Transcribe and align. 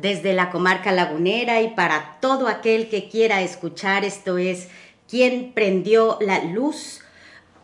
Desde 0.00 0.32
la 0.32 0.50
comarca 0.50 0.92
lagunera 0.92 1.60
y 1.60 1.68
para 1.74 2.18
todo 2.20 2.48
aquel 2.48 2.88
que 2.88 3.08
quiera 3.08 3.42
escuchar, 3.42 4.04
esto 4.04 4.38
es 4.38 4.68
¿Quién 5.08 5.52
prendió 5.54 6.18
la 6.20 6.44
luz? 6.44 7.00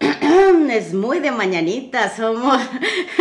es 0.70 0.94
muy 0.94 1.20
de 1.20 1.30
mañanita, 1.30 2.14
somos, 2.16 2.58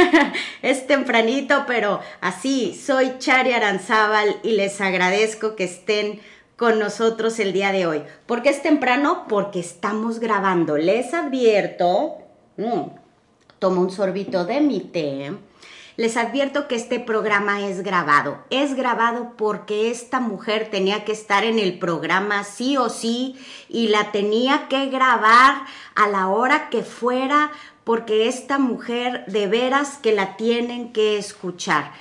es 0.62 0.88
tempranito, 0.88 1.66
pero 1.68 2.00
así, 2.22 2.74
soy 2.74 3.16
Chari 3.20 3.52
Aranzábal 3.52 4.38
y 4.42 4.52
les 4.52 4.80
agradezco 4.80 5.58
que 5.58 5.66
estén 5.66 6.22
con 6.56 6.80
nosotros 6.80 7.38
el 7.40 7.52
día 7.52 7.74
de 7.74 7.86
hoy. 7.86 8.04
¿Por 8.26 8.44
qué 8.44 8.50
es 8.50 8.64
temprano? 8.64 9.26
Porque 9.28 9.60
estamos 9.60 10.22
grabando. 10.22 10.78
Les 10.78 11.14
advierto, 11.14 12.20
mm, 12.56 12.82
tomo 13.60 13.82
un 13.82 13.92
sorbito 13.92 14.46
de 14.46 14.62
mi 14.62 14.80
té. 14.80 15.34
Les 15.96 16.18
advierto 16.18 16.68
que 16.68 16.76
este 16.76 17.00
programa 17.00 17.68
es 17.68 17.84
grabado. 17.84 18.40
Es 18.50 18.76
grabado 18.76 19.34
porque 19.38 19.92
esta 19.92 20.20
mujer 20.20 20.70
tenía 20.72 21.06
que 21.06 21.12
estar 21.12 21.44
en 21.44 21.60
el 21.60 21.78
programa 21.78 22.44
sí 22.44 22.78
o 22.78 22.90
sí 22.90 23.36
y 23.70 23.90
la 23.90 24.12
tenía 24.12 24.68
que 24.70 24.88
grabar 24.88 25.66
a 25.94 26.08
la 26.08 26.30
hora 26.30 26.70
que 26.70 26.82
fuera 26.82 27.52
porque 27.84 28.28
esta 28.28 28.58
mujer 28.58 29.24
de 29.28 29.46
veras 29.46 30.00
que 30.02 30.14
la 30.14 30.36
tienen 30.36 30.94
que 30.94 31.20
escuchar. 31.20 31.92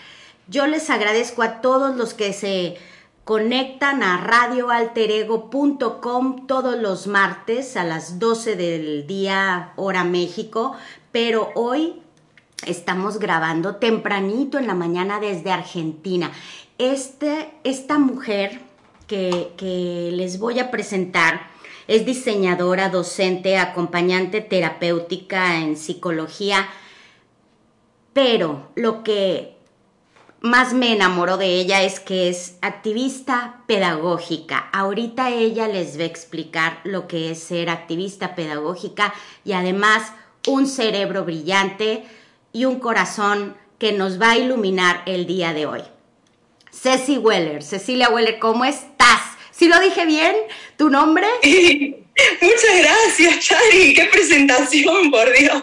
Yo 0.48 0.66
les 0.66 0.88
agradezco 0.88 1.42
a 1.42 1.60
todos 1.60 1.94
los 1.94 2.14
que 2.14 2.32
se 2.32 2.78
conectan 3.24 4.02
a 4.02 4.16
radioalterego.com 4.18 6.46
todos 6.46 6.78
los 6.78 7.06
martes 7.06 7.76
a 7.76 7.84
las 7.84 8.18
12 8.18 8.56
del 8.56 9.06
día 9.06 9.74
hora 9.76 10.04
México, 10.04 10.74
pero 11.12 11.50
hoy 11.54 12.02
estamos 12.66 13.18
grabando 13.18 13.76
tempranito 13.76 14.58
en 14.58 14.66
la 14.66 14.74
mañana 14.74 15.20
desde 15.20 15.50
Argentina. 15.50 16.30
Este, 16.78 17.50
esta 17.64 17.98
mujer 17.98 18.60
que, 19.06 19.52
que 19.56 20.10
les 20.12 20.38
voy 20.38 20.58
a 20.58 20.70
presentar 20.70 21.50
es 21.88 22.06
diseñadora, 22.06 22.88
docente, 22.88 23.58
acompañante 23.58 24.40
terapéutica 24.40 25.58
en 25.58 25.76
psicología, 25.76 26.68
pero 28.12 28.68
lo 28.76 29.02
que 29.02 29.56
más 30.40 30.74
me 30.74 30.92
enamoró 30.92 31.36
de 31.36 31.60
ella 31.60 31.82
es 31.82 32.00
que 32.00 32.28
es 32.28 32.56
activista 32.62 33.62
pedagógica. 33.66 34.68
Ahorita 34.72 35.30
ella 35.30 35.68
les 35.68 35.96
va 35.96 36.02
a 36.02 36.06
explicar 36.06 36.80
lo 36.82 37.06
que 37.06 37.30
es 37.30 37.38
ser 37.38 37.70
activista 37.70 38.34
pedagógica 38.34 39.14
y 39.44 39.52
además 39.52 40.12
un 40.48 40.66
cerebro 40.66 41.24
brillante 41.24 42.04
y 42.52 42.64
un 42.64 42.78
corazón 42.78 43.56
que 43.78 43.92
nos 43.92 44.20
va 44.20 44.32
a 44.32 44.38
iluminar 44.38 45.02
el 45.06 45.26
día 45.26 45.52
de 45.52 45.66
hoy. 45.66 45.82
Ceci 46.70 47.18
Weller, 47.18 47.62
Cecilia 47.62 48.08
Weller, 48.08 48.38
¿cómo 48.38 48.64
estás? 48.64 49.20
¿Sí 49.50 49.68
lo 49.68 49.78
dije 49.80 50.06
bien? 50.06 50.34
¿Tu 50.76 50.90
nombre? 50.90 51.26
Muchas 52.40 52.78
gracias, 52.78 53.40
Chari. 53.40 53.94
Qué 53.94 54.04
presentación, 54.06 55.10
por 55.10 55.32
Dios. 55.32 55.62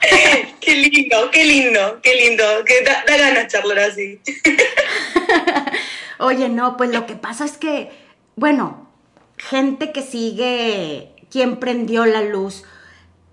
qué 0.60 0.74
lindo, 0.76 1.30
qué 1.30 1.44
lindo, 1.44 2.00
qué 2.02 2.14
lindo. 2.14 2.44
Que 2.64 2.82
da, 2.82 3.04
ganas 3.06 3.48
charlar 3.48 3.78
así. 3.80 4.20
Oye, 6.18 6.48
no, 6.48 6.76
pues 6.76 6.90
lo 6.90 7.06
que 7.06 7.14
pasa 7.14 7.44
es 7.44 7.56
que, 7.56 7.90
bueno, 8.36 8.88
gente 9.36 9.92
que 9.92 10.02
sigue 10.02 11.10
quién 11.30 11.58
prendió 11.58 12.06
la 12.06 12.22
luz. 12.22 12.64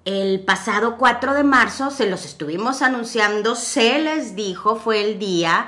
El 0.05 0.41
pasado 0.41 0.97
4 0.99 1.33
de 1.33 1.43
marzo 1.43 1.89
se 1.89 2.07
los 2.07 2.25
estuvimos 2.25 2.83
anunciando, 2.83 3.55
se 3.55 3.97
les 3.97 4.35
dijo, 4.35 4.75
fue 4.75 5.01
el 5.01 5.17
día 5.17 5.65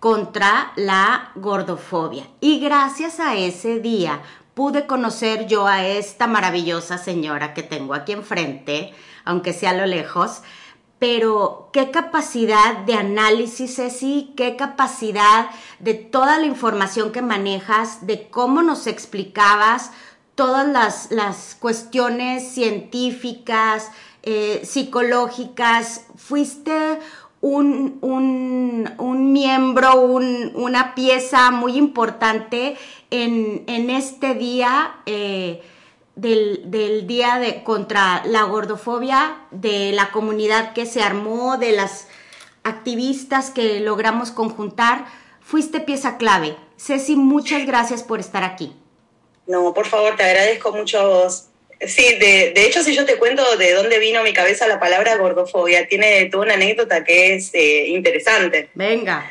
contra 0.00 0.72
la 0.74 1.30
gordofobia. 1.36 2.26
Y 2.40 2.58
gracias 2.58 3.20
a 3.20 3.36
ese 3.36 3.78
día 3.78 4.22
pude 4.54 4.88
conocer 4.88 5.46
yo 5.46 5.68
a 5.68 5.86
esta 5.86 6.26
maravillosa 6.26 6.98
señora 6.98 7.54
que 7.54 7.62
tengo 7.62 7.94
aquí 7.94 8.10
enfrente, 8.10 8.92
aunque 9.24 9.52
sea 9.52 9.70
a 9.70 9.74
lo 9.74 9.86
lejos, 9.86 10.42
pero 10.98 11.70
qué 11.72 11.92
capacidad 11.92 12.78
de 12.78 12.94
análisis, 12.94 13.76
Ceci, 13.76 14.32
qué 14.36 14.56
capacidad 14.56 15.50
de 15.78 15.94
toda 15.94 16.38
la 16.38 16.46
información 16.46 17.12
que 17.12 17.22
manejas, 17.22 18.04
de 18.04 18.28
cómo 18.30 18.62
nos 18.62 18.88
explicabas 18.88 19.92
todas 20.36 20.68
las, 20.68 21.10
las 21.10 21.56
cuestiones 21.58 22.48
científicas, 22.48 23.90
eh, 24.22 24.60
psicológicas. 24.64 26.06
Fuiste 26.16 27.00
un, 27.40 27.98
un, 28.02 29.32
miembro, 29.32 30.02
una 30.02 30.94
pieza 30.94 31.50
muy 31.50 31.76
importante 31.76 32.76
en, 33.10 33.64
en 33.66 33.90
este 33.90 34.34
día. 34.34 34.96
Eh, 35.06 35.62
del, 36.16 37.06
día 37.06 37.38
de, 37.38 37.62
contra 37.62 38.24
la 38.24 38.44
gordofobia, 38.44 39.36
de 39.50 39.92
la 39.92 40.10
comunidad 40.12 40.72
que 40.72 40.86
se 40.86 41.02
armó, 41.02 41.58
de 41.58 41.72
las 41.72 42.08
activistas 42.64 43.50
que 43.50 43.80
logramos 43.80 44.30
conjuntar. 44.30 45.04
Fuiste 45.40 45.78
pieza 45.78 46.16
clave. 46.16 46.56
Ceci, 46.78 47.16
muchas 47.16 47.66
gracias 47.66 48.02
por 48.02 48.18
estar 48.18 48.44
aquí. 48.44 48.74
No, 49.46 49.72
por 49.72 49.86
favor, 49.86 50.16
te 50.16 50.24
agradezco 50.24 50.72
mucho. 50.72 51.28
Sí, 51.80 52.14
de, 52.18 52.52
de 52.54 52.66
hecho, 52.66 52.82
si 52.82 52.94
yo 52.94 53.04
te 53.04 53.16
cuento 53.16 53.56
de 53.56 53.72
dónde 53.72 53.98
vino 53.98 54.20
a 54.20 54.22
mi 54.22 54.32
cabeza 54.32 54.66
la 54.66 54.80
palabra 54.80 55.16
gordofobia, 55.16 55.86
tiene 55.86 56.24
toda 56.26 56.44
una 56.44 56.54
anécdota 56.54 57.04
que 57.04 57.34
es 57.34 57.50
eh, 57.52 57.88
interesante. 57.88 58.70
Venga. 58.74 59.30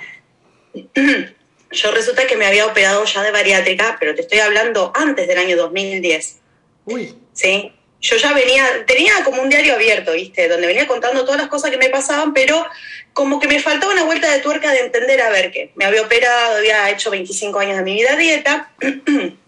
Yo 1.71 1.91
resulta 1.91 2.27
que 2.27 2.37
me 2.37 2.45
había 2.45 2.65
operado 2.65 3.03
ya 3.03 3.23
de 3.23 3.31
bariátrica, 3.31 3.97
pero 3.99 4.15
te 4.15 4.21
estoy 4.21 4.39
hablando 4.39 4.93
antes 4.95 5.27
del 5.27 5.37
año 5.37 5.57
2010. 5.57 6.37
Uy. 6.85 7.15
Sí. 7.33 7.73
Yo 7.99 8.17
ya 8.17 8.33
venía, 8.33 8.85
tenía 8.85 9.11
como 9.23 9.41
un 9.41 9.49
diario 9.49 9.73
abierto, 9.73 10.13
¿viste? 10.13 10.47
Donde 10.47 10.67
venía 10.67 10.87
contando 10.87 11.25
todas 11.25 11.41
las 11.41 11.49
cosas 11.49 11.71
que 11.71 11.77
me 11.77 11.89
pasaban, 11.89 12.33
pero 12.33 12.65
como 13.13 13.39
que 13.39 13.47
me 13.47 13.59
faltaba 13.59 13.91
una 13.91 14.03
vuelta 14.03 14.31
de 14.31 14.39
tuerca 14.39 14.71
de 14.71 14.81
entender 14.81 15.21
a 15.21 15.29
ver 15.29 15.51
qué. 15.51 15.71
Me 15.75 15.85
había 15.85 16.03
operado, 16.03 16.57
había 16.57 16.89
hecho 16.91 17.09
25 17.09 17.57
años 17.59 17.77
de 17.77 17.83
mi 17.83 17.95
vida 17.95 18.15
dieta. 18.15 18.71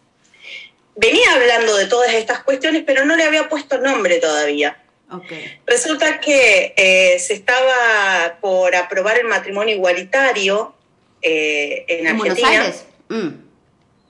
venía 0.97 1.33
hablando 1.33 1.77
de 1.77 1.85
todas 1.85 2.13
estas 2.13 2.43
cuestiones, 2.43 2.83
pero 2.85 3.05
no 3.05 3.15
le 3.15 3.23
había 3.23 3.47
puesto 3.47 3.77
nombre 3.77 4.19
todavía. 4.19 4.77
Okay. 5.09 5.59
Resulta 5.65 6.19
que 6.19 6.73
eh, 6.75 7.17
se 7.19 7.33
estaba 7.33 8.37
por 8.41 8.75
aprobar 8.75 9.17
el 9.17 9.25
matrimonio 9.25 9.73
igualitario 9.73 10.75
eh, 11.21 11.85
en, 11.87 12.07
Argentina. 12.07 12.17
Buenos 12.17 12.43
Aires. 12.43 12.85
Mm. 13.07 13.47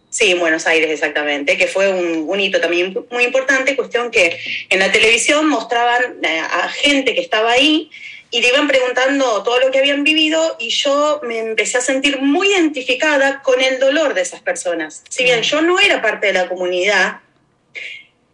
Sí, 0.10 0.32
en 0.32 0.40
Buenos 0.40 0.66
Aires, 0.66 0.90
exactamente, 0.90 1.58
que 1.58 1.68
fue 1.68 1.90
un, 1.90 2.40
hito 2.40 2.60
también 2.60 2.98
muy 3.12 3.26
importante, 3.26 3.76
cuestión 3.76 4.10
que 4.10 4.40
en 4.70 4.80
la 4.80 4.92
televisión 4.92 5.48
mostraban 5.48 6.18
eh, 6.24 6.40
a 6.40 6.70
gente 6.70 7.14
que 7.14 7.22
estaba 7.22 7.52
ahí 7.52 7.92
y 8.30 8.42
le 8.42 8.50
iban 8.50 8.68
preguntando 8.68 9.44
todo 9.44 9.60
lo 9.60 9.72
que 9.72 9.80
habían 9.80 10.04
vivido 10.04 10.58
y 10.60 10.70
yo 10.70 11.22
me 11.24 11.40
empecé 11.40 11.78
a 11.78 11.82
sentir 11.82 12.20
muy 12.22 12.50
identificada 12.50 13.42
con 13.42 13.62
el 13.62 13.80
dolor 13.80 14.14
de 14.14 14.22
esas 14.22 14.42
personas. 14.42 15.04
Si 15.10 15.24
bien 15.24 15.42
yo 15.42 15.62
no 15.62 15.80
era 15.80 16.02
parte 16.02 16.28
de 16.28 16.34
la 16.34 16.50
comunidad, 16.50 17.20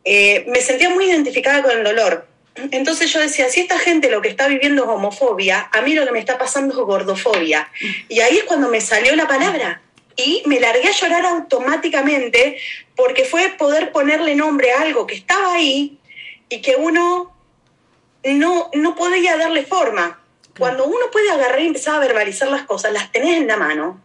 eh, 0.04 0.46
me 0.48 0.62
sentía 0.62 0.90
muy 0.90 1.06
identificada 1.06 1.62
con 1.62 1.72
el 1.72 1.84
dolor. 1.84 2.28
Entonces 2.72 3.12
yo 3.12 3.20
decía, 3.20 3.50
si 3.50 3.62
esta 3.62 3.80
gente 3.80 4.10
lo 4.10 4.22
que 4.22 4.30
está 4.30 4.48
viviendo 4.48 4.84
es 4.84 4.90
homofobia, 4.90 5.70
a 5.72 5.82
mí 5.82 5.94
lo 5.94 6.06
que 6.06 6.12
me 6.12 6.20
está 6.20 6.38
pasando 6.38 6.74
es 6.74 6.80
gordofobia. 6.80 7.70
Y 8.10 8.20
ahí 8.20 8.38
es 8.38 8.44
cuando 8.44 8.70
me 8.70 8.82
salió 8.82 9.16
la 9.16 9.28
palabra 9.28 9.82
y 10.16 10.44
me 10.46 10.60
largué 10.60 10.88
a 10.88 10.92
llorar 10.92 11.26
automáticamente 11.26 12.58
porque 12.96 13.26
fue 13.26 13.50
poder 13.58 13.92
ponerle 13.92 14.36
nombre 14.36 14.72
a 14.72 14.82
algo 14.82 15.08
que 15.08 15.16
estaba 15.16 15.56
ahí 15.56 15.98
y 16.50 16.62
que 16.62 16.76
uno 16.76 17.33
no, 18.24 18.70
no 18.74 18.96
podía 18.96 19.38
darle 19.38 19.66
forma. 19.66 20.20
Cuando 20.58 20.86
uno 20.86 21.12
puede 21.12 21.32
agarrar 21.32 21.62
y 21.62 21.68
empezar 21.68 21.96
a 21.96 22.00
verbalizar 22.00 22.48
las 22.50 22.64
cosas, 22.64 22.92
las 22.92 23.12
tenés 23.12 23.38
en 23.38 23.48
la 23.48 23.58
mano. 23.58 24.02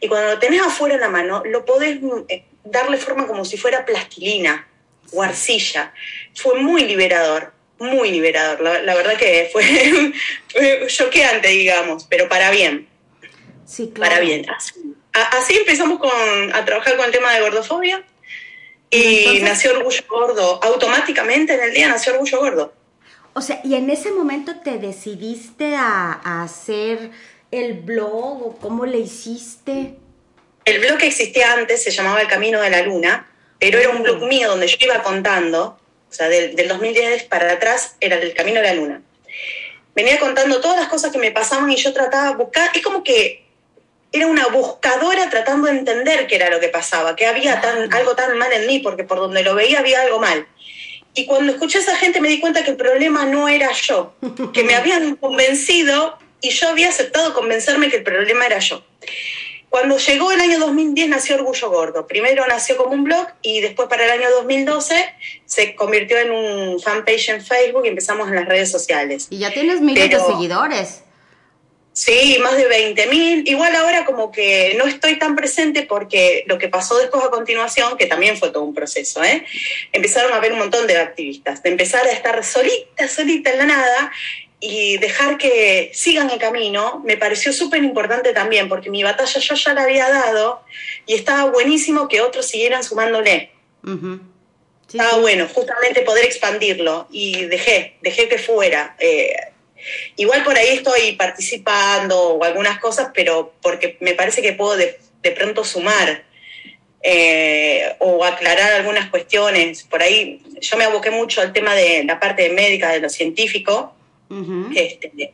Y 0.00 0.08
cuando 0.08 0.32
lo 0.34 0.38
tenés 0.38 0.62
afuera 0.62 0.94
en 0.94 1.00
la 1.00 1.08
mano, 1.08 1.42
lo 1.44 1.64
podés 1.64 1.98
eh, 2.28 2.44
darle 2.64 2.96
forma 2.98 3.26
como 3.26 3.44
si 3.44 3.56
fuera 3.56 3.84
plastilina 3.84 4.66
o 5.12 5.22
arcilla. 5.22 5.92
Fue 6.34 6.58
muy 6.60 6.84
liberador, 6.84 7.52
muy 7.78 8.10
liberador. 8.10 8.60
La, 8.60 8.94
verdad 8.94 9.16
que 9.16 9.48
fue, 9.52 9.64
fue, 10.48 10.86
choqueante, 10.88 11.48
digamos, 11.48 12.04
pero 12.04 12.28
para 12.28 12.50
bien. 12.50 12.88
Sí, 13.64 13.90
claro. 13.94 14.12
Para 14.12 14.20
bien 14.20 14.46
así 15.32 15.56
empezamos 15.56 15.98
con, 15.98 16.10
a 16.54 16.64
trabajar 16.64 16.96
con 16.96 17.06
el 17.06 17.12
tema 17.12 17.34
de 17.34 17.40
gordofobia. 17.40 18.04
Y 18.88 19.40
nació 19.42 19.72
Orgullo 19.72 20.02
Gordo. 20.08 20.60
Automáticamente 20.62 21.54
en 21.54 21.60
el 21.60 21.72
día 21.72 21.88
nació 21.88 22.12
Orgullo 22.12 22.38
Gordo. 22.38 22.74
O 23.36 23.42
sea, 23.42 23.60
¿y 23.62 23.74
en 23.74 23.90
ese 23.90 24.12
momento 24.12 24.60
te 24.64 24.78
decidiste 24.78 25.74
a, 25.76 26.42
hacer 26.42 27.10
el 27.50 27.74
blog 27.74 28.46
o 28.46 28.56
cómo 28.58 28.86
le 28.86 28.96
hiciste? 28.96 29.96
El 30.64 30.80
blog 30.80 30.96
que 30.96 31.08
existía 31.08 31.52
antes 31.52 31.82
se 31.82 31.90
llamaba 31.90 32.22
El 32.22 32.28
Camino 32.28 32.62
de 32.62 32.70
la 32.70 32.80
Luna, 32.80 33.30
pero 33.58 33.78
era 33.78 33.90
un 33.90 34.02
blog 34.02 34.22
mm. 34.22 34.28
mío 34.28 34.48
donde 34.48 34.66
yo 34.66 34.78
iba 34.80 35.02
contando, 35.02 35.78
o 36.10 36.12
sea, 36.14 36.30
del, 36.30 36.56
del 36.56 36.66
2010 36.66 37.24
para 37.24 37.52
atrás 37.52 37.96
era 38.00 38.16
El 38.16 38.32
Camino 38.32 38.62
de 38.62 38.68
la 38.68 38.74
Luna. 38.74 39.02
Venía 39.94 40.18
contando 40.18 40.62
todas 40.62 40.80
las 40.80 40.88
cosas 40.88 41.12
que 41.12 41.18
me 41.18 41.30
pasaban 41.30 41.70
y 41.70 41.76
yo 41.76 41.92
trataba 41.92 42.30
de 42.30 42.36
buscar, 42.36 42.70
es 42.74 42.80
como 42.80 43.04
que 43.04 43.44
era 44.12 44.28
una 44.28 44.46
buscadora 44.46 45.28
tratando 45.28 45.66
de 45.66 45.76
entender 45.78 46.26
qué 46.26 46.36
era 46.36 46.48
lo 46.48 46.58
que 46.58 46.68
pasaba, 46.68 47.14
que 47.14 47.26
había 47.26 47.60
tan, 47.60 47.92
algo 47.92 48.16
tan 48.16 48.38
mal 48.38 48.50
en 48.54 48.66
mí, 48.66 48.78
porque 48.78 49.04
por 49.04 49.18
donde 49.18 49.42
lo 49.42 49.54
veía 49.54 49.80
había 49.80 50.00
algo 50.00 50.20
mal. 50.20 50.46
Y 51.16 51.24
cuando 51.24 51.50
escuché 51.52 51.78
a 51.78 51.80
esa 51.80 51.96
gente 51.96 52.20
me 52.20 52.28
di 52.28 52.40
cuenta 52.40 52.62
que 52.62 52.70
el 52.70 52.76
problema 52.76 53.24
no 53.24 53.48
era 53.48 53.72
yo, 53.72 54.12
que 54.52 54.62
me 54.62 54.74
habían 54.74 55.16
convencido 55.16 56.18
y 56.42 56.50
yo 56.50 56.68
había 56.68 56.90
aceptado 56.90 57.32
convencerme 57.32 57.88
que 57.88 57.96
el 57.96 58.02
problema 58.02 58.44
era 58.44 58.58
yo. 58.58 58.84
Cuando 59.70 59.96
llegó 59.96 60.30
el 60.30 60.40
año 60.40 60.58
2010 60.58 61.08
nació 61.08 61.36
Orgullo 61.36 61.70
Gordo. 61.70 62.06
Primero 62.06 62.46
nació 62.46 62.76
como 62.76 62.92
un 62.92 63.04
blog 63.04 63.26
y 63.40 63.60
después 63.62 63.88
para 63.88 64.04
el 64.04 64.10
año 64.10 64.30
2012 64.30 64.94
se 65.46 65.74
convirtió 65.74 66.18
en 66.18 66.30
un 66.30 66.80
fanpage 66.80 67.30
en 67.30 67.44
Facebook 67.44 67.86
y 67.86 67.88
empezamos 67.88 68.28
en 68.28 68.36
las 68.36 68.46
redes 68.46 68.70
sociales. 68.70 69.26
Y 69.30 69.38
ya 69.38 69.50
tienes 69.50 69.80
miles 69.80 70.10
de 70.10 70.20
seguidores. 70.20 71.02
Sí, 71.96 72.36
más 72.42 72.58
de 72.58 72.68
20.000. 72.68 73.44
Igual 73.46 73.74
ahora 73.74 74.04
como 74.04 74.30
que 74.30 74.74
no 74.76 74.84
estoy 74.84 75.18
tan 75.18 75.34
presente 75.34 75.84
porque 75.84 76.44
lo 76.46 76.58
que 76.58 76.68
pasó 76.68 76.98
después 76.98 77.24
a 77.24 77.30
continuación, 77.30 77.96
que 77.96 78.04
también 78.04 78.36
fue 78.36 78.50
todo 78.50 78.64
un 78.64 78.74
proceso, 78.74 79.24
¿eh? 79.24 79.46
empezaron 79.92 80.30
a 80.34 80.36
haber 80.36 80.52
un 80.52 80.58
montón 80.58 80.86
de 80.86 80.98
activistas, 80.98 81.62
de 81.62 81.70
empezar 81.70 82.06
a 82.06 82.10
estar 82.10 82.44
solita, 82.44 83.08
solita 83.08 83.50
en 83.50 83.58
la 83.60 83.64
nada 83.64 84.12
y 84.60 84.98
dejar 84.98 85.38
que 85.38 85.90
sigan 85.94 86.28
el 86.28 86.38
camino, 86.38 87.02
me 87.02 87.16
pareció 87.16 87.50
súper 87.50 87.82
importante 87.82 88.34
también, 88.34 88.68
porque 88.68 88.90
mi 88.90 89.02
batalla 89.02 89.40
yo 89.40 89.54
ya 89.54 89.72
la 89.72 89.84
había 89.84 90.10
dado 90.10 90.62
y 91.06 91.14
estaba 91.14 91.50
buenísimo 91.50 92.08
que 92.08 92.20
otros 92.20 92.46
siguieran 92.46 92.84
sumándole. 92.84 93.52
estaba 94.86 95.16
bueno, 95.16 95.48
justamente 95.48 96.02
poder 96.02 96.26
expandirlo 96.26 97.08
y 97.10 97.46
dejé, 97.46 97.96
dejé 98.02 98.28
que 98.28 98.36
fuera. 98.36 98.96
Eh, 98.98 99.34
Igual 100.16 100.44
por 100.44 100.56
ahí 100.56 100.68
estoy 100.68 101.12
participando 101.12 102.18
o 102.18 102.44
algunas 102.44 102.78
cosas, 102.78 103.10
pero 103.14 103.54
porque 103.62 103.96
me 104.00 104.14
parece 104.14 104.42
que 104.42 104.52
puedo 104.52 104.76
de, 104.76 104.98
pronto 105.34 105.64
sumar 105.64 106.22
eh, 107.02 107.94
o 107.98 108.24
aclarar 108.24 108.72
algunas 108.74 109.10
cuestiones. 109.10 109.82
Por 109.82 110.02
ahí 110.02 110.42
yo 110.60 110.76
me 110.76 110.84
aboqué 110.84 111.10
mucho 111.10 111.40
al 111.40 111.52
tema 111.52 111.74
de 111.74 112.04
la 112.04 112.20
parte 112.20 112.48
médica, 112.50 112.90
de 112.90 113.00
lo 113.00 113.08
científico. 113.08 113.94
Este, 114.74 115.32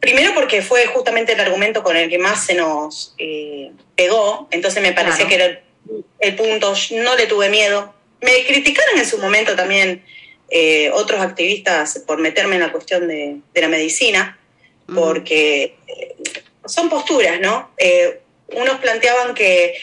primero 0.00 0.34
porque 0.34 0.62
fue 0.62 0.86
justamente 0.86 1.32
el 1.32 1.40
argumento 1.40 1.82
con 1.82 1.96
el 1.96 2.08
que 2.08 2.18
más 2.18 2.46
se 2.46 2.54
nos 2.54 3.14
eh, 3.18 3.70
pegó, 3.96 4.48
entonces 4.50 4.82
me 4.82 4.92
parecía 4.92 5.26
que 5.26 5.34
era 5.34 5.60
el 6.20 6.34
punto, 6.36 6.74
no 6.92 7.16
le 7.16 7.26
tuve 7.26 7.48
miedo. 7.48 7.94
Me 8.20 8.44
criticaron 8.46 8.98
en 8.98 9.06
su 9.06 9.18
momento 9.18 9.54
también 9.54 10.04
eh, 10.50 10.90
otros 10.94 11.20
activistas 11.20 12.02
por 12.06 12.18
meterme 12.18 12.54
en 12.54 12.62
la 12.62 12.72
cuestión 12.72 13.06
de, 13.06 13.40
la 13.54 13.68
medicina, 13.68 14.38
porque 14.94 15.76
eh, 15.86 16.16
son 16.64 16.88
posturas, 16.88 17.38
¿no? 17.40 17.70
Eh, 17.76 18.20
unos 18.54 18.78
planteaban 18.78 19.34
que 19.34 19.74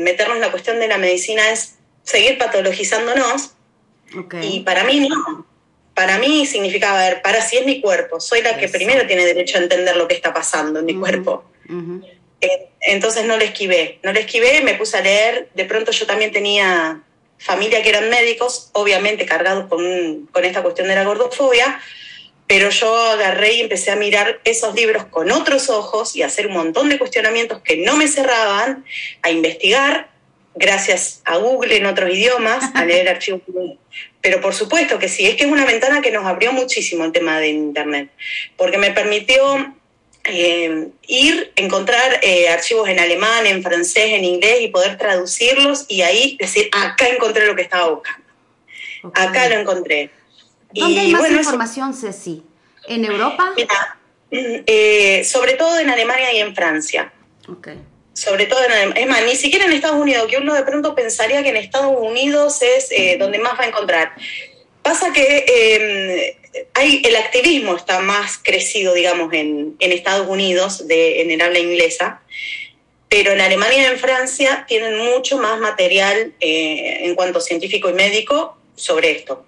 meternos 0.00 0.36
en 0.36 0.42
la 0.42 0.50
cuestión 0.50 0.80
de 0.80 0.88
la 0.88 0.96
medicina 0.96 1.50
es 1.50 1.76
seguir 2.02 2.38
patologizándonos, 2.38 3.54
y 4.42 4.60
para 4.60 4.84
mí 4.84 5.08
no. 5.08 5.46
Para 5.94 6.18
mí 6.18 6.46
significaba, 6.46 6.98
ver, 6.98 7.22
para 7.22 7.42
si 7.42 7.58
es 7.58 7.66
mi 7.66 7.80
cuerpo, 7.80 8.20
soy 8.20 8.42
la 8.42 8.56
que 8.56 8.68
primero 8.68 9.06
tiene 9.06 9.24
derecho 9.24 9.58
a 9.58 9.62
entender 9.62 9.96
lo 9.96 10.08
que 10.08 10.14
está 10.14 10.32
pasando 10.32 10.80
en 10.80 10.86
mi 10.86 10.94
cuerpo. 10.94 11.44
Entonces 12.80 13.24
no 13.26 13.36
le 13.36 13.46
esquivé, 13.46 13.98
no 14.02 14.12
le 14.12 14.20
esquivé, 14.20 14.62
me 14.62 14.74
puse 14.74 14.96
a 14.96 15.02
leer, 15.02 15.50
de 15.54 15.64
pronto 15.66 15.92
yo 15.92 16.06
también 16.06 16.32
tenía 16.32 17.02
familia 17.40 17.82
que 17.82 17.88
eran 17.88 18.08
médicos, 18.10 18.70
obviamente 18.72 19.26
cargados 19.26 19.66
con, 19.68 20.28
con 20.30 20.44
esta 20.44 20.62
cuestión 20.62 20.88
de 20.88 20.94
la 20.94 21.04
gordofobia, 21.04 21.80
pero 22.46 22.68
yo 22.70 22.94
agarré 23.12 23.54
y 23.54 23.60
empecé 23.60 23.90
a 23.90 23.96
mirar 23.96 24.40
esos 24.44 24.74
libros 24.74 25.04
con 25.04 25.30
otros 25.30 25.70
ojos 25.70 26.16
y 26.16 26.22
a 26.22 26.26
hacer 26.26 26.48
un 26.48 26.54
montón 26.54 26.88
de 26.88 26.98
cuestionamientos 26.98 27.60
que 27.62 27.76
no 27.78 27.96
me 27.96 28.08
cerraban, 28.08 28.84
a 29.22 29.30
investigar, 29.30 30.10
gracias 30.54 31.22
a 31.24 31.36
Google 31.36 31.76
en 31.76 31.86
otros 31.86 32.10
idiomas, 32.10 32.64
a 32.74 32.84
leer 32.84 33.08
archivos. 33.16 33.42
Pero 34.20 34.40
por 34.40 34.52
supuesto 34.52 34.98
que 34.98 35.08
sí, 35.08 35.26
es 35.26 35.36
que 35.36 35.44
es 35.44 35.50
una 35.50 35.64
ventana 35.64 36.02
que 36.02 36.10
nos 36.10 36.26
abrió 36.26 36.52
muchísimo 36.52 37.04
el 37.04 37.12
tema 37.12 37.38
de 37.38 37.48
Internet, 37.48 38.10
porque 38.56 38.78
me 38.78 38.90
permitió 38.90 39.74
eh, 40.24 40.88
ir, 41.06 41.52
encontrar 41.56 42.20
eh, 42.22 42.48
archivos 42.48 42.88
en 42.88 43.00
alemán, 43.00 43.46
en 43.46 43.62
francés, 43.62 44.12
en 44.12 44.24
inglés 44.24 44.58
y 44.60 44.68
poder 44.68 44.98
traducirlos 44.98 45.86
y 45.88 46.02
ahí 46.02 46.36
decir, 46.38 46.68
acá 46.72 47.08
encontré 47.08 47.46
lo 47.46 47.56
que 47.56 47.62
estaba 47.62 47.88
buscando. 47.90 48.26
Acá 49.14 49.48
lo 49.48 49.56
encontré. 49.56 50.10
¿Dónde 50.72 51.00
hay 51.00 51.12
más 51.12 51.30
información, 51.30 51.94
Ceci? 51.94 52.42
¿En 52.86 53.04
Europa? 53.04 53.54
Eh, 54.30 55.24
sobre 55.24 55.54
todo 55.54 55.78
en 55.78 55.88
Alemania 55.88 56.32
y 56.32 56.38
en 56.38 56.54
Francia. 56.54 57.12
Okay. 57.48 57.78
Sobre 58.12 58.46
todo 58.46 58.62
en 58.62 58.72
Alemania. 58.72 59.02
Es 59.02 59.08
más, 59.08 59.24
ni 59.24 59.36
siquiera 59.36 59.64
en 59.64 59.72
Estados 59.72 60.00
Unidos, 60.00 60.26
que 60.28 60.36
uno 60.36 60.54
de 60.54 60.62
pronto 60.62 60.94
pensaría 60.94 61.42
que 61.42 61.48
en 61.48 61.56
Estados 61.56 61.96
Unidos 61.98 62.60
es 62.62 63.18
donde 63.18 63.38
más 63.38 63.58
va 63.58 63.64
a 63.64 63.68
encontrar. 63.68 64.12
Pasa 64.82 65.12
que 65.12 65.44
em, 65.46 66.64
hay, 66.74 67.02
el 67.04 67.16
activismo 67.16 67.76
está 67.76 68.00
más 68.00 68.38
crecido, 68.38 68.94
digamos, 68.94 69.32
en, 69.32 69.76
Estados 69.78 70.26
Unidos, 70.28 70.86
de, 70.86 71.22
en 71.22 71.30
el 71.30 71.40
habla 71.40 71.58
inglesa, 71.58 72.22
pero 73.08 73.32
en 73.32 73.40
Alemania 73.40 73.82
y 73.82 73.84
en 73.92 73.98
Francia 73.98 74.64
tienen 74.66 74.98
mucho 74.98 75.38
más 75.38 75.60
material 75.60 76.32
eh, 76.40 77.00
en 77.06 77.14
cuanto 77.14 77.40
científico 77.40 77.90
y 77.90 77.92
médico 77.92 78.56
sobre 78.74 79.10
esto. 79.10 79.44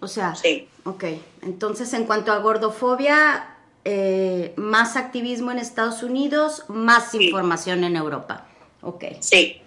O 0.00 0.08
sea, 0.08 0.34
sí. 0.34 0.66
ok. 0.84 1.04
Entonces, 1.42 1.92
en 1.92 2.04
cuanto 2.04 2.32
a 2.32 2.38
gordofobia, 2.38 3.56
eh, 3.84 4.52
más 4.56 4.96
activismo 4.96 5.50
en 5.50 5.58
Estados 5.58 6.02
Unidos, 6.02 6.64
más 6.68 7.14
información 7.14 7.84
en 7.84 7.96
Europa. 7.96 8.46
Ok. 8.80 9.04
Sí. 9.20 9.60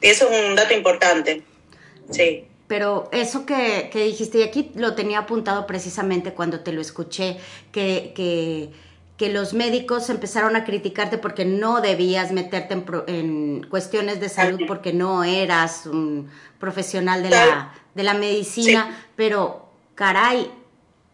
Eso 0.00 0.30
es 0.30 0.48
un 0.48 0.54
dato 0.54 0.74
importante. 0.74 1.42
Sí 2.10 2.46
pero 2.72 3.10
eso 3.12 3.44
que, 3.44 3.90
dijiste, 3.92 4.38
y 4.38 4.42
aquí 4.44 4.70
lo 4.76 4.94
tenía 4.94 5.18
apuntado 5.18 5.66
precisamente 5.66 6.32
cuando 6.32 6.60
te 6.60 6.72
lo 6.72 6.80
escuché, 6.80 7.36
que, 7.70 8.14
que, 8.14 9.28
los 9.28 9.52
médicos 9.52 10.08
empezaron 10.08 10.56
a 10.56 10.64
criticarte 10.64 11.18
porque 11.18 11.44
no 11.44 11.82
debías 11.82 12.32
meterte 12.32 12.82
en, 13.08 13.66
cuestiones 13.68 14.20
de 14.20 14.30
salud 14.30 14.58
porque 14.66 14.94
no 14.94 15.22
eras 15.22 15.84
un 15.84 16.30
profesional 16.58 17.22
de 17.22 17.28
la, 17.28 17.74
de 17.94 18.02
la 18.04 18.14
medicina, 18.14 19.06
pero 19.16 19.68
caray, 19.94 20.50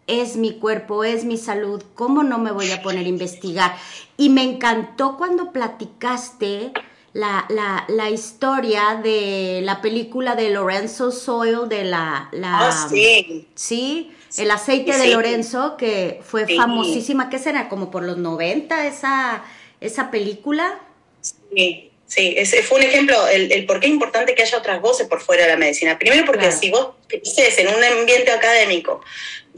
es 0.07 0.37
mi 0.37 0.61
cuerpo, 0.61 1.03
es 1.03 1.25
mi 1.25 1.39
salud, 1.39 1.83
¿cómo 1.95 2.23
no 2.23 2.39
me 2.39 2.53
voy 2.53 2.71
a 2.71 2.83
poner 2.83 3.05
a 3.05 3.09
investigar? 3.09 3.75
Y 4.17 4.29
me 4.31 4.45
encantó 4.45 5.17
cuando 5.17 5.51
platicaste 5.51 6.73
la, 7.19 7.47
la, 7.49 7.85
la, 7.89 8.11
historia 8.11 9.01
de 9.03 9.61
la 9.65 9.83
película 9.83 10.37
de 10.37 10.51
Lorenzo 10.51 11.11
Soil, 11.11 11.69
de 11.69 11.83
la... 11.83 12.29
la 12.31 12.69
ah, 12.69 12.89
sí. 12.89 13.49
Sí, 13.57 14.13
el 14.37 14.51
aceite 14.53 14.97
de 14.97 15.09
Lorenzo, 15.09 15.77
que 15.77 16.21
fue 16.23 16.47
famosísima, 16.47 17.29
¿qué 17.29 17.41
será? 17.41 17.69
Como 17.69 17.91
por 17.91 18.05
los 18.05 18.19
90 18.19 18.87
esa, 18.87 19.43
esa 19.81 20.13
película. 20.13 20.79
Sí, 21.21 21.91
sí, 22.07 22.35
ese 22.37 22.63
fue 22.63 22.79
un 22.79 22.85
ejemplo, 22.85 23.27
el, 23.27 23.51
el, 23.51 23.67
por 23.67 23.81
qué 23.81 23.89
es 23.89 23.93
importante 23.93 24.37
que 24.37 24.43
haya 24.43 24.57
otras 24.57 24.81
voces 24.81 25.09
por 25.09 25.21
fuera 25.21 25.43
de 25.43 25.49
la 25.49 25.57
medicina. 25.57 25.99
Primero 25.99 26.25
porque 26.25 26.53
si 26.53 26.71
vos 26.71 26.91
estés 27.11 27.59
en 27.59 27.67
un 27.67 27.83
ambiente 27.83 28.31
académico 28.31 29.01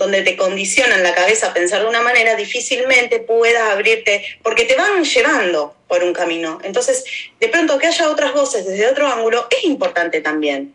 donde 0.01 0.23
te 0.23 0.35
condicionan 0.35 1.03
la 1.03 1.15
cabeza 1.15 1.49
a 1.49 1.53
pensar 1.53 1.83
de 1.83 1.87
una 1.87 2.01
manera, 2.01 2.35
difícilmente 2.35 3.21
puedas 3.21 3.71
abrirte, 3.71 4.25
porque 4.43 4.65
te 4.65 4.75
van 4.75 5.05
llevando 5.05 5.75
por 5.87 6.03
un 6.03 6.15
camino. 6.15 6.59
Entonces, 6.65 7.05
de 7.39 7.49
pronto 7.49 7.79
que 7.79 7.87
haya 7.87 8.09
otras 8.09 8.33
voces 8.33 8.67
desde 8.67 8.89
otro 8.89 9.07
ángulo 9.07 9.47
es 9.51 9.63
importante 9.65 10.23
también. 10.23 10.75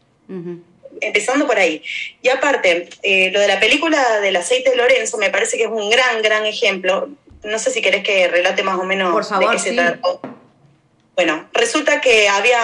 Empezando 1.01 1.47
por 1.47 1.57
ahí. 1.57 1.81
Y 2.21 2.29
aparte, 2.29 2.87
eh, 3.01 3.31
lo 3.31 3.39
de 3.39 3.47
la 3.47 3.59
película 3.59 4.19
del 4.19 4.35
aceite 4.35 4.69
de 4.69 4.75
Lorenzo 4.75 5.17
me 5.17 5.31
parece 5.31 5.57
que 5.57 5.63
es 5.63 5.71
un 5.71 5.89
gran, 5.89 6.21
gran 6.21 6.45
ejemplo. 6.45 7.09
No 7.43 7.57
sé 7.57 7.71
si 7.71 7.81
querés 7.81 8.03
que 8.03 8.27
relate 8.27 8.61
más 8.61 8.77
o 8.77 8.83
menos 8.83 9.11
por 9.11 9.25
favor, 9.25 9.49
de 9.49 9.55
qué 9.55 9.59
se 9.59 9.73
trata. 9.73 9.99
Bueno, 11.15 11.49
resulta 11.51 11.99
que 11.99 12.29
había 12.29 12.59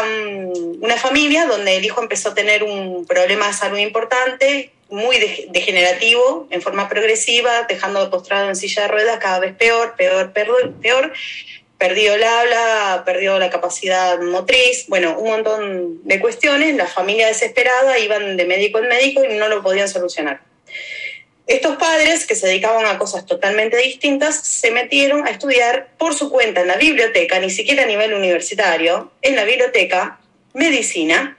una 0.80 0.98
familia 0.98 1.48
donde 1.48 1.77
el 1.77 1.86
hijo 1.86 2.01
empezó 2.01 2.30
a 2.30 2.34
tener 2.36 2.63
un 2.63 3.08
problema 3.08 3.48
de 3.48 3.53
salud 3.53 3.77
importante, 3.80 4.72
muy 4.91 5.17
degenerativo, 5.50 6.48
en 6.51 6.62
forma 6.62 6.88
progresiva, 6.89 7.63
dejando 7.67 8.10
postrado 8.10 8.50
en 8.50 8.55
silla 8.55 8.83
de 8.83 8.88
ruedas 8.89 9.17
cada 9.19 9.39
vez 9.39 9.55
peor, 9.55 9.95
peor, 9.95 10.31
peor, 10.33 11.13
perdió 11.77 12.13
el 12.13 12.24
habla, 12.24 13.01
perdió 13.05 13.39
la 13.39 13.50
capacidad 13.50 14.19
motriz, 14.19 14.86
bueno, 14.88 15.17
un 15.17 15.29
montón 15.29 16.00
de 16.03 16.19
cuestiones. 16.19 16.75
La 16.75 16.86
familia 16.86 17.27
desesperada 17.27 17.98
iban 17.98 18.38
de 18.38 18.45
médico 18.45 18.77
en 18.77 18.88
médico 18.88 19.24
y 19.24 19.33
no 19.33 19.48
lo 19.48 19.63
podían 19.63 19.89
solucionar. 19.89 20.41
Estos 21.48 21.77
padres, 21.77 22.27
que 22.27 22.36
se 22.36 22.48
dedicaban 22.48 22.86
a 22.86 23.00
cosas 23.00 23.25
totalmente 23.25 23.77
distintas, 23.77 24.45
se 24.45 24.71
metieron 24.71 25.27
a 25.27 25.31
estudiar 25.31 25.89
por 25.98 26.13
su 26.13 26.29
cuenta 26.29 26.62
en 26.62 26.67
la 26.67 26.75
biblioteca, 26.75 27.39
ni 27.39 27.50
siquiera 27.50 27.83
a 27.83 27.88
nivel 27.88 28.13
universitario, 28.13 29.12
en 29.21 29.36
la 29.36 29.43
biblioteca, 29.43 30.19
medicina, 30.53 31.38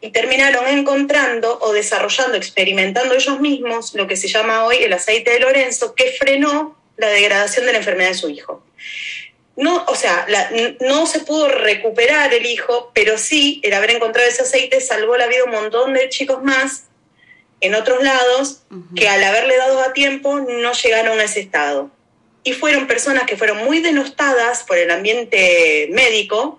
y 0.00 0.10
terminaron 0.10 0.66
encontrando 0.66 1.58
o 1.60 1.72
desarrollando, 1.72 2.36
experimentando 2.36 3.14
ellos 3.14 3.40
mismos 3.40 3.94
lo 3.94 4.06
que 4.06 4.16
se 4.16 4.28
llama 4.28 4.64
hoy 4.64 4.76
el 4.76 4.92
aceite 4.92 5.32
de 5.32 5.40
Lorenzo, 5.40 5.94
que 5.94 6.12
frenó 6.12 6.78
la 6.96 7.08
degradación 7.08 7.66
de 7.66 7.72
la 7.72 7.78
enfermedad 7.78 8.10
de 8.10 8.14
su 8.14 8.28
hijo. 8.28 8.62
No, 9.56 9.84
o 9.88 9.94
sea, 9.94 10.26
no 10.80 11.06
se 11.06 11.20
pudo 11.20 11.48
recuperar 11.48 12.32
el 12.32 12.46
hijo, 12.46 12.90
pero 12.94 13.18
sí 13.18 13.60
el 13.62 13.74
haber 13.74 13.90
encontrado 13.90 14.28
ese 14.28 14.42
aceite 14.42 14.80
salvó 14.80 15.16
la 15.16 15.26
vida 15.26 15.40
a 15.42 15.44
un 15.44 15.50
montón 15.50 15.92
de 15.92 16.08
chicos 16.08 16.42
más 16.42 16.84
en 17.60 17.74
otros 17.74 18.02
lados 18.02 18.62
que 18.96 19.08
al 19.08 19.22
haberle 19.22 19.56
dado 19.58 19.82
a 19.82 19.92
tiempo 19.92 20.40
no 20.40 20.72
llegaron 20.72 21.20
a 21.20 21.24
ese 21.24 21.40
estado. 21.40 21.90
Y 22.42 22.54
fueron 22.54 22.86
personas 22.86 23.24
que 23.24 23.36
fueron 23.36 23.58
muy 23.58 23.80
denostadas 23.80 24.62
por 24.62 24.78
el 24.78 24.90
ambiente 24.90 25.88
médico, 25.92 26.58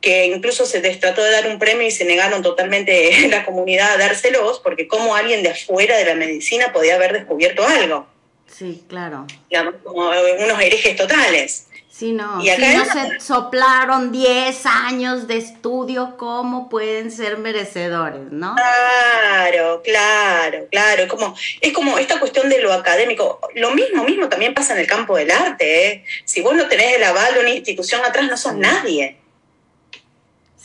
que 0.00 0.26
incluso 0.26 0.64
se 0.66 0.80
les 0.80 1.00
trató 1.00 1.22
de 1.22 1.30
dar 1.30 1.46
un 1.48 1.58
premio 1.58 1.86
y 1.86 1.90
se 1.90 2.04
negaron 2.04 2.42
totalmente 2.42 3.28
la 3.30 3.44
comunidad 3.44 3.92
a 3.92 3.98
dárselos, 3.98 4.60
porque 4.60 4.88
como 4.88 5.14
alguien 5.14 5.42
de 5.42 5.50
afuera 5.50 5.96
de 5.96 6.04
la 6.04 6.14
medicina 6.14 6.72
podía 6.72 6.94
haber 6.94 7.12
descubierto 7.12 7.66
algo. 7.66 8.06
Sí, 8.46 8.82
claro. 8.88 9.26
Digamos, 9.50 9.74
como 9.84 10.08
unos 10.08 10.60
herejes 10.60 10.96
totales. 10.96 11.68
Sí, 11.98 12.12
no, 12.12 12.40
si 12.40 12.48
no 12.48 12.84
se 12.84 13.18
soplaron 13.18 14.12
10 14.12 14.66
años 14.66 15.26
de 15.26 15.36
estudio, 15.36 16.14
¿cómo 16.16 16.68
pueden 16.68 17.10
ser 17.10 17.38
merecedores, 17.38 18.30
no? 18.30 18.54
Claro, 18.54 19.82
claro, 19.82 20.66
claro. 20.70 21.02
Es 21.02 21.08
como, 21.08 21.34
es 21.60 21.72
como 21.72 21.98
esta 21.98 22.20
cuestión 22.20 22.48
de 22.48 22.62
lo 22.62 22.72
académico. 22.72 23.40
Lo 23.56 23.72
mismo, 23.72 24.04
mismo 24.04 24.28
también 24.28 24.54
pasa 24.54 24.74
en 24.74 24.78
el 24.78 24.86
campo 24.86 25.16
del 25.16 25.32
arte. 25.32 25.88
¿eh? 25.88 26.04
Si 26.24 26.40
vos 26.40 26.54
no 26.54 26.68
tenés 26.68 26.94
el 26.94 27.02
aval 27.02 27.34
de 27.34 27.40
una 27.40 27.50
institución 27.50 28.00
atrás, 28.04 28.26
no 28.30 28.36
sos 28.36 28.54
nadie. 28.54 29.16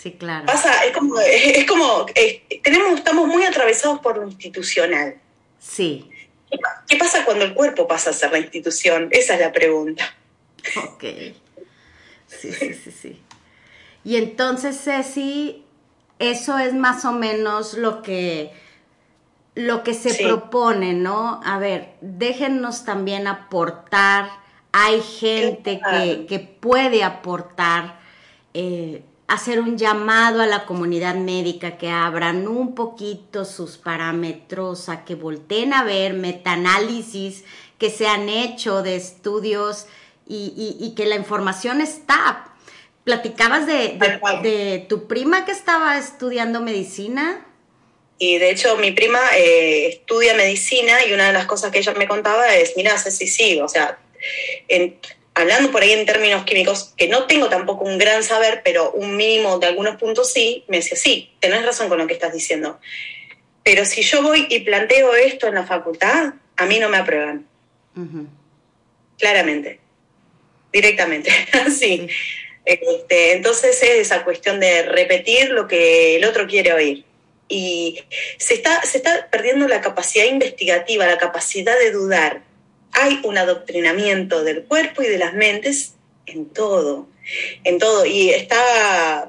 Sí, 0.03 0.11
claro. 0.11 0.45
Pasa, 0.45 0.83
es 0.83 0.91
como, 0.91 1.17
es, 1.17 1.65
como 1.65 2.05
tenemos, 2.61 2.95
estamos 2.95 3.25
muy 3.25 3.45
atravesados 3.45 4.01
por 4.01 4.17
lo 4.17 4.27
institucional. 4.27 5.15
Sí. 5.57 6.09
¿Qué 6.89 6.97
pasa 6.97 7.23
cuando 7.23 7.45
el 7.45 7.53
cuerpo 7.53 7.87
pasa 7.87 8.09
a 8.09 8.13
ser 8.13 8.33
la 8.33 8.39
institución? 8.39 9.07
Esa 9.11 9.35
es 9.35 9.39
la 9.39 9.53
pregunta. 9.53 10.13
Ok. 10.89 11.03
Sí, 12.27 12.51
sí, 12.51 12.73
sí, 12.73 12.91
sí. 12.91 13.21
Y 14.03 14.17
entonces, 14.17 14.77
Ceci, 14.83 15.63
eso 16.19 16.57
es 16.57 16.73
más 16.73 17.05
o 17.05 17.13
menos 17.13 17.75
lo 17.75 18.01
que, 18.01 18.51
lo 19.55 19.83
que 19.83 19.93
se 19.93 20.21
propone, 20.21 20.91
¿no? 20.93 21.39
A 21.45 21.59
ver, 21.59 21.93
déjennos 22.01 22.83
también 22.83 23.25
aportar. 23.25 24.29
Hay 24.73 25.01
gente 25.01 25.79
que, 26.27 26.39
puede 26.59 27.03
aportar, 27.03 27.99
eh, 28.53 29.01
hacer 29.33 29.59
un 29.59 29.77
llamado 29.77 30.41
a 30.41 30.45
la 30.45 30.65
comunidad 30.65 31.15
médica 31.15 31.77
que 31.77 31.89
abran 31.89 32.47
un 32.47 32.75
poquito 32.75 33.45
sus 33.45 33.77
parámetros, 33.77 34.89
a 34.89 35.05
que 35.05 35.15
volteen 35.15 35.73
a 35.73 35.83
ver 35.83 36.13
metaanálisis 36.13 37.43
que 37.77 37.89
se 37.89 38.07
han 38.07 38.29
hecho 38.29 38.83
de 38.83 38.95
estudios 38.95 39.87
y, 40.27 40.93
que 40.95 41.05
la 41.05 41.15
información 41.15 41.81
está. 41.81 42.45
Platicabas 43.03 43.67
de, 43.67 43.99
de, 44.41 44.85
tu 44.87 45.07
prima 45.07 45.45
que 45.45 45.51
estaba 45.51 45.97
estudiando 45.97 46.61
medicina. 46.61 47.45
Y 48.19 48.37
de 48.37 48.51
hecho 48.51 48.77
mi 48.77 48.91
prima 48.91 49.19
eh, 49.35 49.87
estudia 49.87 50.35
medicina 50.35 51.05
y 51.05 51.13
una 51.13 51.27
de 51.27 51.33
las 51.33 51.45
cosas 51.45 51.71
que 51.71 51.79
ella 51.79 51.93
me 51.95 52.07
contaba 52.07 52.55
es, 52.55 52.73
mira, 52.77 52.97
sí, 52.97 53.27
sí, 53.27 53.59
o 53.59 53.67
sea, 53.67 53.97
hablando 55.33 55.71
por 55.71 55.81
ahí 55.81 55.91
en 55.91 56.05
términos 56.05 56.43
químicos, 56.43 56.93
que 56.97 57.07
no 57.07 57.25
tengo 57.25 57.49
tampoco 57.49 57.85
un 57.85 57.97
gran 57.97 58.23
saber, 58.23 58.61
pero 58.63 58.91
un 58.91 59.17
mínimo 59.17 59.59
de 59.59 59.67
algunos 59.67 59.97
puntos 59.97 60.31
sí, 60.31 60.63
me 60.67 60.77
decía, 60.77 60.97
sí, 60.97 61.33
tenés 61.39 61.65
razón 61.65 61.89
con 61.89 61.97
lo 61.97 62.07
que 62.07 62.13
estás 62.13 62.33
diciendo. 62.33 62.79
Pero 63.63 63.85
si 63.85 64.01
yo 64.01 64.21
voy 64.21 64.47
y 64.49 64.59
planteo 64.61 65.15
esto 65.15 65.47
en 65.47 65.55
la 65.55 65.65
facultad, 65.65 66.33
a 66.57 66.65
mí 66.65 66.79
no 66.79 66.89
me 66.89 66.97
aprueban. 66.97 67.47
Claramente 69.17 69.83
directamente, 70.73 71.31
así. 71.65 72.07
Este, 72.65 73.33
entonces 73.33 73.81
es 73.83 73.89
esa 73.89 74.23
cuestión 74.23 74.59
de 74.59 74.83
repetir 74.83 75.51
lo 75.51 75.67
que 75.67 76.17
el 76.17 76.25
otro 76.25 76.47
quiere 76.47 76.73
oír. 76.73 77.05
Y 77.47 78.03
se 78.37 78.55
está, 78.55 78.81
se 78.83 78.97
está 78.97 79.29
perdiendo 79.29 79.67
la 79.67 79.79
capacidad 79.79 80.25
investigativa, 80.25 81.05
la 81.05 81.17
capacidad 81.17 81.77
de 81.77 81.91
dudar. 81.91 82.41
Hay 82.93 83.19
un 83.23 83.37
adoctrinamiento 83.37 84.43
del 84.43 84.63
cuerpo 84.63 85.01
y 85.01 85.07
de 85.07 85.17
las 85.17 85.33
mentes 85.33 85.95
en 86.25 86.45
todo, 86.45 87.07
en 87.63 87.79
todo. 87.79 88.05
Y 88.05 88.29
está, 88.29 89.27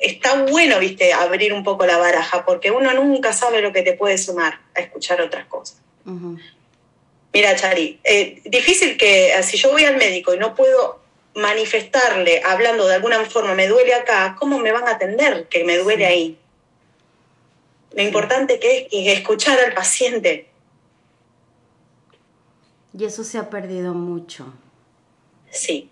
está 0.00 0.44
bueno, 0.44 0.78
viste, 0.78 1.12
abrir 1.12 1.52
un 1.52 1.64
poco 1.64 1.86
la 1.86 1.98
baraja, 1.98 2.44
porque 2.44 2.70
uno 2.70 2.92
nunca 2.92 3.32
sabe 3.32 3.60
lo 3.60 3.72
que 3.72 3.82
te 3.82 3.94
puede 3.94 4.18
sumar 4.18 4.60
a 4.74 4.80
escuchar 4.80 5.20
otras 5.20 5.46
cosas. 5.46 5.78
Mira, 7.32 7.56
Chari, 7.56 7.98
eh, 8.04 8.42
difícil 8.44 8.96
que 8.96 9.34
eh, 9.34 9.42
si 9.42 9.56
yo 9.56 9.72
voy 9.72 9.84
al 9.84 9.96
médico 9.96 10.34
y 10.34 10.38
no 10.38 10.54
puedo 10.54 11.00
manifestarle, 11.34 12.40
hablando 12.44 12.86
de 12.86 12.94
alguna 12.94 13.24
forma, 13.24 13.54
me 13.54 13.66
duele 13.66 13.92
acá, 13.94 14.36
¿cómo 14.38 14.58
me 14.58 14.70
van 14.70 14.86
a 14.86 14.92
atender 14.92 15.48
que 15.48 15.64
me 15.64 15.76
duele 15.78 16.06
ahí? 16.06 16.38
Lo 17.92 18.02
importante 18.02 18.58
que 18.58 18.88
es 18.90 19.18
escuchar 19.18 19.58
al 19.58 19.72
paciente. 19.72 20.46
Y 22.96 23.04
eso 23.04 23.24
se 23.24 23.38
ha 23.38 23.50
perdido 23.50 23.92
mucho. 23.94 24.52
Sí, 25.50 25.90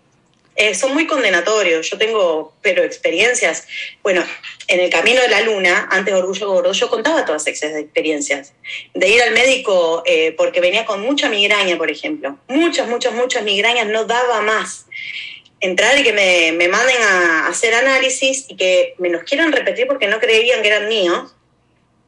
eh, 0.55 0.75
son 0.75 0.93
muy 0.93 1.07
condenatorios. 1.07 1.89
Yo 1.89 1.97
tengo, 1.97 2.53
pero 2.61 2.83
experiencias. 2.83 3.67
Bueno, 4.03 4.23
en 4.67 4.79
el 4.79 4.89
camino 4.89 5.21
de 5.21 5.27
la 5.27 5.41
luna, 5.41 5.87
antes 5.91 6.13
de 6.13 6.19
Orgullo 6.19 6.47
Gordo, 6.47 6.71
yo 6.73 6.89
contaba 6.89 7.25
todas 7.25 7.47
esas 7.47 7.75
experiencias. 7.75 8.53
De 8.93 9.09
ir 9.09 9.21
al 9.21 9.31
médico 9.31 10.03
eh, 10.05 10.33
porque 10.37 10.61
venía 10.61 10.85
con 10.85 11.01
mucha 11.01 11.29
migraña, 11.29 11.77
por 11.77 11.89
ejemplo. 11.89 12.37
Muchas, 12.47 12.87
muchas, 12.87 13.13
muchas 13.13 13.43
migrañas, 13.43 13.87
no 13.87 14.05
daba 14.05 14.41
más. 14.41 14.85
Entrar 15.59 15.97
y 15.97 16.03
que 16.03 16.13
me, 16.13 16.51
me 16.51 16.67
manden 16.67 17.01
a 17.01 17.47
hacer 17.47 17.73
análisis 17.73 18.45
y 18.49 18.55
que 18.55 18.95
me 18.99 19.09
los 19.09 19.23
quieran 19.23 19.51
repetir 19.51 19.87
porque 19.87 20.07
no 20.07 20.19
creían 20.19 20.61
que 20.61 20.67
eran 20.67 20.87
míos. 20.87 21.35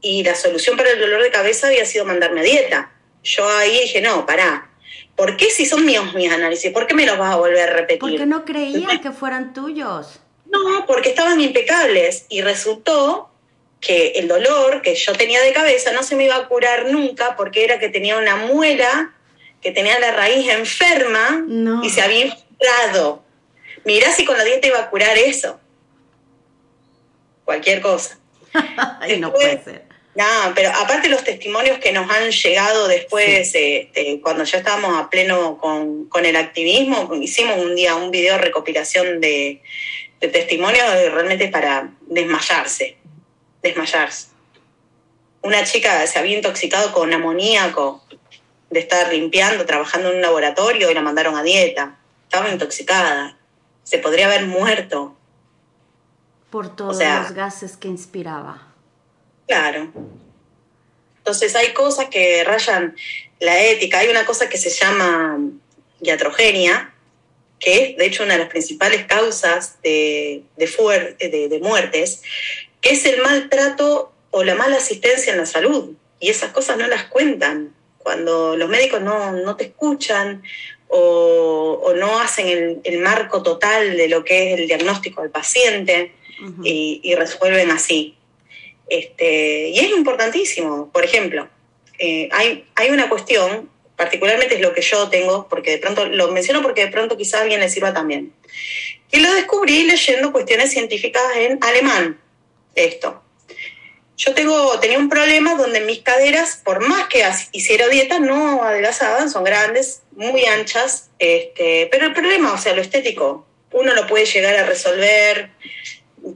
Y 0.02 0.24
la 0.24 0.36
solución 0.36 0.78
para 0.78 0.92
el 0.92 1.00
dolor 1.00 1.24
de 1.24 1.32
cabeza 1.32 1.68
había 1.68 1.86
sido 1.86 2.06
mandarme 2.06 2.42
a 2.42 2.44
dieta. 2.44 2.92
Yo 3.24 3.50
ahí 3.50 3.80
dije, 3.80 4.02
no, 4.02 4.24
pará, 4.28 4.70
¿por 5.16 5.38
qué 5.38 5.50
si 5.50 5.66
son 5.66 5.86
míos 5.86 6.14
mis 6.14 6.32
análisis? 6.32 6.72
¿Por 6.72 6.88
qué 6.88 6.94
me 6.94 7.06
los 7.06 7.18
vas 7.18 7.34
a 7.34 7.38
volver 7.38 7.70
a 7.70 7.74
repetir? 7.74 8.00
Porque 8.00 8.26
no 8.26 8.46
creían 8.46 9.02
que 9.02 9.12
fueran 9.12 9.54
tuyos. 9.54 10.20
No, 10.46 10.86
porque 10.86 11.10
estaban 11.10 11.42
impecables 11.42 12.26
y 12.30 12.42
resultó 12.42 13.30
que 13.82 14.14
el 14.16 14.28
dolor 14.28 14.82
que 14.82 14.96
yo 14.96 15.14
tenía 15.14 15.42
de 15.42 15.54
cabeza 15.54 15.92
no 15.92 16.04
se 16.04 16.16
me 16.16 16.26
iba 16.26 16.36
a 16.36 16.48
curar 16.48 16.92
nunca 16.92 17.36
porque 17.36 17.64
era 17.64 17.80
que 17.80 17.90
tenía 17.90 18.18
una 18.18 18.36
muela 18.36 19.14
que 19.62 19.72
tenía 19.72 20.00
la 20.00 20.12
raíz 20.12 20.48
enferma 20.50 21.44
y 21.84 21.90
se 21.90 22.02
había 22.02 22.26
inflado. 22.26 23.24
Mirá 23.84 24.12
si 24.12 24.26
con 24.26 24.38
la 24.38 24.44
dieta 24.44 24.68
iba 24.68 24.80
a 24.80 24.90
curar 24.90 25.18
eso. 25.18 25.60
Cualquier 27.44 27.82
cosa. 27.82 28.20
Ay, 29.00 29.20
no 29.20 29.32
puede 29.32 29.64
ser. 29.64 29.95
No, 30.16 30.24
pero 30.56 30.70
aparte 30.70 31.10
los 31.10 31.26
testimonios 31.26 31.78
que 31.80 31.92
nos 31.92 32.10
han 32.10 32.32
llegado 32.32 32.88
después, 32.88 33.54
este, 33.54 34.22
cuando 34.24 34.46
ya 34.46 34.60
estábamos 34.60 34.98
a 34.98 35.10
pleno 35.10 35.58
con, 35.58 36.26
el 36.26 36.36
activismo, 36.38 37.14
hicimos 37.16 37.58
un 37.58 37.76
día 37.76 37.96
un 37.96 38.12
video 38.12 38.38
recopilación 38.38 39.20
de, 39.20 39.62
testimonios 40.20 40.86
realmente 41.12 41.50
para 41.50 41.92
desmayarse, 42.08 42.98
desmayarse. 43.62 44.28
Una 45.42 45.66
chica 45.66 46.08
se 46.08 46.18
había 46.18 46.38
intoxicado 46.38 46.94
con 46.94 47.14
amoníaco 47.14 48.02
de 48.70 48.80
estar 48.80 49.12
limpiando, 49.12 49.66
trabajando 49.66 50.10
en 50.10 50.16
un 50.16 50.22
laboratorio 50.22 50.90
y 50.90 50.94
la 50.94 51.02
mandaron 51.02 51.36
a 51.36 51.44
dieta. 51.44 52.00
Estaba 52.24 52.50
intoxicada. 52.50 53.38
Se 53.84 54.00
podría 54.00 54.28
haber 54.28 54.48
muerto. 54.48 55.16
Por 56.50 56.74
todos 56.74 56.98
los 56.98 57.32
gases 57.34 57.76
que 57.76 57.90
inspiraba. 57.90 58.75
Claro. 59.48 59.92
Entonces 61.18 61.56
hay 61.56 61.74
cosas 61.74 62.10
que 62.10 62.44
rayan 62.44 62.96
la 63.40 63.64
ética. 63.64 64.00
Hay 64.00 64.10
una 64.10 64.26
cosa 64.26 64.50
que 64.50 64.58
se 64.58 64.70
llama 64.70 65.40
iatrogenia, 66.02 66.94
que 67.60 67.84
es 67.84 67.98
de 67.98 68.06
hecho 68.06 68.24
una 68.24 68.34
de 68.34 68.40
las 68.40 68.50
principales 68.50 69.06
causas 69.06 69.82
de, 69.82 70.44
de, 70.58 71.60
muertes, 71.62 72.22
que 72.82 72.92
es 72.92 73.06
el 73.06 73.22
maltrato 73.22 74.14
o 74.32 74.44
la 74.44 74.56
mala 74.56 74.78
asistencia 74.78 75.32
en 75.32 75.40
la 75.40 75.46
salud. 75.46 75.94
Y 76.20 76.30
esas 76.30 76.52
cosas 76.52 76.78
no 76.78 76.88
las 76.88 77.06
cuentan. 77.06 77.74
Cuando 77.98 78.56
los 78.56 78.70
médicos 78.70 79.02
no, 79.02 79.32
no 79.32 79.56
te 79.56 79.66
escuchan, 79.66 80.44
o, 80.88 81.94
no 81.96 82.20
hacen 82.20 82.82
el, 82.84 83.00
marco 83.00 83.44
total 83.44 83.98
de 83.98 84.08
lo 84.08 84.24
que 84.24 84.54
es 84.54 84.60
el 84.60 84.68
diagnóstico 84.68 85.22
del 85.22 85.32
paciente 85.32 86.14
y, 86.64 87.16
resuelven 87.16 87.72
así. 87.72 88.16
Este, 88.88 89.70
y 89.70 89.80
es 89.80 89.90
importantísimo, 89.90 90.92
por 90.92 91.04
ejemplo, 91.04 91.48
eh, 91.98 92.30
hay, 92.32 92.66
hay 92.76 92.90
una 92.92 93.10
cuestión, 93.10 93.70
particularmente 93.96 94.56
es 94.56 94.62
lo 94.62 94.74
que 94.74 94.82
yo 94.82 95.10
tengo, 95.10 95.48
porque 95.50 95.72
de 95.72 95.78
pronto 95.80 96.06
lo 96.06 96.32
menciono 96.32 96.62
porque 96.62 96.86
de 96.86 96.92
pronto 96.92 97.18
quizá 97.18 97.40
a 97.40 97.42
alguien 97.42 97.62
le 97.62 97.70
sirva 97.70 97.94
también, 97.94 98.34
que 99.10 99.20
lo 99.20 99.34
descubrí 99.34 99.84
leyendo 99.84 100.32
cuestiones 100.32 100.72
científicas 100.72 101.24
en 101.38 101.58
alemán, 101.62 102.20
esto. 102.76 103.22
Yo 104.18 104.34
tengo, 104.34 104.80
tenía 104.80 104.98
un 104.98 105.10
problema 105.10 105.56
donde 105.56 105.82
mis 105.82 106.00
caderas, 106.00 106.62
por 106.64 106.88
más 106.88 107.08
que 107.08 107.26
hiciera 107.52 107.90
dieta, 107.90 108.20
no 108.20 108.64
adelgazaban, 108.64 109.30
son 109.30 109.44
grandes, 109.44 110.04
muy 110.12 110.46
anchas, 110.46 111.10
este, 111.20 111.90
pero 111.92 112.06
el 112.06 112.14
problema, 112.14 112.54
o 112.54 112.58
sea, 112.58 112.74
lo 112.74 112.82
estético, 112.82 113.46
uno 113.74 113.94
lo 113.94 114.08
puede 114.08 114.26
llegar 114.26 114.56
a 114.56 114.66
resolver, 114.66 115.50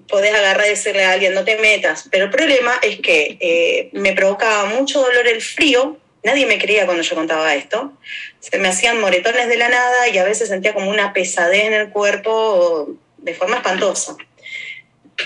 podés 0.08 0.34
agarrar 0.34 0.67
y 0.67 0.72
decirle 0.72 1.03
a 1.05 1.13
alguien, 1.13 1.34
no 1.34 1.43
te 1.43 1.58
metas, 1.58 2.08
pero 2.12 2.25
el 2.25 2.29
problema 2.29 2.74
es 2.81 3.00
que 3.00 3.38
eh, 3.39 3.89
me 3.93 4.13
provocaba 4.13 4.65
mucho 4.65 5.01
dolor 5.01 5.27
el 5.27 5.41
frío, 5.41 5.98
nadie 6.24 6.46
me 6.46 6.60
creía 6.60 6.86
cuando 6.86 7.03
yo 7.03 7.15
contaba 7.15 7.55
esto, 7.55 7.93
se 8.39 8.58
me 8.60 8.67
hacían 8.67 9.00
moretones 9.01 9.48
de 9.48 9.58
la 9.58 9.69
nada 9.69 10.08
y 10.10 10.17
a 10.17 10.24
veces 10.24 10.50
sentía 10.50 10.74
como 10.74 10.89
una 10.89 11.13
pesadez 11.13 11.65
en 11.65 11.74
el 11.74 11.89
cuerpo 11.89 12.89
de 13.17 13.34
forma 13.34 13.58
espantosa 13.58 14.15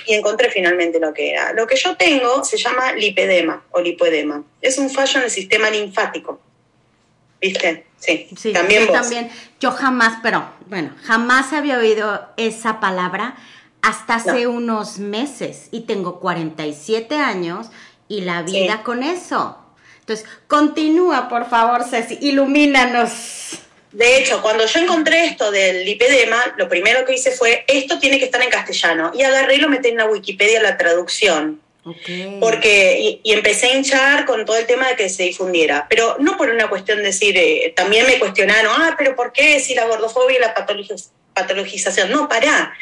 y 0.06 0.14
encontré 0.14 0.50
finalmente 0.50 1.00
lo 1.00 1.14
que 1.14 1.32
era. 1.32 1.54
Lo 1.54 1.68
que 1.68 1.76
yo 1.76 1.96
tengo 1.96 2.44
se 2.44 2.58
llama 2.58 2.94
lipedema 2.94 3.64
o 3.72 3.82
lipoedema. 3.82 4.44
Es 4.62 4.78
un 4.78 4.90
fallo 4.90 5.20
en 5.20 5.26
el 5.26 5.32
sistema 5.32 5.70
linfático. 5.70 6.42
¿Viste? 7.40 7.86
Sí, 7.98 8.30
también 8.54 8.88
vos. 8.88 9.02
También. 9.02 9.30
Yo 9.60 9.72
jamás, 9.72 10.20
pero 10.24 10.50
bueno, 10.68 10.94
jamás 11.04 11.54
había 11.54 11.78
oído 11.78 12.28
esa 12.38 12.80
palabra 12.80 13.36
hasta 13.84 14.16
hace 14.16 14.48
unos 14.48 14.98
meses 14.98 15.68
y 15.72 15.82
tengo 15.82 16.20
47 16.22 17.16
años 17.16 17.68
y 18.08 18.22
la 18.22 18.42
vida 18.42 18.82
con 18.82 19.04
eso. 19.04 19.58
Entonces, 20.00 20.26
continúa, 20.48 21.28
por 21.28 21.50
favor, 21.50 21.84
Ceci, 21.84 22.18
ilumínanos. 22.22 23.60
De 23.92 24.18
hecho, 24.18 24.42
cuando 24.42 24.66
yo 24.66 24.80
encontré 24.80 25.26
esto 25.26 25.52
del 25.52 25.86
lipedema, 25.86 26.56
lo 26.58 26.68
primero 26.68 27.06
que 27.06 27.14
hice 27.14 27.32
fue, 27.32 27.66
esto 27.68 28.00
tiene 28.00 28.20
que 28.20 28.26
estar 28.26 28.42
en 28.42 28.50
castellano. 28.50 29.12
Y 29.14 29.22
agarré 29.22 29.56
y 29.56 29.60
lo 29.60 29.70
metí 29.70 29.90
en 29.90 29.98
la 29.98 30.06
Wikipedia 30.06 30.62
la 30.62 30.78
traducción. 30.78 31.62
Porque, 32.40 33.20
y, 33.22 33.34
empecé 33.34 33.68
a 33.68 33.76
hinchar 33.76 34.26
con 34.26 34.46
todo 34.46 34.56
el 34.56 34.66
tema 34.66 34.88
de 34.88 34.96
que 34.96 35.10
se 35.10 35.24
difundiera. 35.24 35.88
Pero 35.90 36.16
no 36.20 36.38
por 36.38 36.50
una 36.50 36.70
cuestión 36.70 37.00
de 37.00 37.06
decir, 37.06 37.38
eh, 37.38 37.74
también 37.76 38.08
me 38.08 38.18
cuestionaron, 38.18 38.82
ah, 38.82 38.96
pero 38.98 39.16
¿por 39.18 39.34
qué 39.34 39.60
si 39.60 39.76
la 39.76 39.86
gordofobia 39.86 40.38
y 40.38 40.42
la 40.42 40.54
patologización? 41.34 42.10
No, 42.10 42.30
pará. 42.30 42.74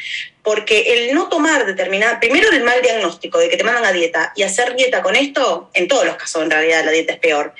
Porque 0.42 0.94
el 0.94 1.14
no 1.14 1.28
tomar 1.28 1.64
determinada, 1.66 2.18
primero 2.18 2.50
el 2.50 2.64
mal 2.64 2.82
diagnóstico 2.82 3.38
de 3.38 3.48
que 3.48 3.56
te 3.56 3.64
mandan 3.64 3.84
a 3.84 3.92
dieta 3.92 4.32
y 4.34 4.42
hacer 4.42 4.74
dieta 4.74 5.02
con 5.02 5.14
esto, 5.14 5.70
en 5.72 5.86
todos 5.86 6.04
los 6.04 6.16
casos 6.16 6.42
en 6.42 6.50
realidad 6.50 6.84
la 6.84 6.90
dieta 6.90 7.12
es 7.12 7.18
peor, 7.20 7.54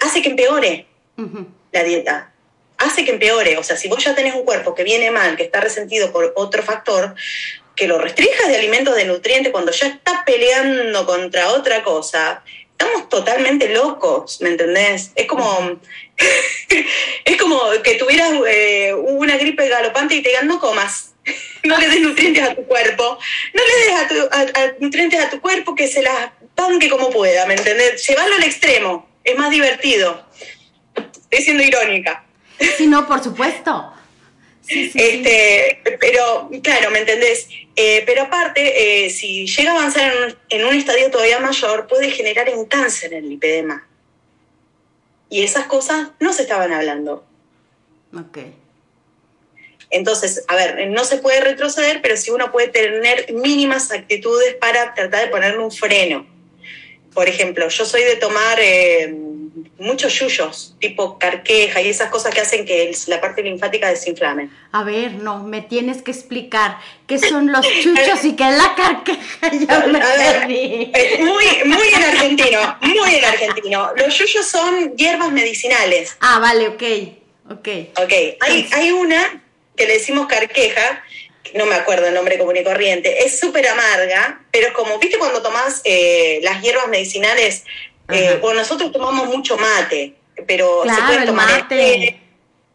hace 0.00 0.20
que 0.20 0.30
empeore 0.30 0.86
la 1.70 1.84
dieta 1.84 2.34
hace 2.78 3.04
que 3.04 3.12
empeore. 3.12 3.56
O 3.56 3.62
sea, 3.62 3.76
si 3.76 3.88
vos 3.88 4.02
ya 4.02 4.14
tenés 4.14 4.34
un 4.34 4.44
cuerpo 4.44 4.74
que 4.74 4.84
viene 4.84 5.10
mal, 5.10 5.36
que 5.36 5.44
está 5.44 5.60
resentido 5.60 6.12
por 6.12 6.32
otro 6.36 6.62
factor, 6.62 7.14
que 7.74 7.88
lo 7.88 7.98
restrinjas 7.98 8.48
de 8.48 8.56
alimentos 8.56 8.94
de 8.94 9.04
nutrientes 9.04 9.52
cuando 9.52 9.72
ya 9.72 9.86
está 9.86 10.22
peleando 10.24 11.06
contra 11.06 11.48
otra 11.48 11.82
cosa, 11.82 12.42
estamos 12.70 13.08
totalmente 13.08 13.68
locos, 13.68 14.40
¿me 14.40 14.50
entendés? 14.50 15.10
Es 15.14 15.26
como, 15.26 15.80
es 17.24 17.36
como 17.36 17.60
que 17.82 17.94
tuvieras 17.94 18.32
eh, 18.46 18.94
una 18.94 19.36
gripe 19.36 19.68
galopante 19.68 20.16
y 20.16 20.22
te 20.22 20.28
digan 20.28 20.46
no 20.46 20.60
comas. 20.60 21.13
No 21.64 21.78
le 21.78 21.88
des 21.88 22.00
nutrientes 22.00 22.42
a 22.42 22.54
tu 22.54 22.64
cuerpo, 22.64 23.18
no 23.54 23.62
le 23.62 23.84
des 23.84 24.54
a 24.54 24.74
nutrientes 24.80 25.18
a 25.18 25.30
tu 25.30 25.40
cuerpo 25.40 25.74
que 25.74 25.88
se 25.88 26.02
las 26.02 26.30
panque 26.54 26.88
como 26.88 27.10
pueda, 27.10 27.46
¿me 27.46 27.54
entendés? 27.54 28.06
Llevarlo 28.06 28.34
al 28.34 28.44
extremo, 28.44 29.08
es 29.24 29.36
más 29.36 29.50
divertido. 29.50 30.26
Estoy 30.94 31.44
siendo 31.44 31.62
irónica. 31.62 32.24
Sí, 32.76 32.86
no, 32.86 33.06
por 33.06 33.22
supuesto. 33.22 33.92
este, 34.68 35.80
Pero, 36.00 36.50
claro, 36.62 36.90
¿me 36.90 37.00
entendés? 37.00 37.48
Eh, 37.76 38.04
pero 38.06 38.22
aparte, 38.22 39.06
eh, 39.06 39.10
si 39.10 39.46
llega 39.46 39.72
a 39.72 39.74
avanzar 39.74 40.36
en 40.48 40.64
un, 40.64 40.74
estadio 40.74 41.10
todavía 41.10 41.40
mayor, 41.40 41.86
puede 41.86 42.10
generar 42.10 42.48
un 42.54 42.66
cáncer 42.66 43.12
en 43.12 43.24
el 43.24 43.30
lipedema. 43.30 43.86
Y 45.28 45.42
esas 45.42 45.66
cosas 45.66 46.10
no 46.20 46.32
se 46.32 46.42
estaban 46.42 46.72
hablando. 46.72 47.26
Ok. 48.14 48.38
Entonces, 49.94 50.44
a 50.48 50.56
ver, 50.56 50.88
no 50.88 51.04
se 51.04 51.18
puede 51.18 51.40
retroceder, 51.40 52.02
pero 52.02 52.16
sí 52.16 52.32
uno 52.32 52.50
puede 52.50 52.66
tener 52.66 53.32
mínimas 53.32 53.92
actitudes 53.92 54.56
para 54.56 54.92
tratar 54.92 55.26
de 55.26 55.28
ponerle 55.28 55.60
un 55.60 55.70
freno. 55.70 56.26
Por 57.14 57.28
ejemplo, 57.28 57.68
yo 57.68 57.84
soy 57.84 58.02
de 58.02 58.16
tomar 58.16 58.58
eh, 58.60 59.14
muchos 59.78 60.12
yuyos, 60.18 60.74
tipo 60.80 61.16
carqueja 61.16 61.80
y 61.80 61.90
esas 61.90 62.10
cosas 62.10 62.34
que 62.34 62.40
hacen 62.40 62.66
que 62.66 62.90
la 63.06 63.20
parte 63.20 63.44
linfática 63.44 63.88
desinflame. 63.88 64.50
A 64.72 64.82
ver, 64.82 65.12
no, 65.12 65.44
me 65.44 65.62
tienes 65.62 66.02
que 66.02 66.10
explicar 66.10 66.78
qué 67.06 67.20
son 67.20 67.52
los 67.52 67.64
chuchos 67.64 68.24
y 68.24 68.34
qué 68.34 68.48
es 68.48 68.56
la 68.56 68.74
carqueja. 68.74 69.50
muy, 71.20 71.44
muy 71.66 71.88
en 71.94 72.02
argentino, 72.02 72.78
muy 72.82 73.14
en 73.14 73.24
argentino. 73.24 73.92
Los 73.96 74.18
yuyos 74.18 74.44
son 74.44 74.96
hierbas 74.96 75.30
medicinales. 75.30 76.16
Ah, 76.18 76.40
vale, 76.40 76.66
ok, 76.66 76.82
ok. 77.48 77.68
Ok, 78.02 78.12
hay, 78.40 78.68
hay 78.72 78.90
una 78.90 79.43
que 79.76 79.86
le 79.86 79.94
decimos 79.94 80.26
carqueja, 80.26 81.02
no 81.54 81.66
me 81.66 81.74
acuerdo 81.74 82.06
el 82.06 82.14
nombre 82.14 82.38
común 82.38 82.56
y 82.56 82.64
corriente, 82.64 83.24
es 83.24 83.38
súper 83.38 83.68
amarga, 83.68 84.40
pero 84.50 84.72
como, 84.72 84.98
viste 84.98 85.18
cuando 85.18 85.42
tomás 85.42 85.80
eh, 85.84 86.40
las 86.42 86.62
hierbas 86.62 86.88
medicinales, 86.88 87.64
eh, 88.12 88.38
bueno, 88.40 88.60
nosotros 88.60 88.92
tomamos 88.92 89.28
mucho 89.28 89.56
mate, 89.56 90.14
pero 90.46 90.82
se 90.84 91.02
puede 91.02 91.26
tomar 91.26 91.48
mate. 91.48 92.20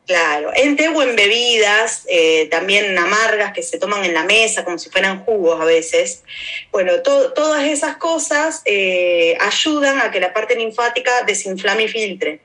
claro, 0.07 0.51
en 0.55 0.75
té 0.75 0.87
o 0.87 1.01
en 1.03 1.15
bebidas, 1.15 2.05
eh, 2.07 2.47
también 2.49 2.97
amargas 2.97 3.53
que 3.53 3.61
se 3.61 3.77
toman 3.77 4.05
en 4.05 4.13
la 4.13 4.23
mesa 4.23 4.63
como 4.63 4.79
si 4.79 4.89
fueran 4.89 5.23
jugos 5.23 5.59
a 5.59 5.65
veces. 5.65 6.23
Bueno, 6.71 7.01
todas 7.01 7.63
esas 7.65 7.97
cosas 7.97 8.63
ayudan 9.39 9.99
a 10.01 10.09
que 10.09 10.19
la 10.19 10.33
parte 10.33 10.55
linfática 10.55 11.23
desinflame 11.23 11.83
y 11.83 11.87
filtre. 11.89 12.39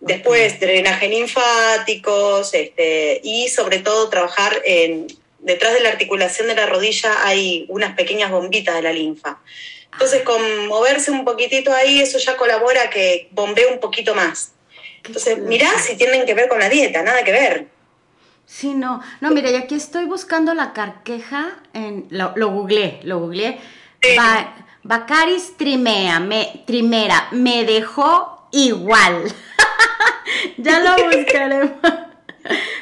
Después, 0.00 0.60
drenaje 0.60 1.08
linfáticos 1.08 2.54
este, 2.54 3.20
y 3.24 3.48
sobre 3.48 3.80
todo 3.80 4.08
trabajar 4.08 4.62
en 4.64 5.08
detrás 5.40 5.72
de 5.72 5.80
la 5.80 5.90
articulación 5.90 6.48
de 6.48 6.54
la 6.54 6.66
rodilla 6.66 7.26
hay 7.26 7.66
unas 7.68 7.94
pequeñas 7.96 8.30
bombitas 8.30 8.74
de 8.74 8.82
la 8.82 8.92
linfa. 8.92 9.38
Entonces, 9.92 10.22
con 10.22 10.68
moverse 10.68 11.10
un 11.10 11.24
poquitito 11.24 11.72
ahí, 11.72 12.00
eso 12.00 12.18
ya 12.18 12.36
colabora 12.36 12.82
a 12.82 12.90
que 12.90 13.28
bombee 13.32 13.66
un 13.66 13.80
poquito 13.80 14.14
más. 14.14 14.52
Entonces, 15.04 15.38
mirá 15.38 15.70
si 15.78 15.96
tienen 15.96 16.26
que 16.26 16.34
ver 16.34 16.48
con 16.48 16.58
la 16.58 16.68
dieta, 16.68 17.02
nada 17.02 17.24
que 17.24 17.32
ver. 17.32 17.68
Sí, 18.46 18.74
no. 18.74 19.02
No, 19.20 19.30
mire, 19.30 19.50
y 19.50 19.56
aquí 19.56 19.74
estoy 19.74 20.04
buscando 20.04 20.54
la 20.54 20.72
carqueja, 20.72 21.60
en, 21.74 22.06
lo, 22.10 22.32
lo 22.36 22.50
googleé, 22.50 23.00
lo 23.02 23.18
googleé. 23.18 23.58
Bacaris 24.84 25.56
trimea, 25.56 26.20
me, 26.20 26.62
trimera, 26.66 27.28
me 27.32 27.64
dejó 27.64 28.48
igual. 28.52 29.24
ya 30.58 30.80
lo 30.80 30.94
buscaré. 31.06 31.72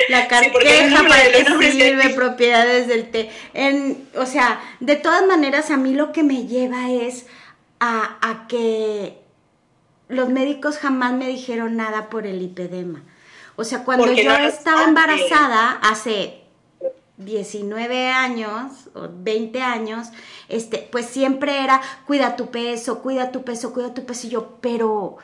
La 0.09 0.29
carteja 0.29 1.03
para 1.09 1.59
que 1.59 1.73
sirve 1.73 2.11
propiedades 2.11 2.87
del 2.87 3.11
té. 3.11 3.31
En, 3.55 4.09
o 4.15 4.27
sea, 4.27 4.61
de 4.81 4.97
todas 4.97 5.27
maneras, 5.27 5.71
a 5.71 5.77
mí 5.77 5.95
lo 5.95 6.13
que 6.13 6.23
me 6.23 6.47
lleva 6.47 6.91
es 6.91 7.27
a, 7.81 8.17
a 8.23 8.47
que 8.47 9.19
los 10.09 10.29
médicos 10.29 10.79
jamás 10.79 11.13
me 11.13 11.27
dijeron 11.27 11.77
nada 11.77 12.09
por 12.09 12.27
el 12.27 12.39
lipedema. 12.39 13.03
O 13.57 13.65
sea, 13.65 13.85
cuando 13.85 14.13
yo 14.13 14.37
estaba 14.37 14.85
embarazada 14.85 15.73
hace 15.83 16.43
19 17.17 18.11
años 18.11 18.91
o 18.95 19.09
20 19.11 19.63
años, 19.63 20.09
este, 20.49 20.87
pues 20.93 21.07
siempre 21.07 21.65
era 21.65 21.81
cuida 22.07 22.37
tu 22.37 22.51
peso, 22.51 23.01
cuida 23.01 23.33
tu 23.33 23.45
peso, 23.45 23.73
cuida 23.73 23.95
tu 23.95 24.05
peso. 24.05 24.27
Y 24.27 24.31
yo, 24.31 24.59
pero, 24.61 25.17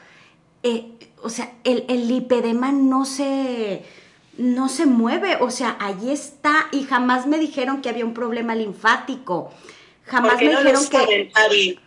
eh, 0.63 0.93
o 1.23 1.31
sea, 1.31 1.53
el, 1.65 1.85
el 1.89 2.09
lipedema 2.09 2.73
no 2.73 3.05
se 3.05 3.83
no 4.39 4.69
se 4.69 4.87
mueve, 4.87 5.37
o 5.41 5.51
sea, 5.51 5.77
allí 5.79 6.11
está 6.11 6.69
y 6.73 6.85
jamás 6.85 7.27
me 7.27 7.39
dijeron 7.39 7.83
que 7.83 7.89
había 7.89 8.05
un 8.05 8.15
problema 8.15 8.55
linfático. 8.55 9.53
Jamás 10.05 10.37
me 10.41 10.49
dijeron 10.49 10.89
que... 10.89 11.79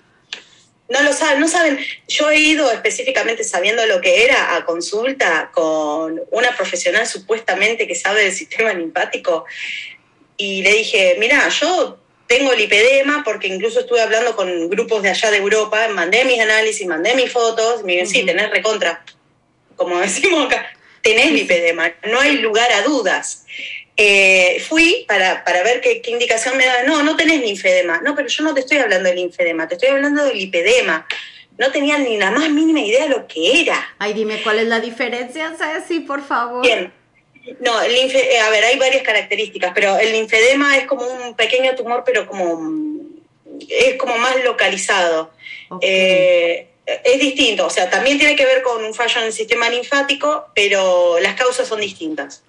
No 0.87 1.01
lo 1.01 1.13
saben, 1.13 1.39
no 1.39 1.47
saben. 1.47 1.79
Yo 2.07 2.29
he 2.29 2.39
ido 2.39 2.71
específicamente 2.71 3.43
sabiendo 3.43 3.83
lo 3.87 4.01
que 4.01 4.23
era 4.23 4.55
a 4.55 4.65
consulta 4.65 5.49
con 5.51 6.21
una 6.29 6.55
profesional 6.55 7.07
supuestamente 7.07 7.87
que 7.87 7.95
sabe 7.95 8.21
del 8.21 8.31
sistema 8.31 8.71
linfático 8.71 9.45
y 10.37 10.61
le 10.61 10.73
dije, 10.73 11.17
mira, 11.19 11.49
yo 11.49 11.97
tengo 12.27 12.53
lipedema 12.53 13.23
porque 13.23 13.47
incluso 13.47 13.79
estuve 13.79 14.01
hablando 14.01 14.35
con 14.35 14.69
grupos 14.69 15.01
de 15.01 15.09
allá 15.09 15.31
de 15.31 15.37
Europa, 15.37 15.87
mandé 15.89 16.23
mis 16.25 16.39
análisis, 16.39 16.85
mandé 16.85 17.15
mis 17.15 17.31
fotos, 17.31 17.81
y 17.81 17.83
me 17.83 17.93
dicen, 17.93 18.07
sí, 18.07 18.25
tenés 18.25 18.51
recontra, 18.51 19.03
como 19.75 19.99
decimos 20.01 20.45
acá, 20.45 20.65
tenés 21.01 21.31
lipedema, 21.31 21.91
no 22.09 22.19
hay 22.19 22.37
lugar 22.39 22.71
a 22.71 22.81
dudas. 22.81 23.45
Eh, 23.97 24.61
fui 24.67 25.05
para, 25.07 25.41
ver 25.63 25.79
qué, 25.79 26.01
indicación 26.07 26.57
me 26.57 26.65
da. 26.65 26.83
No, 26.83 27.01
no 27.03 27.15
tenés 27.15 27.39
linfedema. 27.41 28.01
No, 28.01 28.13
pero 28.13 28.27
yo 28.27 28.43
no 28.43 28.53
te 28.53 28.59
estoy 28.59 28.77
hablando 28.77 29.07
del 29.07 29.17
linfedema, 29.17 29.67
te 29.67 29.75
estoy 29.75 29.89
hablando 29.89 30.25
del 30.25 30.37
lipedema. 30.37 31.07
No 31.57 31.71
tenían 31.71 32.03
ni 32.03 32.17
la 32.17 32.31
más 32.31 32.49
mínima 32.49 32.81
idea 32.81 33.03
de 33.03 33.09
lo 33.09 33.27
que 33.27 33.61
era. 33.61 33.95
Ay, 33.97 34.13
dime 34.13 34.41
cuál 34.43 34.59
es 34.59 34.67
la 34.67 34.81
diferencia, 34.81 35.55
Ceci, 35.57 36.01
por 36.01 36.21
favor. 36.21 36.61
Bien. 36.61 36.91
No, 37.61 37.81
el 37.81 37.93
linfe, 37.93 38.35
eh, 38.35 38.39
a 38.39 38.49
ver, 38.49 38.65
hay 38.65 38.77
varias 38.77 39.03
características, 39.03 39.71
pero 39.73 39.97
el 39.97 40.11
linfedema 40.11 40.75
es 40.77 40.85
como 40.85 41.05
un 41.05 41.35
pequeño 41.35 41.75
tumor, 41.75 42.03
pero 42.05 42.27
como 42.27 42.59
es 43.69 43.95
como 43.95 44.17
más 44.17 44.43
localizado. 44.43 45.31
Eh, 45.81 46.67
es 46.85 47.19
distinto, 47.19 47.65
o 47.65 47.69
sea, 47.69 47.89
también 47.89 48.19
tiene 48.19 48.35
que 48.35 48.45
ver 48.45 48.61
con 48.61 48.83
un 48.83 48.93
fallo 48.93 49.19
en 49.19 49.27
el 49.27 49.33
sistema 49.33 49.69
linfático, 49.69 50.47
pero 50.53 51.19
las 51.19 51.33
causas 51.33 51.67
son 51.67 51.79
distintas. 51.79 52.43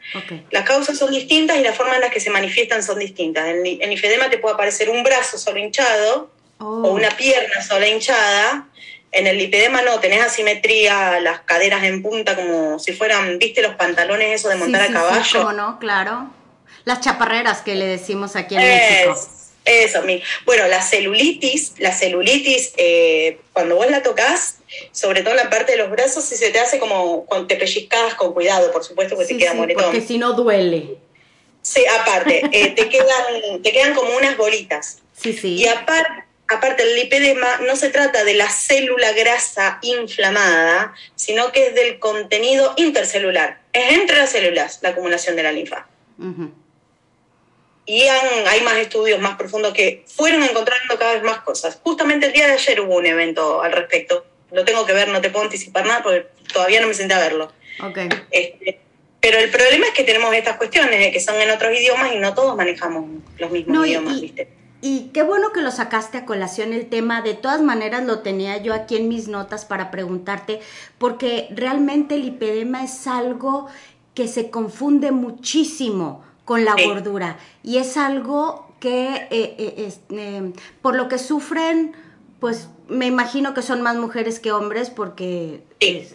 Las 0.51 0.65
causas 0.65 0.99
son 0.99 1.11
distintas 1.11 1.57
y 1.57 1.63
la 1.63 1.73
forma 1.73 1.95
en 1.95 2.03
la 2.03 2.11
que 2.11 2.21
se 2.21 2.29
manifiestan 2.29 2.83
son 2.83 2.99
distintas. 2.99 3.47
En, 3.47 3.65
el 3.67 3.89
linfedema 3.89 4.29
te 4.29 4.37
puede 4.37 4.55
aparecer 4.55 4.91
un 4.91 5.03
brazo 5.03 5.39
solo 5.39 5.59
hinchado 5.59 6.31
o 6.59 6.65
oh. 6.65 6.91
una 6.93 7.11
pierna 7.11 7.63
sola 7.63 7.89
hinchada. 7.89 8.67
En 9.11 9.27
el 9.27 9.39
lipedema 9.39 9.81
no, 9.81 10.01
tenés 10.01 10.23
asimetría, 10.23 11.19
las 11.21 11.41
caderas 11.41 11.85
en 11.85 12.03
punta 12.03 12.37
como 12.37 12.79
si 12.79 12.93
fueran, 12.93 13.39
¿viste 13.39 13.63
los 13.63 13.77
pantalones 13.77 14.41
esos 14.41 14.51
de 14.51 14.59
montar 14.59 14.83
a 14.83 14.93
caballo? 14.93 15.25
Sí, 15.25 15.57
no, 15.57 15.79
claro. 15.79 16.29
Las 16.85 17.01
chaparreras 17.01 17.63
que 17.63 17.75
le 17.75 17.87
decimos 17.87 18.37
aquí 18.37 18.57
en 18.57 18.61
México. 18.61 19.19
Eso, 19.67 20.03
mi. 20.03 20.23
Bueno, 20.45 20.69
la 20.69 20.81
celulitis, 20.81 21.75
la 21.79 21.93
celulitis, 21.93 22.73
eh, 22.77 23.41
cuando 23.53 23.75
vos 23.75 23.91
la 23.91 24.01
tocas, 24.01 24.59
sobre 24.93 25.23
todo 25.23 25.33
en 25.33 25.39
la 25.39 25.51
parte 25.51 25.73
de 25.73 25.79
los 25.79 25.91
brazos, 25.91 26.25
si 26.25 26.37
se 26.37 26.51
te 26.51 26.61
hace 26.61 26.79
como 26.79 27.27
cuando 27.27 27.49
te 27.49 27.57
pellizcas 27.57 28.15
con 28.15 28.33
cuidado, 28.33 28.71
por 28.71 28.85
supuesto, 28.85 29.19
que 29.19 29.25
te 29.25 29.37
queda 29.37 29.53
sí, 29.53 29.75
Porque 29.75 30.01
si 30.01 30.19
no 30.19 30.35
duele. 30.35 30.99
Sí, 31.63 31.85
aparte, 32.01 32.43
eh, 32.53 32.75
te, 32.77 32.89
quedan, 32.89 33.61
te 33.61 33.73
quedan 33.73 33.95
como 33.95 34.17
unas 34.17 34.37
bolitas. 34.37 34.99
Sí, 35.21 35.33
sí. 35.33 35.55
Y 35.57 35.67
aparte, 35.67 36.25
aparte, 36.47 36.85
el 36.85 36.95
lipedema 36.95 37.59
no 37.67 37.75
se 37.75 37.89
trata 37.89 38.23
de 38.23 38.35
la 38.35 38.49
célula 38.49 39.11
grasa 39.15 39.81
inflamada, 39.83 40.95
sino 41.17 41.51
que 41.51 41.67
es 41.67 41.75
del 41.75 41.99
contenido 41.99 42.73
intercelular. 42.77 43.63
Es 43.73 43.95
entre 43.95 44.19
las 44.19 44.31
células 44.31 44.79
la 44.83 44.91
acumulación 44.91 45.35
de 45.35 45.43
la 45.43 45.51
linfa 45.51 45.89
y 47.87 48.03
hay 48.03 48.61
más 48.63 48.77
estudios 48.77 49.21
más 49.21 49.37
profundos 49.37 49.73
que 49.73 50.05
fueron 50.07 50.43
encontrando 50.43 50.99
cada 50.99 51.15
vez 51.15 51.23
más 51.23 51.41
cosas. 51.43 51.79
Justamente 51.83 52.27
el 52.27 52.33
día 52.33 52.49
de 52.49 52.55
ayer 52.55 52.81
hubo 52.81 52.97
un 52.97 53.07
evento 53.07 53.63
al 53.63 53.73
respecto. 53.73 54.27
Lo 54.51 54.65
tengo 54.65 54.85
que 54.85 54.93
ver, 54.93 55.09
no 55.09 55.21
te 55.21 55.31
puedo 55.31 55.45
anticipar 55.45 55.87
nada 55.87 56.03
porque 56.03 56.27
todavía 56.53 56.81
no 56.81 56.89
me 56.89 56.95
senté 56.95 57.15
a 57.15 57.21
verlo. 57.21 57.53
Okay. 57.81 58.09
Este, 58.31 58.81
pero 59.21 59.39
el 59.39 59.51
problema 59.51 59.87
es 59.87 59.93
que 59.93 60.03
tenemos 60.03 60.35
estas 60.35 60.57
cuestiones 60.57 61.13
que 61.13 61.21
son 61.21 61.37
en 61.37 61.51
otros 61.51 61.73
idiomas 61.79 62.13
y 62.13 62.19
no 62.19 62.35
todos 62.35 62.57
manejamos 62.57 63.23
los 63.39 63.51
mismos 63.51 63.87
idiomas, 63.87 64.21
¿viste? 64.21 64.49
Y 64.81 65.11
qué 65.13 65.23
bueno 65.23 65.53
que 65.53 65.63
lo 65.63 65.71
sacaste 65.71 66.19
a 66.19 66.25
colación 66.25 66.73
el 66.73 66.89
tema. 66.89 67.23
De 67.23 67.35
todas 67.35 67.63
maneras 67.63 68.05
lo 68.05 68.21
tenía 68.21 68.57
yo 68.59 68.75
aquí 68.75 68.97
en 68.97 69.09
mis 69.09 69.27
notas 69.27 69.65
para 69.65 69.91
preguntarte, 69.91 70.61
porque 70.99 71.49
realmente 71.51 72.15
el 72.15 72.23
lipedema 72.23 72.85
es 72.85 73.07
algo 73.07 73.69
que 74.15 74.29
se 74.29 74.51
confunde 74.51 75.13
muchísimo 75.13 76.25
con 76.47 76.65
la 76.65 76.75
gordura. 76.83 77.37
Y 77.63 77.77
es 77.77 77.99
algo 77.99 78.67
que, 78.81 79.17
eh, 79.31 79.57
eh, 79.59 79.93
eh, 80.11 80.53
por 80.81 80.95
lo 80.95 81.09
que 81.09 81.19
sufren, 81.19 81.95
pues 82.41 82.69
me 82.89 83.07
imagino 83.07 83.53
que 83.53 83.63
son 83.63 83.83
más 83.83 83.97
mujeres 83.97 84.39
que 84.39 84.53
hombres, 84.53 84.89
porque 84.89 85.65
es, 85.81 86.15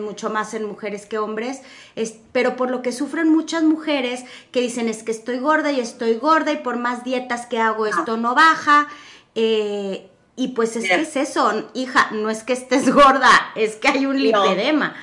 mucho 0.00 0.28
más 0.28 0.52
en 0.52 0.66
mujeres 0.66 1.06
que 1.06 1.16
hombres, 1.16 1.62
es, 1.96 2.16
pero 2.32 2.56
por 2.56 2.70
lo 2.70 2.82
que 2.82 2.92
sufren 2.92 3.30
muchas 3.30 3.62
mujeres 3.62 4.24
que 4.52 4.60
dicen 4.60 4.86
es 4.86 5.02
que 5.02 5.12
estoy 5.12 5.38
gorda 5.38 5.72
y 5.72 5.80
estoy 5.80 6.16
gorda 6.16 6.52
y 6.52 6.56
por 6.56 6.76
más 6.76 7.02
dietas 7.02 7.46
que 7.46 7.58
hago 7.58 7.86
esto 7.86 8.18
no 8.18 8.34
baja. 8.34 8.88
y 9.34 10.48
pues 10.54 10.76
es 10.76 10.84
que 10.84 11.00
es 11.00 11.16
eso, 11.16 11.70
hija, 11.72 12.10
no 12.12 12.28
es 12.28 12.42
que 12.42 12.52
estés 12.52 12.92
gorda, 12.94 13.30
es 13.54 13.76
que 13.76 13.88
hay 13.88 14.04
un 14.04 14.22
lipedema. 14.22 14.94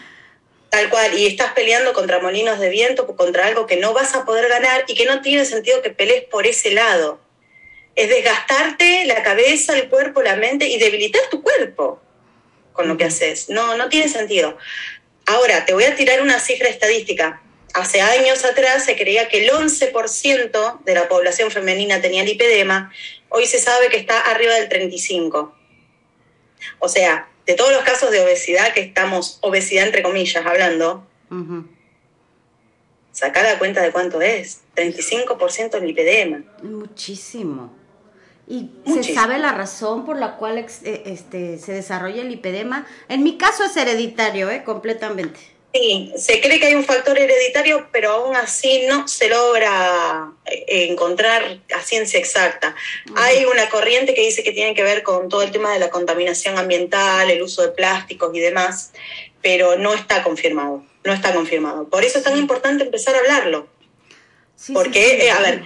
Tal 0.76 0.90
cual, 0.90 1.18
y 1.18 1.26
estás 1.26 1.54
peleando 1.54 1.94
contra 1.94 2.20
molinos 2.20 2.60
de 2.60 2.68
viento, 2.68 3.08
contra 3.16 3.48
algo 3.48 3.66
que 3.66 3.78
no 3.78 3.94
vas 3.94 4.14
a 4.14 4.26
poder 4.26 4.50
ganar 4.50 4.84
y 4.90 4.94
que 4.94 5.06
no 5.06 5.22
tiene 5.22 5.46
sentido 5.46 5.82
que 5.82 5.90
pelees 5.90 6.26
por 6.26 6.46
ese 6.46 6.72
lado. 6.72 7.22
Es 7.96 8.10
desgastarte 8.10 9.06
la 9.06 9.24
cabeza, 9.24 9.74
el 9.74 9.88
cuerpo, 9.88 10.22
la 10.22 10.36
mente 10.36 10.68
y 10.68 10.78
debilitar 10.78 11.22
tu 11.32 11.42
cuerpo 11.42 12.02
con 12.74 12.90
lo 12.90 12.98
que 12.98 13.06
haces. 13.06 13.48
No, 13.48 13.78
no 13.78 13.88
tiene 13.88 14.10
sentido. 14.10 14.58
Ahora, 15.26 15.64
te 15.64 15.74
voy 15.74 15.86
a 15.86 15.96
tirar 15.96 16.22
una 16.22 16.42
cifra 16.42 16.68
estadística. 16.68 17.42
Hace 17.74 18.02
años 18.02 18.44
atrás 18.44 18.84
se 18.84 18.98
creía 18.98 19.30
que 19.30 19.46
el 19.46 19.52
11% 19.52 20.84
de 20.84 20.94
la 20.94 21.08
población 21.08 21.52
femenina 21.52 22.02
tenía 22.02 22.26
lipedema, 22.26 22.92
hoy 23.30 23.46
se 23.46 23.60
sabe 23.60 23.88
que 23.88 23.96
está 23.96 24.20
arriba 24.20 24.56
del 24.56 24.68
35%. 24.68 25.54
O 26.80 26.90
sea, 26.90 27.30
de 27.46 27.54
todos 27.54 27.72
los 27.72 27.84
casos 27.84 28.12
de 28.12 28.22
obesidad 28.22 28.74
que 28.74 28.82
estamos, 28.82 29.38
obesidad 29.42 29.86
entre 29.86 30.02
comillas, 30.04 30.46
hablando, 30.46 31.06
sacar 33.12 33.44
la 33.44 33.60
cuenta 33.60 33.82
de 33.82 33.92
cuánto 33.92 34.22
es. 34.22 34.62
35% 34.76 35.80
lipedema. 35.82 36.44
Muchísimo. 36.64 37.72
¿Y 38.48 38.70
se 38.86 39.16
sabe 39.16 39.40
la 39.40 39.54
razón 39.54 40.06
por 40.06 40.18
la 40.18 40.36
cual 40.36 40.58
eh, 40.60 41.04
este, 41.06 41.58
se 41.58 41.72
desarrolla 41.74 42.22
el 42.22 42.30
lipedema? 42.30 42.86
En 43.10 43.24
mi 43.24 43.38
caso 43.38 43.64
es 43.64 43.76
hereditario, 43.76 44.52
¿eh? 44.52 44.64
completamente. 44.64 45.40
Sí, 45.76 46.14
se 46.16 46.40
cree 46.40 46.58
que 46.58 46.68
hay 46.68 46.76
un 46.76 46.86
factor 46.86 47.20
hereditario, 47.20 47.90
pero 47.92 48.12
aún 48.12 48.36
así 48.38 48.86
no 48.88 49.10
se 49.10 49.28
logra 49.28 50.32
eh, 50.46 50.88
encontrar 50.90 51.60
a 51.76 51.82
ciencia 51.82 52.18
exacta. 52.18 52.74
Hay 53.18 53.44
una 53.44 53.68
corriente 53.68 54.14
que 54.14 54.22
dice 54.22 54.42
que 54.42 54.54
tiene 54.54 54.74
que 54.74 54.84
ver 54.84 55.04
con 55.04 55.28
todo 55.28 55.42
el 55.42 55.52
tema 55.52 55.74
de 55.74 55.80
la 55.80 55.90
contaminación 55.90 56.58
ambiental, 56.58 57.30
el 57.30 57.42
uso 57.42 57.62
de 57.62 57.74
plásticos 57.74 58.34
y 58.34 58.40
demás, 58.40 58.94
pero 59.42 59.76
no 59.76 59.94
está 59.94 60.24
confirmado, 60.24 60.86
no 61.04 61.12
está 61.12 61.34
confirmado. 61.34 61.90
Por 61.90 62.06
eso 62.06 62.20
es 62.20 62.24
tan 62.24 62.38
importante 62.38 62.86
empezar 62.86 63.14
a 63.14 63.20
hablarlo. 63.20 63.68
Porque, 64.72 65.26
eh, 65.26 65.32
a 65.32 65.42
ver, 65.42 65.62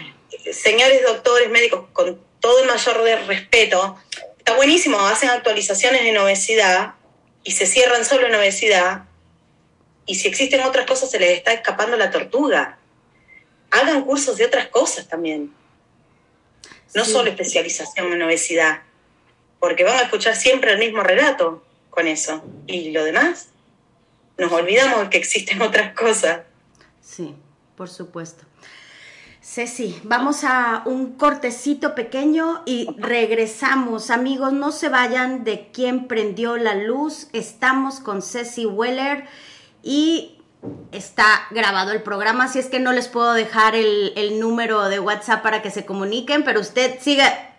señores 0.51 1.03
doctores, 1.03 1.51
médicos, 1.51 1.85
con 1.93 2.19
todo 2.39 2.63
el 2.63 2.67
mayor 2.67 2.99
respeto, 3.27 3.95
está 4.39 4.55
buenísimo, 4.55 4.99
hacen 5.01 5.29
actualizaciones 5.29 6.01
en 6.01 6.17
obesidad 6.17 6.95
y 7.43 7.51
se 7.51 7.67
cierran 7.67 8.03
solo 8.05 8.25
en 8.25 8.33
obesidad 8.33 9.03
y 10.09 10.15
si 10.15 10.27
existen 10.27 10.61
otras 10.61 10.87
cosas 10.87 11.11
se 11.11 11.19
les 11.19 11.37
está 11.37 11.53
escapando 11.53 11.95
la 11.95 12.09
tortuga. 12.09 12.79
Hagan 13.69 14.03
cursos 14.03 14.37
de 14.37 14.45
otras 14.45 14.67
cosas 14.69 15.07
también. 15.07 15.53
No 16.95 17.05
solo 17.05 17.29
especialización 17.29 18.11
en 18.11 18.23
obesidad, 18.23 18.81
porque 19.59 19.83
van 19.83 19.99
a 19.99 20.01
escuchar 20.01 20.35
siempre 20.35 20.71
el 20.71 20.79
mismo 20.79 21.03
relato 21.03 21.63
con 21.91 22.07
eso. 22.07 22.43
Y 22.65 22.89
lo 22.89 23.03
demás, 23.03 23.49
nos 24.39 24.51
olvidamos 24.51 25.01
de 25.01 25.09
que 25.11 25.19
existen 25.19 25.61
otras 25.61 25.93
cosas. 25.93 26.39
Sí, 27.03 27.35
por 27.77 27.87
supuesto. 27.87 28.45
Ceci, 29.43 30.01
vamos 30.03 30.43
a 30.43 30.81
un 30.87 31.17
cortecito 31.17 31.93
pequeño 31.93 32.63
y 32.65 32.87
regresamos. 32.97 34.09
Amigos, 34.09 34.53
no 34.53 34.71
se 34.71 34.89
vayan 34.89 35.43
de 35.43 35.69
quién 35.71 36.07
prendió 36.07 36.57
la 36.57 36.73
luz. 36.73 37.27
Estamos 37.31 37.99
con 37.99 38.23
Ceci 38.23 38.65
Weller 38.65 39.27
y 39.83 40.39
está 40.91 41.47
grabado 41.51 41.91
el 41.91 42.01
programa, 42.01 42.45
así 42.45 42.59
es 42.59 42.67
que 42.67 42.79
no 42.79 42.91
les 42.91 43.07
puedo 43.07 43.33
dejar 43.33 43.75
el, 43.75 44.39
número 44.39 44.89
de 44.89 44.99
WhatsApp 44.99 45.41
para 45.41 45.61
que 45.61 45.71
se 45.71 45.85
comuniquen, 45.85 46.43
pero 46.43 46.59
usted 46.59 46.97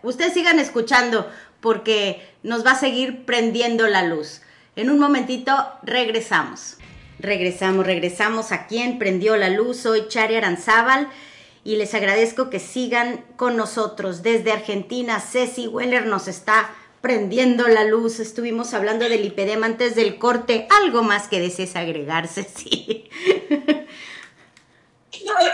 ustedes 0.03 0.35
sigan 0.35 0.59
escuchando 0.59 1.31
porque 1.61 2.27
nos 2.43 2.65
va 2.65 2.73
a 2.73 2.79
seguir 2.79 3.25
prendiendo 3.25 3.87
la 3.87 4.03
luz. 4.03 4.43
En 4.77 4.91
un 4.91 4.99
momentito 4.99 5.55
regresamos. 5.83 6.77
Regresamos, 7.19 7.85
regresamos 7.85 8.51
a 8.51 8.67
quien 8.67 8.99
prendió 8.99 9.37
la 9.37 9.51
luz. 9.51 9.79
Soy 9.79 10.09
Chari 10.09 10.37
Aranzábal 10.37 11.09
y 11.65 11.77
les 11.77 11.93
agradezco 11.95 12.49
que 12.49 12.59
sigan 12.59 13.25
con 13.37 13.57
nosotros. 13.57 14.23
Desde 14.23 14.53
Argentina, 14.53 15.21
Ceci 15.21 15.67
Weller 15.67 16.07
nos 16.07 16.29
está 16.29 16.71
prendiendo 17.01 17.67
la 17.67 17.85
luz, 17.85 18.21
estuvimos 18.21 18.75
hablando 18.75 19.09
del 19.09 19.23
lipedema 19.23 19.67
antes 19.67 19.95
del 19.95 20.19
corte, 20.19 20.67
algo 20.71 21.03
más 21.03 21.29
que 21.29 21.41
desees 21.41 21.77
agregarse, 21.77 22.45
sí. 22.57 23.09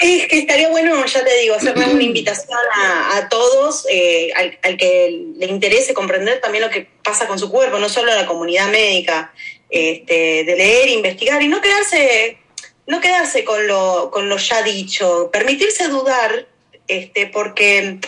es 0.00 0.26
que 0.28 0.38
estaría 0.38 0.68
bueno, 0.70 1.04
ya 1.06 1.24
te 1.24 1.40
digo, 1.40 1.54
hacerle 1.54 1.86
una 1.86 2.02
invitación 2.02 2.58
a, 2.74 3.28
todos, 3.28 3.86
eh, 3.90 4.32
al, 4.34 4.76
que 4.76 5.24
le 5.36 5.46
interese 5.46 5.94
comprender 5.94 6.40
también 6.40 6.64
lo 6.64 6.70
que 6.70 6.88
pasa 7.02 7.28
con 7.28 7.38
su 7.38 7.50
cuerpo, 7.50 7.78
no 7.78 7.88
solo 7.88 8.12
a 8.12 8.16
la 8.16 8.26
comunidad 8.26 8.68
médica, 8.68 9.32
este, 9.70 10.44
de 10.44 10.56
leer, 10.56 10.88
investigar 10.88 11.42
y 11.42 11.48
no 11.48 11.60
quedarse, 11.60 12.38
no 12.86 13.00
quedarse 13.00 13.44
con 13.44 13.66
lo, 13.66 14.10
con 14.12 14.28
lo 14.28 14.36
ya 14.36 14.62
dicho, 14.62 15.30
permitirse 15.32 15.88
dudar, 15.88 16.48
este, 16.88 17.26
porque 17.26 17.98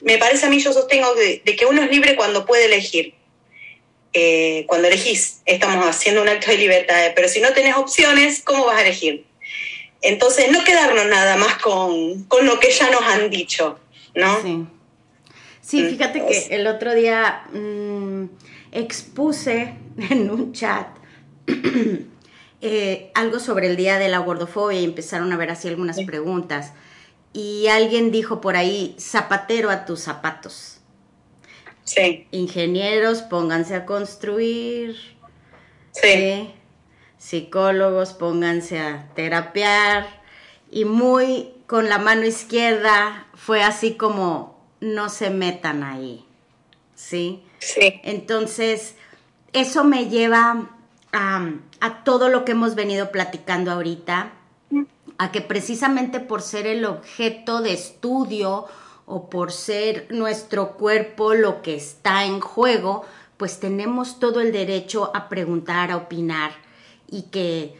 me 0.00 0.18
parece 0.18 0.46
a 0.46 0.50
mí, 0.50 0.58
yo 0.60 0.72
sostengo 0.72 1.14
de, 1.14 1.42
que 1.42 1.66
uno 1.66 1.82
es 1.82 1.90
libre 1.90 2.16
cuando 2.16 2.46
puede 2.46 2.66
elegir. 2.66 3.14
eh, 4.12 4.64
cuando 4.66 4.88
elegís, 4.88 5.40
estamos 5.46 5.86
haciendo 5.86 6.22
un 6.22 6.28
acto 6.28 6.50
de 6.50 6.58
libertad, 6.58 7.12
pero 7.14 7.28
si 7.28 7.40
no 7.40 7.52
tenés 7.52 7.76
opciones, 7.76 8.42
¿cómo 8.42 8.66
vas 8.66 8.78
a 8.78 8.82
elegir? 8.82 9.24
Entonces, 10.02 10.50
no 10.50 10.64
quedarnos 10.64 11.06
nada 11.06 11.36
más 11.36 11.56
con, 11.58 12.26
lo 12.42 12.60
que 12.60 12.70
ya 12.70 12.90
nos 12.90 13.02
han 13.02 13.30
dicho, 13.30 13.78
¿no? 14.14 14.42
Sí. 14.42 14.66
Sí, 15.60 15.84
fíjate 15.84 16.26
que 16.26 16.48
el 16.50 16.66
otro 16.66 16.94
día 16.94 17.44
mm, 17.52 18.24
expuse 18.72 19.74
en 20.10 20.30
un 20.30 20.52
chat 20.52 20.88
eh, 22.60 23.10
algo 23.14 23.38
sobre 23.38 23.68
el 23.68 23.76
día 23.76 23.98
de 23.98 24.08
la 24.08 24.18
gordofobia 24.18 24.80
y 24.80 24.84
empezaron 24.84 25.32
a 25.32 25.36
ver 25.36 25.50
así 25.50 25.68
algunas 25.68 26.00
preguntas. 26.02 26.72
Y 27.32 27.68
alguien 27.68 28.10
dijo 28.10 28.40
por 28.40 28.56
ahí, 28.56 28.96
zapatero 28.98 29.70
a 29.70 29.84
tus 29.84 30.00
zapatos. 30.00 30.80
Sí. 31.84 32.26
Ingenieros, 32.30 33.22
pónganse 33.22 33.74
a 33.74 33.86
construir. 33.86 34.96
Sí. 35.92 36.52
Psicólogos, 37.18 38.12
pónganse 38.12 38.80
a 38.80 39.08
terapiar. 39.14 40.20
Y 40.70 40.84
muy 40.84 41.52
con 41.66 41.88
la 41.88 41.98
mano 41.98 42.24
izquierda 42.24 43.26
fue 43.34 43.62
así 43.62 43.94
como, 43.94 44.60
no 44.80 45.08
se 45.08 45.30
metan 45.30 45.82
ahí. 45.82 46.24
¿Sí? 46.94 47.42
Sí. 47.58 48.00
Entonces, 48.02 48.94
eso 49.52 49.84
me 49.84 50.08
lleva 50.08 50.68
a, 51.12 51.50
a 51.80 52.04
todo 52.04 52.28
lo 52.28 52.44
que 52.44 52.52
hemos 52.52 52.74
venido 52.74 53.10
platicando 53.10 53.70
ahorita, 53.70 54.32
a 55.20 55.30
que 55.32 55.42
precisamente 55.42 56.18
por 56.18 56.40
ser 56.40 56.66
el 56.66 56.86
objeto 56.86 57.60
de 57.60 57.74
estudio 57.74 58.64
o 59.04 59.28
por 59.28 59.52
ser 59.52 60.06
nuestro 60.08 60.78
cuerpo 60.78 61.34
lo 61.34 61.60
que 61.60 61.76
está 61.76 62.24
en 62.24 62.40
juego, 62.40 63.04
pues 63.36 63.60
tenemos 63.60 64.18
todo 64.18 64.40
el 64.40 64.50
derecho 64.50 65.10
a 65.14 65.28
preguntar, 65.28 65.90
a 65.90 65.98
opinar 65.98 66.52
y 67.06 67.24
que 67.24 67.78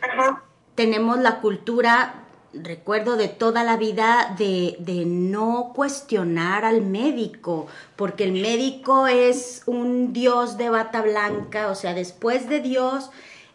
tenemos 0.74 1.18
la 1.18 1.40
cultura, 1.40 2.26
recuerdo 2.52 3.16
de 3.16 3.28
toda 3.28 3.64
la 3.64 3.78
vida, 3.78 4.34
de, 4.36 4.76
de, 4.78 5.06
no 5.06 5.72
cuestionar 5.74 6.66
al 6.66 6.82
médico, 6.82 7.68
porque 7.96 8.24
el 8.24 8.32
médico 8.32 9.06
es 9.06 9.62
un 9.64 10.12
dios 10.12 10.58
de 10.58 10.68
bata 10.68 11.00
blanca, 11.00 11.68
o 11.68 11.74
sea, 11.74 11.94
después 11.94 12.50
de 12.50 12.60
Dios 12.60 13.10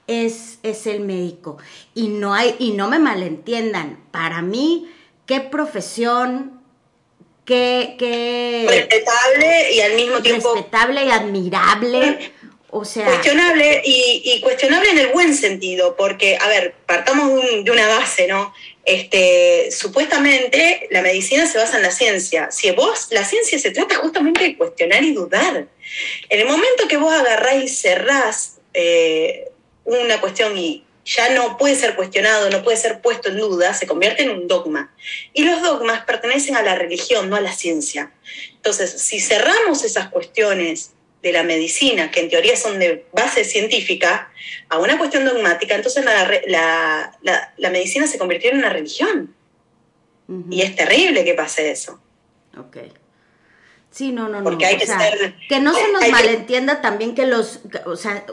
es, 0.08 0.60
es 0.64 0.88
el 0.88 1.02
médico. 1.02 1.58
Y 1.94 2.08
no 2.08 2.34
hay, 2.34 2.56
y 2.60 2.72
no 2.72 2.90
me 2.90 3.00
malentiendan, 3.00 4.04
para 4.12 4.42
mí, 4.42 4.90
qué 5.26 5.42
profesión 5.42 6.62
que, 7.46 8.66
respetable 8.68 9.74
y 9.74 9.82
al 9.82 9.94
mismo 9.94 10.22
tiempo 10.22 10.54
respetable 10.54 11.06
y 11.06 11.10
admirable 11.12 12.32
o 12.72 12.84
sea 12.84 13.06
cuestionable 13.06 13.82
y, 13.86 14.42
cuestionable 14.42 14.90
en 14.90 14.98
el 14.98 15.08
buen 15.10 15.36
sentido 15.36 15.96
porque 15.96 16.38
a 16.42 16.48
ver 16.48 16.74
partamos 16.88 17.40
de 17.64 17.72
una 17.72 17.88
base 17.88 18.28
no 18.28 18.52
este 18.84 19.72
supuestamente 19.72 20.88
la 20.92 21.02
medicina 21.02 21.48
se 21.48 21.58
basa 21.58 21.78
en 21.78 21.84
la 21.84 21.92
ciencia. 21.92 22.52
Si 22.52 22.70
vos 22.72 23.08
la 23.10 23.26
ciencia 23.26 23.58
se 23.58 23.72
trata 23.72 23.96
justamente 23.96 24.44
de 24.44 24.58
cuestionar 24.58 25.04
y 25.04 25.14
dudar. 25.14 25.68
En 26.30 26.40
el 26.40 26.46
momento 26.46 26.88
que 26.88 26.98
vos 26.98 27.12
agarrás 27.12 27.64
y 27.64 27.68
cerrás 27.68 28.58
eh, 28.76 29.50
una 29.86 30.20
cuestión 30.20 30.58
y 30.58 30.86
ya 31.06 31.30
no 31.34 31.58
puede 31.58 31.76
ser 31.76 31.96
cuestionado, 31.96 32.50
no 32.50 32.64
puede 32.64 32.78
ser 32.78 33.00
puesto 33.00 33.30
en 33.30 33.38
duda, 33.38 33.74
se 33.74 33.86
convierte 33.86 34.24
en 34.24 34.32
un 34.32 34.48
dogma. 34.48 34.92
Y 35.34 35.44
los 35.44 35.62
dogmas 35.62 36.04
pertenecen 36.04 36.56
a 36.56 36.64
la 36.64 36.76
religión, 36.76 37.30
no 37.30 37.36
a 37.36 37.42
la 37.42 37.54
ciencia. 37.54 38.12
Entonces, 38.56 38.92
si 38.92 39.20
cerramos 39.20 39.84
esas 39.84 40.10
cuestiones 40.10 40.92
de 41.22 41.32
la 41.32 41.44
medicina, 41.44 42.10
que 42.10 42.22
en 42.22 42.30
teoría 42.30 42.56
son 42.56 42.80
de 42.80 43.06
base 43.14 43.44
científica, 43.44 44.32
a 44.70 44.80
una 44.80 44.98
cuestión 44.98 45.26
dogmática, 45.26 45.76
entonces 45.76 46.04
la, 46.06 47.70
medicina 47.72 48.08
se 48.08 48.18
convirtió 48.18 48.52
en 48.52 48.58
una 48.58 48.70
religión. 48.70 49.36
Y 50.50 50.64
es 50.64 50.76
terrible 50.76 51.24
que 51.24 51.36
pase 51.36 51.70
eso. 51.70 52.02
Ok. 52.58 52.78
Sí, 53.92 54.12
no, 54.12 54.28
no, 54.28 54.42
no. 54.42 54.58
que 54.58 55.34
Que 55.48 55.60
no 55.60 55.74
se 55.74 55.92
nos 55.92 56.10
malentienda 56.10 56.82
también 56.82 57.14
que 57.14 57.28
los, 57.28 57.60
o 57.86 57.96
sea, 57.96 58.26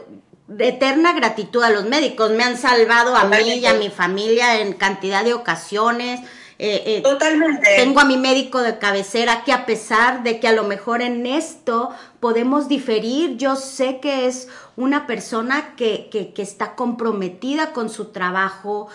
eterna 0.59 1.13
gratitud 1.13 1.63
a 1.63 1.69
los 1.69 1.85
médicos. 1.85 2.31
Me 2.31 2.43
han 2.43 2.57
salvado 2.57 3.15
a 3.15 3.25
mí 3.25 3.53
y 3.53 3.65
a 3.65 3.73
mi 3.73 3.89
familia 3.89 4.59
en 4.59 4.73
cantidad 4.73 5.23
de 5.23 5.33
ocasiones. 5.33 6.19
Eh, 6.59 6.83
eh, 6.85 7.01
Totalmente. 7.01 7.67
Tengo 7.77 7.99
a 7.99 8.05
mi 8.05 8.17
médico 8.17 8.61
de 8.61 8.77
cabecera 8.77 9.43
que 9.43 9.51
a 9.51 9.65
pesar 9.65 10.23
de 10.23 10.39
que 10.39 10.47
a 10.47 10.53
lo 10.53 10.63
mejor 10.63 11.01
en 11.01 11.25
esto 11.25 11.89
podemos 12.19 12.67
diferir, 12.67 13.37
yo 13.37 13.55
sé 13.55 13.99
que 13.99 14.27
es 14.27 14.47
una 14.75 15.07
persona 15.07 15.75
que, 15.75 16.09
que, 16.09 16.41
está 16.41 16.75
comprometida 16.75 17.73
con 17.73 17.89
su 17.89 18.05
trabajo, 18.05 18.87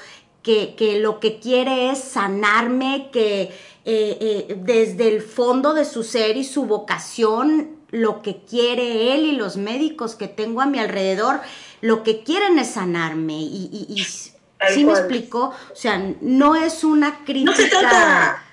que, 0.42 0.76
que, 0.76 1.00
lo 1.00 1.18
que 1.20 1.40
quiere 1.40 1.90
es 1.90 1.98
sanarme, 1.98 3.11
que 3.12 3.52
eh, 3.84 4.56
desde 4.61 5.08
el 5.08 5.20
fondo 5.20 5.74
de 5.74 5.84
su 5.84 6.04
ser 6.04 6.37
y 6.37 6.44
su 6.44 6.64
vocación 6.64 7.77
lo 7.90 8.22
que 8.22 8.42
quiere 8.48 9.14
él 9.14 9.24
y 9.24 9.33
los 9.33 9.57
médicos 9.57 10.14
que 10.14 10.29
tengo 10.29 10.61
a 10.61 10.66
mi 10.66 10.79
alrededor, 10.79 11.40
lo 11.81 12.03
que 12.03 12.22
quieren 12.22 12.59
es 12.59 12.70
sanarme. 12.70 13.35
Y, 13.35 13.87
y, 13.88 14.05
¿sí 14.05 14.85
me 14.85 14.92
explico? 14.92 15.55
O 15.72 15.77
sea, 15.77 16.03
no 16.20 16.57
es 16.57 16.85
una 16.85 17.24
crítica. 17.24 17.51
No 17.51 17.57
se 17.57 17.68
trata. 17.68 18.44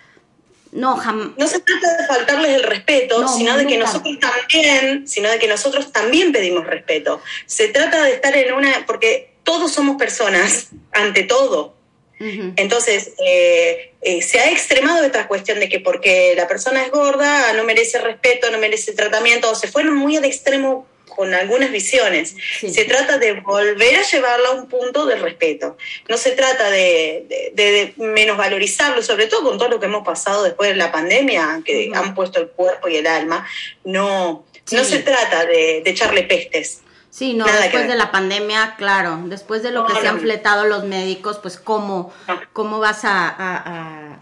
No, 0.72 1.02
no 1.38 1.48
se 1.48 1.60
trata 1.62 1.98
de 1.98 2.06
faltarles 2.06 2.56
el 2.56 2.64
respeto, 2.64 3.26
sino 3.30 3.56
de 3.56 3.66
que 3.66 3.78
nosotros 3.78 4.18
también, 4.20 5.08
sino 5.08 5.30
de 5.30 5.40
que 5.40 5.48
nosotros 5.48 5.94
también 5.94 6.34
pedimos 6.34 6.66
respeto. 6.66 7.22
Se 7.46 7.70
trata 7.70 8.04
de 8.04 8.16
estar 8.16 8.36
en 8.36 8.54
una, 8.54 8.86
porque 8.86 9.36
todos 9.44 9.72
somos 9.72 9.96
personas, 9.96 10.70
ante 10.92 11.24
todo. 11.24 11.75
Entonces, 12.20 13.12
eh, 13.26 13.94
eh, 14.02 14.22
se 14.22 14.40
ha 14.40 14.50
extremado 14.50 15.04
esta 15.04 15.28
cuestión 15.28 15.60
de 15.60 15.68
que 15.68 15.80
porque 15.80 16.34
la 16.36 16.48
persona 16.48 16.84
es 16.84 16.92
gorda 16.92 17.52
no 17.54 17.64
merece 17.64 18.00
respeto, 18.00 18.50
no 18.52 18.58
merece 18.58 18.94
tratamiento, 18.94 19.54
se 19.56 19.68
fueron 19.68 19.96
muy 19.96 20.16
al 20.16 20.26
extremo 20.26 20.88
con 21.16 21.34
algunas 21.34 21.72
visiones. 21.72 22.36
Se 22.60 22.86
trata 22.86 23.18
de 23.18 23.34
volver 23.34 23.96
a 23.96 24.04
llevarla 24.04 24.50
a 24.50 24.52
un 24.52 24.68
punto 24.68 25.06
de 25.06 25.16
respeto. 25.16 25.78
No 26.10 26.18
se 26.18 26.32
trata 26.32 26.70
de, 26.70 27.52
de, 27.54 27.94
menosvalorizarlo, 27.98 29.02
sobre 29.02 29.28
todo 29.28 29.44
con 29.44 29.58
todo 29.58 29.70
lo 29.70 29.80
que 29.80 29.86
hemos 29.86 30.06
pasado 30.06 30.44
después 30.44 30.70
de 30.70 30.76
la 30.76 30.92
pandemia, 30.92 31.62
que 31.66 31.92
han 31.94 32.14
puesto 32.14 32.40
el 32.40 32.50
cuerpo 32.50 32.90
y 32.90 32.98
el 32.98 33.08
alma. 33.08 33.48
No, 33.84 34.46
no 34.72 34.84
se 34.84 35.00
trata 35.00 35.46
de, 35.46 35.84
echarle 35.86 36.24
pestes. 36.24 36.82
Sí, 37.16 37.34
no, 37.34 37.46
después 37.46 37.88
de 37.88 37.96
la 37.96 38.12
pandemia, 38.12 38.76
claro, 38.78 39.22
después 39.28 39.64
de 39.64 39.72
lo 39.72 39.86
que 39.86 39.94
se 40.02 40.06
han 40.06 40.20
fletado 40.20 40.66
los 40.66 40.84
médicos, 40.84 41.40
pues 41.42 41.58
cómo, 41.58 42.12
cómo 42.52 42.80
vas 42.80 43.06
a, 43.06 44.20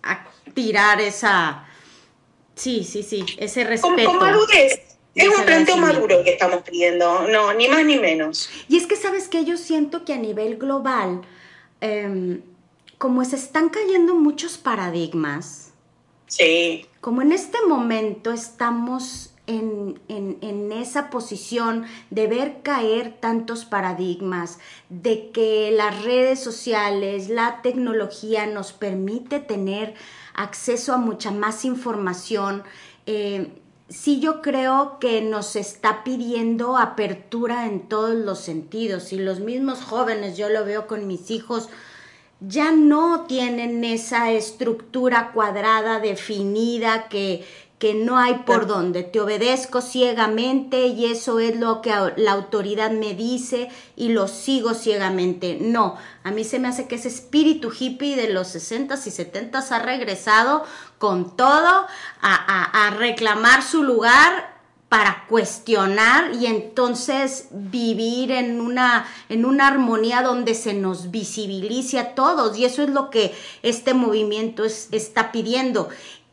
a, 0.00 0.26
tirar 0.54 1.00
esa... 1.00 1.66
Sí, 2.54 2.84
sí, 2.84 3.02
sí, 3.02 3.26
ese 3.38 3.64
respeto. 3.64 4.10
Con, 4.12 4.20
madurez. 4.20 4.80
Es 5.16 5.28
un 5.28 5.44
planteo 5.44 5.76
maduro 5.76 6.22
que 6.22 6.34
estamos 6.34 6.62
pidiendo, 6.62 7.26
no, 7.26 7.52
ni 7.52 7.66
más 7.66 7.84
ni 7.84 7.98
menos. 7.98 8.48
Y 8.68 8.76
es 8.76 8.86
que, 8.86 8.94
¿sabes 8.94 9.26
que 9.26 9.44
Yo 9.44 9.56
siento 9.56 10.04
que 10.04 10.12
a 10.12 10.18
nivel 10.18 10.56
global, 10.56 11.22
em, 11.80 12.42
como 12.96 13.24
se 13.24 13.34
están 13.34 13.70
cayendo 13.70 14.14
muchos 14.14 14.56
paradigmas, 14.56 15.72
sí. 16.28 16.86
como 17.00 17.22
en 17.22 17.32
este 17.32 17.58
momento 17.66 18.30
estamos 18.30 19.32
en, 19.46 20.72
esa 20.72 21.10
posición 21.10 21.84
de 22.10 22.26
ver 22.26 22.62
caer 22.62 23.16
tantos 23.18 23.64
paradigmas, 23.64 24.58
de 24.88 25.30
que 25.30 25.70
las 25.72 26.04
redes 26.04 26.40
sociales, 26.40 27.28
la 27.28 27.62
tecnología 27.62 28.46
nos 28.46 28.72
permite 28.72 29.40
tener 29.40 29.94
acceso 30.34 30.92
a 30.92 30.98
mucha 30.98 31.30
más 31.30 31.64
información. 31.64 32.62
Eh, 33.06 33.50
sí 33.88 34.20
yo 34.20 34.42
creo 34.42 34.98
que 35.00 35.22
nos 35.22 35.56
está 35.56 36.04
pidiendo 36.04 36.76
apertura 36.76 37.66
en 37.66 37.88
todos 37.88 38.14
los 38.14 38.40
sentidos 38.40 39.12
y 39.12 39.18
los 39.18 39.40
mismos 39.40 39.82
jóvenes, 39.82 40.36
yo 40.36 40.48
lo 40.48 40.64
veo 40.64 40.86
con 40.86 41.06
mis 41.06 41.30
hijos, 41.30 41.68
ya 42.40 42.70
no 42.70 43.24
tienen 43.26 43.82
esa 43.82 44.30
estructura 44.30 45.32
cuadrada 45.32 46.00
definida 46.00 47.08
que, 47.08 47.46
que 47.78 47.92
no 47.92 48.16
hay 48.16 48.34
por 48.46 48.66
dónde, 48.66 49.02
te 49.02 49.20
obedezco 49.20 49.82
ciegamente 49.82 50.86
y 50.86 51.06
eso 51.06 51.40
es 51.40 51.56
lo 51.56 51.82
que 51.82 51.92
la 52.16 52.32
autoridad 52.32 52.90
me 52.90 53.14
dice 53.14 53.68
y 53.96 54.08
lo 54.08 54.28
sigo 54.28 54.72
ciegamente. 54.72 55.58
No, 55.60 55.96
a 56.24 56.30
mí 56.30 56.44
se 56.44 56.58
me 56.58 56.68
hace 56.68 56.88
que 56.88 56.94
ese 56.94 57.08
espíritu 57.08 57.70
hippie 57.78 58.16
de 58.16 58.30
los 58.30 58.54
60s 58.54 59.06
y 59.06 59.10
70s 59.10 59.72
ha 59.72 59.78
regresado 59.80 60.64
con 60.98 61.36
todo 61.36 61.86
a, 62.22 62.86
a 62.86 62.90
reclamar 62.90 63.62
su 63.62 63.82
lugar 63.82 64.56
para 64.88 65.26
cuestionar 65.28 66.32
y 66.34 66.46
entonces 66.46 67.48
vivir 67.50 68.30
en 68.30 68.60
una, 68.60 69.06
en 69.28 69.44
una 69.44 69.66
armonía 69.66 70.22
donde 70.22 70.54
se 70.54 70.74
nos 70.74 71.10
visibilice 71.10 71.98
a 71.98 72.14
todos. 72.14 72.56
Y 72.56 72.64
eso 72.64 72.82
es 72.82 72.90
lo 72.90 73.10
que 73.10 73.34
este 73.62 73.94
movimiento 73.94 74.64
es, 74.64 74.88
está 74.92 75.32
pidiendo 75.32 75.88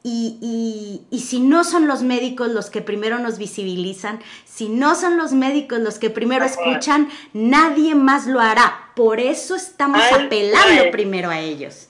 Y, 0.05 1.01
si 1.17 1.39
no 1.39 1.63
son 1.63 1.87
los 1.87 2.03
médicos 2.03 2.49
los 2.49 2.69
que 2.69 2.81
primero 2.81 3.19
nos 3.19 3.37
visibilizan, 3.37 4.19
si 4.45 4.67
no 4.67 4.95
son 4.95 5.17
los 5.17 5.31
médicos 5.31 5.79
los 5.79 5.97
que 5.97 6.09
primero 6.09 6.43
escuchan, 6.43 7.09
nadie 7.31 7.95
más 7.95 8.27
lo 8.27 8.41
hará. 8.41 8.91
Por 8.95 9.21
eso 9.21 9.55
estamos 9.55 10.01
apelando 10.11 10.91
primero 10.91 11.29
a 11.29 11.39
ellos. 11.39 11.87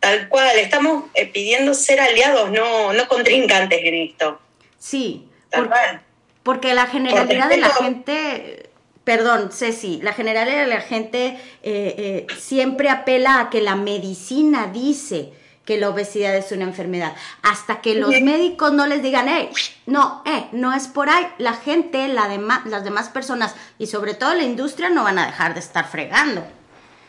Tal 0.00 0.28
cual, 0.28 0.58
estamos 0.58 1.04
eh, 1.14 1.26
pidiendo 1.26 1.74
ser 1.74 2.00
aliados, 2.00 2.50
no, 2.50 2.92
no 2.94 3.08
contrincantes 3.08 3.78
en 3.82 3.94
esto. 3.94 4.40
Sí, 4.78 5.28
porque, 6.42 6.72
la 6.72 6.86
generalidad 6.86 7.48
de 7.48 7.56
la 7.58 7.68
gente, 7.68 8.70
perdón, 9.04 9.50
Ceci, 9.52 10.00
la 10.02 10.14
generalidad 10.14 10.60
de 10.60 10.66
la 10.66 10.80
gente 10.80 11.26
eh, 11.26 11.36
eh, 11.62 12.26
siempre 12.38 12.88
apela 12.88 13.40
a 13.40 13.50
que 13.50 13.60
la 13.60 13.74
medicina 13.74 14.70
dice 14.72 15.32
que 15.68 15.76
la 15.76 15.90
obesidad 15.90 16.34
es 16.34 16.50
una 16.50 16.64
enfermedad. 16.64 17.14
Hasta 17.42 17.82
que 17.82 17.94
los 17.94 18.08
médicos 18.22 18.72
no 18.72 18.86
les 18.86 19.02
digan, 19.02 19.28
eh, 19.28 19.50
no, 19.84 20.22
eh, 20.24 20.46
no 20.52 20.74
es 20.74 20.88
por 20.88 21.10
ahí, 21.10 21.26
la 21.36 21.52
gente, 21.52 22.08
la 22.08 22.26
las 22.64 22.84
demás 22.84 23.10
personas 23.10 23.54
y 23.78 23.86
sobre 23.86 24.14
todo 24.14 24.32
la 24.32 24.44
industria 24.44 24.88
no 24.88 25.04
van 25.04 25.18
a 25.18 25.26
dejar 25.26 25.52
de 25.52 25.60
estar 25.60 25.86
fregando. 25.86 26.42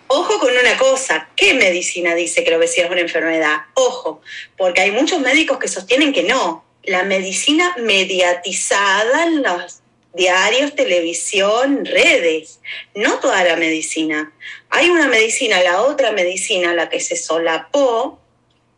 Ojo 0.08 0.40
con 0.40 0.52
una 0.52 0.78
cosa, 0.78 1.30
¿qué 1.38 1.54
medicina 1.54 2.14
dice 2.16 2.44
que 2.44 2.52
la 2.52 2.58
obesidad 2.58 2.88
es 2.88 2.92
una 2.92 3.00
enfermedad? 3.00 3.62
Ojo, 3.76 4.20
porque 4.58 4.82
hay 4.82 4.92
muchos 4.92 5.22
médicos 5.22 5.58
que 5.58 5.70
sostienen 5.70 6.12
que 6.12 6.24
no. 6.24 6.66
La 6.84 7.04
medicina 7.04 7.74
mediatizada 7.78 9.24
en 9.24 9.42
los 9.42 9.80
diarios, 10.14 10.76
televisión, 10.76 11.86
redes, 11.86 12.60
no 12.94 13.20
toda 13.20 13.42
la 13.46 13.56
medicina. 13.56 14.34
Hay 14.70 14.90
una 14.90 15.08
medicina, 15.08 15.64
la 15.64 15.82
otra 15.84 16.12
medicina, 16.12 16.74
la 16.74 16.90
que 16.90 17.00
se 17.00 17.16
solapó, 17.16 18.19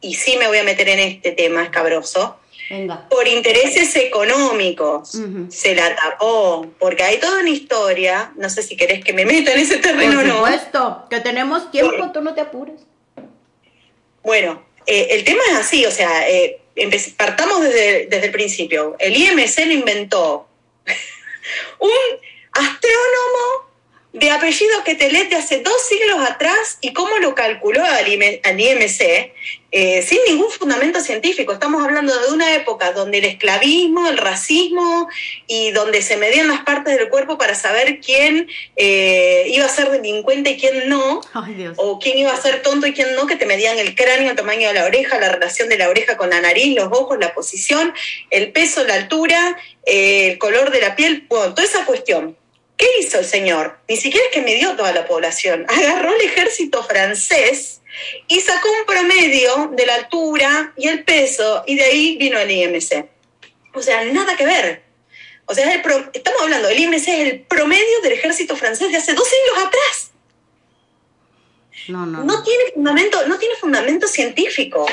y 0.01 0.15
sí 0.15 0.35
me 0.37 0.47
voy 0.47 0.57
a 0.57 0.63
meter 0.63 0.89
en 0.89 0.99
este 0.99 1.31
tema 1.31 1.63
escabroso, 1.63 2.37
por 3.09 3.27
intereses 3.27 3.95
económicos 3.97 5.17
se 5.49 5.75
la 5.75 5.93
tapó, 5.95 6.67
porque 6.79 7.03
hay 7.03 7.19
toda 7.19 7.39
una 7.39 7.49
historia, 7.49 8.31
no 8.37 8.49
sé 8.49 8.63
si 8.63 8.77
querés 8.77 9.03
que 9.03 9.11
me 9.11 9.25
meta 9.25 9.51
en 9.53 9.59
ese 9.59 9.77
terreno 9.77 10.21
o 10.21 10.23
no. 10.23 10.39
Por 10.39 10.51
supuesto, 10.51 11.05
que 11.09 11.19
tenemos 11.19 11.69
tiempo, 11.69 12.11
tú 12.13 12.21
no 12.21 12.33
te 12.33 12.41
apures. 12.41 12.79
Bueno, 14.23 14.63
eh, 14.85 15.07
el 15.11 15.23
tema 15.25 15.41
es 15.51 15.57
así, 15.57 15.85
o 15.85 15.91
sea, 15.91 16.29
eh, 16.29 16.61
partamos 17.17 17.61
desde, 17.61 18.05
desde 18.05 18.27
el 18.27 18.31
principio. 18.31 18.95
El 18.99 19.17
IMC 19.17 19.65
lo 19.65 19.73
inventó 19.73 20.47
un 21.79 21.89
astrónomo 22.53 23.70
de 24.13 24.29
apellido 24.29 24.83
que 24.83 24.95
te 24.95 25.09
de 25.09 25.35
hace 25.35 25.59
dos 25.59 25.81
siglos 25.87 26.19
atrás 26.29 26.77
y 26.81 26.91
cómo 26.91 27.17
lo 27.19 27.33
calculó 27.33 27.83
al, 27.83 28.07
IMC, 28.09 29.31
eh, 29.71 30.01
sin 30.01 30.19
ningún 30.27 30.51
fundamento 30.51 30.99
científico. 30.99 31.53
Estamos 31.53 31.81
hablando 31.81 32.19
de 32.19 32.33
una 32.33 32.53
época 32.55 32.91
donde 32.91 33.19
el 33.19 33.25
esclavismo, 33.25 34.09
el 34.09 34.17
racismo 34.17 35.07
y 35.47 35.71
donde 35.71 36.01
se 36.01 36.17
medían 36.17 36.49
las 36.49 36.63
partes 36.63 36.97
del 36.97 37.07
cuerpo 37.07 37.37
para 37.37 37.55
saber 37.55 38.01
quién 38.01 38.49
eh, 38.75 39.45
iba 39.47 39.65
a 39.65 39.69
ser 39.69 39.89
delincuente 39.91 40.51
y 40.51 40.57
quién 40.59 40.89
no, 40.89 41.21
o 41.77 41.99
quién 41.99 42.17
iba 42.17 42.33
a 42.33 42.41
ser 42.41 42.61
tonto 42.61 42.87
y 42.87 42.93
quién 42.93 43.15
no, 43.15 43.27
que 43.27 43.37
te 43.37 43.45
medían 43.45 43.79
el 43.79 43.95
cráneo, 43.95 44.31
el 44.31 44.35
tamaño 44.35 44.67
de 44.67 44.73
la 44.73 44.85
oreja, 44.85 45.19
la 45.19 45.29
relación 45.29 45.69
de 45.69 45.77
la 45.77 45.87
oreja 45.87 46.17
con 46.17 46.31
la 46.31 46.41
nariz, 46.41 46.75
los 46.75 46.87
ojos, 46.91 47.17
la 47.17 47.33
posición, 47.33 47.93
el 48.29 48.51
peso, 48.51 48.83
la 48.83 48.95
altura, 48.95 49.57
eh, 49.85 50.31
el 50.31 50.37
color 50.37 50.71
de 50.71 50.81
la 50.81 50.97
piel, 50.97 51.25
bueno, 51.29 51.53
toda 51.53 51.65
esa 51.65 51.85
cuestión. 51.85 52.35
¿Qué 52.81 52.87
hizo 52.99 53.19
el 53.19 53.25
señor? 53.25 53.77
Ni 53.87 53.95
siquiera 53.95 54.25
es 54.25 54.33
que 54.33 54.41
midió 54.41 54.75
toda 54.75 54.91
la 54.91 55.05
población. 55.05 55.65
Agarró 55.69 56.15
el 56.15 56.21
ejército 56.21 56.83
francés 56.83 57.81
y 58.27 58.41
sacó 58.41 58.69
un 58.71 58.87
promedio 58.87 59.69
de 59.73 59.85
la 59.85 59.95
altura 59.95 60.73
y 60.75 60.87
el 60.87 61.03
peso 61.03 61.63
y 61.67 61.75
de 61.75 61.83
ahí 61.83 62.17
vino 62.17 62.39
el 62.39 62.49
IMC. 62.49 63.07
O 63.75 63.83
sea, 63.83 64.03
nada 64.05 64.35
que 64.35 64.45
ver. 64.45 64.83
O 65.45 65.53
sea, 65.53 65.71
estamos 66.13 66.41
hablando, 66.41 66.69
el 66.69 66.79
IMC 66.79 66.95
es 66.95 67.07
el 67.07 67.41
promedio 67.41 68.01
del 68.01 68.13
ejército 68.13 68.55
francés 68.55 68.91
de 68.91 68.97
hace 68.97 69.13
dos 69.13 69.27
siglos 69.27 69.67
atrás. 69.67 70.11
No, 71.87 72.05
no, 72.07 72.23
no. 72.23 72.43
tiene 72.43 72.63
fundamento, 72.73 73.27
no 73.27 73.37
tiene 73.37 73.55
fundamento 73.55 74.07
científico. 74.07 74.87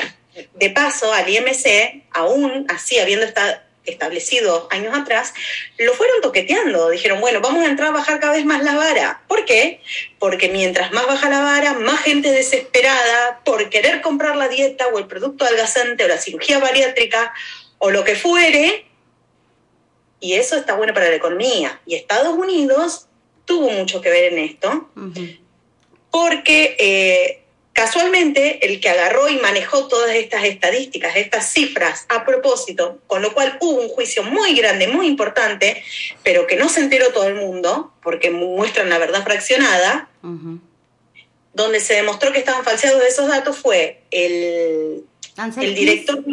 De 0.53 0.69
paso, 0.69 1.11
al 1.11 1.27
IMC, 1.27 2.05
aún 2.11 2.67
así, 2.69 2.99
habiendo 2.99 3.25
estado 3.25 3.59
establecido 3.85 4.67
años 4.71 4.97
atrás, 4.97 5.33
lo 5.77 5.93
fueron 5.93 6.21
toqueteando. 6.21 6.89
Dijeron, 6.89 7.21
bueno, 7.21 7.41
vamos 7.41 7.63
a 7.63 7.67
entrar 7.67 7.89
a 7.89 7.91
bajar 7.93 8.19
cada 8.19 8.33
vez 8.33 8.45
más 8.45 8.63
la 8.63 8.75
vara. 8.75 9.23
¿Por 9.27 9.45
qué? 9.45 9.81
Porque 10.19 10.49
mientras 10.49 10.91
más 10.91 11.07
baja 11.07 11.29
la 11.29 11.41
vara, 11.41 11.73
más 11.73 12.01
gente 12.01 12.31
desesperada 12.31 13.41
por 13.43 13.69
querer 13.69 14.01
comprar 14.01 14.35
la 14.35 14.47
dieta 14.47 14.87
o 14.87 14.99
el 14.99 15.07
producto 15.07 15.45
adelgazante 15.45 16.05
o 16.05 16.07
la 16.07 16.17
cirugía 16.17 16.59
bariátrica 16.59 17.33
o 17.77 17.91
lo 17.91 18.03
que 18.03 18.15
fuere. 18.15 18.85
Y 20.19 20.33
eso 20.33 20.55
está 20.57 20.75
bueno 20.75 20.93
para 20.93 21.09
la 21.09 21.15
economía. 21.15 21.79
Y 21.85 21.95
Estados 21.95 22.37
Unidos 22.37 23.07
tuvo 23.45 23.69
mucho 23.69 24.01
que 24.01 24.11
ver 24.11 24.33
en 24.33 24.39
esto, 24.39 24.89
porque 26.11 26.75
eh, 26.77 27.43
Casualmente, 27.73 28.65
el 28.65 28.81
que 28.81 28.89
agarró 28.89 29.29
y 29.29 29.37
manejó 29.37 29.87
todas 29.87 30.13
estas 30.13 30.43
estadísticas, 30.43 31.15
estas 31.15 31.49
cifras 31.51 32.05
a 32.09 32.25
propósito, 32.25 32.99
con 33.07 33.21
lo 33.21 33.33
cual 33.33 33.57
hubo 33.61 33.81
un 33.81 33.89
juicio 33.89 34.23
muy 34.23 34.53
grande, 34.55 34.87
muy 34.87 35.07
importante, 35.07 35.83
pero 36.23 36.45
que 36.45 36.57
no 36.57 36.67
se 36.67 36.81
enteró 36.81 37.13
todo 37.13 37.27
el 37.27 37.35
mundo, 37.35 37.93
porque 38.03 38.31
muestran 38.31 38.89
la 38.89 38.97
verdad 38.97 39.23
fraccionada, 39.23 40.09
donde 41.53 41.79
se 41.79 41.93
demostró 41.93 42.33
que 42.33 42.39
estaban 42.39 42.65
falseados 42.65 43.01
esos 43.03 43.27
datos, 43.27 43.57
fue 43.57 44.01
el, 44.11 45.05
el 45.61 45.75
director... 45.75 46.23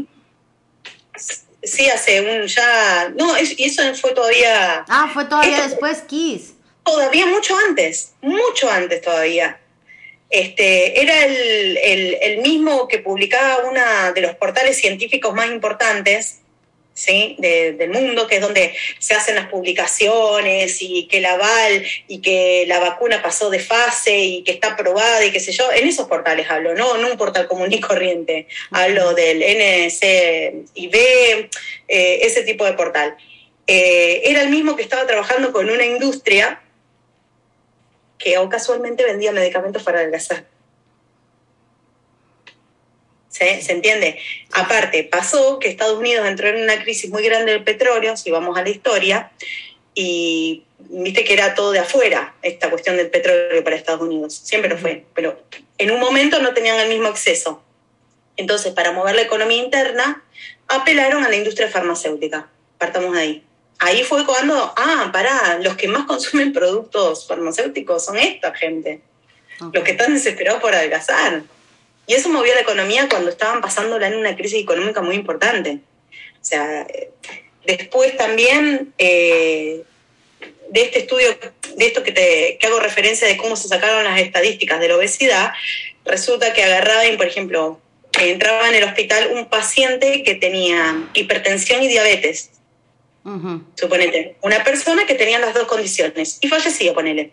Sí, 1.62 1.88
hace 1.88 2.20
un 2.20 2.46
ya... 2.46 3.12
No, 3.16 3.36
y 3.38 3.64
eso 3.64 3.82
fue 3.94 4.12
todavía... 4.12 4.84
Ah, 4.88 5.10
fue 5.12 5.24
todavía 5.24 5.62
después 5.62 6.02
Kiss. 6.02 6.54
Todavía 6.84 7.26
mucho 7.26 7.56
antes, 7.68 8.12
mucho 8.20 8.70
antes 8.70 9.02
todavía. 9.02 9.58
Este, 10.28 11.00
era 11.00 11.24
el, 11.24 12.38
mismo 12.42 12.88
que 12.88 12.98
publicaba 12.98 13.64
uno 13.68 13.80
de 14.14 14.20
los 14.20 14.34
portales 14.34 14.76
científicos 14.76 15.32
más 15.34 15.46
importantes 15.48 16.40
¿sí? 16.94 17.36
del 17.38 17.90
mundo, 17.90 18.26
que 18.26 18.36
es 18.36 18.40
donde 18.40 18.74
se 18.98 19.14
hacen 19.14 19.36
las 19.36 19.48
publicaciones 19.48 20.78
y 20.80 21.06
que 21.06 21.20
la 21.20 21.34
aval 21.34 21.84
y 22.08 22.20
que 22.20 22.64
la 22.66 22.80
vacuna 22.80 23.22
pasó 23.22 23.50
de 23.50 23.60
fase 23.60 24.18
y 24.18 24.42
que 24.42 24.52
está 24.52 24.72
aprobada 24.72 25.24
y 25.24 25.30
qué 25.30 25.40
sé 25.40 25.52
yo. 25.52 25.70
En 25.72 25.86
esos 25.86 26.08
portales 26.08 26.50
hablo, 26.50 26.74
no 26.74 26.96
en 26.96 27.04
un 27.04 27.16
portal 27.16 27.46
común 27.46 27.72
y 27.72 27.80
corriente. 27.80 28.48
Hablo 28.72 29.14
del 29.14 29.38
NCIB, 29.38 30.94
eh, 31.88 32.18
ese 32.22 32.42
tipo 32.42 32.64
de 32.64 32.72
portal. 32.72 33.16
Eh, 33.68 34.22
era 34.24 34.42
el 34.42 34.48
mismo 34.48 34.76
que 34.76 34.82
estaba 34.82 35.06
trabajando 35.06 35.52
con 35.52 35.68
una 35.70 35.84
industria 35.84 36.60
que 38.18 38.38
o 38.38 38.48
casualmente 38.48 39.04
vendía 39.04 39.32
medicamentos 39.32 39.82
para 39.82 39.98
adelgazar. 39.98 40.46
¿Se, 43.28 43.60
¿Se 43.60 43.72
entiende? 43.72 44.18
Aparte, 44.52 45.04
pasó 45.04 45.58
que 45.58 45.68
Estados 45.68 45.98
Unidos 45.98 46.26
entró 46.26 46.48
en 46.48 46.62
una 46.62 46.82
crisis 46.82 47.10
muy 47.10 47.22
grande 47.22 47.52
del 47.52 47.64
petróleo, 47.64 48.16
si 48.16 48.30
vamos 48.30 48.56
a 48.56 48.62
la 48.62 48.70
historia, 48.70 49.30
y 49.94 50.64
viste 50.78 51.24
que 51.24 51.34
era 51.34 51.54
todo 51.54 51.72
de 51.72 51.80
afuera 51.80 52.34
esta 52.42 52.70
cuestión 52.70 52.96
del 52.96 53.10
petróleo 53.10 53.62
para 53.62 53.76
Estados 53.76 54.00
Unidos. 54.00 54.34
Siempre 54.34 54.70
lo 54.70 54.78
fue, 54.78 55.04
pero 55.14 55.42
en 55.78 55.90
un 55.90 56.00
momento 56.00 56.40
no 56.40 56.54
tenían 56.54 56.78
el 56.80 56.88
mismo 56.88 57.08
acceso. 57.08 57.62
Entonces, 58.36 58.72
para 58.72 58.92
mover 58.92 59.14
la 59.14 59.22
economía 59.22 59.62
interna, 59.62 60.22
apelaron 60.68 61.24
a 61.24 61.28
la 61.28 61.36
industria 61.36 61.68
farmacéutica. 61.68 62.48
Partamos 62.78 63.14
de 63.14 63.20
ahí 63.20 63.46
ahí 63.78 64.02
fue 64.02 64.24
cuando, 64.24 64.72
ah, 64.76 65.10
pará, 65.12 65.58
los 65.60 65.76
que 65.76 65.88
más 65.88 66.06
consumen 66.06 66.52
productos 66.52 67.26
farmacéuticos 67.26 68.04
son 68.04 68.18
esta 68.18 68.54
gente, 68.54 69.00
los 69.72 69.84
que 69.84 69.92
están 69.92 70.14
desesperados 70.14 70.60
por 70.60 70.74
adelgazar. 70.74 71.42
Y 72.06 72.14
eso 72.14 72.28
movió 72.28 72.54
la 72.54 72.60
economía 72.60 73.08
cuando 73.08 73.30
estaban 73.30 73.60
pasándola 73.60 74.06
en 74.06 74.16
una 74.16 74.36
crisis 74.36 74.62
económica 74.62 75.02
muy 75.02 75.16
importante. 75.16 75.80
O 76.40 76.44
sea, 76.44 76.86
después 77.64 78.16
también 78.16 78.94
eh, 78.98 79.82
de 80.68 80.82
este 80.82 81.00
estudio, 81.00 81.36
de 81.76 81.86
esto 81.86 82.02
que, 82.02 82.12
te, 82.12 82.58
que 82.60 82.66
hago 82.66 82.78
referencia 82.78 83.26
de 83.26 83.36
cómo 83.36 83.56
se 83.56 83.68
sacaron 83.68 84.04
las 84.04 84.20
estadísticas 84.20 84.78
de 84.78 84.88
la 84.88 84.96
obesidad, 84.96 85.52
resulta 86.04 86.52
que 86.52 86.62
agarraban, 86.62 87.16
por 87.16 87.26
ejemplo, 87.26 87.80
entraba 88.20 88.68
en 88.68 88.76
el 88.76 88.84
hospital 88.84 89.30
un 89.32 89.46
paciente 89.46 90.22
que 90.22 90.36
tenía 90.36 91.08
hipertensión 91.12 91.82
y 91.82 91.88
diabetes 91.88 92.50
Suponete, 93.74 94.36
una 94.42 94.62
persona 94.62 95.04
que 95.04 95.14
tenía 95.14 95.40
las 95.40 95.52
dos 95.52 95.66
condiciones 95.66 96.38
y 96.40 96.48
fallecía, 96.48 96.94
ponele. 96.94 97.32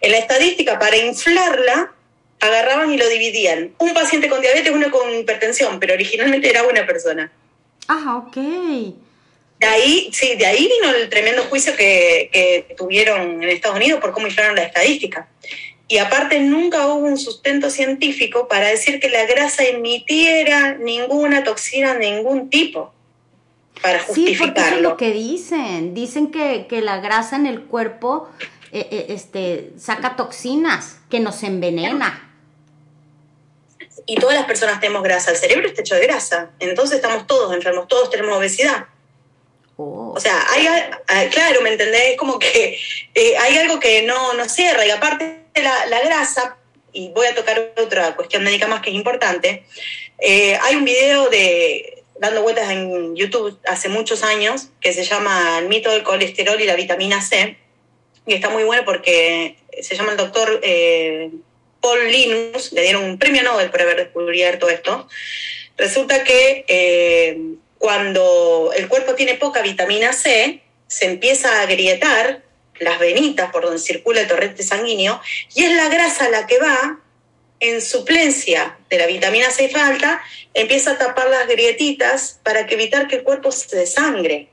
En 0.00 0.10
la 0.10 0.18
estadística, 0.18 0.78
para 0.78 0.96
inflarla, 0.96 1.92
agarraban 2.40 2.92
y 2.92 2.96
lo 2.96 3.08
dividían. 3.08 3.74
Un 3.78 3.94
paciente 3.94 4.28
con 4.28 4.40
diabetes, 4.40 4.72
uno 4.72 4.90
con 4.90 5.14
hipertensión, 5.14 5.78
pero 5.78 5.94
originalmente 5.94 6.50
era 6.50 6.64
una 6.64 6.84
persona. 6.84 7.30
Ah, 7.86 8.24
ok. 8.26 8.36
De 8.36 9.66
ahí, 9.66 10.10
sí, 10.12 10.34
de 10.34 10.46
ahí 10.46 10.68
vino 10.68 10.94
el 10.94 11.08
tremendo 11.08 11.44
juicio 11.44 11.76
que, 11.76 12.28
que 12.32 12.74
tuvieron 12.74 13.42
en 13.42 13.48
Estados 13.48 13.76
Unidos 13.76 14.00
por 14.00 14.12
cómo 14.12 14.26
inflaron 14.26 14.56
la 14.56 14.64
estadística. 14.64 15.28
y 15.86 15.98
aparte 15.98 16.40
nunca 16.40 16.88
hubo 16.88 17.06
un 17.06 17.18
sustento 17.18 17.70
científico 17.70 18.48
para 18.48 18.68
decir 18.68 18.98
que 18.98 19.10
la 19.10 19.26
grasa 19.26 19.64
emitiera 19.64 20.74
ninguna 20.74 21.44
toxina 21.44 21.94
de 21.94 22.10
ningún 22.10 22.50
tipo 22.50 22.92
para 23.82 24.00
justificarlo. 24.00 24.46
Sí, 24.46 24.52
porque 24.54 24.76
es 24.76 24.82
lo 24.82 24.96
que 24.96 25.12
dicen. 25.12 25.94
Dicen 25.94 26.30
que, 26.30 26.66
la 26.82 26.98
grasa 26.98 27.36
en 27.36 27.46
el 27.46 27.62
cuerpo 27.62 28.28
eh, 28.72 28.88
eh, 28.90 29.06
este, 29.10 29.72
saca 29.78 30.16
toxinas, 30.16 30.98
que 31.10 31.20
nos 31.20 31.42
envenena. 31.42 32.30
Y 34.06 34.16
todas 34.16 34.36
las 34.36 34.44
personas 34.44 34.80
tenemos 34.80 35.02
grasa. 35.02 35.30
El 35.30 35.36
cerebro 35.36 35.66
está 35.66 35.80
hecho 35.80 35.94
de 35.94 36.02
grasa. 36.02 36.50
Entonces 36.58 36.96
estamos 36.96 37.26
todos 37.26 37.54
enfermos, 37.54 37.88
todos 37.88 38.10
tenemos 38.10 38.36
obesidad. 38.36 38.86
Oh. 39.76 40.12
O 40.14 40.20
sea, 40.20 40.44
hay, 40.50 41.28
claro, 41.30 41.60
¿me 41.62 41.72
entendés? 41.72 42.12
Es 42.12 42.16
como 42.16 42.38
que 42.38 42.78
eh, 43.14 43.36
hay 43.38 43.58
algo 43.58 43.80
que 43.80 44.02
no, 44.02 44.34
no 44.34 44.48
cierra. 44.48 44.86
Y 44.86 44.90
aparte 44.90 45.44
de 45.54 45.62
la, 45.62 46.00
grasa, 46.04 46.58
y 46.92 47.08
voy 47.10 47.26
a 47.26 47.34
tocar 47.34 47.72
otra 47.82 48.14
cuestión 48.14 48.44
médica 48.44 48.66
más 48.66 48.82
que 48.82 48.90
es 48.90 48.96
importante, 48.96 49.64
hay 50.20 50.76
un 50.76 50.84
video 50.84 51.28
de 51.28 52.03
dando 52.18 52.42
vueltas 52.42 52.70
en 52.70 53.16
YouTube 53.16 53.58
hace 53.66 53.88
muchos 53.88 54.22
años, 54.22 54.68
que 54.80 54.92
se 54.92 55.04
llama 55.04 55.58
El 55.58 55.68
mito 55.68 55.90
del 55.90 56.02
colesterol 56.02 56.60
y 56.60 56.66
la 56.66 56.76
vitamina 56.76 57.20
C, 57.20 57.56
y 58.26 58.34
está 58.34 58.48
muy 58.48 58.64
bueno 58.64 58.84
porque 58.84 59.56
se 59.82 59.96
llama 59.96 60.12
el 60.12 60.16
doctor 60.16 60.60
eh, 60.62 61.30
Paul 61.80 62.10
Linus, 62.10 62.72
le 62.72 62.82
dieron 62.82 63.04
un 63.04 63.18
premio 63.18 63.42
Nobel 63.42 63.70
por 63.70 63.82
haber 63.82 63.96
descubierto 63.96 64.68
esto. 64.68 65.08
Resulta 65.76 66.24
que 66.24 66.64
eh, 66.68 67.38
cuando 67.78 68.72
el 68.76 68.88
cuerpo 68.88 69.14
tiene 69.14 69.34
poca 69.34 69.60
vitamina 69.60 70.12
C, 70.12 70.62
se 70.86 71.06
empieza 71.06 71.58
a 71.58 71.62
agrietar 71.62 72.42
las 72.78 72.98
venitas 72.98 73.50
por 73.50 73.62
donde 73.62 73.78
circula 73.78 74.20
el 74.20 74.28
torrente 74.28 74.62
sanguíneo 74.62 75.20
y 75.54 75.64
es 75.64 75.72
la 75.72 75.88
grasa 75.88 76.28
la 76.28 76.46
que 76.46 76.58
va 76.58 77.00
en 77.60 77.80
suplencia 77.80 78.76
de 78.90 78.98
la 78.98 79.06
vitamina 79.06 79.50
C 79.50 79.68
falta, 79.68 80.22
empieza 80.52 80.92
a 80.92 80.98
tapar 80.98 81.28
las 81.30 81.48
grietitas 81.48 82.40
para 82.42 82.66
que 82.66 82.74
evitar 82.74 83.08
que 83.08 83.16
el 83.16 83.22
cuerpo 83.22 83.50
se 83.52 83.76
desangre. 83.76 84.48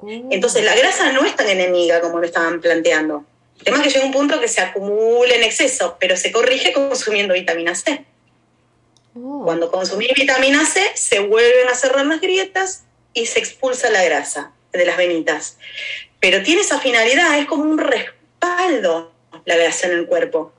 Mm. 0.00 0.32
Entonces 0.32 0.64
la 0.64 0.74
grasa 0.76 1.12
no 1.12 1.24
es 1.24 1.34
tan 1.36 1.48
enemiga 1.48 2.00
como 2.00 2.18
lo 2.18 2.26
estaban 2.26 2.60
planteando. 2.60 3.24
El 3.58 3.64
tema 3.64 3.78
es 3.78 3.82
que 3.84 3.90
llega 3.90 4.06
un 4.06 4.12
punto 4.12 4.40
que 4.40 4.48
se 4.48 4.60
acumula 4.60 5.34
en 5.34 5.42
exceso, 5.42 5.96
pero 5.98 6.16
se 6.16 6.30
corrige 6.30 6.72
consumiendo 6.72 7.34
vitamina 7.34 7.74
C. 7.74 8.04
Oh. 9.16 9.42
Cuando 9.44 9.70
consumís 9.70 10.12
vitamina 10.14 10.64
C, 10.64 10.80
se 10.94 11.20
vuelven 11.20 11.68
a 11.68 11.74
cerrar 11.74 12.06
las 12.06 12.20
grietas 12.20 12.84
y 13.14 13.26
se 13.26 13.40
expulsa 13.40 13.90
la 13.90 14.04
grasa 14.04 14.52
de 14.72 14.84
las 14.84 14.96
venitas. 14.96 15.56
Pero 16.20 16.42
tiene 16.42 16.60
esa 16.60 16.78
finalidad, 16.78 17.38
es 17.38 17.46
como 17.46 17.64
un 17.64 17.78
respaldo 17.78 19.12
la 19.44 19.56
grasa 19.56 19.88
en 19.88 19.94
el 19.94 20.06
cuerpo. 20.06 20.52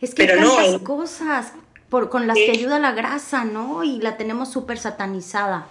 Es 0.00 0.14
que 0.14 0.22
hay 0.22 0.28
tantas 0.28 0.80
cosas 0.82 1.52
por, 1.88 2.08
con 2.08 2.26
las 2.26 2.36
que 2.36 2.50
ayuda 2.50 2.78
la 2.78 2.92
grasa, 2.92 3.44
¿no? 3.44 3.82
Y 3.82 3.98
la 4.00 4.16
tenemos 4.16 4.52
súper 4.52 4.78
satanizada. 4.78 5.66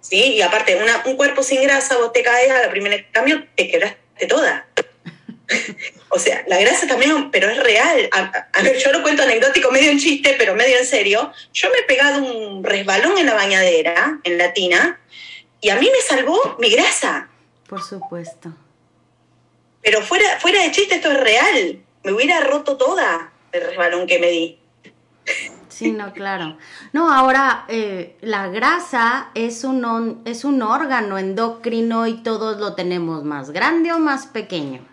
Sí, 0.00 0.34
y 0.34 0.42
aparte, 0.42 0.78
un 1.06 1.16
cuerpo 1.16 1.42
sin 1.42 1.62
grasa, 1.62 1.96
vos 1.96 2.12
te 2.12 2.22
caes 2.22 2.50
a 2.50 2.62
la 2.62 2.70
primera 2.70 2.96
cambio, 3.12 3.44
te 3.56 3.68
quebraste 3.68 4.26
toda. 4.28 4.66
o 6.08 6.18
sea, 6.18 6.44
la 6.48 6.58
grasa 6.58 6.86
también, 6.86 7.30
pero 7.30 7.48
es 7.50 7.62
real. 7.62 8.08
A, 8.12 8.62
ver, 8.62 8.78
yo 8.78 8.90
lo 8.90 9.02
cuento 9.02 9.22
anecdótico, 9.22 9.70
medio 9.70 9.90
en 9.90 9.98
chiste, 9.98 10.34
pero 10.38 10.54
medio 10.54 10.78
en 10.78 10.86
serio. 10.86 11.32
Yo 11.52 11.70
me 11.70 11.78
he 11.78 11.82
pegado 11.82 12.22
un 12.22 12.64
resbalón 12.64 13.18
en 13.18 13.26
la 13.26 13.34
bañadera, 13.34 14.18
en 14.24 14.38
la 14.38 14.52
tina, 14.52 15.00
y 15.60 15.70
a 15.70 15.76
mí 15.76 15.88
me 15.90 16.00
salvó 16.00 16.56
mi 16.58 16.70
grasa. 16.70 17.28
Por 17.68 17.82
supuesto. 17.82 18.52
Pero 19.82 20.02
fuera, 20.02 20.38
fuera 20.40 20.62
de 20.62 20.70
chiste, 20.70 20.96
esto 20.96 21.10
es 21.10 21.20
real. 21.20 21.82
Me 22.02 22.12
hubiera 22.12 22.40
roto 22.40 22.76
toda 22.76 23.31
el 23.52 23.66
resbalón 23.66 24.06
que 24.06 24.18
me 24.18 24.30
di. 24.30 24.58
Sí, 25.68 25.90
no, 25.90 26.12
claro. 26.12 26.58
No, 26.92 27.12
ahora 27.12 27.64
eh, 27.68 28.16
la 28.20 28.48
grasa 28.48 29.30
es 29.34 29.64
un, 29.64 30.22
es 30.26 30.44
un 30.44 30.62
órgano 30.62 31.18
endocrino 31.18 32.06
y 32.06 32.22
todos 32.22 32.58
lo 32.58 32.74
tenemos 32.74 33.24
más 33.24 33.50
grande 33.50 33.92
o 33.92 33.98
más 33.98 34.26
pequeño. 34.26 34.86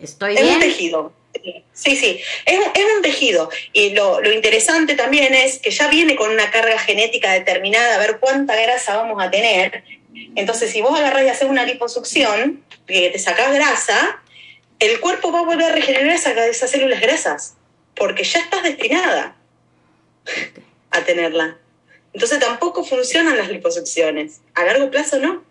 ¿Estoy 0.00 0.36
es 0.36 0.42
un 0.42 0.60
tejido. 0.60 1.12
Sí, 1.72 1.96
sí, 1.96 2.20
es, 2.46 2.58
un 2.96 3.02
tejido. 3.02 3.50
Y 3.72 3.90
lo, 3.90 4.20
lo, 4.20 4.32
interesante 4.32 4.94
también 4.94 5.34
es 5.34 5.58
que 5.58 5.70
ya 5.70 5.88
viene 5.88 6.16
con 6.16 6.30
una 6.30 6.50
carga 6.50 6.78
genética 6.78 7.32
determinada, 7.32 7.96
a 7.96 7.98
ver 7.98 8.18
cuánta 8.20 8.54
grasa 8.54 8.96
vamos 8.96 9.22
a 9.22 9.30
tener. 9.30 9.84
Entonces, 10.36 10.70
si 10.70 10.80
vos 10.80 10.98
agarrás 10.98 11.24
y 11.24 11.28
haces 11.28 11.48
una 11.48 11.64
liposucción, 11.64 12.64
que 12.86 13.10
te 13.10 13.18
sacás 13.18 13.52
grasa, 13.52 14.22
el 14.78 15.00
cuerpo 15.00 15.32
va 15.32 15.40
a 15.40 15.44
volver 15.44 15.72
a 15.72 15.74
regenerar 15.74 16.14
esas 16.14 16.70
células 16.70 17.00
grasas 17.00 17.56
porque 17.96 18.24
ya 18.24 18.40
estás 18.40 18.62
destinada 18.62 19.36
a 20.90 21.04
tenerla. 21.04 21.58
Entonces 22.12 22.38
tampoco 22.38 22.84
funcionan 22.84 23.36
las 23.36 23.48
liposucciones. 23.48 24.40
A 24.54 24.64
largo 24.64 24.90
plazo 24.90 25.18
no. 25.18 25.42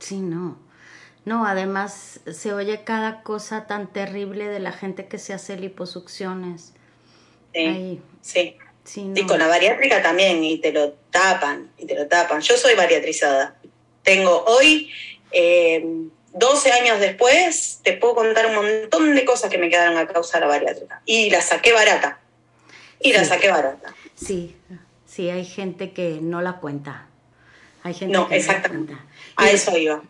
Sí, 0.00 0.16
no. 0.16 0.58
No, 1.24 1.46
además 1.46 2.20
se 2.30 2.52
oye 2.52 2.84
cada 2.84 3.22
cosa 3.22 3.66
tan 3.66 3.90
terrible 3.92 4.48
de 4.48 4.60
la 4.60 4.72
gente 4.72 5.06
que 5.06 5.18
se 5.18 5.32
hace 5.32 5.56
liposucciones. 5.56 6.74
Sí, 7.54 8.00
sí. 8.20 8.56
Y 9.14 9.22
con 9.26 9.38
la 9.38 9.46
bariátrica 9.46 10.02
también, 10.02 10.44
y 10.44 10.58
te 10.58 10.72
lo 10.72 10.92
tapan, 11.10 11.70
y 11.78 11.86
te 11.86 11.94
lo 11.94 12.06
tapan. 12.06 12.42
Yo 12.42 12.56
soy 12.56 12.74
bariatrizada. 12.74 13.56
Tengo 14.02 14.44
hoy 14.44 14.90
eh, 15.32 15.82
12 16.34 16.72
años 16.72 16.98
después, 16.98 17.80
te 17.84 17.92
puedo 17.92 18.16
contar 18.16 18.46
un 18.46 18.56
montón 18.56 19.14
de 19.14 19.24
cosas 19.24 19.50
que 19.50 19.58
me 19.58 19.70
quedaron 19.70 19.96
a 19.96 20.06
causa 20.06 20.38
de 20.38 20.40
la 20.42 20.48
bariátrica. 20.48 21.00
Y 21.06 21.30
la 21.30 21.40
saqué 21.40 21.72
barata. 21.72 22.18
Y 23.00 23.12
la 23.12 23.24
saqué 23.24 23.50
barata. 23.50 23.94
Sí, 24.16 24.56
sí, 25.06 25.30
hay 25.30 25.44
gente 25.44 25.92
que 25.92 26.18
no 26.20 26.42
la 26.42 26.54
cuenta. 26.54 27.06
Hay 27.84 27.94
gente 27.94 28.16
no, 28.16 28.28
que 28.28 28.36
exactamente. 28.36 28.94
no 28.94 28.98
la 28.98 29.04
cuenta. 29.04 29.42
A 29.42 29.50
eso 29.50 29.78
iba. 29.78 30.02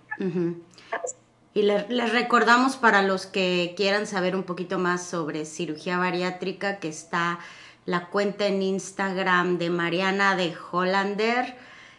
Y 1.53 1.62
les 1.62 2.12
recordamos 2.12 2.77
para 2.77 3.03
los 3.03 3.27
que 3.27 3.75
quieran 3.77 4.07
saber 4.07 4.35
un 4.35 4.45
poquito 4.45 4.79
más 4.79 5.07
sobre 5.07 5.45
cirugía 5.45 5.99
bariátrica 5.99 6.79
que 6.79 6.89
está 6.89 7.39
la 7.85 8.07
cuenta 8.07 8.47
en 8.47 8.62
Instagram 8.62 9.59
de 9.59 9.68
Mariana 9.68 10.37
de 10.37 10.55
Hollander 10.72 11.55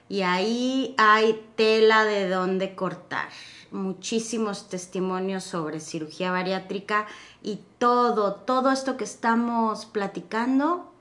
y 0.10 0.24
ahí 0.24 0.96
hay 0.98 1.46
tela 1.56 2.06
de 2.06 2.28
dónde 2.28 2.74
cortar 2.74 3.30
muchísimos 3.76 4.70
testimonios 4.70 5.44
sobre 5.44 5.80
cirugía 5.80 6.32
bariátrica 6.32 7.08
y 7.44 7.60
todo, 7.78 8.36
todo 8.36 8.72
esto 8.72 8.98
que 8.98 9.04
estamos 9.04 9.86
platicando, 9.86 10.92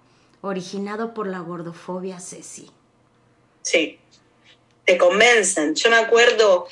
originado 0.43 1.14
por 1.14 1.27
la 1.27 1.39
gordofobia, 1.39 2.20
Ceci. 2.20 2.70
Sí, 3.62 3.99
te 4.85 4.99
convencen. 4.99 5.75
Yo 5.75 5.89
me 5.89 5.97
acuerdo, 5.97 6.66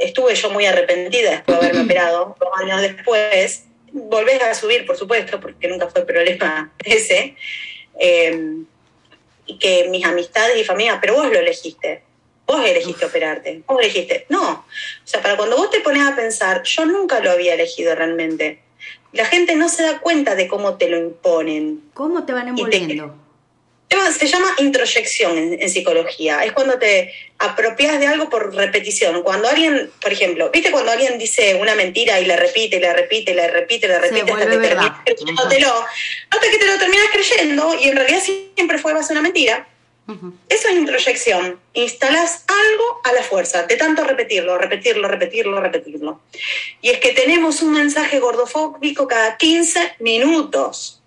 estuve 0.00 0.34
yo 0.34 0.50
muy 0.50 0.66
arrepentida 0.66 1.30
después 1.30 1.60
de 1.60 1.66
haberme 1.66 1.82
operado, 1.84 2.36
dos 2.40 2.48
años 2.58 2.80
después, 2.80 3.66
volvés 3.92 4.42
a 4.42 4.54
subir, 4.54 4.86
por 4.86 4.96
supuesto, 4.96 5.40
porque 5.40 5.68
nunca 5.68 5.88
fue 5.88 6.04
problema 6.04 6.72
ese, 6.84 7.36
eh, 7.98 8.56
que 9.60 9.88
mis 9.90 10.04
amistades 10.04 10.56
y 10.58 10.64
familia, 10.64 10.98
pero 11.00 11.14
vos 11.14 11.26
lo 11.26 11.38
elegiste 11.38 12.09
Vos 12.50 12.66
elegiste 12.66 13.04
operarte, 13.04 13.62
vos 13.64 13.80
elegiste. 13.80 14.26
No, 14.28 14.50
o 14.50 14.64
sea, 15.04 15.22
para 15.22 15.36
cuando 15.36 15.56
vos 15.56 15.70
te 15.70 15.80
pones 15.80 16.02
a 16.02 16.16
pensar, 16.16 16.64
yo 16.64 16.84
nunca 16.84 17.20
lo 17.20 17.30
había 17.30 17.54
elegido 17.54 17.94
realmente. 17.94 18.60
La 19.12 19.24
gente 19.24 19.54
no 19.54 19.68
se 19.68 19.84
da 19.84 20.00
cuenta 20.00 20.34
de 20.34 20.48
cómo 20.48 20.76
te 20.76 20.88
lo 20.88 20.96
imponen. 20.98 21.82
¿Cómo 21.94 22.24
te 22.26 22.32
van 22.32 22.48
envolviendo? 22.48 23.14
se 24.16 24.26
llama 24.26 24.54
introyección 24.58 25.36
en, 25.60 25.70
psicología. 25.70 26.44
Es 26.44 26.52
cuando 26.52 26.78
te 26.78 27.12
apropias 27.38 27.98
de 27.98 28.06
algo 28.06 28.28
por 28.28 28.54
repetición. 28.54 29.22
Cuando 29.22 29.48
alguien, 29.48 29.90
por 30.00 30.12
ejemplo, 30.12 30.50
¿viste 30.50 30.70
cuando 30.70 30.92
alguien 30.92 31.18
dice 31.18 31.54
una 31.54 31.74
mentira 31.74 32.20
y 32.20 32.24
la 32.24 32.36
repite, 32.36 32.76
y 32.76 32.80
la 32.80 32.92
repite, 32.92 33.32
y 33.32 33.34
la 33.34 33.48
repite, 33.48 33.86
y 33.86 33.88
la 33.88 33.98
repite 33.98 34.24
hasta 34.26 34.36
que 34.36 34.46
terminas 34.46 34.92
creyéndotelo? 35.04 35.84
Hasta 36.30 36.50
que 36.50 36.58
te 36.58 36.66
lo 36.66 36.78
terminas 36.78 37.06
creyendo 37.12 37.74
y 37.80 37.88
en 37.88 37.96
realidad 37.96 38.22
siempre 38.22 38.78
fue 38.78 38.92
base 38.92 39.12
una 39.12 39.22
mentira. 39.22 39.68
Eso 40.48 40.68
es 40.68 40.74
introyección. 40.74 41.60
Instalas 41.72 42.44
algo 42.48 43.00
a 43.04 43.12
la 43.12 43.22
fuerza, 43.22 43.64
de 43.64 43.76
tanto 43.76 44.04
repetirlo, 44.04 44.58
repetirlo, 44.58 45.08
repetirlo, 45.08 45.60
repetirlo. 45.60 46.20
Y 46.82 46.90
es 46.90 46.98
que 46.98 47.12
tenemos 47.12 47.62
un 47.62 47.72
mensaje 47.72 48.18
gordofóbico 48.18 49.06
cada 49.06 49.36
15 49.36 49.96
minutos. 50.00 51.00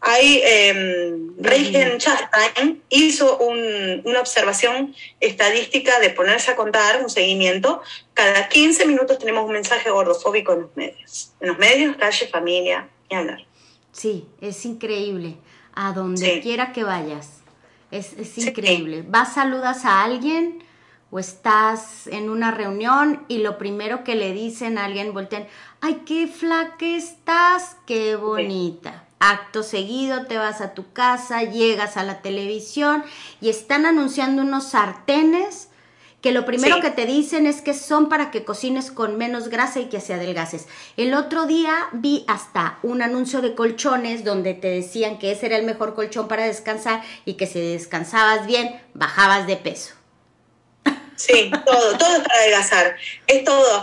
Ahí, 0.00 0.40
eh, 0.44 1.16
Reichen 1.38 1.98
Chastain 1.98 2.82
hizo 2.88 3.38
una 3.38 4.20
observación 4.20 4.94
estadística 5.18 5.98
de 5.98 6.10
ponerse 6.10 6.52
a 6.52 6.56
contar 6.56 7.02
un 7.02 7.10
seguimiento. 7.10 7.82
Cada 8.14 8.48
15 8.48 8.86
minutos 8.86 9.18
tenemos 9.18 9.44
un 9.44 9.52
mensaje 9.52 9.90
gordofóbico 9.90 10.52
en 10.52 10.60
los 10.62 10.76
medios. 10.76 11.32
En 11.40 11.48
los 11.48 11.58
medios, 11.58 11.96
calle, 11.96 12.28
familia, 12.28 12.88
y 13.08 13.14
hablar. 13.14 13.44
Sí, 13.90 14.26
es 14.40 14.64
increíble. 14.64 15.36
A 15.74 15.92
donde 15.92 16.40
quiera 16.40 16.72
que 16.72 16.84
vayas 16.84 17.37
es, 17.90 18.38
increíble. 18.38 19.04
Vas, 19.06 19.34
saludas 19.34 19.84
a 19.84 20.02
alguien, 20.02 20.62
o 21.10 21.18
estás 21.18 22.06
en 22.06 22.28
una 22.28 22.50
reunión 22.50 23.24
y 23.28 23.38
lo 23.38 23.56
primero 23.56 24.04
que 24.04 24.14
le 24.14 24.32
dicen 24.32 24.76
a 24.76 24.84
alguien, 24.84 25.14
voltean, 25.14 25.46
ay, 25.80 26.02
qué 26.04 26.26
flaca 26.26 26.84
estás, 26.84 27.76
qué 27.86 28.16
bonita. 28.16 29.04
Acto 29.20 29.62
seguido 29.62 30.26
te 30.26 30.36
vas 30.36 30.60
a 30.60 30.74
tu 30.74 30.92
casa, 30.92 31.42
llegas 31.42 31.96
a 31.96 32.04
la 32.04 32.20
televisión 32.20 33.02
y 33.40 33.48
están 33.48 33.86
anunciando 33.86 34.42
unos 34.42 34.68
sartenes 34.68 35.67
que 36.20 36.32
lo 36.32 36.44
primero 36.44 36.80
que 36.80 36.90
te 36.90 37.06
dicen 37.06 37.46
es 37.46 37.62
que 37.62 37.74
son 37.74 38.08
para 38.08 38.30
que 38.30 38.44
cocines 38.44 38.90
con 38.90 39.16
menos 39.16 39.48
grasa 39.48 39.78
y 39.78 39.88
que 39.88 40.00
se 40.00 40.14
adelgaces. 40.14 40.66
El 40.96 41.14
otro 41.14 41.46
día 41.46 41.88
vi 41.92 42.24
hasta 42.26 42.78
un 42.82 43.02
anuncio 43.02 43.40
de 43.40 43.54
colchones 43.54 44.24
donde 44.24 44.54
te 44.54 44.68
decían 44.68 45.18
que 45.18 45.30
ese 45.30 45.46
era 45.46 45.56
el 45.56 45.64
mejor 45.64 45.94
colchón 45.94 46.26
para 46.26 46.44
descansar 46.44 47.02
y 47.24 47.34
que 47.34 47.46
si 47.46 47.60
descansabas 47.60 48.46
bien, 48.46 48.80
bajabas 48.94 49.46
de 49.46 49.56
peso. 49.56 49.94
Sí, 51.18 51.50
todo, 51.66 51.98
todo 51.98 52.16
es 52.16 52.22
para 52.22 52.40
adelgazar. 52.40 52.96
Es 53.26 53.42
todo. 53.44 53.82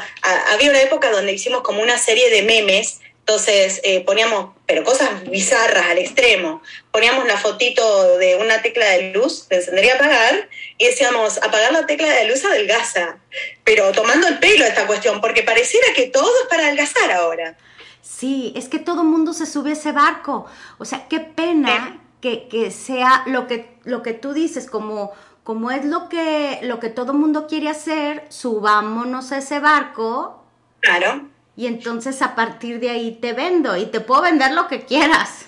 había 0.54 0.70
una 0.70 0.82
época 0.82 1.12
donde 1.12 1.34
hicimos 1.34 1.62
como 1.62 1.82
una 1.82 1.98
serie 1.98 2.30
de 2.30 2.44
memes, 2.44 3.02
entonces 3.28 3.82
eh, 3.84 4.02
poníamos, 4.02 4.52
pero 4.68 4.84
cosas 4.84 5.28
bizarras 5.28 5.88
al 5.88 5.98
extremo. 5.98 6.62
Poníamos 6.92 7.26
la 7.26 7.36
fotito 7.38 8.20
de 8.20 8.36
una 8.36 8.62
tecla 8.62 8.86
de 8.86 9.14
luz, 9.14 9.50
de 9.50 9.56
encender 9.56 9.84
y 9.84 9.90
apagar, 9.90 10.48
y 10.78 10.86
decíamos, 10.86 11.40
apagar 11.40 11.74
la 11.74 11.88
tecla 11.88 12.08
de 12.08 12.26
luz 12.26 12.46
adelgaza. 12.46 13.18
Pero 13.64 13.92
tomando 13.94 14.28
el 14.28 14.38
pelo 14.38 14.64
esta 14.64 14.86
cuestión, 14.86 15.22
porque 15.22 15.42
pareciera 15.42 15.88
que 15.96 16.06
todo 16.06 16.30
es 16.44 16.48
para 16.50 16.66
adelgazar 16.66 17.12
ahora. 17.14 17.58
Sí, 18.04 18.54
es 18.56 18.70
que 18.70 18.78
todo 18.78 19.04
mundo 19.04 19.34
se 19.34 19.48
sube 19.48 19.72
a 19.72 19.74
ese 19.74 19.92
barco. 19.92 20.46
O 20.78 20.86
sea, 20.86 21.08
qué 21.10 21.20
pena 21.20 22.00
que, 22.22 22.48
que, 22.48 22.70
sea 22.70 23.24
lo 23.26 23.48
que, 23.48 23.76
lo 23.86 24.04
que 24.04 24.14
tú 24.14 24.34
dices, 24.34 24.70
como 24.70 25.14
como 25.44 25.70
es 25.70 25.86
lo 25.86 26.10
que, 26.10 26.60
lo 26.64 26.80
que 26.80 26.90
todo 26.90 27.14
mundo 27.14 27.46
quiere 27.48 27.70
hacer, 27.70 28.26
subámonos 28.30 29.32
a 29.32 29.38
ese 29.38 29.60
barco. 29.60 30.44
Claro. 30.80 31.35
Y 31.58 31.68
entonces 31.68 32.22
a 32.22 32.36
partir 32.36 32.80
de 32.80 32.90
ahí 32.90 33.18
te 33.22 33.34
vendo 33.34 33.78
y 33.78 33.86
te 33.86 34.02
puedo 34.02 34.22
vender 34.22 34.52
lo 34.52 34.68
que 34.68 34.86
quieras. 34.86 35.46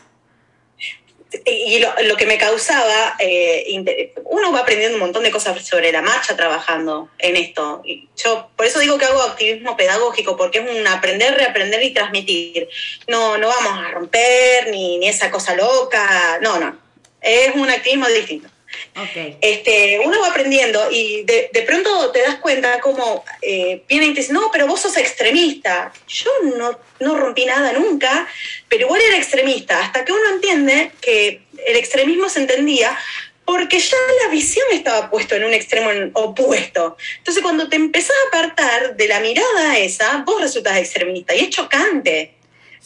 Y 1.46 1.80
lo, 1.80 2.16
que 2.16 2.26
me 2.26 2.38
causaba, 2.38 3.16
eh, 3.20 4.14
uno 4.24 4.54
va 4.54 4.60
aprendiendo 4.60 4.96
un 4.96 5.02
montón 5.02 5.24
de 5.24 5.32
cosas 5.32 5.62
sobre 5.66 5.92
la 5.92 6.02
marcha 6.02 6.38
trabajando 6.38 7.10
en 7.20 7.36
esto. 7.36 7.84
Yo 8.16 8.50
por 8.56 8.66
eso 8.66 8.80
digo 8.80 8.98
que 8.98 9.06
hago 9.06 9.22
activismo 9.22 9.76
pedagógico, 9.76 10.38
porque 10.38 10.60
es 10.60 10.70
un 10.70 10.88
aprender, 10.88 11.36
reaprender 11.36 11.84
y 11.84 11.94
transmitir. 11.94 12.70
No, 13.08 13.38
no 13.38 13.50
vamos 13.50 13.86
a 13.86 13.92
romper 13.92 14.70
ni, 14.72 14.98
ni 15.00 15.10
esa 15.10 15.30
cosa 15.30 15.54
loca, 15.54 16.40
no, 16.42 16.60
no. 16.60 16.78
Es 17.20 17.54
un 17.56 17.70
activismo 17.70 18.08
distinto. 18.08 18.48
Este, 19.42 20.00
uno 20.04 20.20
va 20.22 20.30
aprendiendo 20.30 20.90
y 20.92 21.24
de, 21.24 21.64
pronto 21.66 22.12
te 22.12 22.22
das 22.22 22.36
cuenta 22.36 22.80
como 22.80 23.24
eh, 23.42 23.82
vienen 23.88 24.12
y 24.12 24.14
te 24.14 24.22
dicen, 24.22 24.36
no, 24.36 24.50
pero 24.52 24.68
vos 24.68 24.82
sos 24.82 24.98
extremista. 24.98 25.92
Yo 26.08 26.32
no, 26.56 26.80
no 27.00 27.18
rompí 27.18 27.46
nada 27.46 27.74
nunca, 27.74 28.28
pero 28.70 28.86
igual 28.86 29.02
era 29.02 29.18
extremista, 29.18 29.80
hasta 29.80 30.06
que 30.06 30.12
uno 30.12 30.30
entiende 30.34 30.92
que 31.02 31.42
el 31.66 31.76
extremismo 31.76 32.30
se 32.30 32.40
entendía 32.40 32.98
porque 33.46 33.80
ya 33.80 33.96
la 34.24 34.30
visión 34.30 34.66
estaba 34.74 35.10
puesto 35.10 35.36
en 35.36 35.46
un 35.46 35.54
extremo 35.54 35.90
opuesto. 36.14 36.98
Entonces 37.20 37.42
cuando 37.42 37.70
te 37.70 37.78
empezás 37.78 38.12
a 38.12 38.28
apartar 38.28 38.98
de 38.98 39.08
la 39.08 39.22
mirada 39.22 39.78
esa, 39.78 40.24
vos 40.26 40.42
resultas 40.42 40.78
extremista 40.78 41.34
y 41.34 41.40
es 41.40 41.50
chocante 41.50 42.37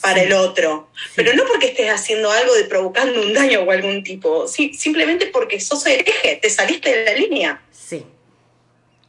para 0.02 0.24
el 0.24 0.34
otro. 0.34 0.90
Pero 1.16 1.34
no 1.34 1.46
porque 1.46 1.68
estés 1.68 1.90
haciendo 1.90 2.32
algo 2.32 2.54
de 2.56 2.66
provocando 2.66 3.22
un 3.22 3.34
daño 3.34 3.62
o 3.62 3.72
algún 3.72 4.04
tipo, 4.04 4.48
sí, 4.48 4.74
simplemente 4.74 5.28
porque 5.28 5.60
sos 5.60 5.86
hereje, 5.86 6.40
te 6.42 6.50
saliste 6.50 6.94
de 6.94 7.06
la 7.06 7.14
línea. 7.14 7.62
Sí. 7.72 8.06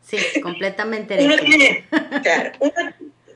Sí, 0.09 0.41
completamente 0.41 1.15
hereje. 1.15 1.87
claro, 2.23 2.53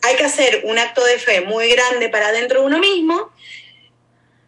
hay 0.03 0.17
que 0.17 0.25
hacer 0.25 0.63
un 0.65 0.79
acto 0.79 1.03
de 1.05 1.19
fe 1.19 1.41
muy 1.41 1.69
grande 1.71 2.11
para 2.11 2.31
dentro 2.33 2.61
de 2.61 2.67
uno 2.67 2.79
mismo 2.79 3.33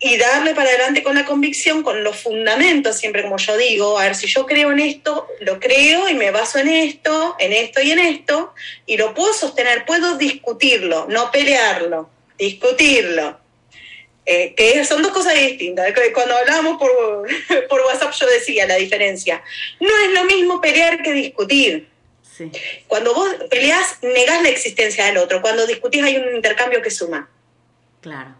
y 0.00 0.16
darle 0.18 0.54
para 0.54 0.68
adelante 0.68 1.02
con 1.02 1.16
la 1.16 1.24
convicción, 1.24 1.82
con 1.82 2.04
los 2.04 2.16
fundamentos, 2.16 2.98
siempre 2.98 3.22
como 3.22 3.38
yo 3.38 3.56
digo, 3.56 3.98
a 3.98 4.04
ver, 4.04 4.14
si 4.14 4.28
yo 4.28 4.46
creo 4.46 4.70
en 4.70 4.78
esto, 4.78 5.26
lo 5.40 5.58
creo 5.58 6.08
y 6.08 6.14
me 6.14 6.30
baso 6.30 6.58
en 6.58 6.68
esto, 6.68 7.34
en 7.40 7.52
esto 7.52 7.80
y 7.80 7.90
en 7.90 7.98
esto, 7.98 8.54
y 8.86 8.96
lo 8.96 9.14
puedo 9.14 9.32
sostener, 9.32 9.86
puedo 9.86 10.16
discutirlo, 10.16 11.06
no 11.08 11.32
pelearlo 11.32 12.10
discutirlo. 12.38 13.38
Eh, 14.30 14.54
que 14.54 14.84
son 14.84 15.02
dos 15.02 15.12
cosas 15.12 15.34
distintas. 15.34 15.90
Cuando 16.12 16.36
hablábamos 16.36 16.78
por, 16.78 16.90
por 17.68 17.80
WhatsApp 17.80 18.12
yo 18.12 18.26
decía 18.26 18.66
la 18.66 18.76
diferencia. 18.76 19.42
No 19.80 19.88
es 20.04 20.12
lo 20.12 20.24
mismo 20.24 20.60
pelear 20.60 21.02
que 21.02 21.12
discutir. 21.12 21.88
Cuando 22.86 23.14
vos 23.14 23.34
peleás, 23.50 23.98
negás 24.02 24.42
la 24.42 24.50
existencia 24.50 25.06
del 25.06 25.16
otro. 25.16 25.40
Cuando 25.40 25.66
discutís 25.66 26.02
hay 26.04 26.16
un 26.18 26.36
intercambio 26.36 26.82
que 26.82 26.90
suma. 26.90 27.28
Claro. 28.00 28.36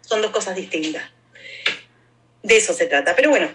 Son 0.00 0.22
dos 0.22 0.30
cosas 0.30 0.56
distintas. 0.56 1.10
De 2.42 2.56
eso 2.56 2.72
se 2.72 2.86
trata. 2.86 3.14
Pero 3.14 3.30
bueno, 3.30 3.50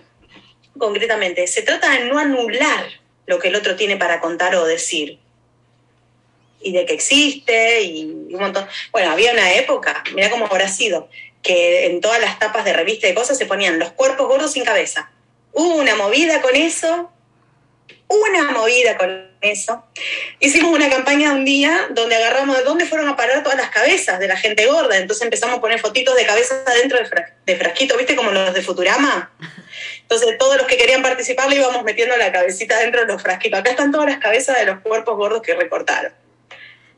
concretamente, 0.78 1.47
se 1.47 1.63
trata 1.63 1.91
de 1.91 2.05
no 2.05 2.19
anular 2.19 2.86
lo 3.26 3.39
que 3.39 3.47
el 3.47 3.55
otro 3.55 3.76
tiene 3.76 3.97
para 3.97 4.21
contar 4.21 4.55
o 4.55 4.65
decir 4.65 5.19
y 6.66 6.72
de 6.72 6.86
que 6.86 6.93
existe 6.93 7.84
y 7.84 8.05
un 8.05 8.39
montón. 8.39 8.68
Bueno, 8.91 9.11
había 9.11 9.32
una 9.32 9.53
época, 9.53 10.03
mira 10.13 10.32
cómo 10.32 10.47
habrá 10.47 10.68
sido, 10.68 11.09
que 11.43 11.86
en 11.86 12.01
todas 12.01 12.20
las 12.20 12.39
tapas 12.39 12.66
de 12.66 12.74
revista 12.74 13.07
y 13.07 13.13
cosas 13.13 13.38
se 13.38 13.45
ponían 13.45 13.78
los 13.78 13.91
cuerpos 13.91 14.28
gordos 14.28 14.53
sin 14.53 14.66
cabeza. 14.66 15.11
Hubo 15.53 15.76
una 15.76 15.95
movida 15.95 16.41
con 16.41 16.55
eso, 16.55 17.11
una 18.07 18.51
movida 18.51 18.97
con 18.97 19.30
eso. 19.41 19.86
Hicimos 20.39 20.74
una 20.74 20.89
campaña 20.89 21.34
un 21.34 21.45
día 21.45 21.88
donde 21.91 22.16
agarramos 22.16 22.57
de 22.57 22.63
dónde 22.63 22.86
fueron 22.86 23.07
a 23.09 23.16
parar 23.16 23.43
todas 23.43 23.59
las 23.59 23.70
cabezas 23.70 24.20
de 24.20 24.28
la 24.28 24.36
gente 24.36 24.66
gorda. 24.66 24.97
Entonces 24.97 25.24
empezamos 25.24 25.59
a 25.59 25.61
poner 25.61 25.80
fotitos 25.80 26.16
de 26.16 26.26
cabezas 26.26 26.66
dentro 26.82 26.97
de, 26.97 27.07
de 27.45 27.55
frasquito, 27.57 27.95
¿viste? 27.95 28.16
Como 28.16 28.32
los 28.32 28.55
de 28.55 28.63
Futurama. 28.63 29.32
Entonces 30.01 30.36
todos 30.39 30.57
los 30.57 30.66
que 30.66 30.78
querían 30.78 31.03
participar 31.03 31.47
le 31.47 31.57
íbamos 31.57 31.84
metiendo 31.84 32.18
la 32.18 32.32
cabecita 32.32 32.80
dentro 32.80 33.01
de 33.01 33.07
los 33.07 33.22
frasquitos. 33.22 33.59
Acá 33.59 33.70
están 33.70 33.91
todas 33.91 34.09
las 34.09 34.18
cabezas 34.18 34.57
de 34.57 34.66
los 34.66 34.80
cuerpos 34.80 35.16
gordos 35.16 35.43
que 35.43 35.53
recortaron. 35.53 36.24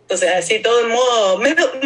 Entonces, 0.08 0.30
así 0.34 0.62
todo 0.62 0.86
en 0.86 0.89
modo, 0.89 1.38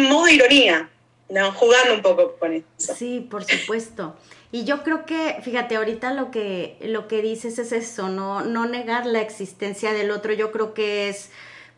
modo 0.08 0.28
ironía, 0.28 0.88
¿no? 1.28 1.50
jugando 1.54 1.94
un 1.94 2.02
poco 2.02 2.36
con 2.38 2.52
eso. 2.52 2.94
Sí, 2.94 3.26
por 3.28 3.42
supuesto. 3.42 4.14
Y 4.52 4.62
yo 4.62 4.84
creo 4.84 5.06
que, 5.06 5.40
fíjate, 5.42 5.74
ahorita 5.74 6.14
lo 6.14 6.30
que, 6.30 6.76
lo 6.82 7.08
que 7.08 7.20
dices 7.20 7.58
es 7.58 7.72
eso, 7.72 8.08
no, 8.08 8.42
no 8.42 8.66
negar 8.66 9.06
la 9.06 9.20
existencia 9.22 9.92
del 9.92 10.12
otro. 10.12 10.32
Yo 10.34 10.52
creo 10.52 10.72
que 10.72 11.08
es 11.08 11.30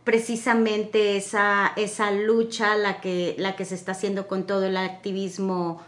precisamente 0.05 1.17
esa, 1.17 1.73
esa 1.77 2.11
lucha 2.11 2.77
la 2.77 3.01
que, 3.01 3.37
la 3.39 3.57
que 3.57 3.65
se 3.65 3.75
está 3.75 3.93
haciendo 3.93 4.27
con 4.27 4.47
todo 4.47 4.67
el 4.67 4.77
activismo 4.77 5.83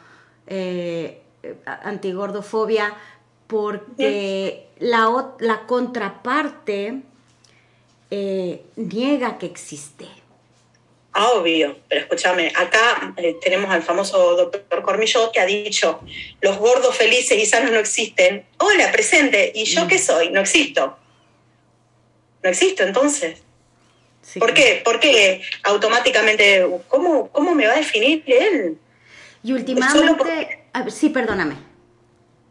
eh, 0.47 1.21
antigordofobia, 1.67 2.95
porque 3.47 4.69
la, 4.79 5.35
la 5.39 5.67
contraparte 5.67 7.03
eh, 8.11 8.65
niega 8.77 9.37
que 9.37 9.45
existe. 9.45 10.07
Obvio, 11.19 11.79
pero 11.89 12.03
escúchame, 12.03 12.53
acá 12.55 13.15
eh, 13.17 13.37
tenemos 13.41 13.71
al 13.71 13.83
famoso 13.83 14.37
doctor 14.37 14.83
Cormillot 14.83 15.33
que 15.33 15.41
ha 15.41 15.47
dicho, 15.47 16.01
los 16.43 16.59
gordos 16.59 16.95
felices 16.95 17.39
y 17.39 17.47
sanos 17.47 17.71
no 17.71 17.79
existen. 17.79 18.45
Hola, 18.59 18.93
presente, 18.93 19.51
¿y 19.55 19.65
yo 19.65 19.87
mm. 19.87 19.89
qué 19.89 19.99
soy? 19.99 20.31
No 20.31 20.41
existo. 20.41 20.99
No 22.43 22.51
existo 22.51 22.83
entonces. 22.83 23.43
¿Por 24.39 24.53
qué? 24.53 24.83
¿Por 24.85 25.01
qué 25.01 25.41
automáticamente, 25.63 26.67
¿cómo, 26.89 27.31
cómo 27.31 27.55
me 27.55 27.67
va 27.67 27.73
a 27.73 27.77
definir 27.77 28.23
él? 28.27 28.79
Y 29.43 29.53
últimamente, 29.53 30.67
sí, 30.89 31.09
perdóname. 31.09 31.55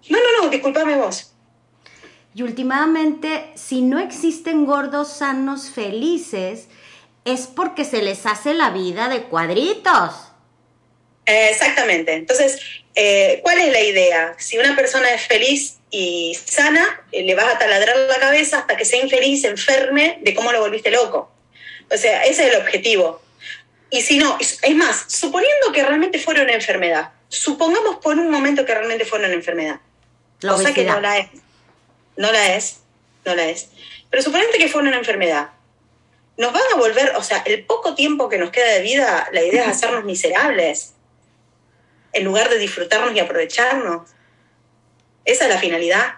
No, 0.09 0.17
no, 0.17 0.43
no, 0.43 0.49
discúlpame 0.49 0.95
vos. 0.95 1.33
Y 2.33 2.41
últimamente, 2.41 3.51
si 3.55 3.81
no 3.81 3.99
existen 3.99 4.65
gordos 4.65 5.09
sanos 5.09 5.69
felices, 5.69 6.67
es 7.25 7.47
porque 7.47 7.83
se 7.83 8.03
les 8.03 8.25
hace 8.27 8.53
la 8.53 8.69
vida 8.69 9.09
de 9.09 9.23
cuadritos. 9.23 10.31
exactamente. 11.25 12.13
Entonces, 12.13 12.59
eh, 12.93 13.39
¿cuál 13.43 13.59
es 13.59 13.71
la 13.71 13.81
idea? 13.81 14.35
Si 14.37 14.59
una 14.59 14.75
persona 14.75 15.11
es 15.11 15.23
feliz 15.23 15.79
y 15.89 16.35
sana, 16.35 17.03
eh, 17.11 17.23
le 17.23 17.33
vas 17.33 17.53
a 17.53 17.57
taladrar 17.57 17.97
la 17.97 18.19
cabeza 18.19 18.59
hasta 18.59 18.77
que 18.77 18.85
sea 18.85 19.01
infeliz, 19.01 19.41
se 19.41 19.47
enferme 19.49 20.19
de 20.21 20.35
cómo 20.35 20.51
lo 20.51 20.61
volviste 20.61 20.91
loco. 20.91 21.31
O 21.91 21.97
sea, 21.97 22.23
ese 22.25 22.47
es 22.47 22.53
el 22.53 22.61
objetivo. 22.61 23.21
Y 23.89 24.01
si 24.01 24.17
no, 24.17 24.37
es 24.39 24.75
más, 24.75 25.05
suponiendo 25.07 25.71
que 25.73 25.83
realmente 25.83 26.19
fuera 26.19 26.43
una 26.43 26.53
enfermedad, 26.53 27.09
supongamos 27.27 27.97
por 27.97 28.17
un 28.19 28.29
momento 28.29 28.65
que 28.65 28.73
realmente 28.73 29.05
fuera 29.05 29.25
una 29.25 29.35
enfermedad. 29.35 29.79
o 30.47 30.57
sea 30.57 30.73
que 30.73 30.83
no 30.83 30.99
la 30.99 31.17
es. 31.17 31.29
No 32.17 32.31
la 32.31 32.55
es, 32.55 32.77
no 33.25 33.35
la 33.35 33.45
es. 33.45 33.69
Pero 34.09 34.21
suponete 34.21 34.57
que 34.57 34.69
fuera 34.69 34.87
una 34.87 34.97
enfermedad 34.97 35.49
nos 36.37 36.51
van 36.51 36.63
a 36.73 36.77
volver, 36.77 37.13
o 37.15 37.23
sea, 37.23 37.43
el 37.45 37.65
poco 37.65 37.95
tiempo 37.95 38.29
que 38.29 38.37
nos 38.37 38.51
queda 38.51 38.71
de 38.73 38.81
vida, 38.81 39.29
la 39.31 39.43
idea 39.43 39.63
es 39.63 39.69
hacernos 39.69 40.03
miserables, 40.05 40.93
en 42.13 42.23
lugar 42.23 42.49
de 42.49 42.57
disfrutarnos 42.57 43.13
y 43.15 43.19
aprovecharnos. 43.19 44.09
Esa 45.25 45.45
es 45.45 45.49
la 45.49 45.59
finalidad. 45.59 46.15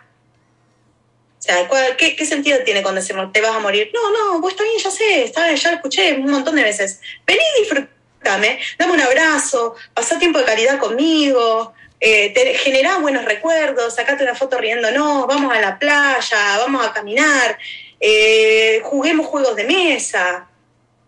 sea, 1.40 1.68
¿qué, 1.98 2.16
¿qué, 2.16 2.26
sentido 2.26 2.60
tiene 2.64 2.82
cuando 2.82 3.02
decimos 3.02 3.32
te 3.32 3.42
vas 3.42 3.56
a 3.56 3.60
morir? 3.60 3.92
No, 3.94 4.12
no, 4.12 4.42
vos 4.42 4.52
está 4.52 4.64
bien, 4.64 4.78
ya 4.78 4.92
sé, 4.92 5.24
está, 5.24 5.54
ya 5.54 5.70
lo 5.72 5.78
escuché 5.78 6.14
un 6.14 6.30
montón 6.30 6.56
de 6.56 6.64
veces. 6.64 7.00
Vení 7.26 7.42
disfrutame, 7.60 8.60
dame 8.78 8.94
un 8.94 9.02
abrazo, 9.02 9.76
pasá 9.94 10.20
tiempo 10.20 10.40
de 10.40 10.46
calidad 10.46 10.78
conmigo, 10.78 11.74
eh, 12.00 12.32
te 12.34 12.58
buenos 13.00 13.26
recuerdos, 13.26 13.96
sacate 13.96 14.24
una 14.24 14.36
foto 14.36 14.58
riéndonos, 14.58 15.26
vamos 15.26 15.54
a 15.54 15.60
la 15.60 15.80
playa, 15.80 16.58
vamos 16.58 16.86
a 16.86 16.94
caminar, 16.94 17.58
eh, 18.00 18.82
juguemos 18.84 19.28
juegos 19.28 19.56
de 19.56 19.66
mesa. 19.66 20.48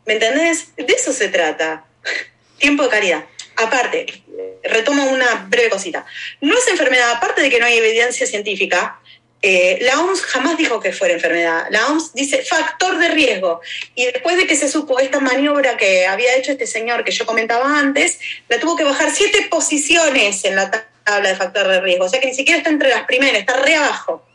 ¿Me 0.06 0.14
entendés? 0.14 0.76
De 0.76 0.94
eso 0.94 1.14
se 1.14 1.30
trata. 1.30 1.86
tiempo 2.58 2.84
de 2.84 2.90
calidad. 2.90 3.26
Aparte, 3.56 4.06
retomo 4.64 5.04
una 5.10 5.48
breve 5.50 5.70
cosita. 5.70 6.06
No 6.42 6.58
es 6.58 6.68
enfermedad, 6.68 7.12
aparte 7.12 7.42
de 7.42 7.50
que 7.50 7.60
no 7.60 7.66
hay 7.66 7.78
evidencia 7.78 8.26
científica, 8.26 9.00
eh, 9.42 9.80
la 9.82 10.02
OMS 10.02 10.22
jamás 10.22 10.58
dijo 10.58 10.80
que 10.80 10.92
fuera 10.92 11.14
enfermedad. 11.14 11.68
La 11.70 11.88
OMS 11.88 12.14
dice 12.14 12.44
factor 12.44 12.98
de 12.98 13.10
riesgo. 13.10 13.62
Y 13.96 14.06
después 14.06 14.38
de 14.38 14.48
que 14.48 14.56
se 14.56 14.68
supo 14.68 15.00
esta 15.00 15.20
maniobra 15.20 15.78
que 15.78 16.06
había 16.06 16.36
hecho 16.36 16.52
este 16.52 16.68
señor 16.68 17.04
que 17.04 17.12
yo 17.12 17.26
comentaba 17.26 17.80
antes, 17.80 18.20
la 18.50 18.60
tuvo 18.60 18.76
que 18.76 18.84
bajar 18.84 19.12
siete 19.12 19.48
posiciones 19.50 20.44
en 20.44 20.56
la 20.56 20.72
tabla 21.06 21.30
de 21.30 21.36
factor 21.36 21.68
de 21.68 21.82
riesgo. 21.82 22.06
O 22.06 22.10
sea 22.10 22.20
que 22.20 22.28
ni 22.28 22.36
siquiera 22.36 22.58
está 22.58 22.70
entre 22.70 22.90
las 22.90 23.06
primeras, 23.06 23.40
está 23.40 23.58
re 23.58 23.76
abajo. 23.76 24.26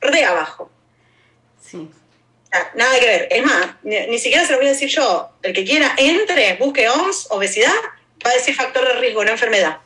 Re 0.00 0.24
abajo. 0.24 0.70
Sí. 1.72 1.88
Nada 2.76 3.00
que 3.00 3.06
ver. 3.06 3.28
Es 3.30 3.44
más, 3.44 3.76
ni, 3.82 4.18
siquiera 4.18 4.44
se 4.44 4.52
lo 4.52 4.58
voy 4.58 4.66
a 4.66 4.70
decir 4.70 4.90
yo. 4.90 5.30
El 5.42 5.54
que 5.54 5.64
quiera 5.64 5.94
entre, 5.96 6.56
busque 6.58 6.86
OMS, 6.88 7.28
obesidad, 7.30 7.72
va 8.24 8.30
a 8.30 8.34
decir 8.34 8.54
factor 8.54 8.86
de 8.86 9.00
riesgo, 9.00 9.24
no 9.24 9.30
enfermedad. 9.30 9.78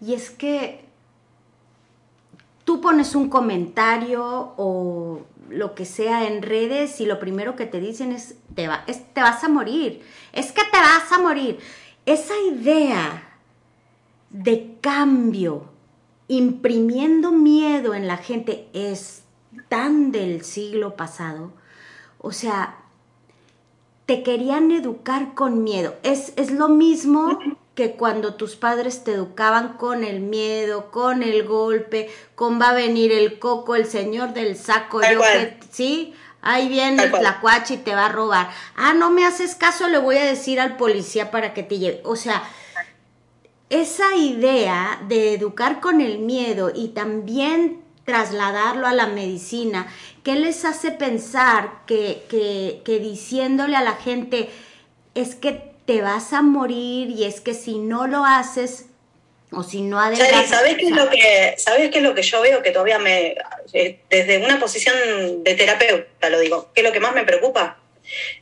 Y 0.00 0.14
es 0.14 0.30
que 0.30 0.80
tú 2.64 2.80
pones 2.80 3.16
un 3.16 3.28
comentario 3.28 4.54
o 4.56 5.26
lo 5.48 5.74
que 5.74 5.84
sea 5.84 6.26
en 6.26 6.42
redes 6.42 7.00
y 7.00 7.06
lo 7.06 7.18
primero 7.18 7.56
que 7.56 7.66
te 7.66 7.80
dicen 7.80 8.12
es 8.12 8.34
te, 8.54 8.68
va, 8.68 8.84
te 8.86 9.20
vas 9.20 9.42
a 9.42 9.48
morir, 9.48 10.02
es 10.32 10.52
que 10.52 10.62
te 10.64 10.78
vas 10.78 11.10
a 11.10 11.18
morir. 11.18 11.58
Esa 12.04 12.34
idea 12.52 13.40
de 14.30 14.76
cambio, 14.80 15.68
imprimiendo 16.28 17.32
miedo 17.32 17.94
en 17.94 18.06
la 18.06 18.18
gente, 18.18 18.68
es 18.72 19.22
tan 19.68 20.12
del 20.12 20.44
siglo 20.44 20.96
pasado. 20.96 21.52
O 22.18 22.32
sea, 22.32 22.76
te 24.06 24.22
querían 24.22 24.70
educar 24.70 25.34
con 25.34 25.64
miedo. 25.64 25.94
Es, 26.02 26.32
es 26.36 26.50
lo 26.50 26.68
mismo 26.68 27.38
que 27.74 27.92
cuando 27.92 28.34
tus 28.34 28.56
padres 28.56 29.04
te 29.04 29.12
educaban 29.12 29.74
con 29.74 30.02
el 30.02 30.20
miedo, 30.20 30.90
con 30.90 31.22
el 31.22 31.44
golpe, 31.44 32.08
con 32.34 32.60
va 32.60 32.70
a 32.70 32.74
venir 32.74 33.12
el 33.12 33.38
coco, 33.38 33.74
el 33.74 33.86
señor 33.86 34.32
del 34.32 34.56
saco, 34.56 35.02
yo 35.02 35.20
que, 35.20 35.58
¿sí? 35.70 36.14
Ahí 36.40 36.68
viene 36.68 37.04
el 37.04 37.12
tlacuache 37.12 37.74
y 37.74 37.78
te 37.78 37.94
va 37.94 38.06
a 38.06 38.12
robar. 38.12 38.50
Ah, 38.76 38.94
no 38.94 39.10
me 39.10 39.26
haces 39.26 39.54
caso, 39.56 39.88
le 39.88 39.98
voy 39.98 40.16
a 40.16 40.24
decir 40.24 40.58
al 40.58 40.76
policía 40.76 41.30
para 41.30 41.52
que 41.52 41.64
te 41.64 41.78
lleve. 41.78 42.00
O 42.04 42.16
sea, 42.16 42.44
esa 43.68 44.14
idea 44.14 45.02
de 45.08 45.34
educar 45.34 45.80
con 45.80 46.00
el 46.00 46.20
miedo 46.20 46.70
y 46.74 46.88
también 46.88 47.82
trasladarlo 48.06 48.86
a 48.86 48.94
la 48.94 49.06
medicina, 49.08 49.92
¿qué 50.24 50.36
les 50.36 50.64
hace 50.64 50.92
pensar 50.92 51.70
que, 51.86 52.22
que, 52.30 52.80
que 52.84 52.98
diciéndole 53.00 53.76
a 53.76 53.82
la 53.82 53.96
gente 53.96 54.48
es 55.14 55.34
que 55.34 55.72
te 55.84 56.00
vas 56.00 56.32
a 56.32 56.40
morir 56.40 57.10
y 57.10 57.24
es 57.24 57.40
que 57.40 57.52
si 57.52 57.78
no 57.78 58.06
lo 58.06 58.24
haces 58.24 58.86
o 59.50 59.62
si 59.62 59.82
no 59.82 60.00
adelgazas... 60.00 60.48
¿sabes 60.48 60.76
qué, 60.76 60.86
es 60.86 60.90
lo 60.92 61.08
que, 61.10 61.54
¿sabes 61.58 61.90
qué 61.90 61.98
es 61.98 62.04
lo 62.04 62.14
que 62.14 62.22
yo 62.22 62.40
veo 62.40 62.62
que 62.62 62.70
todavía 62.70 62.98
me... 62.98 63.36
Eh, 63.72 64.00
desde 64.08 64.38
una 64.44 64.58
posición 64.58 65.44
de 65.44 65.54
terapeuta 65.54 66.30
lo 66.30 66.40
digo, 66.40 66.70
¿qué 66.74 66.80
es 66.80 66.86
lo 66.86 66.92
que 66.92 67.00
más 67.00 67.14
me 67.14 67.24
preocupa? 67.24 67.78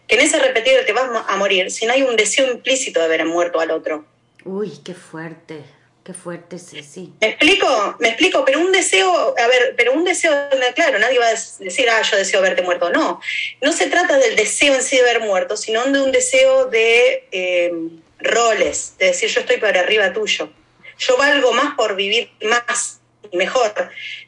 Que 0.06 0.16
en 0.16 0.22
ese 0.22 0.38
repetido 0.38 0.84
te 0.84 0.92
vas 0.92 1.08
a 1.26 1.36
morir 1.36 1.70
si 1.70 1.86
no 1.86 1.92
hay 1.92 2.02
un 2.02 2.16
deseo 2.16 2.50
implícito 2.52 3.00
de 3.00 3.06
haber 3.06 3.24
muerto 3.24 3.60
al 3.60 3.70
otro. 3.70 4.04
Uy, 4.44 4.72
qué 4.84 4.94
fuerte. 4.94 5.62
Qué 6.04 6.12
fuerte, 6.12 6.58
sí, 6.58 6.82
sí. 6.82 7.14
¿Me 7.22 7.28
explico? 7.28 7.96
Me 7.98 8.08
explico, 8.08 8.44
pero 8.44 8.60
un 8.60 8.70
deseo, 8.72 9.34
a 9.38 9.46
ver, 9.46 9.74
pero 9.74 9.94
un 9.94 10.04
deseo, 10.04 10.32
claro, 10.74 10.98
nadie 10.98 11.18
va 11.18 11.28
a 11.28 11.30
decir, 11.30 11.88
ah, 11.88 12.02
yo 12.02 12.18
deseo 12.18 12.42
verte 12.42 12.60
muerto. 12.60 12.90
No, 12.90 13.20
no 13.62 13.72
se 13.72 13.86
trata 13.86 14.18
del 14.18 14.36
deseo 14.36 14.74
en 14.74 14.82
sí 14.82 14.98
de 14.98 15.02
ver 15.02 15.20
muerto, 15.20 15.56
sino 15.56 15.82
de 15.86 16.02
un 16.02 16.12
deseo 16.12 16.66
de 16.66 17.26
eh, 17.32 17.72
roles, 18.18 18.96
de 18.98 19.06
decir, 19.06 19.30
yo 19.30 19.40
estoy 19.40 19.56
por 19.56 19.74
arriba 19.78 20.12
tuyo. 20.12 20.50
Yo 20.98 21.16
valgo 21.16 21.54
más 21.54 21.74
por 21.74 21.96
vivir 21.96 22.30
más 22.42 23.00
y 23.32 23.38
mejor. 23.38 23.72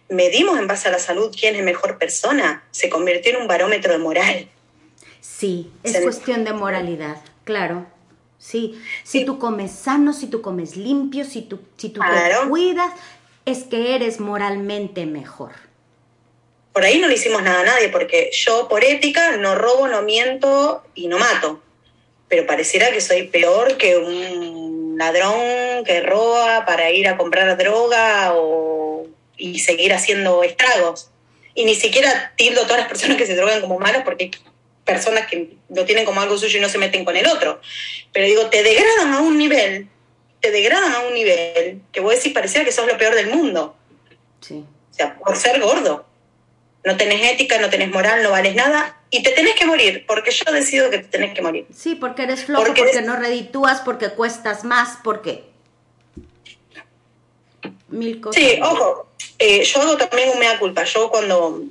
Medimos 0.08 0.58
en 0.58 0.66
base 0.66 0.88
a 0.88 0.92
la 0.92 0.98
salud 0.98 1.36
quién 1.38 1.56
es 1.56 1.62
mejor 1.62 1.98
persona. 1.98 2.64
Se 2.70 2.88
convirtió 2.88 3.32
en 3.32 3.42
un 3.42 3.48
barómetro 3.48 3.92
de 3.92 3.98
moral. 3.98 4.48
Sí, 5.20 5.70
es 5.82 6.00
cuestión 6.00 6.44
de 6.44 6.54
moralidad, 6.54 7.18
claro. 7.44 7.86
Sí, 8.46 8.80
si 9.02 9.24
tú 9.24 9.40
comes 9.40 9.72
sano, 9.72 10.12
si 10.12 10.28
tú 10.28 10.40
comes 10.40 10.76
limpio, 10.76 11.24
si 11.24 11.42
tú, 11.42 11.58
si 11.76 11.88
tú 11.88 12.00
te 12.00 12.48
cuidas, 12.48 12.92
es 13.44 13.64
que 13.64 13.96
eres 13.96 14.20
moralmente 14.20 15.04
mejor. 15.04 15.50
Por 16.72 16.84
ahí 16.84 17.00
no 17.00 17.08
le 17.08 17.14
hicimos 17.14 17.42
nada 17.42 17.62
a 17.62 17.64
nadie, 17.64 17.88
porque 17.88 18.30
yo 18.32 18.68
por 18.68 18.84
ética 18.84 19.36
no 19.36 19.56
robo, 19.56 19.88
no 19.88 20.02
miento 20.02 20.84
y 20.94 21.08
no 21.08 21.18
mato. 21.18 21.60
Pero 22.28 22.46
pareciera 22.46 22.92
que 22.92 23.00
soy 23.00 23.24
peor 23.24 23.76
que 23.78 23.96
un 23.96 24.94
ladrón 24.96 25.84
que 25.84 26.00
roba 26.02 26.64
para 26.66 26.92
ir 26.92 27.08
a 27.08 27.16
comprar 27.16 27.56
droga 27.56 28.32
o, 28.36 29.08
y 29.36 29.58
seguir 29.58 29.92
haciendo 29.92 30.44
estragos. 30.44 31.10
Y 31.56 31.64
ni 31.64 31.74
siquiera 31.74 32.32
tildo 32.36 32.60
a 32.60 32.64
todas 32.64 32.78
las 32.78 32.88
personas 32.88 33.16
que 33.16 33.26
se 33.26 33.34
drogan 33.34 33.60
como 33.60 33.80
malas 33.80 34.04
porque 34.04 34.30
personas 34.86 35.26
que 35.26 35.56
lo 35.68 35.84
tienen 35.84 36.06
como 36.06 36.22
algo 36.22 36.38
suyo 36.38 36.58
y 36.58 36.62
no 36.62 36.70
se 36.70 36.78
meten 36.78 37.04
con 37.04 37.16
el 37.16 37.26
otro. 37.26 37.60
Pero 38.12 38.26
digo, 38.26 38.46
te 38.46 38.62
degradan 38.62 39.12
a 39.12 39.20
un 39.20 39.36
nivel, 39.36 39.88
te 40.40 40.50
degradan 40.50 40.94
a 40.94 41.00
un 41.00 41.12
nivel 41.12 41.82
que 41.92 42.00
vos 42.00 42.14
decís 42.14 42.32
parecía 42.32 42.64
que 42.64 42.72
sos 42.72 42.86
lo 42.86 42.96
peor 42.96 43.14
del 43.14 43.26
mundo. 43.26 43.76
Sí. 44.40 44.64
O 44.92 44.94
sea, 44.94 45.16
por 45.16 45.36
ser 45.36 45.60
gordo. 45.60 46.06
No 46.84 46.96
tenés 46.96 47.32
ética, 47.32 47.58
no 47.58 47.68
tenés 47.68 47.90
moral, 47.90 48.22
no 48.22 48.30
vales 48.30 48.54
nada 48.54 48.96
y 49.10 49.22
te 49.22 49.30
tenés 49.32 49.54
que 49.54 49.66
morir, 49.66 50.04
porque 50.06 50.30
yo 50.30 50.52
decido 50.52 50.90
que 50.90 50.98
te 50.98 51.08
tenés 51.08 51.34
que 51.34 51.42
morir. 51.42 51.66
Sí, 51.74 51.94
porque 51.94 52.22
eres 52.22 52.44
flojo, 52.44 52.64
porque, 52.64 53.02
no 53.02 53.16
reditúas, 53.16 53.80
porque 53.80 54.10
cuestas 54.10 54.64
más, 54.64 54.98
porque 55.02 55.44
mil 57.88 58.20
cosas. 58.20 58.42
Sí, 58.42 58.60
ojo, 58.62 59.08
eh, 59.38 59.64
yo 59.64 59.80
hago 59.80 59.96
también 59.96 60.30
un 60.30 60.38
mea 60.38 60.58
culpa. 60.58 60.84
Yo 60.84 61.10
cuando 61.10 61.62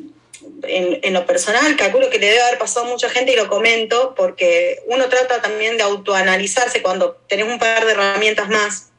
en, 0.68 1.13
lo 1.13 1.26
personal, 1.26 1.76
calculo 1.76 2.09
que 2.09 2.20
le 2.20 2.28
debe 2.28 2.41
haber 2.41 2.57
pasado 2.57 2.86
a 2.86 2.89
mucha 2.89 3.09
gente 3.09 3.34
y 3.34 3.36
lo 3.36 3.47
comento 3.47 4.13
porque 4.16 4.80
uno 4.88 5.07
trata 5.09 5.41
también 5.41 5.78
de 5.78 5.84
autoanalizarse 5.84 6.82
cuando 6.82 7.13
tenés 7.28 7.47
un 7.47 7.59
par 7.59 7.86
de 7.86 7.91
herramientas 7.91 8.49
más. 8.49 8.89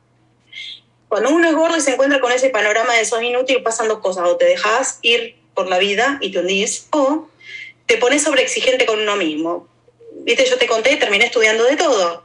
Cuando 1.08 1.30
uno 1.30 1.48
es 1.48 1.54
gordo 1.54 1.76
y 1.76 1.80
se 1.80 1.92
encuentra 1.92 2.20
con 2.20 2.32
ese 2.32 2.50
panorama 2.50 2.94
de 2.94 3.04
sos 3.04 3.22
inútil, 3.22 3.62
pasan 3.62 3.88
dos 3.88 4.00
cosas. 4.00 4.26
O 4.26 4.36
te 4.36 4.44
dejas 4.44 4.98
ir 5.02 5.36
por 5.54 5.68
la 5.68 5.78
vida 5.78 6.18
y 6.20 6.32
te 6.32 6.40
hundís, 6.40 6.88
o 6.90 7.28
te 7.86 7.96
pones 7.98 8.22
sobreexigente 8.22 8.86
con 8.86 9.00
uno 9.00 9.16
mismo. 9.16 9.68
Viste, 10.24 10.44
yo 10.44 10.58
te 10.58 10.66
conté, 10.66 10.96
terminé 10.96 11.26
estudiando 11.26 11.64
de 11.64 11.76
todo. 11.76 12.24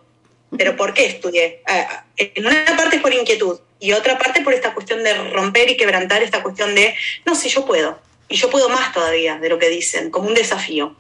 ¿Pero 0.58 0.76
por 0.76 0.94
qué 0.94 1.06
estudié? 1.06 1.62
Ah, 1.68 2.06
en 2.18 2.46
una 2.46 2.66
parte 2.76 2.98
es 2.98 3.02
por 3.02 3.14
inquietud 3.14 3.60
y 3.80 3.94
otra 3.94 4.18
parte 4.18 4.42
por 4.42 4.54
esta 4.54 4.74
cuestión 4.74 5.04
de 5.04 5.14
romper 5.32 5.70
y 5.70 5.78
quebrantar 5.78 6.24
esta 6.24 6.44
cuestión 6.44 6.76
de, 6.76 6.96
no, 7.26 7.36
si 7.36 7.50
yo 7.50 7.66
puedo 7.66 8.00
y 8.32 8.36
yo 8.36 8.50
puedo 8.50 8.70
más 8.70 8.94
todavía 8.94 9.38
de 9.38 9.50
lo 9.50 9.60
que 9.60 9.70
dicen, 9.70 10.10
como 10.10 10.28
un 10.28 10.34
desafío. 10.34 10.96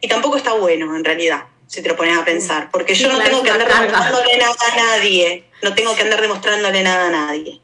Y 0.00 0.08
tampoco 0.08 0.36
está 0.36 0.52
bueno, 0.54 0.96
en 0.96 1.04
realidad, 1.04 1.44
si 1.66 1.82
te 1.82 1.88
lo 1.88 1.96
pones 1.96 2.18
a 2.18 2.24
pensar, 2.24 2.70
porque 2.70 2.94
yo 2.94 3.08
no 3.10 3.22
tengo 3.22 3.42
que 3.42 3.50
andar 3.50 3.68
demostrándole 3.68 4.36
nada 4.36 4.54
a 4.72 4.76
nadie, 4.76 5.44
no 5.62 5.74
tengo 5.74 5.94
que 5.94 6.02
andar 6.02 6.20
demostrándole 6.20 6.82
nada 6.82 7.06
a 7.06 7.10
nadie. 7.10 7.60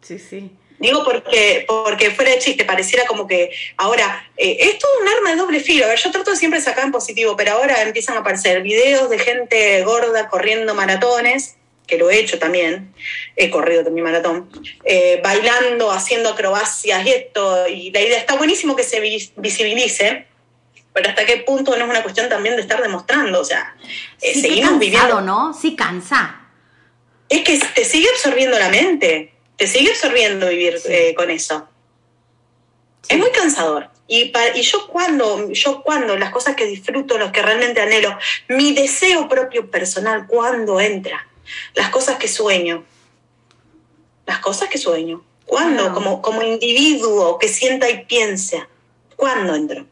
Sí, 0.00 0.18
sí. 0.18 0.50
Digo 0.78 1.04
porque, 1.04 1.64
porque 1.68 2.10
fuera 2.10 2.32
de 2.32 2.38
chiste, 2.38 2.64
pareciera 2.64 3.06
como 3.06 3.26
que 3.26 3.50
ahora, 3.76 4.28
eh, 4.36 4.56
es 4.58 4.78
todo 4.78 4.90
un 5.00 5.08
arma 5.08 5.30
de 5.30 5.36
doble 5.36 5.60
filo. 5.60 5.84
A 5.84 5.88
ver, 5.88 5.98
yo 5.98 6.10
trato 6.10 6.32
de 6.32 6.36
siempre 6.36 6.60
sacar 6.60 6.84
en 6.84 6.90
positivo, 6.90 7.36
pero 7.36 7.52
ahora 7.52 7.80
empiezan 7.82 8.16
a 8.16 8.20
aparecer 8.20 8.62
videos 8.62 9.08
de 9.08 9.18
gente 9.18 9.82
gorda 9.84 10.28
corriendo 10.28 10.74
maratones 10.74 11.56
que 11.86 11.98
lo 11.98 12.10
he 12.10 12.18
hecho 12.18 12.38
también, 12.38 12.94
he 13.36 13.50
corrido 13.50 13.84
también 13.84 14.04
maratón, 14.04 14.48
eh, 14.84 15.20
bailando, 15.22 15.90
haciendo 15.90 16.30
acrobacias 16.30 17.06
y 17.06 17.10
esto, 17.10 17.68
y 17.68 17.90
la 17.90 18.00
idea 18.00 18.18
está 18.18 18.36
buenísimo 18.36 18.76
que 18.76 18.84
se 18.84 19.00
visibilice, 19.36 20.26
pero 20.92 21.08
hasta 21.08 21.24
qué 21.24 21.38
punto 21.38 21.76
no 21.76 21.84
es 21.84 21.90
una 21.90 22.02
cuestión 22.02 22.28
también 22.28 22.56
de 22.56 22.62
estar 22.62 22.80
demostrando, 22.82 23.40
o 23.40 23.44
sea, 23.44 23.74
eh, 24.20 24.34
seguimos 24.34 24.78
viviendo. 24.78 25.20
¿no? 25.20 25.54
Sí 25.54 25.74
cansa. 25.74 26.40
Es 27.28 27.42
que 27.42 27.58
te 27.74 27.84
sigue 27.84 28.08
absorbiendo 28.10 28.58
la 28.58 28.68
mente, 28.68 29.32
te 29.56 29.66
sigue 29.66 29.90
absorbiendo 29.90 30.48
vivir 30.48 30.78
eh, 30.84 31.14
con 31.14 31.30
eso. 31.30 31.68
Es 33.08 33.18
muy 33.18 33.30
cansador. 33.30 33.88
Y, 34.06 34.32
y, 34.54 34.62
yo 34.62 34.86
cuando, 34.88 35.50
yo 35.52 35.82
cuando 35.82 36.16
las 36.18 36.30
cosas 36.30 36.54
que 36.54 36.66
disfruto, 36.66 37.16
los 37.16 37.32
que 37.32 37.40
realmente 37.40 37.80
anhelo, 37.80 38.16
mi 38.48 38.74
deseo 38.74 39.28
propio 39.28 39.70
personal, 39.70 40.26
cuando 40.26 40.78
entra, 40.80 41.26
las 41.74 41.90
cosas 41.90 42.16
que 42.18 42.28
sueño. 42.28 42.84
Las 44.26 44.38
cosas 44.38 44.68
que 44.68 44.78
sueño. 44.78 45.24
¿Cuándo? 45.46 45.92
Como, 45.92 46.22
como 46.22 46.42
individuo 46.42 47.38
que 47.38 47.48
sienta 47.48 47.90
y 47.90 48.04
piensa. 48.04 48.68
¿Cuándo 49.16 49.54
entró? 49.54 49.86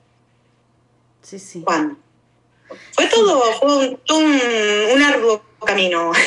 Sí, 1.23 1.39
sí. 1.39 1.63
¿Cuándo? 1.63 1.97
Fue 2.93 3.07
todo, 3.07 3.43
fue 3.55 3.77
un, 3.79 4.01
un, 4.95 5.03
arduo 5.03 5.45
camino. 5.65 6.13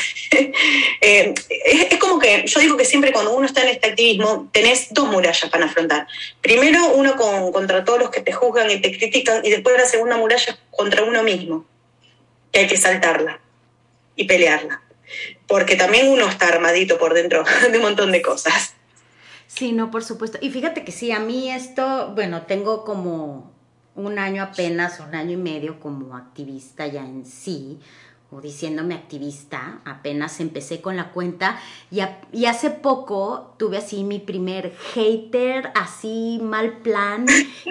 Eh, 1.01 1.33
es, 1.49 1.99
como 1.99 2.17
que 2.17 2.45
yo 2.47 2.59
digo 2.59 2.77
que 2.77 2.85
siempre 2.85 3.11
cuando 3.11 3.35
uno 3.35 3.45
está 3.45 3.61
en 3.61 3.69
este 3.69 3.89
activismo 3.89 4.49
tenés 4.53 4.87
dos 4.91 5.09
murallas 5.09 5.49
para 5.51 5.65
afrontar. 5.65 6.07
Primero 6.41 6.93
uno 6.95 7.15
con, 7.17 7.51
contra 7.51 7.83
todos 7.83 7.99
los 7.99 8.09
que 8.09 8.21
te 8.21 8.31
juzgan 8.31 8.71
y 8.71 8.79
te 8.79 8.97
critican 8.97 9.45
y 9.45 9.49
después 9.49 9.75
la 9.77 9.85
segunda 9.85 10.15
muralla 10.15 10.57
contra 10.71 11.03
uno 11.03 11.21
mismo, 11.21 11.65
que 12.51 12.61
hay 12.61 12.67
que 12.67 12.77
saltarla 12.77 13.41
y 14.15 14.23
pelearla. 14.23 14.81
Porque 15.53 15.75
también 15.75 16.09
uno 16.09 16.27
está 16.27 16.47
armadito 16.47 16.97
por 16.97 17.13
dentro 17.13 17.43
de 17.71 17.77
un 17.77 17.83
montón 17.83 18.11
de 18.11 18.23
cosas. 18.23 18.73
Sí, 19.45 19.71
no, 19.71 19.91
por 19.91 20.03
supuesto. 20.03 20.39
Y 20.41 20.49
fíjate 20.49 20.83
que 20.83 20.91
sí, 20.91 21.11
a 21.11 21.19
mí 21.19 21.51
esto, 21.51 22.11
bueno, 22.15 22.41
tengo 22.47 22.83
como 22.83 23.51
un 23.93 24.17
año 24.17 24.41
apenas, 24.41 24.99
un 24.99 25.13
año 25.13 25.33
y 25.33 25.37
medio 25.37 25.79
como 25.79 26.17
activista 26.17 26.87
ya 26.87 27.01
en 27.01 27.23
sí, 27.23 27.77
o 28.31 28.41
diciéndome 28.41 28.95
activista, 28.95 29.81
apenas 29.85 30.39
empecé 30.39 30.81
con 30.81 30.97
la 30.97 31.11
cuenta 31.11 31.59
y, 31.91 31.99
y, 32.31 32.47
hace 32.47 32.71
poco 32.71 33.53
tuve 33.59 33.77
así 33.77 34.03
mi 34.03 34.17
primer 34.17 34.73
hater, 34.95 35.71
así 35.75 36.39
mal 36.41 36.79
plan, 36.79 37.27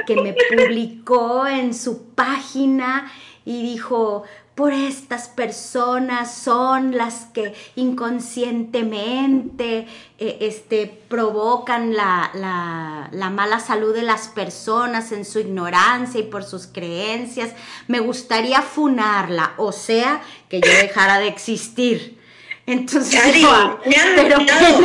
que 0.07 0.15
me 0.15 0.37
publicó 0.57 1.49
en 1.49 1.75
su 1.75 2.11
página 2.11 3.11
y 3.45 3.63
dijo, 3.63 4.23
por 4.55 4.73
estas 4.73 5.29
personas 5.29 6.35
son 6.35 6.97
las 6.97 7.27
que 7.33 7.55
inconscientemente 7.75 9.87
eh, 10.19 10.39
este, 10.41 10.87
provocan 11.09 11.95
la, 11.95 12.31
la, 12.35 13.31
mala 13.31 13.61
salud 13.61 13.95
de 13.95 14.03
las 14.03 14.29
personas 14.29 15.11
en 15.13 15.25
su 15.25 15.39
ignorancia 15.39 16.21
y 16.21 16.25
por 16.25 16.45
sus 16.45 16.67
creencias. 16.67 17.53
Me 17.89 18.01
gustaría 18.01 18.61
funarla, 18.61 19.55
o 19.57 19.73
sea, 19.73 20.21
que 20.51 20.61
yo 20.61 20.71
dejara 20.71 21.19
de 21.19 21.29
existir. 21.29 22.21
Entonces, 22.67 23.15
me 23.87 23.97
han 23.97 24.15
pero 24.15 24.39
me 24.39 24.51
han 24.51 24.83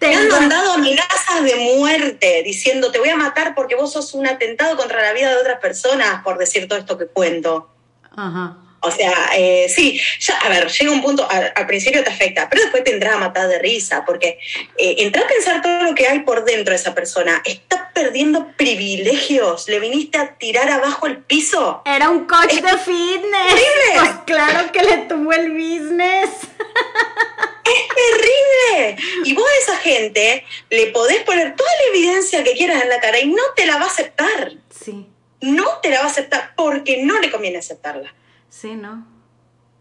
mandado 0.00 0.72
amenazas 0.72 1.42
de 1.44 1.56
muerte 1.76 2.42
diciendo 2.44 2.90
te 2.90 2.98
voy 2.98 3.08
a 3.08 3.16
matar 3.16 3.54
porque 3.54 3.74
vos 3.74 3.92
sos 3.92 4.14
un 4.14 4.26
atentado 4.26 4.76
contra 4.76 5.02
la 5.02 5.12
vida 5.12 5.30
de 5.30 5.36
otras 5.36 5.60
personas 5.60 6.22
por 6.22 6.38
decir 6.38 6.68
todo 6.68 6.78
esto 6.78 6.98
que 6.98 7.06
cuento. 7.06 7.70
Ajá. 8.16 8.58
O 8.86 8.90
sea, 8.90 9.30
eh, 9.34 9.66
sí, 9.68 10.00
ya, 10.20 10.38
a 10.38 10.48
ver, 10.48 10.68
llega 10.68 10.92
un 10.92 11.02
punto, 11.02 11.26
al, 11.28 11.66
principio 11.66 12.04
te 12.04 12.10
afecta, 12.10 12.48
pero 12.48 12.62
después 12.62 12.84
te 12.84 12.92
entra 12.92 13.14
a 13.14 13.18
matar 13.18 13.48
de 13.48 13.58
risa, 13.58 14.04
porque 14.04 14.38
eh, 14.78 14.96
entra 14.98 15.22
a 15.22 15.26
pensar 15.26 15.60
todo 15.60 15.82
lo 15.82 15.94
que 15.94 16.06
hay 16.06 16.20
por 16.20 16.44
dentro 16.44 16.70
de 16.70 16.76
esa 16.76 16.94
persona. 16.94 17.42
Está 17.44 17.90
perdiendo 17.92 18.52
privilegios, 18.56 19.68
le 19.68 19.80
viniste 19.80 20.18
a 20.18 20.36
tirar 20.36 20.70
abajo 20.70 21.06
el 21.06 21.18
piso. 21.18 21.82
Era 21.84 22.10
un 22.10 22.26
coach 22.26 22.54
de 22.54 22.78
fitness. 22.78 23.54
Terrible. 23.54 23.92
Pues 23.94 24.10
claro 24.24 24.70
que 24.70 24.82
le 24.82 24.98
tuvo 24.98 25.32
el 25.32 25.50
business. 25.52 26.30
Es 27.66 27.88
terrible. 27.88 28.96
Y 29.24 29.34
vos 29.34 29.44
a 29.44 29.62
esa 29.62 29.76
gente 29.78 30.44
le 30.70 30.86
podés 30.88 31.22
poner 31.24 31.56
toda 31.56 31.70
la 31.70 31.96
evidencia 31.96 32.44
que 32.44 32.52
quieras 32.52 32.82
en 32.82 32.88
la 32.88 33.00
cara 33.00 33.18
y 33.18 33.26
no 33.26 33.42
te 33.54 33.66
la 33.66 33.76
va 33.76 33.84
a 33.84 33.88
aceptar. 33.88 34.52
Sí. 34.70 35.06
No 35.40 35.80
te 35.82 35.90
la 35.90 35.98
va 35.98 36.04
a 36.04 36.10
aceptar 36.10 36.52
porque 36.56 37.02
no 37.02 37.18
le 37.20 37.30
conviene 37.30 37.58
aceptarla. 37.58 38.14
Sí, 38.48 38.74
¿no? 38.74 39.06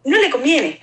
No 0.03 0.17
le 0.17 0.29
conviene. 0.29 0.79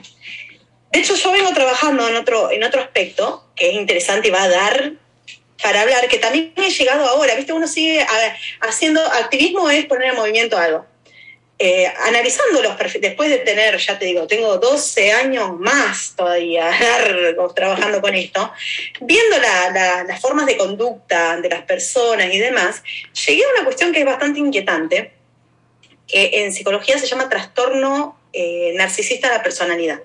De 0.93 1.01
hecho, 1.01 1.15
yo 1.15 1.33
vengo 1.33 1.53
trabajando 1.53 2.09
en 2.09 2.17
otro, 2.17 2.51
en 2.51 2.63
otro 2.65 2.81
aspecto 2.81 3.51
que 3.57 3.71
es 3.71 3.75
interesante 3.75 4.29
y 4.29 4.31
va 4.31 4.43
a 4.43 4.49
dar 4.49 4.93
para 5.63 5.83
hablar, 5.83 6.09
que 6.09 6.19
también 6.19 6.53
he 6.57 6.71
llegado 6.71 7.07
ahora, 7.07 7.35
¿viste? 7.37 7.53
Uno 7.53 7.69
sigue 7.69 8.05
haciendo 8.61 9.01
activismo, 9.01 9.71
es 9.71 9.87
poner 9.87 10.11
en 10.11 10.17
movimiento 10.17 10.59
algo. 10.59 10.85
Eh, 11.65 11.87
analizando 12.09 12.61
los 12.61 12.75
perfiles, 12.75 13.11
después 13.11 13.31
de 13.31 13.39
tener, 13.39 13.79
ya 13.79 13.97
te 13.97 14.05
digo, 14.07 14.27
tengo 14.27 14.59
12 14.59 15.13
años 15.13 15.57
más 15.61 16.13
todavía 16.17 16.69
largos 16.81 17.55
trabajando 17.55 18.01
con 18.01 18.17
esto, 18.17 18.53
viendo 19.01 19.37
las 19.39 20.21
formas 20.21 20.47
de 20.47 20.57
conducta 20.57 21.41
de 21.41 21.49
las 21.49 21.63
personas 21.63 22.35
y 22.35 22.41
demás, 22.41 22.83
llegué 23.27 23.45
a 23.45 23.53
una 23.55 23.65
cuestión 23.65 23.93
que 23.93 24.01
es 24.01 24.05
bastante 24.05 24.41
inquietante, 24.41 25.13
que 26.09 26.43
en 26.43 26.53
psicología 26.53 26.99
se 26.99 27.07
llama 27.07 27.29
trastorno 27.29 28.19
eh, 28.33 28.73
narcisista 28.75 29.29
de 29.29 29.37
la 29.37 29.43
personalidad. 29.45 30.01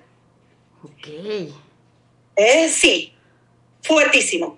Ok. 0.84 1.08
Eh, 2.36 2.68
sí, 2.68 3.16
fuertísimo. 3.82 4.56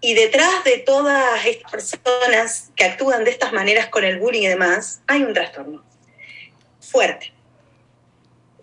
Y 0.00 0.14
detrás 0.14 0.64
de 0.64 0.78
todas 0.78 1.46
estas 1.46 1.70
personas 1.70 2.72
que 2.74 2.82
actúan 2.82 3.22
de 3.22 3.30
estas 3.30 3.52
maneras 3.52 3.86
con 3.86 4.02
el 4.02 4.18
bullying 4.18 4.42
y 4.42 4.48
demás, 4.48 5.02
hay 5.06 5.22
un 5.22 5.34
trastorno. 5.34 5.88
Fuerte. 6.90 7.32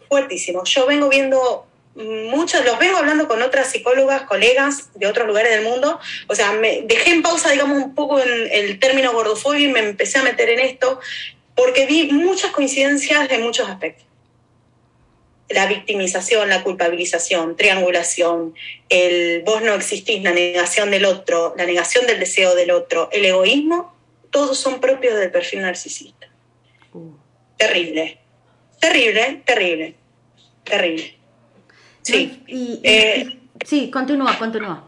Fuertísimo. 0.09 0.63
Yo 0.65 0.85
vengo 0.85 1.09
viendo 1.09 1.67
muchos, 1.95 2.63
los 2.65 2.77
vengo 2.77 2.97
hablando 2.97 3.27
con 3.27 3.41
otras 3.41 3.71
psicólogas, 3.71 4.23
colegas 4.23 4.89
de 4.95 5.07
otros 5.07 5.27
lugares 5.27 5.51
del 5.51 5.63
mundo. 5.63 5.99
O 6.27 6.35
sea, 6.35 6.51
me 6.53 6.81
dejé 6.83 7.11
en 7.11 7.21
pausa, 7.21 7.51
digamos, 7.51 7.77
un 7.77 7.95
poco 7.95 8.19
en 8.19 8.49
el 8.51 8.79
término 8.79 9.13
gordofobia 9.13 9.67
y 9.67 9.71
me 9.71 9.79
empecé 9.79 10.19
a 10.19 10.23
meter 10.23 10.49
en 10.49 10.59
esto 10.59 10.99
porque 11.55 11.85
vi 11.85 12.11
muchas 12.11 12.51
coincidencias 12.51 13.29
de 13.29 13.39
muchos 13.39 13.67
aspectos. 13.69 14.05
La 15.49 15.65
victimización, 15.65 16.49
la 16.49 16.63
culpabilización, 16.63 17.55
triangulación, 17.55 18.53
el 18.89 19.43
vos 19.43 19.61
no 19.61 19.73
existís, 19.73 20.21
la 20.21 20.31
negación 20.31 20.91
del 20.91 21.05
otro, 21.05 21.55
la 21.57 21.65
negación 21.65 22.05
del 22.05 22.19
deseo 22.19 22.53
del 22.53 22.71
otro, 22.71 23.09
el 23.13 23.25
egoísmo, 23.25 23.95
todos 24.29 24.59
son 24.59 24.81
propios 24.81 25.17
del 25.17 25.31
perfil 25.31 25.61
narcisista. 25.61 26.27
Uh. 26.93 27.26
Terrible, 27.57 28.19
terrible, 28.79 29.41
terrible, 29.45 29.95
terrible. 30.63 31.17
Sí. 32.03 32.43
Eh, 32.83 33.39
sí, 33.65 33.91
continúa, 33.91 34.37
continúa. 34.37 34.87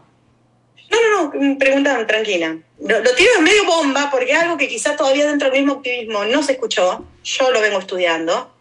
No, 0.90 0.98
no, 1.00 1.32
no, 1.32 1.58
preguntan 1.58 2.06
tranquila. 2.06 2.58
Lo, 2.78 3.14
tiro 3.14 3.30
en 3.38 3.44
medio 3.44 3.64
bomba 3.64 4.08
porque 4.10 4.32
es 4.32 4.38
algo 4.38 4.56
que 4.56 4.68
quizás 4.68 4.96
todavía 4.96 5.26
dentro 5.26 5.50
del 5.50 5.60
mismo 5.60 5.78
activismo 5.78 6.24
no 6.24 6.42
se 6.42 6.52
escuchó. 6.52 7.04
Yo 7.22 7.50
lo 7.50 7.60
vengo 7.60 7.78
estudiando 7.78 8.54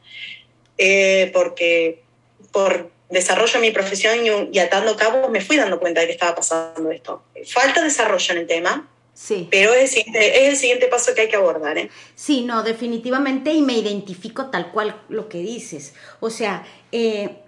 eh, 0.77 1.31
porque 1.33 2.03
por 2.51 2.91
desarrollo 3.09 3.53
de 3.53 3.59
mi 3.59 3.71
profesión 3.71 4.17
y, 4.51 4.59
atando 4.59 4.95
cabos 4.95 5.29
me 5.29 5.41
fui 5.41 5.57
dando 5.57 5.79
cuenta 5.79 6.01
de 6.01 6.07
que 6.07 6.13
estaba 6.13 6.35
pasando 6.35 6.91
esto. 6.91 7.23
Falta 7.47 7.81
desarrollo 7.81 8.33
en 8.33 8.39
el 8.39 8.47
tema, 8.47 8.89
Sí. 9.21 9.49
Pero 9.51 9.73
es 9.73 9.81
el, 9.81 9.89
siguiente, 9.89 10.45
es 10.45 10.49
el, 10.49 10.55
siguiente, 10.55 10.87
paso 10.87 11.13
que 11.13 11.21
hay 11.21 11.27
que 11.27 11.35
abordar. 11.35 11.77
¿eh? 11.77 11.89
Sí, 12.15 12.45
no, 12.45 12.63
definitivamente, 12.63 13.53
y 13.53 13.61
me 13.61 13.77
identifico 13.77 14.45
tal 14.45 14.71
cual 14.71 15.01
lo 15.09 15.27
que 15.27 15.39
dices. 15.39 15.93
O 16.21 16.29
sea, 16.29 16.65
eh, 16.93 17.41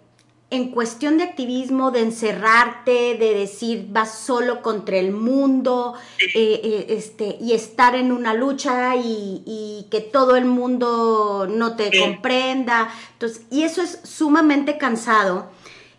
en 0.49 0.71
cuestión 0.71 1.17
de 1.17 1.23
activismo, 1.23 1.91
de 1.91 2.01
encerrarte, 2.01 3.15
de 3.15 3.33
decir 3.33 3.85
vas 3.89 4.19
solo 4.19 4.61
contra 4.61 4.97
el 4.97 5.13
mundo, 5.13 5.93
eh, 6.35 6.59
eh, 6.61 6.85
este, 6.89 7.37
y 7.39 7.53
estar 7.53 7.95
en 7.95 8.11
una 8.11 8.33
lucha 8.33 8.97
y, 8.97 9.87
que 9.89 10.01
todo 10.01 10.35
el 10.35 10.43
mundo 10.43 11.47
no 11.49 11.77
te 11.77 11.89
comprenda. 11.97 12.93
Entonces, 13.13 13.43
y 13.49 13.63
eso 13.63 13.81
es 13.81 13.99
sumamente 14.03 14.77
cansado. 14.77 15.49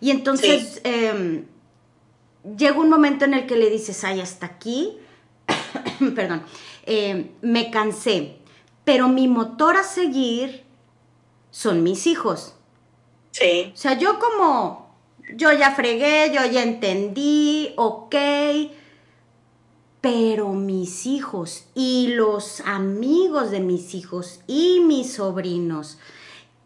Y 0.03 0.11
entonces 0.11 0.83
em, 0.85 1.47
llega 2.57 2.79
un 2.79 2.91
momento 2.91 3.25
en 3.25 3.33
el 3.33 3.47
que 3.47 3.57
le 3.57 3.71
dices, 3.71 4.05
ay, 4.05 4.21
hasta 4.21 4.45
aquí, 4.45 4.99
perdón, 6.15 6.43
em, 6.85 7.31
me 7.41 7.71
cansé. 7.71 8.37
Pero 8.85 9.09
mi 9.09 9.29
motor 9.29 9.77
a 9.77 9.85
seguir 9.85 10.65
son 11.51 11.83
mis 11.83 12.07
hijos. 12.07 12.55
Sí. 13.31 13.73
O 13.73 13.77
sea, 13.77 13.99
yo 13.99 14.19
como, 14.19 14.95
yo 15.37 15.53
ya 15.53 15.73
fregué, 15.75 16.33
yo 16.35 16.45
ya 16.47 16.63
entendí, 16.63 17.73
ok, 17.77 18.17
pero 20.03 20.53
mis 20.53 21.07
hijos 21.07 21.67
y 21.75 22.09
los 22.09 22.61
amigos 22.63 23.53
de 23.53 23.61
mis 23.61 23.95
hijos 23.95 24.41
y 24.49 24.81
mis 24.81 25.15
sobrinos, 25.15 25.99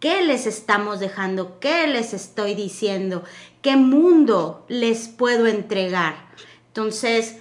¿qué 0.00 0.22
les 0.22 0.46
estamos 0.46 1.00
dejando? 1.00 1.60
¿Qué 1.60 1.86
les 1.86 2.14
estoy 2.14 2.54
diciendo? 2.54 3.22
¿Qué 3.60 3.76
mundo 3.76 4.64
les 4.68 5.08
puedo 5.08 5.46
entregar? 5.46 6.30
Entonces, 6.68 7.36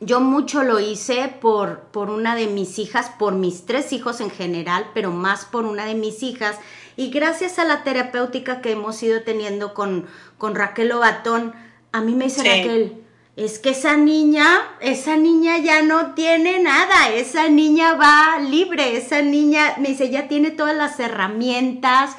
yo 0.00 0.20
mucho 0.20 0.62
lo 0.62 0.80
hice 0.80 1.32
por, 1.40 1.80
por 1.92 2.10
una 2.10 2.34
de 2.34 2.46
mis 2.46 2.78
hijas, 2.78 3.10
por 3.18 3.34
mis 3.34 3.66
tres 3.66 3.92
hijos 3.92 4.20
en 4.20 4.30
general, 4.30 4.90
pero 4.94 5.10
más 5.10 5.44
por 5.44 5.64
una 5.64 5.86
de 5.86 5.94
mis 5.94 6.22
hijas 6.22 6.56
y 6.96 7.10
gracias 7.10 7.58
a 7.58 7.64
la 7.64 7.84
terapéutica 7.84 8.60
que 8.60 8.72
hemos 8.72 9.02
ido 9.02 9.22
teniendo 9.22 9.74
con, 9.74 10.06
con 10.38 10.54
Raquel 10.54 10.92
Obatón, 10.92 11.54
a 11.92 12.00
mí 12.00 12.14
me 12.14 12.24
dice 12.24 12.42
Raquel, 12.42 13.02
es 13.36 13.58
que 13.58 13.70
esa 13.70 13.96
niña, 13.96 14.46
esa 14.80 15.16
niña 15.16 15.58
ya 15.58 15.82
no 15.82 16.14
tiene 16.14 16.58
nada, 16.58 17.10
esa 17.10 17.48
niña 17.48 17.94
va 17.94 18.38
libre, 18.38 18.96
esa 18.96 19.20
niña, 19.20 19.74
me 19.78 19.88
dice, 19.88 20.10
ya 20.10 20.26
tiene 20.26 20.50
todas 20.50 20.74
las 20.74 20.98
herramientas, 21.00 22.16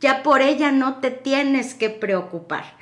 ya 0.00 0.22
por 0.22 0.40
ella 0.40 0.72
no 0.72 0.96
te 1.00 1.10
tienes 1.10 1.74
que 1.74 1.90
preocupar. 1.90 2.75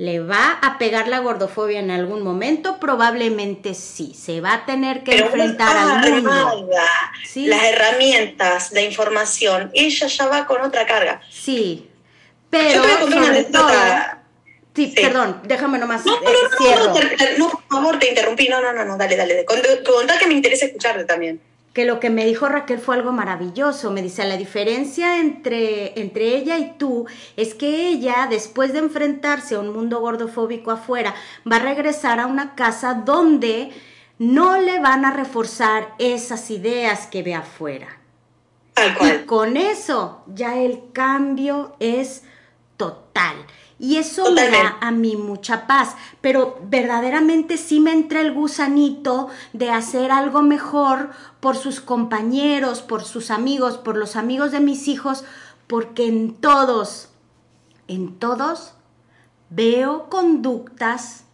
¿Le 0.00 0.18
va 0.18 0.58
a 0.62 0.78
pegar 0.78 1.08
la 1.08 1.18
gordofobia 1.18 1.78
en 1.78 1.90
algún 1.90 2.22
momento? 2.22 2.80
Probablemente 2.80 3.74
sí. 3.74 4.14
Se 4.14 4.40
va 4.40 4.54
a 4.54 4.64
tener 4.64 5.02
que 5.02 5.18
enfrentar 5.18 5.76
al 5.76 6.22
mundo. 6.22 6.70
Las 7.34 7.64
herramientas, 7.64 8.72
la 8.72 8.80
información, 8.80 9.70
ella 9.74 10.06
ya 10.06 10.26
va 10.26 10.46
con 10.46 10.62
otra 10.62 10.86
carga. 10.86 11.20
Sí, 11.28 11.90
pero 12.48 12.82
sobre 12.82 13.44
todo... 13.44 13.68
Sí, 14.74 14.94
perdón, 14.96 15.42
déjame 15.44 15.76
nomás. 15.76 16.06
No, 16.06 16.18
no, 16.18 16.30
no, 16.30 17.36
no, 17.36 17.50
por 17.50 17.62
favor, 17.68 17.98
te 17.98 18.08
interrumpí. 18.08 18.48
No, 18.48 18.62
no, 18.62 18.72
no, 18.72 18.86
no, 18.86 18.96
dale, 18.96 19.16
dale. 19.16 19.44
Contá 19.44 20.18
que 20.18 20.26
me 20.26 20.32
interesa 20.32 20.64
escucharte 20.64 21.04
también 21.04 21.42
que 21.72 21.84
lo 21.84 22.00
que 22.00 22.10
me 22.10 22.26
dijo 22.26 22.48
Raquel 22.48 22.78
fue 22.78 22.96
algo 22.96 23.12
maravilloso. 23.12 23.90
Me 23.90 24.02
dice, 24.02 24.24
la 24.26 24.36
diferencia 24.36 25.18
entre, 25.18 25.98
entre 26.00 26.36
ella 26.36 26.58
y 26.58 26.72
tú 26.78 27.06
es 27.36 27.54
que 27.54 27.88
ella, 27.88 28.26
después 28.28 28.72
de 28.72 28.80
enfrentarse 28.80 29.54
a 29.54 29.60
un 29.60 29.72
mundo 29.72 30.00
gordofóbico 30.00 30.70
afuera, 30.70 31.14
va 31.50 31.56
a 31.56 31.60
regresar 31.60 32.18
a 32.18 32.26
una 32.26 32.54
casa 32.54 32.94
donde 32.94 33.70
no 34.18 34.58
le 34.58 34.80
van 34.80 35.04
a 35.04 35.12
reforzar 35.12 35.94
esas 35.98 36.50
ideas 36.50 37.06
que 37.06 37.22
ve 37.22 37.34
afuera. 37.34 38.00
Y 39.00 39.26
con 39.26 39.56
eso 39.56 40.22
ya 40.26 40.56
el 40.56 40.92
cambio 40.92 41.76
es 41.80 42.24
total. 42.76 43.36
Y 43.82 43.96
eso 43.96 44.30
me 44.32 44.50
da 44.50 44.76
a 44.82 44.90
mí 44.90 45.16
mucha 45.16 45.66
paz, 45.66 45.96
pero 46.20 46.58
verdaderamente 46.64 47.56
sí 47.56 47.80
me 47.80 47.92
entra 47.92 48.20
el 48.20 48.34
gusanito 48.34 49.30
de 49.54 49.70
hacer 49.70 50.12
algo 50.12 50.42
mejor 50.42 51.08
por 51.40 51.56
sus 51.56 51.80
compañeros, 51.80 52.82
por 52.82 53.02
sus 53.04 53.30
amigos, 53.30 53.78
por 53.78 53.96
los 53.96 54.16
amigos 54.16 54.52
de 54.52 54.60
mis 54.60 54.86
hijos, 54.86 55.24
porque 55.66 56.04
en 56.06 56.34
todos, 56.34 57.08
en 57.88 58.18
todos 58.18 58.74
veo 59.48 60.10
conductas 60.10 61.24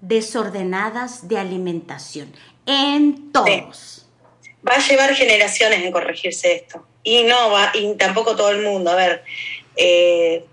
desordenadas 0.00 1.26
de 1.26 1.38
alimentación. 1.38 2.32
En 2.64 3.32
todos. 3.32 4.06
Va 4.66 4.74
a 4.74 4.88
llevar 4.88 5.16
generaciones 5.16 5.82
en 5.82 5.90
corregirse 5.90 6.54
esto. 6.54 6.86
Y 7.02 7.24
no 7.24 7.50
va, 7.50 7.72
y 7.74 7.92
tampoco 7.96 8.36
todo 8.36 8.50
el 8.50 8.62
mundo. 8.62 8.92
A 8.92 8.94
ver, 8.94 9.24
eh, 9.74 10.44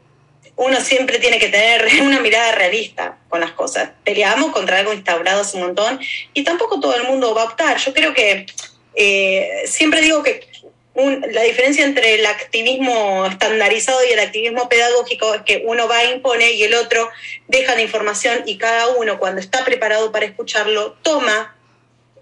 uno 0.57 0.79
siempre 0.79 1.19
tiene 1.19 1.39
que 1.39 1.49
tener 1.49 1.87
una 2.01 2.19
mirada 2.19 2.51
realista 2.53 3.17
con 3.29 3.39
las 3.39 3.51
cosas. 3.51 3.89
Peleamos 4.03 4.51
contra 4.51 4.79
algo 4.79 4.93
instaurado 4.93 5.41
hace 5.41 5.57
un 5.57 5.63
montón 5.63 5.99
y 6.33 6.43
tampoco 6.43 6.79
todo 6.79 6.95
el 6.95 7.03
mundo 7.03 7.33
va 7.33 7.43
a 7.43 7.45
optar. 7.45 7.77
Yo 7.77 7.93
creo 7.93 8.13
que 8.13 8.45
eh, 8.95 9.63
siempre 9.65 10.01
digo 10.01 10.23
que 10.23 10.47
la 10.95 11.43
diferencia 11.43 11.83
entre 11.83 12.15
el 12.15 12.25
activismo 12.25 13.25
estandarizado 13.25 13.99
y 14.05 14.13
el 14.13 14.19
activismo 14.19 14.69
pedagógico 14.69 15.33
es 15.33 15.41
que 15.41 15.63
uno 15.65 15.89
va 15.89 15.97
a 15.97 16.05
imponer 16.05 16.53
y 16.53 16.63
el 16.63 16.73
otro 16.73 17.09
deja 17.47 17.75
la 17.75 17.81
información 17.81 18.43
y 18.45 18.57
cada 18.57 18.87
uno 18.87 19.19
cuando 19.19 19.41
está 19.41 19.65
preparado 19.65 20.13
para 20.13 20.25
escucharlo 20.25 20.93
toma, 21.01 21.53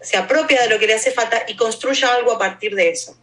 se 0.02 0.18
apropia 0.18 0.64
de 0.64 0.70
lo 0.70 0.80
que 0.80 0.88
le 0.88 0.96
hace 0.96 1.12
falta 1.12 1.44
y 1.48 1.56
construye 1.56 2.04
algo 2.04 2.32
a 2.32 2.40
partir 2.40 2.74
de 2.74 2.90
eso. 2.90 3.16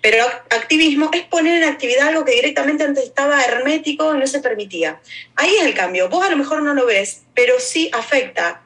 Pero 0.00 0.24
activismo 0.50 1.10
es 1.12 1.22
poner 1.24 1.62
en 1.62 1.68
actividad 1.68 2.08
algo 2.08 2.24
que 2.24 2.32
directamente 2.32 2.84
antes 2.84 3.04
estaba 3.04 3.42
hermético 3.42 4.14
y 4.14 4.18
no 4.18 4.26
se 4.26 4.40
permitía. 4.40 5.00
Ahí 5.34 5.54
es 5.58 5.64
el 5.64 5.74
cambio. 5.74 6.08
Vos 6.08 6.24
a 6.24 6.30
lo 6.30 6.36
mejor 6.36 6.62
no 6.62 6.74
lo 6.74 6.86
ves, 6.86 7.22
pero 7.34 7.58
sí 7.58 7.90
afecta. 7.92 8.62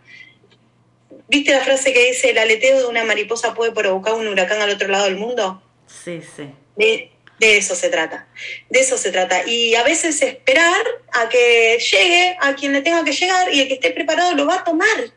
¿Viste 1.29 1.53
la 1.53 1.61
frase 1.61 1.93
que 1.93 2.07
dice 2.07 2.31
el 2.31 2.39
aleteo 2.39 2.79
de 2.79 2.87
una 2.87 3.05
mariposa 3.05 3.55
puede 3.55 3.73
provocar 3.73 4.15
un 4.15 4.27
huracán 4.27 4.61
al 4.61 4.71
otro 4.71 4.89
lado 4.89 5.05
del 5.05 5.17
mundo? 5.17 5.63
Sí, 5.87 6.21
sí. 6.37 6.51
De, 6.77 7.11
de 7.39 7.57
eso 7.57 7.75
se 7.75 7.89
trata. 7.89 8.29
De 8.69 8.81
eso 8.81 8.99
se 8.99 9.13
trata. 9.13 9.47
Y 9.47 9.75
a 9.75 9.85
veces 9.85 10.21
esperar 10.23 10.85
a 11.13 11.29
que 11.29 11.79
llegue 11.79 12.37
a 12.41 12.55
quien 12.55 12.73
le 12.73 12.83
tenga 12.83 13.05
que 13.05 13.13
llegar 13.13 13.53
y 13.53 13.61
el 13.61 13.69
que 13.69 13.75
esté 13.75 13.91
preparado 13.91 14.35
lo 14.35 14.47
va 14.47 14.57
a 14.57 14.65
tomar 14.65 15.13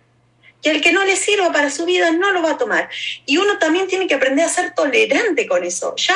que 0.63 0.71
el 0.71 0.81
que 0.81 0.93
no 0.93 1.03
le 1.03 1.17
sirva 1.17 1.51
para 1.51 1.69
su 1.69 1.85
vida 1.85 2.11
no 2.11 2.31
lo 2.31 2.41
va 2.41 2.51
a 2.51 2.57
tomar. 2.57 2.89
Y 3.25 3.37
uno 3.37 3.59
también 3.59 3.87
tiene 3.87 4.07
que 4.07 4.15
aprender 4.15 4.45
a 4.45 4.49
ser 4.49 4.73
tolerante 4.73 5.45
con 5.45 5.63
eso. 5.63 5.93
Ya 5.97 6.15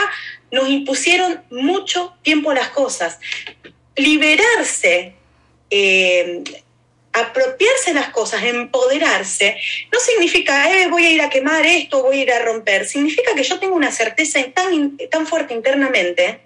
nos 0.52 0.70
impusieron 0.70 1.44
mucho 1.52 2.16
tiempo 2.24 2.54
las 2.54 2.70
cosas. 2.70 3.20
Liberarse, 3.96 5.14
eh, 5.70 6.44
apropiarse 7.12 7.94
las 7.94 8.10
cosas, 8.10 8.44
empoderarse, 8.44 9.58
no 9.92 10.00
significa, 10.00 10.72
eh, 10.72 10.88
voy 10.88 11.06
a 11.06 11.12
ir 11.12 11.22
a 11.22 11.30
quemar 11.30 11.66
esto, 11.66 12.04
voy 12.04 12.20
a 12.20 12.24
ir 12.24 12.32
a 12.32 12.40
romper. 12.40 12.88
Significa 12.88 13.36
que 13.36 13.44
yo 13.44 13.60
tengo 13.60 13.76
una 13.76 13.92
certeza 13.92 14.40
tan, 14.54 14.98
tan 15.10 15.28
fuerte 15.28 15.54
internamente 15.54 16.42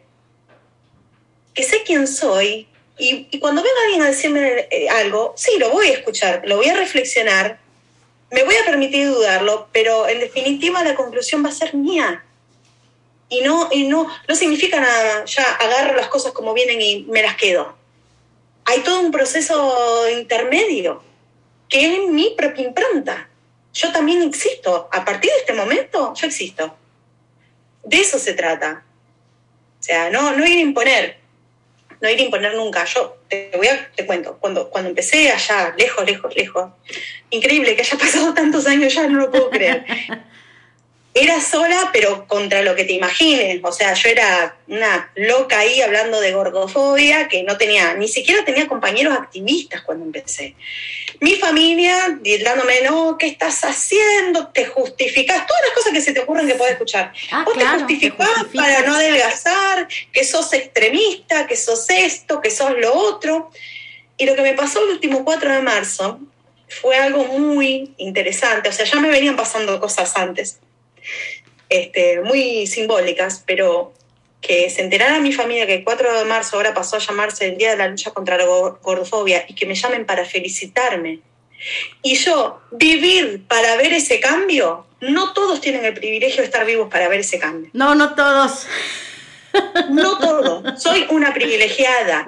que 1.54 1.64
sé 1.64 1.84
quién 1.86 2.08
soy, 2.08 2.68
y, 2.97 3.28
y, 3.32 3.39
cuando 3.39 3.64
venga 3.64 3.76
alguien 3.86 4.04
a 4.04 4.08
decirme 4.08 4.68
eh, 4.70 4.88
algo, 4.89 5.34
sí, 5.36 5.58
lo 5.58 5.72
voy 5.72 5.88
a 5.88 5.93
escuchar, 5.93 6.43
lo 6.45 6.58
voy 6.58 6.70
a 6.70 6.76
reflexionar, 6.76 7.60
me 8.32 8.44
voy 8.44 8.56
a 8.56 8.66
permitir 8.66 9.08
dudarlo, 9.08 9.68
pero 9.72 10.08
en 10.08 10.20
definitiva 10.20 10.84
la 10.84 10.96
conclusión 10.96 11.44
va 11.44 11.50
a 11.50 11.54
ser 11.54 11.76
mía. 11.76 12.24
Y 13.30 13.42
no, 13.42 13.70
y 13.72 13.88
no, 13.88 14.08
significa 14.34 14.80
nada, 14.80 15.26
ya 15.26 15.44
agarro 15.56 15.96
las 15.96 16.08
cosas 16.08 16.32
como 16.32 16.54
vienen 16.54 16.82
y 16.82 17.04
me 17.04 17.22
las 17.22 17.36
quedo. 17.36 17.76
Hay 18.66 18.82
todo 18.82 19.02
un 19.02 19.12
proceso 19.12 20.10
intermedio, 20.10 21.04
que 21.70 21.94
es 21.94 22.10
mi 22.10 22.34
propia 22.38 22.66
impronta. 22.66 23.30
Yo 23.74 23.92
también 23.92 24.22
existo. 24.22 24.90
A 24.92 25.06
partir 25.06 25.32
de 25.32 25.38
este 25.38 25.54
momento, 25.54 26.14
yo 26.14 26.28
existo. 26.28 26.76
De 27.84 28.02
eso 28.02 28.20
se 28.20 28.34
trata. 28.34 28.84
O 29.80 29.84
sea, 29.84 30.10
no, 30.10 30.36
no 30.36 30.46
ir 30.46 30.58
a 30.58 30.62
imponer, 30.62 31.20
no 32.02 32.10
ir 32.10 32.20
a 32.20 32.24
imponer 32.24 32.56
nunca. 32.56 32.84
Yo 32.86 33.18
te 33.30 33.52
voy 33.56 33.68
a, 33.68 33.89
te 33.95 34.06
cuento, 34.06 34.38
cuando, 34.39 34.70
cuando 34.70 34.89
empecé 34.89 35.32
allá, 35.32 35.74
lejos, 35.78 36.06
lejos, 36.06 36.36
lejos, 36.36 36.72
increíble 37.30 37.76
que 37.76 37.82
haya 37.82 37.97
pasado 37.99 38.34
tantos 38.34 38.68
años 38.68 38.93
ya, 38.93 39.08
no 39.08 39.20
lo 39.20 39.32
puedo 39.32 39.49
creer. 39.49 39.86
Era 41.14 41.41
sola, 41.41 41.89
pero 41.91 42.26
contra 42.26 42.62
lo 42.62 42.74
que 42.74 42.86
te 42.86 42.93
imagines. 42.93 43.59
O 43.64 43.72
sea, 43.74 43.93
yo 43.93 44.09
era 44.09 44.55
una 44.68 45.12
loca 45.16 45.59
ahí 45.59 45.82
hablando 45.82 46.22
de 46.22 46.32
gordofobia, 46.32 47.28
que 47.28 47.43
no 47.43 47.57
tenía, 47.57 47.95
ni 47.95 48.07
siquiera 48.07 48.45
tenía 48.45 48.66
compañeros 48.68 49.14
activistas 49.14 49.82
cuando 49.82 50.05
empecé. 50.05 50.55
Mi 51.20 51.36
familia 51.36 52.18
dándome, 52.45 52.82
no, 52.84 53.18
¿qué 53.18 53.28
estás 53.28 53.62
haciendo? 53.66 54.47
Te 54.47 54.66
justificás, 54.66 55.45
todas 55.45 55.62
las 55.66 55.74
cosas 55.74 55.91
que 55.91 56.01
se 56.01 56.14
te 56.14 56.22
ocurren 56.22 56.47
que 56.47 56.55
puedes 56.55 56.74
escuchar. 56.74 57.12
Ah, 57.30 57.43
Vos 57.45 57.57
te 57.57 57.66
justificás 57.66 58.45
para 58.55 58.82
no 58.84 58.95
adelgazar, 58.95 59.89
que 60.14 60.24
sos 60.24 60.53
extremista, 60.53 61.45
que 61.45 61.57
sos 61.57 61.89
esto, 61.89 62.39
que 62.39 62.51
sos 62.51 62.72
lo 62.78 62.93
otro. 62.93 63.51
Y 64.18 64.26
lo 64.26 64.36
que 64.36 64.43
me 64.43 64.53
pasó 64.53 64.82
el 64.82 64.91
último 64.91 65.26
4 65.26 65.55
de 65.55 65.62
marzo 65.62 66.22
fue 66.70 66.95
algo 66.95 67.26
muy 67.26 67.93
interesante. 67.97 68.70
O 68.70 68.72
sea, 68.72 68.86
ya 68.86 69.01
me 69.01 69.09
venían 69.09 69.36
pasando 69.36 69.78
cosas 69.82 70.16
antes 70.16 70.59
este, 71.70 72.22
muy 72.22 72.68
simbólicas, 72.68 73.43
pero 73.45 73.93
que 74.41 74.70
se 74.70 74.82
enterara 74.82 75.20
mi 75.20 75.32
familia 75.32 75.68
que 75.68 75.76
el 75.76 75.84
4 75.84 76.20
de 76.20 76.26
marzo 76.26 76.58
ahora 76.58 76.74
pasó 76.74 76.95
a 76.95 76.99
llamarse 76.99 77.45
el 77.45 77.58
Día 77.58 77.72
de 77.72 77.78
la 77.78 77.88
Lucha 77.88 78.12
contra 78.12 78.38
la 78.38 78.45
Gordofobia 78.45 79.45
y 79.47 79.54
que 79.54 79.66
me 79.66 79.76
llamen 79.76 80.06
para 80.06 80.26
felicitarme. 80.26 81.20
Y 82.02 82.16
yo 82.16 82.60
vivir 82.72 83.43
para 83.47 83.76
ver 83.78 83.93
ese 83.93 84.20
cambio, 84.20 84.88
no 84.99 85.34
todos 85.34 85.62
tienen 85.62 85.86
el 85.86 85.93
privilegio 85.93 86.38
de 86.38 86.45
estar 86.45 86.66
vivos 86.66 86.89
para 86.89 87.08
ver 87.08 87.20
ese 87.20 87.38
cambio. 87.38 87.70
No, 87.74 87.93
no 87.93 88.16
todos. 88.16 88.66
No 89.89 90.18
todos. 90.20 90.82
Soy 90.82 91.06
una 91.10 91.34
privilegiada. 91.34 92.28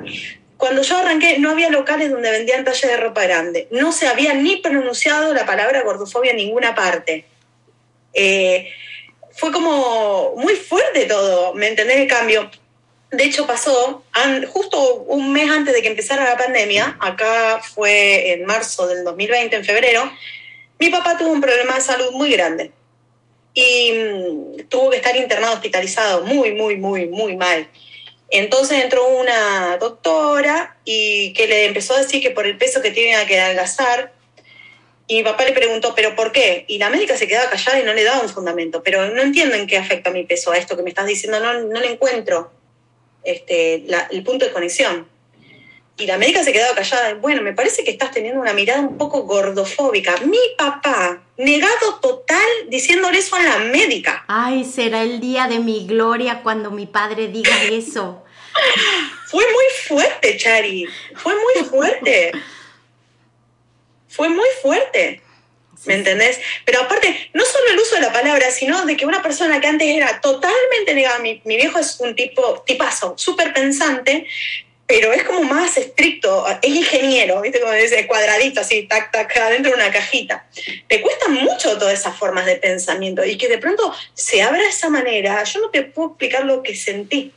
Cuando 0.58 0.84
yo 0.84 0.98
arranqué 0.98 1.40
no 1.40 1.50
había 1.50 1.70
locales 1.70 2.12
donde 2.12 2.32
vendían 2.32 2.64
talles 2.64 2.90
de 2.90 2.98
ropa 2.98 3.24
grande. 3.24 3.68
No 3.72 3.92
se 3.92 4.08
había 4.08 4.36
ni 4.36 4.58
pronunciado 4.58 5.34
la 5.34 5.46
palabra 5.46 5.82
gordofobia 5.82 6.32
en 6.32 6.38
ninguna 6.38 6.76
parte. 6.76 7.26
Eh, 8.14 8.72
fue 9.32 9.52
como 9.52 10.36
muy 10.38 10.56
fuerte 10.56 11.06
todo, 11.06 11.54
¿me 11.54 11.68
entendés 11.68 11.98
el 11.98 12.08
cambio? 12.08 12.50
De 13.12 13.24
hecho 13.24 13.46
pasó 13.46 14.04
justo 14.52 15.04
un 15.08 15.34
mes 15.34 15.50
antes 15.50 15.74
de 15.74 15.82
que 15.82 15.88
empezara 15.88 16.24
la 16.24 16.38
pandemia, 16.38 16.98
acá 17.00 17.62
fue 17.62 18.32
en 18.32 18.46
marzo 18.46 18.88
del 18.88 19.04
2020, 19.04 19.56
en 19.56 19.66
febrero, 19.66 20.12
mi 20.80 20.90
papá 20.90 21.18
tuvo 21.18 21.32
un 21.32 21.42
problema 21.42 21.76
de 21.76 21.82
salud 21.82 22.12
muy 22.12 22.32
grande 22.32 22.72
y 23.54 23.92
mm, 23.92 24.68
tuvo 24.70 24.90
que 24.90 24.98
estar 24.98 25.16
internado, 25.16 25.54
hospitalizado, 25.54 26.24
muy, 26.24 26.54
muy, 26.54 26.78
muy, 26.78 27.08
muy 27.08 27.36
mal. 27.36 27.68
Entonces 28.30 28.84
entró 28.84 29.08
una 29.08 29.78
doctora 29.78 30.78
y 30.86 31.34
que 31.34 31.48
le 31.48 31.66
empezó 31.66 31.94
a 31.94 32.00
decir 32.00 32.22
que 32.22 32.32
por 32.32 32.48
el 32.48 32.58
peso 32.58 32.82
que 32.82 32.92
tiene 32.92 33.26
que 33.28 33.40
adelgazar, 33.40 34.13
y 35.08 35.16
mi 35.16 35.24
papá 35.24 35.44
le 35.44 35.52
preguntó, 35.52 35.94
¿pero 35.96 36.16
por 36.16 36.32
qué? 36.32 36.66
Y 36.68 36.78
la 36.78 36.90
médica 36.90 37.18
se 37.18 37.28
quedaba 37.28 37.50
callada 37.50 37.80
y 37.80 37.84
no 37.84 37.94
le 37.94 38.04
daba 38.04 38.22
un 38.22 38.30
fundamento. 38.30 38.82
Pero 38.84 39.10
no 39.10 39.22
entiendo 39.22 39.56
en 39.56 39.68
qué 39.68 39.78
afecta 39.78 40.12
mi 40.12 40.24
peso 40.24 40.52
a 40.52 40.58
esto 40.58 40.78
que 40.78 40.84
me 40.84 40.90
estás 40.90 41.08
diciendo, 41.08 41.40
no, 41.40 41.54
no 41.54 41.80
le 41.80 41.92
encuentro 41.92 42.52
este, 43.24 43.86
el 44.12 44.24
punto 44.24 44.46
de 44.46 44.54
conexión. 44.54 45.08
Y 45.98 46.08
la 46.08 46.18
médica 46.18 46.44
se 46.44 46.54
quedaba 46.54 46.74
callada. 46.74 47.16
Bueno, 47.16 47.42
me 47.42 47.54
parece 47.54 47.84
que 47.84 47.92
estás 47.92 48.12
teniendo 48.12 48.40
una 48.40 48.54
mirada 48.54 48.80
un 48.80 48.98
poco 48.98 49.24
gordofóbica. 49.24 50.16
Mi 50.26 50.40
papá, 50.58 51.22
negado 51.38 52.00
total, 52.02 52.48
diciéndole 52.70 53.20
eso 53.20 53.36
a 53.36 53.44
la 53.44 53.58
médica. 53.60 54.24
Ay, 54.28 54.64
será 54.64 55.04
el 55.04 55.20
día 55.20 55.48
de 55.48 55.60
mi 55.60 55.86
gloria 55.86 56.42
cuando 56.42 56.72
mi 56.72 56.86
padre 56.86 57.28
diga 57.28 57.64
eso. 57.64 58.24
Fue 59.28 59.44
muy 59.44 59.66
fuerte, 59.86 60.38
Chari. 60.38 60.88
Fue 61.16 61.34
muy 61.36 61.66
fuerte. 61.66 62.32
fue 64.14 64.30
muy 64.30 64.48
fuerte. 64.62 65.22
¿Me 65.86 65.96
entendés? 65.96 66.40
Pero 66.64 66.82
aparte, 66.82 67.30
no 67.34 67.44
solo 67.44 67.72
el 67.72 67.80
uso 67.80 67.96
de 67.96 68.02
la 68.02 68.14
palabra, 68.14 68.52
sino 68.52 68.86
de 68.86 68.96
que 68.96 69.06
una 69.06 69.22
persona 69.22 69.60
que 69.60 69.68
antes 69.68 69.88
era 69.88 70.22
totalmente 70.22 70.94
negada, 70.94 71.20
mi, 71.20 71.42
mi 71.44 71.58
viejo 71.58 71.80
es 71.80 72.00
un 72.00 72.16
tipo, 72.16 72.64
tipazo, 72.66 73.16
súper 73.18 73.54
pensante, 73.54 74.26
pero 74.86 75.12
es 75.12 75.24
como 75.24 75.44
más 75.44 75.76
estricto, 75.76 76.46
es 76.62 76.70
ingeniero, 76.70 77.42
¿viste? 77.42 77.60
Como 77.60 77.74
dice, 77.74 78.06
cuadradito, 78.06 78.62
así, 78.62 78.84
tac, 78.84 79.12
tac, 79.12 79.36
adentro 79.38 79.72
de 79.72 79.78
una 79.78 79.92
cajita. 79.92 80.46
Le 80.88 81.02
cuestan 81.02 81.34
mucho 81.34 81.78
todas 81.78 82.00
esas 82.00 82.16
formas 82.16 82.46
de 82.46 82.58
pensamiento 82.58 83.26
y 83.26 83.38
que 83.38 83.50
de 83.50 83.58
pronto 83.58 83.94
se 84.14 84.42
abra 84.42 84.62
de 84.62 84.70
esa 84.70 84.90
manera, 84.90 85.44
yo 85.44 85.62
no 85.62 85.70
te 85.70 85.82
puedo 85.82 86.10
explicar 86.10 86.46
lo 86.46 86.64
que 86.64 86.76
sentí. 86.76 87.34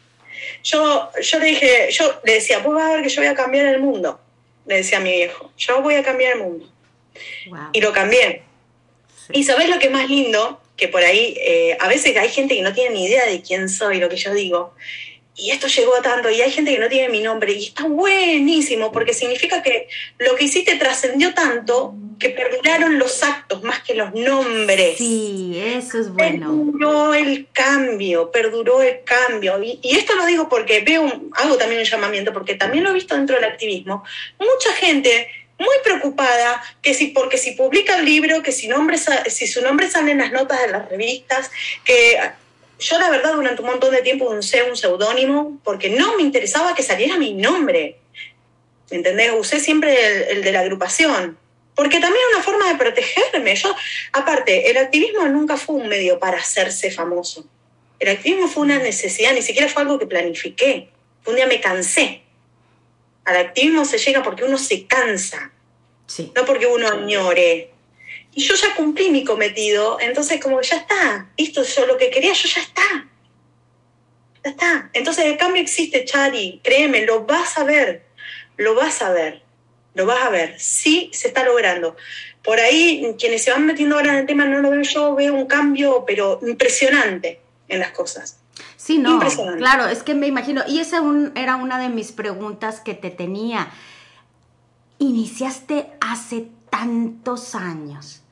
Yo, 0.62 1.10
yo 1.20 1.38
le 1.38 1.46
dije, 1.46 1.88
yo 1.90 2.20
le 2.22 2.34
decía, 2.34 2.58
vos 2.58 2.74
vas 2.74 2.84
a 2.84 2.94
ver 2.94 3.02
que 3.02 3.08
yo 3.08 3.22
voy 3.22 3.30
a 3.30 3.34
cambiar 3.34 3.66
el 3.66 3.80
mundo, 3.80 4.20
le 4.66 4.76
decía 4.76 4.98
a 4.98 5.00
mi 5.00 5.12
viejo, 5.12 5.52
yo 5.56 5.82
voy 5.82 5.94
a 5.94 6.02
cambiar 6.02 6.36
el 6.36 6.42
mundo. 6.42 6.68
Y 7.72 7.80
lo 7.80 7.92
cambié. 7.92 8.42
Y 9.32 9.44
sabes 9.44 9.68
lo 9.68 9.78
que 9.78 9.86
es 9.86 9.92
más 9.92 10.08
lindo, 10.08 10.60
que 10.76 10.88
por 10.88 11.02
ahí 11.02 11.36
eh, 11.40 11.76
a 11.80 11.88
veces 11.88 12.16
hay 12.16 12.28
gente 12.28 12.54
que 12.54 12.62
no 12.62 12.74
tiene 12.74 12.94
ni 12.94 13.06
idea 13.06 13.26
de 13.26 13.40
quién 13.40 13.68
soy, 13.68 13.98
lo 13.98 14.08
que 14.08 14.16
yo 14.16 14.34
digo, 14.34 14.74
y 15.36 15.50
esto 15.50 15.66
llegó 15.66 15.94
a 15.94 16.02
tanto, 16.02 16.30
y 16.30 16.40
hay 16.40 16.50
gente 16.50 16.72
que 16.72 16.78
no 16.78 16.88
tiene 16.88 17.10
mi 17.10 17.20
nombre, 17.20 17.52
y 17.52 17.66
está 17.66 17.84
buenísimo, 17.84 18.90
porque 18.90 19.12
significa 19.12 19.62
que 19.62 19.88
lo 20.18 20.34
que 20.34 20.44
hiciste 20.44 20.76
trascendió 20.76 21.34
tanto 21.34 21.94
que 22.18 22.30
perduraron 22.30 22.98
los 22.98 23.22
actos 23.22 23.62
más 23.62 23.80
que 23.80 23.94
los 23.94 24.14
nombres. 24.14 24.96
Sí, 24.96 25.60
eso 25.62 25.98
es 25.98 26.10
bueno. 26.10 26.48
Perduró 26.48 27.14
el 27.14 27.48
cambio, 27.52 28.30
perduró 28.30 28.82
el 28.82 29.04
cambio. 29.04 29.62
Y, 29.62 29.80
esto 29.82 30.14
lo 30.14 30.24
digo 30.24 30.48
porque 30.48 30.80
veo, 30.80 31.04
hago 31.34 31.56
también 31.56 31.80
un 31.80 31.86
llamamiento, 31.86 32.32
porque 32.32 32.54
también 32.54 32.84
lo 32.84 32.90
he 32.90 32.94
visto 32.94 33.14
dentro 33.14 33.36
del 33.36 33.44
activismo. 33.44 34.04
Mucha 34.38 34.72
gente 34.72 35.28
muy 35.58 35.76
preocupada 35.84 36.62
que 36.82 36.94
si 36.94 37.08
porque 37.08 37.38
si 37.38 37.52
publica 37.52 37.98
el 37.98 38.04
libro, 38.04 38.42
que 38.42 38.52
si, 38.52 38.68
nombre, 38.68 38.98
si 39.28 39.46
su 39.46 39.62
nombre 39.62 39.90
sale 39.90 40.12
en 40.12 40.18
las 40.18 40.32
notas 40.32 40.60
de 40.62 40.68
las 40.68 40.88
revistas, 40.88 41.50
que 41.84 42.18
yo 42.78 42.98
la 42.98 43.10
verdad 43.10 43.34
durante 43.34 43.62
un 43.62 43.68
montón 43.68 43.92
de 43.92 44.02
tiempo 44.02 44.26
usé 44.30 44.62
un 44.62 44.76
seudónimo 44.76 45.58
porque 45.64 45.90
no 45.90 46.16
me 46.16 46.22
interesaba 46.22 46.74
que 46.74 46.82
saliera 46.82 47.16
mi 47.16 47.32
nombre. 47.32 47.98
¿Me 48.90 48.98
entendés? 48.98 49.32
Usé 49.36 49.60
siempre 49.60 50.30
el, 50.32 50.42
de 50.42 50.52
la 50.52 50.60
agrupación. 50.60 51.38
Porque 51.74 52.00
también 52.00 52.22
es 52.30 52.36
una 52.36 52.44
forma 52.44 52.68
de 52.68 52.78
protegerme. 52.78 53.54
Yo, 53.54 53.74
aparte, 54.12 54.70
el 54.70 54.76
activismo 54.78 55.26
nunca 55.28 55.56
fue 55.56 55.76
un 55.76 55.88
medio 55.88 56.18
para 56.18 56.38
hacerse 56.38 56.90
famoso. 56.90 57.46
El 57.98 58.10
activismo 58.10 58.48
fue 58.48 58.64
una 58.64 58.78
necesidad, 58.78 59.32
ni 59.32 59.42
siquiera 59.42 59.68
fue 59.68 59.82
algo 59.82 59.98
que 59.98 60.06
planifiqué. 60.06 60.88
Un 61.26 61.36
día 61.36 61.46
me 61.46 61.60
cansé. 61.60 62.22
Al 63.24 63.36
activismo 63.36 63.84
se 63.84 63.98
llega 63.98 64.22
porque 64.22 64.44
uno 64.44 64.56
se 64.56 64.86
cansa, 64.86 65.50
sí. 66.06 66.32
no 66.36 66.44
porque 66.44 66.66
uno 66.66 66.88
añore. 66.88 67.70
Y 68.36 68.42
yo 68.42 68.54
ya 68.54 68.74
cumplí 68.74 69.08
mi 69.08 69.24
cometido, 69.24 69.98
entonces 69.98 70.38
como 70.42 70.60
ya 70.60 70.76
está, 70.76 71.30
esto 71.38 71.62
es 71.62 71.86
lo 71.88 71.96
que 71.96 72.10
quería, 72.10 72.34
yo 72.34 72.46
ya 72.46 72.60
está. 72.60 73.08
Ya 74.44 74.50
está. 74.50 74.90
Entonces 74.92 75.24
el 75.24 75.38
cambio 75.38 75.62
existe, 75.62 76.04
Chari, 76.04 76.60
créeme, 76.62 77.06
lo 77.06 77.24
vas 77.24 77.56
a 77.56 77.64
ver, 77.64 78.04
lo 78.58 78.74
vas 78.74 79.00
a 79.00 79.10
ver, 79.10 79.42
lo 79.94 80.04
vas 80.04 80.22
a 80.22 80.28
ver, 80.28 80.60
sí 80.60 81.10
se 81.14 81.28
está 81.28 81.44
logrando. 81.44 81.96
Por 82.44 82.60
ahí, 82.60 83.16
quienes 83.18 83.42
se 83.42 83.52
van 83.52 83.64
metiendo 83.64 83.96
ahora 83.96 84.12
en 84.12 84.18
el 84.18 84.26
tema 84.26 84.44
no 84.44 84.58
lo 84.58 84.70
veo 84.70 84.82
yo, 84.82 85.14
veo 85.14 85.32
un 85.32 85.46
cambio, 85.46 86.04
pero 86.06 86.38
impresionante 86.42 87.40
en 87.68 87.78
las 87.78 87.92
cosas. 87.92 88.40
Sí, 88.76 88.98
no, 88.98 89.18
claro, 89.56 89.86
es 89.86 90.02
que 90.02 90.14
me 90.14 90.26
imagino, 90.26 90.62
y 90.68 90.80
esa 90.80 91.00
era 91.36 91.56
una 91.56 91.78
de 91.78 91.88
mis 91.88 92.12
preguntas 92.12 92.80
que 92.80 92.92
te 92.92 93.08
tenía. 93.08 93.70
Iniciaste 94.98 95.86
hace 96.02 96.48
tantos 96.68 97.54
años. 97.54 98.22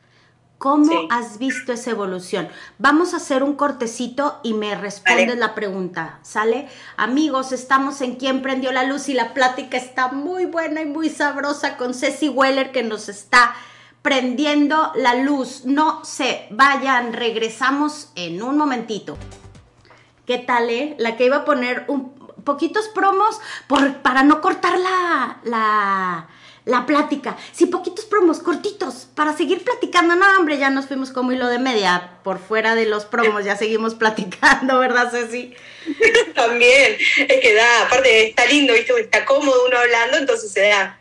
¿Cómo 0.59 1.09
has 1.11 1.39
visto 1.39 1.73
esa 1.73 1.91
evolución? 1.91 2.49
Vamos 2.79 3.13
a 3.13 3.19
hacer 3.19 3.43
un 3.43 3.55
cortecito 3.55 4.41
y 4.43 4.55
me 4.55 4.75
respondes 4.75 5.37
la 5.37 5.55
pregunta, 5.55 6.21
¿sale? 6.23 6.69
Amigos, 6.97 7.53
estamos 7.53 8.01
en 8.01 8.17
Quién 8.17 8.41
prendió 8.41 8.73
la 8.73 8.85
luz 8.85 9.09
y 9.09 9.15
la 9.15 9.35
plática 9.35 9.77
está 9.77 10.09
muy 10.09 10.47
buena 10.47 10.81
y 10.81 10.87
muy 10.87 11.11
sabrosa 11.11 11.77
con 11.77 11.93
Ceci 11.93 12.29
Weller 12.29 12.73
que 12.73 12.83
nos 12.83 13.09
está 13.09 13.55
prendiendo 14.01 14.93
la 14.95 15.17
luz. 15.17 15.65
No 15.65 16.05
se 16.05 16.47
vayan, 16.51 17.13
regresamos 17.13 18.11
en 18.15 18.43
un 18.43 18.57
momentito. 18.57 19.19
¿Qué 20.27 20.39
tal, 20.39 20.71
eh? 20.71 20.95
La 20.99 21.17
que 21.17 21.27
iba 21.27 21.39
a 21.39 21.45
poner 21.45 21.85
un 21.89 22.15
poquitos 22.45 22.89
promos 22.89 23.41
por, 23.67 23.97
para 23.99 24.23
no 24.23 24.41
cortar 24.41 24.79
la, 24.79 25.39
la 25.45 26.29
la 26.65 26.87
plática. 26.87 27.37
Sí, 27.53 27.67
poquitos 27.67 28.07
promos, 28.07 28.39
cortitos, 28.39 29.07
para 29.15 29.37
seguir 29.37 29.63
platicando. 29.63 30.17
No, 30.17 30.25
hombre, 30.39 30.59
ya 30.59 30.71
nos 30.71 30.87
fuimos 30.87 31.11
como 31.11 31.33
hilo 31.33 31.49
de 31.49 31.59
media. 31.59 32.19
Por 32.23 32.39
fuera 32.39 32.75
de 32.75 32.87
los 32.87 33.05
promos 33.05 33.45
ya 33.45 33.57
seguimos 33.57 33.95
platicando, 33.97 34.79
¿verdad, 34.79 35.11
Ceci? 35.11 35.55
También, 36.35 36.97
es 37.29 37.41
que 37.41 37.55
da, 37.55 37.83
aparte 37.83 38.29
está 38.29 38.47
lindo, 38.47 38.73
¿viste? 38.73 38.99
Está 38.99 39.25
cómodo 39.25 39.67
uno 39.67 39.79
hablando, 39.79 40.19
entonces 40.19 40.53
se 40.53 40.69
da. 40.69 40.99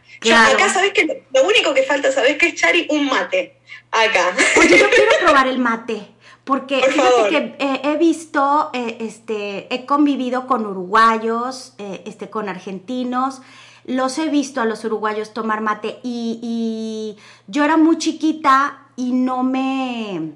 acá, 0.51 0.69
¿sabes 0.69 0.91
qué? 0.93 1.25
Lo 1.33 1.43
único 1.43 1.73
que 1.73 1.83
falta, 1.83 2.11
¿sabes 2.11 2.37
qué 2.37 2.47
es, 2.47 2.55
Chari? 2.55 2.87
Un 2.89 3.05
mate. 3.05 3.57
Acá. 3.91 4.35
Oye, 4.57 4.77
yo 4.77 4.89
quiero 4.89 5.11
probar 5.23 5.47
el 5.47 5.59
mate. 5.59 6.13
Porque 6.43 6.81
fíjate 6.81 7.29
que 7.29 7.55
eh, 7.57 7.81
he 7.85 7.97
visto, 7.97 8.69
eh, 8.73 8.97
este, 8.99 9.73
he 9.73 9.85
convivido 9.85 10.45
con 10.45 10.65
uruguayos, 10.65 11.73
eh, 11.77 12.03
este, 12.05 12.29
con 12.29 12.49
argentinos, 12.49 13.41
los 13.85 14.17
he 14.17 14.29
visto 14.29 14.61
a 14.61 14.65
los 14.65 14.83
uruguayos 14.85 15.33
tomar 15.33 15.61
mate 15.61 15.99
y, 16.03 17.17
yo 17.47 17.65
era 17.65 17.77
muy 17.77 17.97
chiquita 17.97 18.79
y 18.95 19.11
no 19.11 19.43
me, 19.43 20.31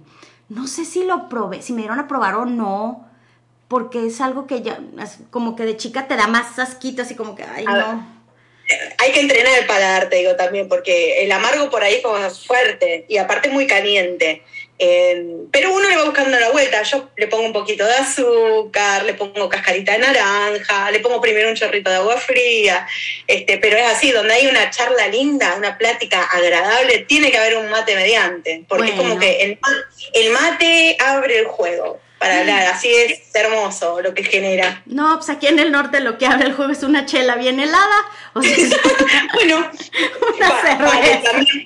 no 0.50 0.68
sé 0.68 0.86
si 0.86 1.04
lo 1.04 1.30
probé, 1.30 1.62
si 1.62 1.74
me 1.74 1.82
dieron 1.82 2.00
a 2.00 2.08
probar 2.08 2.36
o 2.36 2.46
no, 2.46 3.08
porque 3.68 4.08
es 4.08 4.22
algo 4.22 4.48
que 4.48 4.62
ya, 4.62 4.80
como 5.30 5.56
que 5.56 5.64
de 5.64 5.78
chica 5.78 6.08
te 6.08 6.16
da 6.16 6.28
más 6.28 6.60
asquito, 6.60 7.02
así 7.02 7.16
como 7.16 7.36
que, 7.36 7.44
ay, 7.44 7.66
no. 7.66 8.18
Hay 8.98 9.14
que 9.14 9.22
entrenar 9.22 9.60
el 9.60 9.66
paladar, 9.66 10.10
te 10.10 10.18
digo 10.18 10.36
también, 10.36 10.68
porque 10.68 11.24
el 11.24 11.32
amargo 11.32 11.70
por 11.70 11.84
ahí 11.84 11.96
es 11.96 12.04
como 12.04 12.18
fuerte 12.30 13.06
y 13.08 13.18
aparte 13.18 13.50
muy 13.50 13.66
caliente. 13.66 14.44
Pero 14.78 15.74
uno 15.74 15.90
le 15.90 15.96
va 15.96 16.06
buscando 16.06 16.40
la 16.40 16.52
vuelta. 16.52 16.84
Yo 16.84 17.10
le 17.18 17.28
pongo 17.28 17.46
un 17.46 17.54
poquito 17.54 17.86
de 17.86 17.94
azúcar, 17.94 19.04
le 19.06 19.14
pongo 19.14 19.50
cascarita 19.50 19.94
de 19.94 20.00
naranja, 20.00 20.92
le 20.92 21.00
pongo 21.00 21.20
primero 21.20 21.50
un 21.50 21.56
chorrito 21.56 21.90
de 21.90 21.98
agua 21.98 22.18
fría. 22.18 22.88
Este, 23.26 23.58
pero 23.58 23.78
es 23.78 23.86
así, 23.86 24.12
donde 24.12 24.34
hay 24.34 24.48
una 24.48 24.70
charla 24.70 25.08
linda, 25.08 25.56
una 25.58 25.78
plática 25.78 26.24
agradable, 26.24 27.00
tiene 27.08 27.32
que 27.32 27.38
haber 27.38 27.58
un 27.58 27.70
mate 27.70 27.96
mediante. 27.96 28.64
Porque 28.68 28.90
es 28.90 28.96
como 28.96 29.18
que 29.20 29.42
el, 29.42 29.60
el 30.14 30.30
mate 30.32 30.98
abre 31.00 31.40
el 31.40 31.46
juego 31.46 32.00
para 32.20 32.40
hablar. 32.40 32.68
Así 32.68 32.90
es 32.90 33.20
hermoso 33.34 34.02
lo 34.02 34.14
que 34.14 34.24
genera. 34.24 34.82
No, 34.86 35.16
pues 35.16 35.30
aquí 35.30 35.48
en 35.48 35.60
el 35.60 35.72
norte 35.72 36.00
lo 36.00 36.18
que 36.18 36.26
abre 36.26 36.48
el 36.48 36.54
juego 36.54 36.72
es 36.72 36.84
una 36.84 37.06
chela 37.06 37.36
bien 37.36 37.60
helada. 37.60 37.96
O 38.34 38.42
sea, 38.42 38.56
bueno, 39.34 39.70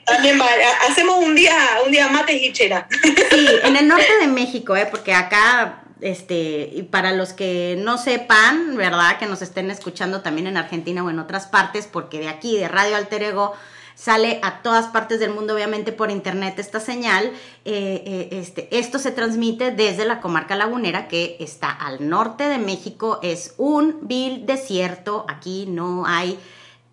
también, 0.05 0.41
hacemos 0.89 1.23
un 1.23 1.35
día, 1.35 1.55
un 1.85 1.91
día 1.91 2.07
mates 2.09 2.41
y 2.41 2.51
chela. 2.51 2.87
sí, 3.29 3.47
en 3.63 3.75
el 3.75 3.87
norte 3.87 4.17
de 4.19 4.27
México, 4.27 4.75
¿eh? 4.75 4.87
porque 4.89 5.13
acá, 5.13 5.83
este, 6.01 6.69
y 6.73 6.83
para 6.83 7.11
los 7.13 7.33
que 7.33 7.75
no 7.77 7.97
sepan, 7.97 8.75
¿verdad? 8.75 9.17
Que 9.17 9.25
nos 9.25 9.41
estén 9.41 9.71
escuchando 9.71 10.21
también 10.21 10.47
en 10.47 10.57
Argentina 10.57 11.03
o 11.03 11.09
en 11.09 11.19
otras 11.19 11.47
partes, 11.47 11.87
porque 11.91 12.19
de 12.19 12.29
aquí, 12.29 12.57
de 12.57 12.67
Radio 12.67 12.95
Alter 12.95 13.23
Ego, 13.23 13.55
sale 14.01 14.39
a 14.41 14.63
todas 14.63 14.87
partes 14.87 15.19
del 15.19 15.29
mundo, 15.31 15.53
obviamente 15.53 15.91
por 15.91 16.09
internet 16.09 16.57
esta 16.57 16.79
señal. 16.79 17.25
Eh, 17.65 18.03
eh, 18.05 18.29
este, 18.31 18.67
esto 18.79 18.97
se 18.97 19.11
transmite 19.11 19.69
desde 19.69 20.05
la 20.05 20.21
comarca 20.21 20.55
lagunera 20.55 21.07
que 21.07 21.37
está 21.39 21.69
al 21.69 22.09
norte 22.09 22.45
de 22.45 22.57
México. 22.57 23.19
Es 23.21 23.53
un 23.57 23.99
vil 24.01 24.47
desierto. 24.47 25.25
Aquí 25.27 25.67
no 25.67 26.05
hay 26.07 26.39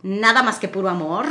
nada 0.03 0.43
más 0.43 0.59
que 0.59 0.69
puro 0.69 0.91
amor. 0.91 1.25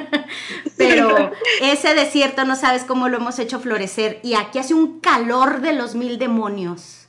Pero 0.78 1.32
ese 1.60 1.94
desierto 1.94 2.46
no 2.46 2.56
sabes 2.56 2.84
cómo 2.84 3.10
lo 3.10 3.18
hemos 3.18 3.38
hecho 3.38 3.60
florecer. 3.60 4.20
Y 4.22 4.36
aquí 4.36 4.58
hace 4.58 4.72
un 4.72 5.00
calor 5.00 5.60
de 5.60 5.74
los 5.74 5.94
mil 5.94 6.18
demonios. 6.18 7.08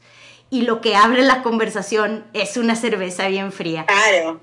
Y 0.49 0.63
lo 0.63 0.81
que 0.81 0.97
abre 0.97 1.23
la 1.23 1.43
conversación 1.43 2.25
es 2.33 2.57
una 2.57 2.75
cerveza 2.75 3.29
bien 3.29 3.53
fría. 3.53 3.85
Claro. 3.85 4.41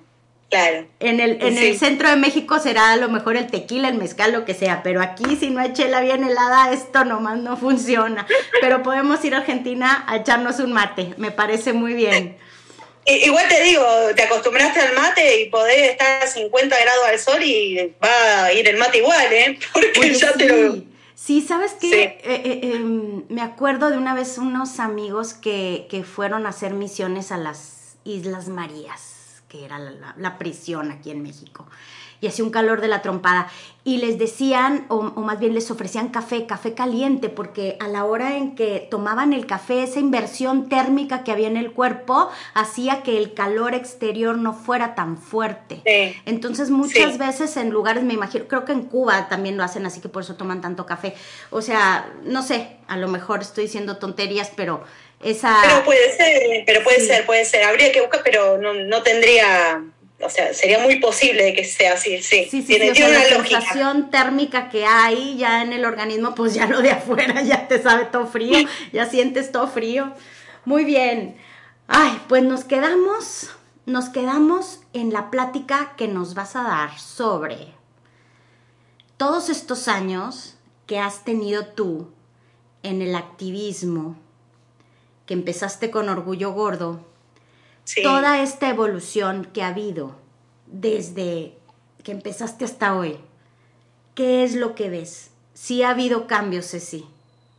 Claro. 0.53 0.87
En 1.01 1.19
el, 1.19 1.43
en 1.43 1.57
el 1.57 1.79
centro 1.79 2.11
de 2.11 2.17
México 2.17 2.59
será 2.61 2.93
a 2.93 2.97
lo 2.97 3.09
mejor 3.09 3.39
el 3.39 3.47
tequila, 3.47 3.89
el 3.89 3.95
mezcal, 3.95 4.33
lo 4.33 4.45
que 4.45 4.53
sea, 4.53 4.83
pero 4.83 5.01
aquí 5.01 5.37
si 5.37 5.49
no 5.49 5.63
hay 5.63 5.73
chela 5.73 6.03
bien 6.03 6.25
helada, 6.25 6.71
esto 6.75 7.07
nomás 7.07 7.39
no 7.39 7.57
funciona. 7.57 8.27
Pero 8.61 8.83
podemos 8.83 9.25
ir 9.25 9.35
a 9.35 9.39
Argentina 9.39 10.05
a 10.07 10.17
echarnos 10.17 10.59
un 10.59 10.75
mate, 10.75 11.15
me 11.17 11.31
parece 11.31 11.73
muy 11.73 11.95
bien. 11.95 12.37
Igual 13.07 13.49
te 13.49 13.63
digo, 13.63 13.83
te 14.15 14.25
acostumbraste 14.25 14.79
al 14.79 14.95
mate 14.95 15.41
y 15.41 15.49
podés 15.49 15.93
estar 15.93 16.23
a 16.23 16.27
50 16.27 16.79
grados 16.79 17.05
al 17.07 17.19
sol 17.19 17.43
y 17.43 17.95
va 18.05 18.45
a 18.45 18.53
ir 18.53 18.69
el 18.69 18.77
mate 18.77 18.99
igual, 18.99 19.33
¿eh? 19.33 19.59
Porque 19.73 20.13
ya 20.13 20.33
te 20.35 20.49
lo... 20.49 20.83
Sí, 21.15 21.41
¿sabes 21.41 21.73
qué? 21.81 22.03
Eh, 22.03 22.21
eh, 22.25 22.61
em, 22.75 23.25
me 23.31 23.41
acuerdo 23.41 23.89
de 23.89 23.97
una 23.97 24.13
vez 24.13 24.37
unos 24.37 24.81
amigos 24.81 25.33
que, 25.33 25.87
que 25.89 26.05
fueron 26.05 26.45
a 26.45 26.51
hacer 26.51 26.75
misiones 26.75 27.33
a 27.33 27.39
las 27.39 27.97
Islas 28.05 28.49
Marías 28.49 29.12
que 29.53 29.67
era 29.67 29.79
la, 29.79 30.39
prisión 30.39 30.91
aquí 30.91 31.11
en 31.11 31.23
México. 31.23 31.67
Y 32.23 32.27
hacía 32.27 32.45
un 32.45 32.51
calor 32.51 32.81
de 32.81 32.89
la 32.89 33.03
trompada. 33.03 33.51
Y 33.85 33.99
les 33.99 34.17
decían, 34.17 34.87
o, 34.89 35.03
más 35.03 35.39
bien 35.41 35.53
les 35.53 35.71
ofrecían 35.71 36.09
café, 36.09 36.47
café 36.47 36.73
caliente, 36.73 37.29
porque 37.29 37.77
a 37.79 37.89
la 37.89 38.05
hora 38.05 38.37
en 38.39 38.55
que 38.55 38.87
tomaban 38.91 39.35
el 39.35 39.45
café, 39.45 39.83
esa 39.83 40.01
inversión 40.01 40.71
térmica 40.71 41.23
que 41.23 41.33
había 41.33 41.49
en 41.49 41.59
el 41.59 41.73
cuerpo 41.73 42.31
hacía 42.55 43.03
que 43.03 43.19
el 43.19 43.35
calor 43.35 43.75
exterior 43.75 44.39
no 44.39 44.55
fuera 44.55 44.95
tan 44.95 45.19
fuerte. 45.19 45.83
Entonces 46.25 46.71
muchas 46.71 47.19
veces 47.19 47.57
en 47.59 47.71
lugares, 47.71 48.05
me 48.05 48.15
imagino, 48.15 48.47
creo 48.47 48.65
que 48.65 48.73
en 48.73 48.85
Cuba 48.85 49.29
también 49.29 49.59
lo 49.59 49.65
hacen 49.65 49.85
así 49.85 50.01
que 50.01 50.09
por 50.09 50.23
eso 50.23 50.37
toman 50.37 50.63
tanto 50.63 50.87
café. 50.87 51.15
O 51.51 51.61
sea, 51.61 52.11
no 52.25 52.43
sé, 52.43 52.79
a 52.87 52.97
lo 52.97 53.09
mejor 53.09 53.41
estoy 53.41 53.65
diciendo 53.65 53.99
tonterías, 53.99 54.51
pero 54.57 54.83
pero 55.23 55.85
puede 55.85 56.17
ser, 56.17 56.65
pero 56.67 56.83
puede 56.83 57.01
ser, 57.01 57.25
puede 57.25 57.45
ser. 57.45 57.65
Habría 57.65 57.93
que 57.93 58.01
buscar, 58.01 58.23
pero 58.25 58.59
no, 58.59 58.75
no 58.75 59.03
tendría 59.03 59.83
o 60.23 60.31
sea, 60.31 60.55
sería 60.55 60.79
muy 60.79 61.01
posible 61.01 61.53
que 61.53 61.65
sea 61.65 61.95
así, 61.95 62.23
sí. 62.23 62.47
Sí, 62.49 62.63
sí, 62.63 62.63
tiene, 62.63 62.95
sí, 62.95 63.03
la 63.03 63.25
sensación 63.25 64.11
térmica 64.11 64.69
que 64.69 64.87
hay 64.87 65.37
ya 65.37 65.63
en 65.63 65.73
el 65.73 65.85
organismo, 65.85 66.35
pues 66.35 66.55
ya 66.55 66.67
lo 66.67 66.81
de 66.81 66.93
afuera 66.93 67.43
ya 67.43 67.67
te 67.67 67.83
sabe 67.83 68.05
todo 68.05 68.27
frío, 68.27 68.57
ya 68.93 69.07
sientes 69.07 69.51
todo 69.51 69.67
frío. 69.67 70.13
Muy 70.65 70.85
bien. 70.85 71.37
Ay, 71.89 72.21
pues 72.29 72.45
nos 72.45 72.65
quedamos, 72.65 73.51
nos 73.85 74.09
quedamos 74.11 74.81
en 74.93 75.13
la 75.13 75.31
plática 75.31 75.95
que 75.97 76.07
nos 76.07 76.35
vas 76.35 76.55
a 76.55 76.63
dar 76.63 76.99
sobre 77.01 77.75
todos 79.17 79.49
estos 79.49 79.89
años 79.89 80.55
que 80.87 81.01
has 81.01 81.25
tenido 81.25 81.67
tú 81.67 82.13
en 82.85 83.03
el 83.03 83.17
activismo, 83.17 84.17
que 85.27 85.35
empezaste 85.35 85.91
con 85.91 86.09
Orgullo 86.09 86.53
Gordo, 86.53 87.05
toda 88.03 88.43
esta 88.43 88.69
evolución 88.69 89.51
que 89.53 89.63
ha 89.63 89.69
habido 89.69 90.17
desde 90.67 91.53
que 92.03 92.13
empezaste 92.13 92.65
hasta 92.65 92.97
hoy, 92.97 93.19
¿qué 94.15 94.45
es 94.45 94.55
lo 94.55 94.75
que 94.75 94.89
ves? 94.89 95.31
Sí 95.55 95.83
ha 95.83 95.91
habido 95.91 96.27
cambios, 96.27 96.71
Ceci. 96.71 97.05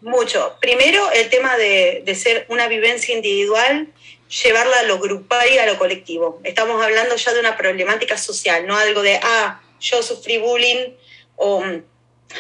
Mucho. 0.02 0.58
Primero, 0.60 1.12
el 1.12 1.30
tema 1.30 1.56
de, 1.56 2.04
ser 2.16 2.46
una 2.50 2.68
vivencia 2.68 3.16
individual, 3.16 3.88
llevarla 4.44 4.80
a 4.80 4.84
lo 4.84 5.00
grupal 5.00 5.48
y 5.50 5.58
a 5.60 5.66
lo 5.66 5.78
colectivo. 5.78 6.42
Estamos 6.44 6.84
hablando 6.84 7.16
ya 7.16 7.34
de 7.34 7.40
una 7.40 7.56
problemática 7.56 8.18
social, 8.18 8.68
no 8.68 8.76
algo 8.76 9.02
de, 9.02 9.20
ah, 9.24 9.62
yo 9.80 10.04
sufrí 10.04 10.38
bullying 10.38 10.94
o 11.38 11.64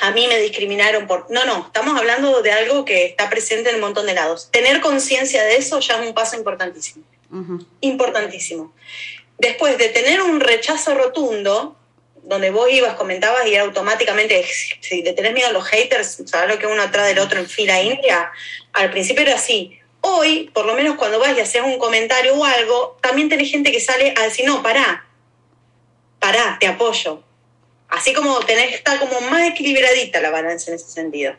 a 0.02 0.12
mí 0.12 0.28
me 0.28 0.40
discriminaron 0.40 1.08
por... 1.08 1.30
No, 1.30 1.46
no, 1.46 1.66
estamos 1.68 1.98
hablando 1.98 2.42
de 2.42 2.52
algo 2.52 2.86
que 2.86 3.06
está 3.06 3.30
presente 3.30 3.70
en 3.70 3.76
un 3.76 3.82
montón 3.82 4.06
de 4.06 4.14
lados. 4.14 4.50
Tener 4.52 4.82
conciencia 4.82 5.44
de 5.44 5.58
eso 5.58 5.80
ya 5.80 6.02
es 6.02 6.08
un 6.08 6.14
paso 6.14 6.36
importantísimo. 6.36 7.06
Importantísimo. 7.82 8.74
Después 9.38 9.78
de 9.78 9.90
tener 9.90 10.22
un 10.22 10.40
rechazo 10.40 10.94
rotundo, 10.94 11.76
donde 12.24 12.52
vos 12.52 12.70
ibas, 12.72 12.96
comentabas 12.96 13.46
y 13.48 13.56
automáticamente, 13.56 14.46
si 14.82 15.02
de 15.02 15.14
tenés 15.14 15.34
miedo 15.34 15.50
a 15.50 15.52
los 15.52 15.66
haters, 15.66 16.22
sabes 16.26 16.50
lo 16.50 16.60
que 16.60 16.68
uno 16.68 16.82
atrás 16.82 17.08
del 17.08 17.20
otro 17.20 17.40
en 17.40 17.48
fila 17.48 17.82
india, 17.82 18.32
al 18.72 18.92
principio 18.92 19.24
era 19.24 19.36
así. 19.36 19.80
Hoy, 20.02 20.50
por 20.54 20.66
lo 20.66 20.76
menos 20.76 20.96
cuando 20.96 21.20
vas 21.20 21.36
y 21.38 21.42
haces 21.42 21.62
un 21.64 21.78
comentario 21.80 22.36
o 22.36 22.46
algo, 22.46 22.98
también 23.02 23.30
tenés 23.30 23.50
gente 23.50 23.72
que 23.72 23.80
sale 23.80 24.14
a 24.18 24.24
decir, 24.24 24.46
no, 24.46 24.62
pará, 24.62 25.06
pará, 26.20 26.58
te 26.60 26.68
apoyo 26.68 27.24
Así 27.94 28.12
como 28.12 28.39
tenés, 28.39 28.74
está 28.74 29.00
como 29.00 29.22
más 29.22 29.48
equilibradita 29.48 30.20
la 30.20 30.32
balanza 30.32 30.72
en 30.72 30.78
ese 30.78 30.89
sentido. 30.89 31.36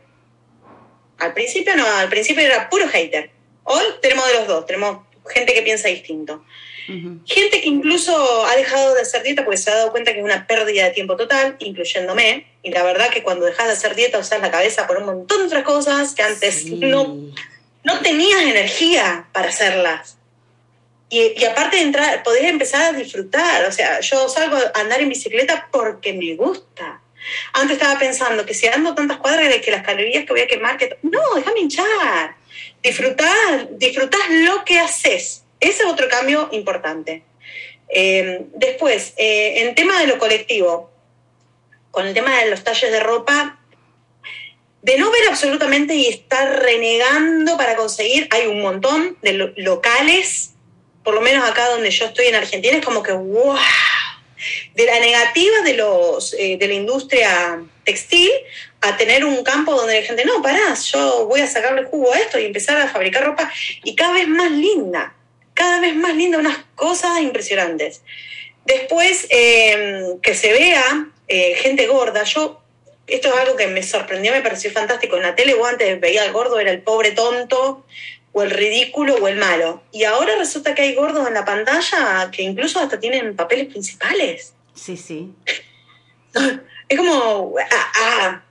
Al 1.19 1.35
principio 1.35 1.75
no, 1.75 1.85
al 1.85 2.09
principio 2.09 2.45
era 2.45 2.71
puro 2.71 2.89
hater. 2.89 3.31
Hoy 3.65 3.83
tenemos 4.01 4.27
de 4.29 4.35
los 4.35 4.47
dos, 4.47 4.67
tenemos 4.67 4.99
gente 5.29 5.53
que 5.53 5.63
piensa 5.63 5.89
distinto. 5.89 6.45
Gente 7.25 7.63
que 7.63 7.69
incluso 7.69 8.45
ha 8.45 8.55
dejado 8.57 8.95
de 8.95 9.01
hacer 9.01 9.23
dieta 9.23 9.43
porque 9.43 9.57
se 9.57 9.71
ha 9.71 9.75
dado 9.75 9.91
cuenta 9.91 10.13
que 10.13 10.19
es 10.19 10.25
una 10.25 10.47
pérdida 10.47 10.85
de 10.85 10.91
tiempo 10.91 11.17
total, 11.17 11.57
incluyéndome. 11.59 12.47
Y 12.63 12.71
la 12.71 12.85
verdad 12.85 13.11
que 13.11 13.23
cuando 13.23 13.47
dejas 13.47 13.67
de 13.67 13.73
hacer 13.73 13.97
dieta 13.97 14.19
usas 14.19 14.41
la 14.41 14.51
cabeza 14.51 14.87
por 14.87 14.99
un 14.99 15.07
montón 15.07 15.41
de 15.41 15.47
otras 15.47 15.65
cosas 15.65 16.15
que 16.15 16.23
antes 16.23 16.67
no, 16.67 17.17
no 17.83 18.01
tenías 18.01 18.43
energía 18.43 19.27
para 19.33 19.49
hacerlas. 19.49 20.19
Y, 21.17 21.45
aparte 21.45 21.77
de 21.77 21.83
entrar, 21.83 22.25
podés 22.25 22.43
empezar 22.43 22.83
a 22.83 22.93
disfrutar. 22.93 23.67
O 23.67 23.71
sea, 23.71 24.01
yo 24.01 24.29
salgo 24.29 24.57
a 24.57 24.81
andar 24.81 25.01
en 25.01 25.09
bicicleta 25.09 25.69
porque 25.71 26.13
me 26.13 26.35
gusta. 26.35 27.01
Antes 27.53 27.77
estaba 27.77 28.01
pensando 28.01 28.45
que 28.45 28.53
si 28.53 28.67
ando 28.67 28.97
tantas 28.97 29.19
cuadras 29.19 29.49
de 29.49 29.61
que 29.61 29.71
las 29.71 29.85
calorías 29.85 30.25
que 30.25 30.33
voy 30.33 30.41
a 30.41 30.49
quemar, 30.49 30.77
que... 30.77 30.99
no, 31.03 31.21
déjame 31.37 31.61
hinchar. 31.61 32.35
Disfrutar, 32.83 33.69
disfrutar 33.79 34.23
lo 34.29 34.65
que 34.65 34.81
haces. 34.81 35.45
Ese 35.61 35.85
es 35.85 35.89
otro 35.89 36.09
cambio 36.09 36.49
importante. 36.51 37.23
Eh, 37.89 38.47
después, 38.55 39.15
eh, 39.17 39.63
en 39.63 39.77
tema 39.77 40.01
de 40.01 40.09
lo 40.09 40.19
colectivo, 40.19 40.91
con 41.93 42.09
el 42.09 42.15
tema 42.15 42.37
de 42.41 42.51
los 42.51 42.65
talles 42.65 42.91
de 42.91 42.99
ropa, 42.99 43.61
de 44.83 44.99
no 44.99 45.13
ver 45.13 45.29
absolutamente 45.29 45.95
y 45.95 46.09
estar 46.09 46.61
renegando 46.61 47.57
para 47.57 47.77
conseguir, 47.77 48.27
hay 48.33 48.49
un 48.49 48.63
montón 48.63 49.17
de 49.23 49.53
locales 49.59 50.54
por 51.05 51.15
lo 51.15 51.21
menos 51.21 51.49
acá 51.49 51.69
donde 51.69 51.91
yo 51.91 52.07
estoy 52.07 52.27
en 52.27 52.35
Argentina, 52.35 52.79
es 52.79 52.85
como 52.85 53.03
que, 53.03 53.13
wow, 53.13 53.57
de 54.75 54.87
la 54.87 54.99
negativa 54.99 55.61
de, 55.65 55.75
los, 55.75 56.35
eh, 56.35 56.57
de 56.59 56.69
la 56.69 56.75
industria 56.75 57.63
textil 57.85 58.31
a 58.81 58.97
tener 58.97 59.25
un 59.25 59.43
campo 59.45 59.75
donde 59.75 60.01
la 60.01 60.07
gente, 60.07 60.25
no, 60.25 60.43
pará, 60.43 60.75
yo 60.75 61.27
voy 61.27 61.41
a 61.41 61.47
sacarle 61.47 61.85
jugo 61.85 62.13
a 62.13 62.19
esto 62.19 62.39
y 62.39 62.47
empezar 62.47 62.77
a 62.79 62.89
fabricar 62.89 63.25
ropa 63.25 63.51
y 63.83 63.95
cada 63.95 64.15
vez 64.15 64.29
más 64.29 64.51
linda, 64.51 65.15
cada 65.55 65.81
vez 65.81 65.95
más 65.95 66.15
linda, 66.15 66.39
unas 66.39 66.59
cosas 66.75 67.21
impresionantes. 67.21 68.03
Después, 68.65 69.27
em, 69.31 70.21
que 70.21 70.35
se 70.35 70.53
vea 70.53 71.07
eh, 71.29 71.55
gente 71.57 71.87
gorda, 71.87 72.25
yo, 72.25 72.61
esto 73.07 73.29
es 73.29 73.35
algo 73.35 73.57
que 73.57 73.67
me 73.67 73.83
sorprendió, 73.83 74.33
me 74.33 74.43
pareció 74.43 74.71
fantástico, 74.71 75.17
en 75.17 75.23
la 75.23 75.35
tele 75.35 75.55
o 75.55 75.65
antes 75.65 76.01
veía 76.01 76.23
al 76.23 76.33
gordo, 76.33 76.59
era 76.59 76.71
el 76.71 76.83
pobre 76.83 77.13
tonto, 77.13 77.85
o 78.35 78.43
el 78.43 78.51
ridículo 78.51 79.15
o 79.15 79.29
el 79.29 79.37
malo. 79.37 79.83
Y 79.93 80.05
ahora 80.05 80.37
resulta 80.37 80.75
que 80.75 80.83
hay 80.83 80.95
gordos 80.95 81.27
en 81.27 81.35
la 81.35 81.45
pantalla 81.45 82.31
que 82.31 82.43
incluso 82.43 82.81
hasta 82.81 83.01
tienen 83.01 83.35
papeles 83.35 83.69
principales. 83.69 84.53
Sí, 84.75 84.99
sí. 84.99 85.31
Es 86.87 86.99
como 86.99 87.55
a, 87.59 88.43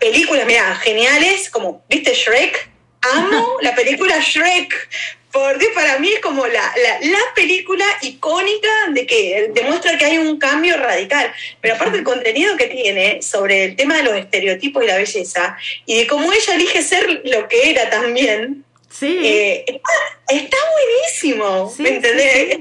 películas, 0.00 0.46
mira, 0.46 0.74
geniales, 0.76 1.50
como, 1.50 1.84
¿viste 1.86 2.14
Shrek? 2.14 2.70
Amo 3.02 3.58
la 3.60 3.74
película 3.74 4.18
Shrek. 4.20 4.88
Porque 5.30 5.68
para 5.74 5.98
mí 5.98 6.08
es 6.12 6.20
como 6.20 6.46
la, 6.46 6.74
la, 7.02 7.18
película 7.34 7.84
icónica 8.02 8.68
de 8.90 9.06
que 9.06 9.50
demuestra 9.54 9.98
que 9.98 10.04
hay 10.04 10.18
un 10.18 10.38
cambio 10.38 10.76
radical. 10.78 11.32
Pero 11.60 11.74
aparte 11.74 11.98
el 11.98 12.04
contenido 12.04 12.56
que 12.56 12.68
tiene 12.68 13.20
sobre 13.20 13.64
el 13.64 13.76
tema 13.76 13.96
de 13.96 14.02
los 14.02 14.14
estereotipos 14.14 14.82
y 14.82 14.86
la 14.86 14.96
belleza, 14.96 15.56
y 15.84 15.98
de 15.98 16.06
cómo 16.06 16.32
ella 16.32 16.54
elige 16.54 16.82
ser 16.82 17.22
lo 17.24 17.48
que 17.48 17.70
era 17.70 17.90
también, 17.90 18.64
Sí. 18.92 19.20
Eh, 19.24 19.80
está, 20.28 20.56
buenísimo, 20.72 21.74
¿me 21.78 21.88
entendés? 21.96 22.58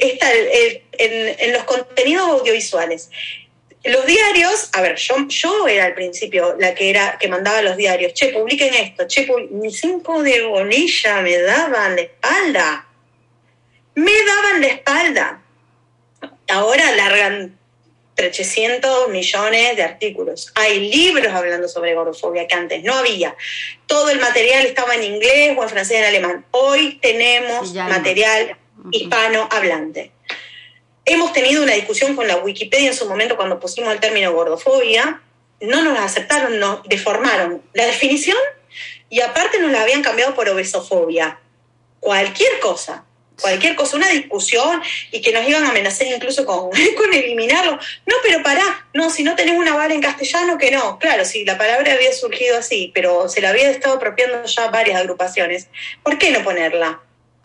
Está, 0.00 0.32
en, 0.92 1.52
los 1.52 1.64
contenidos 1.64 2.28
audiovisuales. 2.28 3.10
Los 3.84 4.06
diarios, 4.06 4.70
a 4.72 4.80
ver, 4.80 4.96
yo, 4.96 5.16
yo 5.28 5.68
era 5.68 5.86
al 5.86 5.94
principio 5.94 6.56
la 6.58 6.74
que 6.74 6.90
era 6.90 7.16
que 7.18 7.28
mandaba 7.28 7.62
los 7.62 7.76
diarios, 7.76 8.12
che, 8.14 8.28
publiquen 8.28 8.74
esto, 8.74 9.06
che, 9.06 9.26
mis 9.50 9.80
cinco 9.80 10.22
de 10.22 10.42
bolilla 10.42 11.20
me 11.22 11.36
daban 11.38 11.96
la 11.96 12.02
espalda. 12.02 12.86
Me 13.94 14.12
daban 14.24 14.60
la 14.60 14.66
espalda. 14.68 15.42
Ahora 16.48 16.92
largan 16.92 17.58
300 18.18 19.10
millones 19.10 19.76
de 19.76 19.82
artículos. 19.84 20.50
Hay 20.56 20.90
libros 20.90 21.32
hablando 21.32 21.68
sobre 21.68 21.94
gordofobia 21.94 22.48
que 22.48 22.54
antes 22.56 22.82
no 22.82 22.92
había. 22.94 23.36
Todo 23.86 24.10
el 24.10 24.18
material 24.18 24.66
estaba 24.66 24.96
en 24.96 25.04
inglés 25.04 25.56
o 25.56 25.62
en 25.62 25.68
francés 25.68 25.98
o 25.98 26.00
en 26.00 26.04
alemán. 26.04 26.44
Hoy 26.50 26.98
tenemos 27.00 27.72
material 27.74 28.56
hispano 28.90 29.48
hablante. 29.52 30.10
Hemos 31.04 31.32
tenido 31.32 31.62
una 31.62 31.74
discusión 31.74 32.16
con 32.16 32.26
la 32.26 32.38
Wikipedia 32.38 32.88
en 32.88 32.96
su 32.96 33.08
momento 33.08 33.36
cuando 33.36 33.60
pusimos 33.60 33.92
el 33.92 34.00
término 34.00 34.32
gordofobia. 34.32 35.22
No 35.60 35.82
nos 35.82 35.94
la 35.94 36.02
aceptaron, 36.02 36.58
nos 36.58 36.82
deformaron 36.88 37.62
la 37.72 37.86
definición 37.86 38.36
y 39.08 39.20
aparte 39.20 39.60
nos 39.60 39.70
la 39.70 39.82
habían 39.82 40.02
cambiado 40.02 40.34
por 40.34 40.48
obesofobia. 40.48 41.38
Cualquier 42.00 42.58
cosa 42.58 43.04
cualquier 43.40 43.74
cosa, 43.74 43.96
una 43.96 44.08
discusión 44.08 44.82
y 45.10 45.20
que 45.20 45.32
nos 45.32 45.48
iban 45.48 45.64
a 45.64 45.70
amenazar 45.70 46.06
incluso 46.06 46.44
con, 46.44 46.70
con 46.96 47.14
eliminarlo. 47.14 47.78
No, 48.06 48.14
pero 48.22 48.42
pará, 48.42 48.86
no, 48.94 49.10
si 49.10 49.22
no 49.22 49.34
tenés 49.36 49.56
una 49.56 49.74
bala 49.74 49.94
en 49.94 50.00
castellano, 50.00 50.58
que 50.58 50.70
no. 50.70 50.98
Claro, 50.98 51.24
si 51.24 51.44
la 51.44 51.58
palabra 51.58 51.92
había 51.92 52.12
surgido 52.12 52.58
así, 52.58 52.90
pero 52.94 53.28
se 53.28 53.40
la 53.40 53.50
había 53.50 53.70
estado 53.70 53.96
apropiando 53.96 54.44
ya 54.44 54.70
varias 54.70 55.00
agrupaciones, 55.00 55.68
¿por 56.02 56.18
qué 56.18 56.30
no 56.30 56.42
ponerla? 56.42 57.00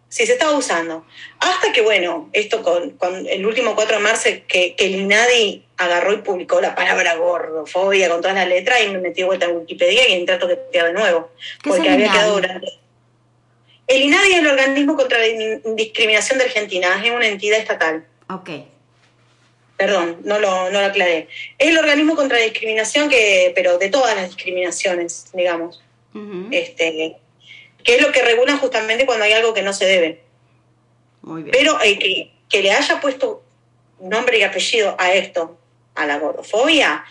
Si 0.10 0.28
se 0.28 0.34
estaba 0.34 0.56
usando. 0.56 1.06
Hasta 1.40 1.72
que, 1.72 1.82
bueno, 1.82 2.30
esto 2.34 2.62
con, 2.62 2.96
el 3.28 3.46
último 3.46 3.74
4 3.74 3.98
de 3.98 4.04
marzo, 4.04 4.30
que, 4.48 4.76
que 4.76 4.86
el 4.86 4.96
INADI 4.96 5.66
agarró 5.78 6.14
y 6.14 6.18
publicó 6.18 6.62
la 6.62 6.76
palabra 6.76 7.16
gordofobia 7.16 8.10
con 8.10 8.22
todas 8.22 8.36
las 8.36 8.48
letras 8.48 8.80
y 8.84 8.90
me 8.90 9.00
metí 9.00 9.24
vuelta 9.24 9.48
en 9.48 9.58
Wikipedia 9.58 10.08
y 10.08 10.14
entré 10.14 10.36
a 10.36 10.40
toquetear 10.40 10.88
de 10.88 10.94
nuevo. 10.94 11.32
Porque 11.64 11.90
había 11.90 12.12
quedado 12.12 12.36
durante 12.36 12.68
El 13.88 14.02
INADI 14.02 14.32
es 14.32 14.40
el 14.40 14.48
organismo 14.48 14.96
contra 14.96 15.20
la 15.20 15.26
discriminación 15.76 16.40
de 16.40 16.46
Argentina, 16.46 17.02
es 17.04 17.12
una 17.12 17.28
entidad 17.28 17.60
estatal. 17.60 18.06
Ok. 18.30 18.50
Perdón, 19.78 20.20
no 20.24 20.40
lo, 20.40 20.70
no 20.72 20.80
lo 20.80 20.86
aclaré. 20.86 21.28
Es 21.58 21.70
el 21.70 21.78
organismo 21.78 22.16
contra 22.16 22.38
la 22.38 22.44
discriminación, 22.46 23.10
que, 23.10 23.52
pero 23.56 23.78
de 23.78 23.90
todas 23.90 24.16
las 24.16 24.28
discriminaciones, 24.28 25.26
digamos. 25.34 25.84
este, 26.52 27.18
que 27.84 27.96
es 27.96 28.02
lo 28.02 28.12
que 28.12 28.22
regula 28.22 28.58
justamente 28.58 29.06
cuando 29.06 29.26
hay 29.26 29.34
algo 29.34 29.54
que 29.54 29.62
no 29.62 29.74
se 29.74 29.86
debe. 29.86 30.22
Muy 31.22 31.44
bien. 31.44 31.52
Pero 31.58 31.82
eh, 31.82 32.00
que, 32.00 32.32
que 32.50 32.62
le 32.62 32.72
haya 32.72 33.02
puesto 33.02 33.44
nombre 34.00 34.38
y 34.38 34.44
apellido 34.44 34.96
a 35.00 35.14
esto, 35.14 35.58
a 35.96 36.06
la 36.06 36.20
gordofobia, 36.20 37.04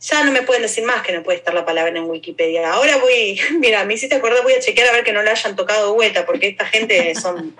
ya 0.00 0.24
no 0.24 0.32
me 0.32 0.42
pueden 0.42 0.62
decir 0.62 0.84
más 0.84 1.02
que 1.02 1.12
no 1.12 1.22
puede 1.22 1.38
estar 1.38 1.54
la 1.54 1.64
palabra 1.64 1.96
en 1.96 2.04
Wikipedia. 2.04 2.72
Ahora 2.72 2.96
voy, 2.98 3.40
mira, 3.58 3.84
me 3.84 3.94
hiciste 3.94 4.16
acordar, 4.16 4.42
voy 4.42 4.54
a 4.54 4.60
chequear 4.60 4.88
a 4.88 4.92
ver 4.92 5.04
que 5.04 5.12
no 5.12 5.22
le 5.22 5.30
hayan 5.30 5.56
tocado 5.56 5.94
vuelta, 5.94 6.26
porque 6.26 6.48
esta 6.48 6.66
gente 6.66 7.14
son, 7.14 7.56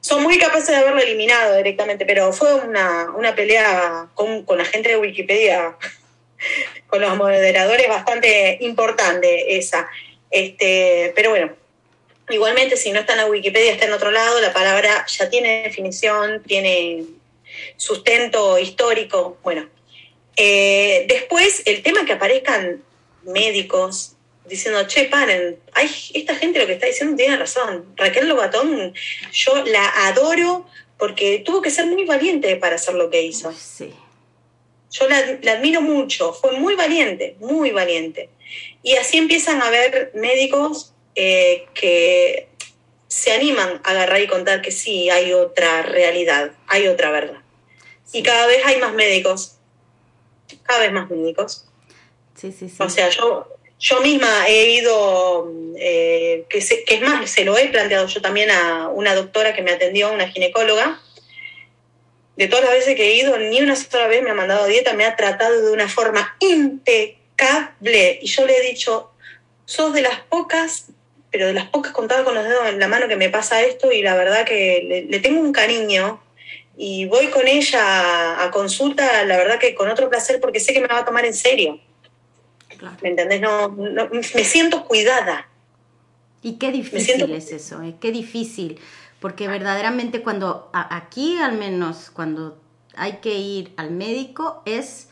son 0.00 0.22
muy 0.22 0.38
capaces 0.38 0.68
de 0.68 0.76
haberlo 0.76 1.00
eliminado 1.00 1.56
directamente, 1.56 2.06
pero 2.06 2.32
fue 2.32 2.54
una, 2.54 3.10
una 3.16 3.34
pelea 3.34 4.08
con, 4.14 4.44
con 4.44 4.58
la 4.58 4.64
gente 4.64 4.90
de 4.90 4.98
Wikipedia, 4.98 5.76
con 6.86 7.00
los 7.00 7.16
moderadores, 7.16 7.88
bastante 7.88 8.58
importante 8.60 9.56
esa. 9.56 9.88
Este, 10.30 11.12
pero 11.14 11.30
bueno, 11.30 11.52
igualmente 12.30 12.76
si 12.76 12.92
no 12.92 13.00
está 13.00 13.12
en 13.12 13.20
la 13.20 13.26
Wikipedia, 13.26 13.72
está 13.72 13.86
en 13.86 13.92
otro 13.92 14.10
lado, 14.10 14.40
la 14.40 14.52
palabra 14.52 15.06
ya 15.06 15.28
tiene 15.28 15.62
definición, 15.62 16.42
tiene 16.44 17.04
sustento 17.76 18.58
histórico, 18.58 19.38
bueno, 19.42 19.68
eh, 20.36 21.06
después, 21.08 21.62
el 21.64 21.82
tema 21.82 22.04
que 22.04 22.12
aparezcan 22.12 22.82
médicos 23.24 24.16
diciendo, 24.44 24.86
che, 24.86 25.06
paren, 25.06 25.58
ay, 25.72 25.90
esta 26.14 26.34
gente 26.36 26.58
lo 26.58 26.66
que 26.66 26.74
está 26.74 26.86
diciendo 26.86 27.16
tiene 27.16 27.36
razón. 27.36 27.86
Raquel 27.96 28.28
Lobatón, 28.28 28.94
yo 29.32 29.64
la 29.64 30.08
adoro 30.08 30.66
porque 30.98 31.42
tuvo 31.44 31.62
que 31.62 31.70
ser 31.70 31.86
muy 31.86 32.04
valiente 32.04 32.56
para 32.56 32.76
hacer 32.76 32.94
lo 32.94 33.10
que 33.10 33.22
hizo. 33.22 33.52
Sí. 33.52 33.92
Yo 34.90 35.08
la, 35.08 35.18
admiro 35.52 35.82
mucho, 35.82 36.32
fue 36.32 36.52
muy 36.52 36.74
valiente, 36.74 37.36
muy 37.40 37.70
valiente. 37.70 38.30
Y 38.82 38.96
así 38.96 39.18
empiezan 39.18 39.60
a 39.60 39.66
haber 39.66 40.12
médicos 40.14 40.94
eh, 41.14 41.66
que 41.74 42.48
se 43.08 43.32
animan 43.32 43.80
a 43.84 43.90
agarrar 43.90 44.20
y 44.20 44.26
contar 44.26 44.62
que 44.62 44.70
sí, 44.70 45.10
hay 45.10 45.32
otra 45.32 45.82
realidad, 45.82 46.52
hay 46.66 46.88
otra 46.88 47.10
verdad. 47.10 47.40
Y 48.12 48.22
cada 48.22 48.46
vez 48.46 48.64
hay 48.64 48.78
más 48.78 48.94
médicos 48.94 49.55
cada 50.62 50.80
vez 50.80 50.92
más 50.92 51.10
médicos. 51.10 51.66
Sí, 52.34 52.52
sí, 52.52 52.68
sí. 52.68 52.76
O 52.80 52.88
sea, 52.88 53.08
yo, 53.08 53.48
yo 53.78 54.00
misma 54.00 54.48
he 54.48 54.70
ido, 54.70 55.52
eh, 55.76 56.44
que, 56.48 56.60
que 56.60 56.94
es 56.94 57.00
más, 57.00 57.30
se 57.30 57.44
lo 57.44 57.56
he 57.56 57.68
planteado 57.68 58.06
yo 58.06 58.20
también 58.20 58.50
a 58.50 58.88
una 58.88 59.14
doctora 59.14 59.54
que 59.54 59.62
me 59.62 59.72
atendió, 59.72 60.12
una 60.12 60.28
ginecóloga. 60.28 61.00
De 62.36 62.48
todas 62.48 62.66
las 62.66 62.74
veces 62.74 62.96
que 62.96 63.10
he 63.10 63.14
ido, 63.14 63.38
ni 63.38 63.62
una 63.62 63.76
sola 63.76 64.08
vez 64.08 64.22
me 64.22 64.30
ha 64.30 64.34
mandado 64.34 64.66
dieta, 64.66 64.92
me 64.92 65.06
ha 65.06 65.16
tratado 65.16 65.62
de 65.62 65.72
una 65.72 65.88
forma 65.88 66.36
impecable. 66.40 68.18
Y 68.20 68.26
yo 68.26 68.46
le 68.46 68.58
he 68.58 68.62
dicho, 68.62 69.10
sos 69.64 69.94
de 69.94 70.02
las 70.02 70.20
pocas, 70.20 70.86
pero 71.30 71.46
de 71.46 71.54
las 71.54 71.68
pocas 71.68 71.92
contadas 71.92 72.24
con 72.24 72.34
los 72.34 72.44
dedos 72.44 72.68
en 72.68 72.78
la 72.78 72.88
mano 72.88 73.08
que 73.08 73.16
me 73.16 73.30
pasa 73.30 73.62
esto 73.62 73.90
y 73.90 74.02
la 74.02 74.16
verdad 74.16 74.44
que 74.44 74.84
le, 74.86 75.02
le 75.04 75.20
tengo 75.20 75.40
un 75.40 75.52
cariño 75.52 76.20
y 76.76 77.06
voy 77.06 77.28
con 77.28 77.46
ella 77.48 78.44
a, 78.44 78.50
consulta, 78.50 79.24
la 79.24 79.36
verdad 79.36 79.58
que 79.58 79.74
con 79.74 79.88
otro 79.88 80.10
placer, 80.10 80.40
porque 80.40 80.60
sé 80.60 80.74
que 80.74 80.80
me 80.80 80.88
va 80.88 80.98
a 80.98 81.04
tomar 81.04 81.24
en 81.24 81.34
serio. 81.34 81.80
¿Me 83.02 83.08
entendés? 83.08 83.40
No, 83.40 83.70
me 83.70 84.22
siento 84.22 84.84
cuidada. 84.84 85.48
Y 86.42 86.58
qué 86.58 86.70
difícil 86.70 87.30
es 87.32 87.50
eso, 87.50 87.82
¿eh? 87.82 87.96
qué 88.00 88.12
difícil, 88.12 88.78
porque 89.20 89.48
verdaderamente 89.48 90.22
cuando, 90.22 90.70
aquí 90.72 91.38
al 91.38 91.56
menos, 91.56 92.10
cuando 92.10 92.60
hay 92.94 93.14
que 93.14 93.34
ir 93.34 93.72
al 93.76 93.90
médico, 93.90 94.62
es 94.66 95.08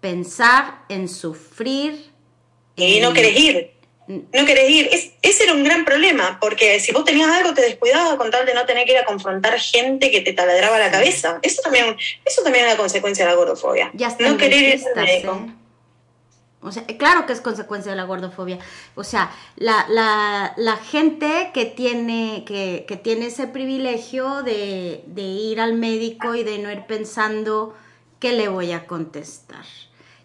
pensar 0.00 0.82
en 0.88 1.08
sufrir. 1.08 2.10
Y 2.74 3.00
no 3.00 3.12
querés 3.12 3.38
ir 3.38 3.81
no 4.06 4.46
querés 4.46 4.70
ir. 4.70 4.90
ese 5.22 5.44
era 5.44 5.52
un 5.52 5.64
gran 5.64 5.84
problema, 5.84 6.38
porque 6.40 6.80
si 6.80 6.92
vos 6.92 7.04
tenías 7.04 7.30
algo 7.30 7.54
te 7.54 7.62
descuidabas 7.62 8.16
con 8.16 8.30
tal 8.30 8.44
de 8.46 8.54
no 8.54 8.66
tener 8.66 8.86
que 8.86 8.92
ir 8.92 8.98
a 8.98 9.04
confrontar 9.04 9.58
gente 9.58 10.10
que 10.10 10.20
te 10.20 10.32
taladraba 10.32 10.78
la 10.78 10.90
cabeza. 10.90 11.38
Eso 11.42 11.62
también, 11.62 11.96
eso 12.24 12.42
también 12.42 12.66
es 12.66 12.72
una 12.72 12.78
consecuencia 12.78 13.24
de 13.24 13.30
la 13.30 13.36
gordofobia. 13.36 13.90
Ya 13.94 14.14
no 14.18 14.36
querer 14.36 14.76
ir 14.76 14.82
al 14.96 15.04
médico. 15.04 15.44
¿eh? 15.46 15.62
O 16.64 16.70
sea, 16.70 16.86
claro 16.86 17.26
que 17.26 17.32
es 17.32 17.40
consecuencia 17.40 17.90
de 17.90 17.96
la 17.96 18.04
gordofobia. 18.04 18.58
O 18.94 19.02
sea, 19.02 19.32
la, 19.56 19.84
la, 19.88 20.54
la 20.56 20.76
gente 20.76 21.50
que 21.52 21.64
tiene, 21.64 22.44
que, 22.46 22.84
que 22.86 22.96
tiene 22.96 23.26
ese 23.26 23.48
privilegio 23.48 24.44
de, 24.44 25.02
de 25.06 25.22
ir 25.22 25.60
al 25.60 25.74
médico 25.74 26.36
y 26.36 26.44
de 26.44 26.58
no 26.58 26.70
ir 26.70 26.86
pensando 26.86 27.74
qué 28.20 28.32
le 28.32 28.46
voy 28.46 28.70
a 28.70 28.86
contestar. 28.86 29.64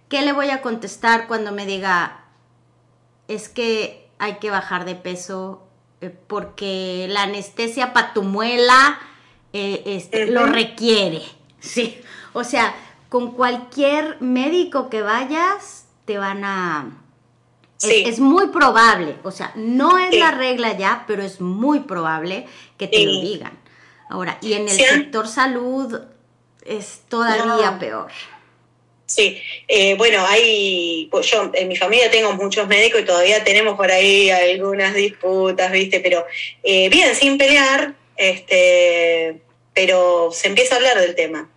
¿Qué 0.10 0.22
le 0.22 0.32
voy 0.32 0.52
a 0.52 0.62
contestar 0.62 1.28
cuando 1.28 1.52
me 1.52 1.66
diga, 1.66 2.27
es 3.28 3.50
que 3.50 4.10
hay 4.20 4.38
que 4.38 4.50
bajar 4.50 4.86
de 4.86 4.96
peso 4.96 5.68
eh, 6.02 6.10
porque 6.28 7.08
la 7.10 7.24
anestesia 7.24 7.94
para 7.94 8.14
tu 8.14 8.24
muela 8.24 9.00
eh, 9.54 9.84
este, 9.86 10.28
lo 10.28 10.46
requiere. 10.46 11.22
Sí. 11.60 12.00
O 12.34 12.44
sea, 12.44 12.74
con 13.10 13.32
cualquier 13.32 14.22
médico 14.22 14.90
que 14.90 15.02
vayas, 15.02 15.88
te 16.06 16.18
van 16.20 16.46
a... 16.46 17.04
Es, 17.82 18.20
muy 18.20 18.48
probable, 18.48 19.18
o 19.24 19.32
sea, 19.32 19.52
no 19.56 19.98
es 19.98 20.16
la 20.18 20.32
regla 20.32 20.78
ya, 20.78 21.04
pero 21.08 21.24
es 21.24 21.42
muy 21.42 21.82
probable 21.82 22.46
que 22.78 22.88
te 22.88 23.06
lo 23.06 23.20
digan. 23.20 23.58
Ahora, 24.10 24.38
y 24.42 24.54
en 24.54 24.64
el 24.64 24.70
sector 24.70 25.28
salud 25.28 26.00
es 26.64 27.02
todavía 27.10 27.78
peor. 27.80 28.12
Sí, 29.08 29.42
eh, 29.70 29.96
bueno, 29.96 30.26
hay, 30.28 31.08
pues 31.10 31.28
yo 31.28 31.50
en 31.54 31.70
mi 31.70 31.78
familia 31.78 32.12
tengo 32.12 32.34
muchos 32.34 32.68
médicos 32.68 33.02
y 33.02 33.06
todavía 33.06 33.42
tenemos 33.42 33.78
por 33.78 33.90
ahí 33.90 34.30
algunas 34.30 34.94
disputas, 34.94 35.72
¿viste? 35.72 36.02
Pero 36.02 36.26
eh, 36.62 36.90
bien, 36.90 37.16
sin 37.16 37.38
pelear, 37.38 37.94
este, 38.18 39.40
pero 39.74 40.30
se 40.34 40.48
empieza 40.48 40.76
a 40.76 40.78
hablar 40.78 41.00
del 41.00 41.16
tema. 41.16 41.50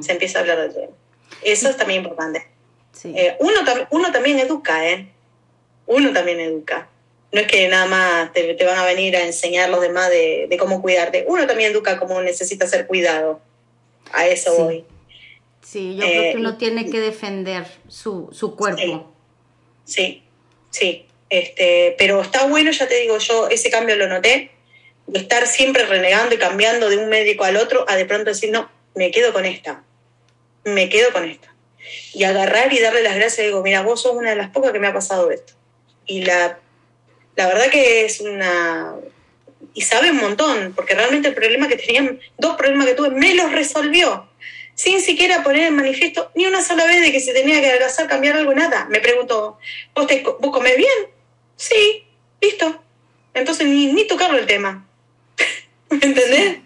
Se 0.00 0.12
empieza 0.12 0.38
a 0.38 0.42
hablar 0.42 0.60
del 0.60 0.72
tema. 0.72 0.92
Eso 1.42 1.68
es 1.68 1.76
también 1.76 2.02
importante. 2.02 2.46
Eh, 3.04 3.36
uno, 3.38 3.60
uno 3.90 4.12
también 4.12 4.38
educa, 4.38 4.88
¿eh? 4.88 5.08
Uno 5.86 6.12
también 6.12 6.40
educa. 6.40 6.88
No 7.32 7.40
es 7.40 7.46
que 7.46 7.68
nada 7.68 7.86
más 7.86 8.32
te, 8.32 8.56
van 8.64 8.78
a 8.78 8.84
venir 8.84 9.16
a 9.16 9.24
enseñar 9.24 9.68
los 9.68 9.80
demás 9.80 10.10
de, 10.10 10.56
cómo 10.58 10.80
cuidarte. 10.80 11.24
Uno 11.26 11.46
también 11.46 11.72
educa 11.72 11.98
cómo 11.98 12.20
necesita 12.22 12.66
ser 12.66 12.86
cuidado. 12.86 13.40
A 14.12 14.26
eso 14.26 14.54
voy. 14.56 14.84
Sí, 15.64 15.96
yo 15.96 16.06
creo 16.06 16.32
que 16.32 16.38
uno 16.38 16.50
eh, 16.50 16.56
tiene 16.58 16.90
que 16.90 17.00
defender 17.00 17.64
su, 17.88 18.28
cuerpo. 18.56 19.12
Sí, 19.84 20.22
sí, 20.70 21.06
Este, 21.30 21.94
pero 21.98 22.20
está 22.20 22.46
bueno, 22.46 22.70
ya 22.70 22.86
te 22.86 23.00
digo, 23.00 23.18
yo 23.18 23.48
ese 23.48 23.70
cambio 23.70 23.96
lo 23.96 24.06
noté, 24.06 24.50
de 25.06 25.18
estar 25.18 25.46
siempre 25.46 25.86
renegando 25.86 26.34
y 26.34 26.38
cambiando 26.38 26.88
de 26.88 26.98
un 26.98 27.08
médico 27.08 27.44
al 27.44 27.56
otro, 27.56 27.84
a 27.88 27.96
de 27.96 28.04
pronto 28.04 28.30
decir, 28.30 28.50
no, 28.50 28.70
me 28.94 29.10
quedo 29.10 29.32
con 29.32 29.46
esta, 29.46 29.82
me 30.64 30.88
quedo 30.88 31.12
con 31.12 31.24
esta. 31.24 31.54
Y 32.12 32.24
agarrar 32.24 32.72
y 32.72 32.80
darle 32.80 33.02
las 33.02 33.16
gracias, 33.16 33.46
digo, 33.46 33.62
mira, 33.62 33.82
vos 33.82 34.02
sos 34.02 34.14
una 34.14 34.30
de 34.30 34.36
las 34.36 34.50
pocas 34.50 34.72
que 34.72 34.78
me 34.78 34.86
ha 34.86 34.92
pasado 34.92 35.30
esto. 35.30 35.54
Y 36.06 36.22
la, 36.24 36.58
la 37.36 37.46
verdad 37.46 37.70
que 37.70 38.04
es 38.04 38.20
una... 38.20 38.94
Y 39.72 39.80
sabe 39.80 40.10
un 40.10 40.18
montón, 40.18 40.72
porque 40.74 40.94
realmente 40.94 41.28
el 41.28 41.34
problema 41.34 41.68
que 41.68 41.76
tenían, 41.76 42.20
dos 42.38 42.56
problemas 42.56 42.86
que 42.86 42.94
tuve, 42.94 43.10
me 43.10 43.34
los 43.34 43.50
resolvió 43.50 44.28
sin 44.74 45.00
siquiera 45.00 45.42
poner 45.42 45.64
en 45.64 45.76
manifiesto 45.76 46.30
ni 46.34 46.46
una 46.46 46.62
sola 46.62 46.84
vez 46.84 47.00
de 47.00 47.12
que 47.12 47.20
se 47.20 47.32
tenía 47.32 47.60
que 47.60 47.68
adelgazar, 47.68 48.08
cambiar 48.08 48.36
algo, 48.36 48.54
nada. 48.54 48.86
Me 48.90 49.00
preguntó, 49.00 49.58
¿vos, 49.94 50.06
te, 50.06 50.22
¿vos 50.22 50.50
comés 50.52 50.76
bien? 50.76 51.08
Sí, 51.56 52.04
listo. 52.40 52.82
Entonces 53.32 53.66
ni, 53.66 53.92
ni 53.92 54.06
tocarlo 54.06 54.38
el 54.38 54.46
tema. 54.46 54.86
¿Me 55.90 55.96
entendés? 55.96 56.58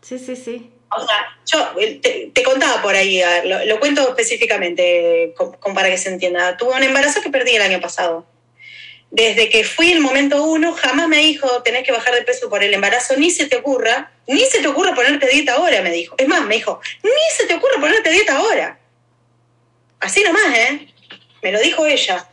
Sí, 0.00 0.18
sí, 0.18 0.36
sí. 0.36 0.70
O 0.94 1.06
sea, 1.06 1.38
yo 1.46 1.80
eh, 1.80 2.30
te, 2.34 2.42
contaba 2.42 2.82
por 2.82 2.94
ahí, 2.94 3.22
lo, 3.44 3.80
cuento 3.80 4.06
específicamente 4.08 5.34
para 5.74 5.88
que 5.88 5.96
se 5.96 6.10
entienda. 6.10 6.56
Tuve 6.56 6.74
un 6.74 6.82
embarazo 6.82 7.22
que 7.22 7.30
perdí 7.30 7.52
el 7.52 7.62
año 7.62 7.80
pasado 7.80 8.26
desde 9.12 9.50
que 9.50 9.62
fui 9.62 9.92
el 9.92 10.00
momento 10.00 10.42
uno, 10.42 10.72
jamás 10.72 11.06
me 11.06 11.18
dijo, 11.18 11.62
tenés 11.62 11.84
que 11.84 11.92
bajar 11.92 12.14
de 12.14 12.22
peso 12.22 12.48
por 12.48 12.64
el 12.64 12.72
embarazo, 12.72 13.14
ni 13.18 13.30
se 13.30 13.46
te 13.46 13.56
ocurra, 13.56 14.10
ni 14.26 14.40
se 14.40 14.60
te 14.60 14.68
ocurra 14.68 14.94
ponerte 14.94 15.28
dieta 15.28 15.52
ahora, 15.52 15.82
me 15.82 15.90
dijo. 15.90 16.14
Es 16.16 16.26
más, 16.26 16.42
me 16.46 16.54
dijo, 16.54 16.80
ni 17.02 17.10
se 17.36 17.46
te 17.46 17.54
ocurra 17.54 17.78
ponerte 17.78 18.10
dieta 18.10 18.38
ahora. 18.38 18.78
Así 20.00 20.22
nomás, 20.24 20.56
¿eh? 20.56 20.88
Me 21.42 21.52
lo 21.52 21.60
dijo 21.60 21.84
ella. 21.84 22.26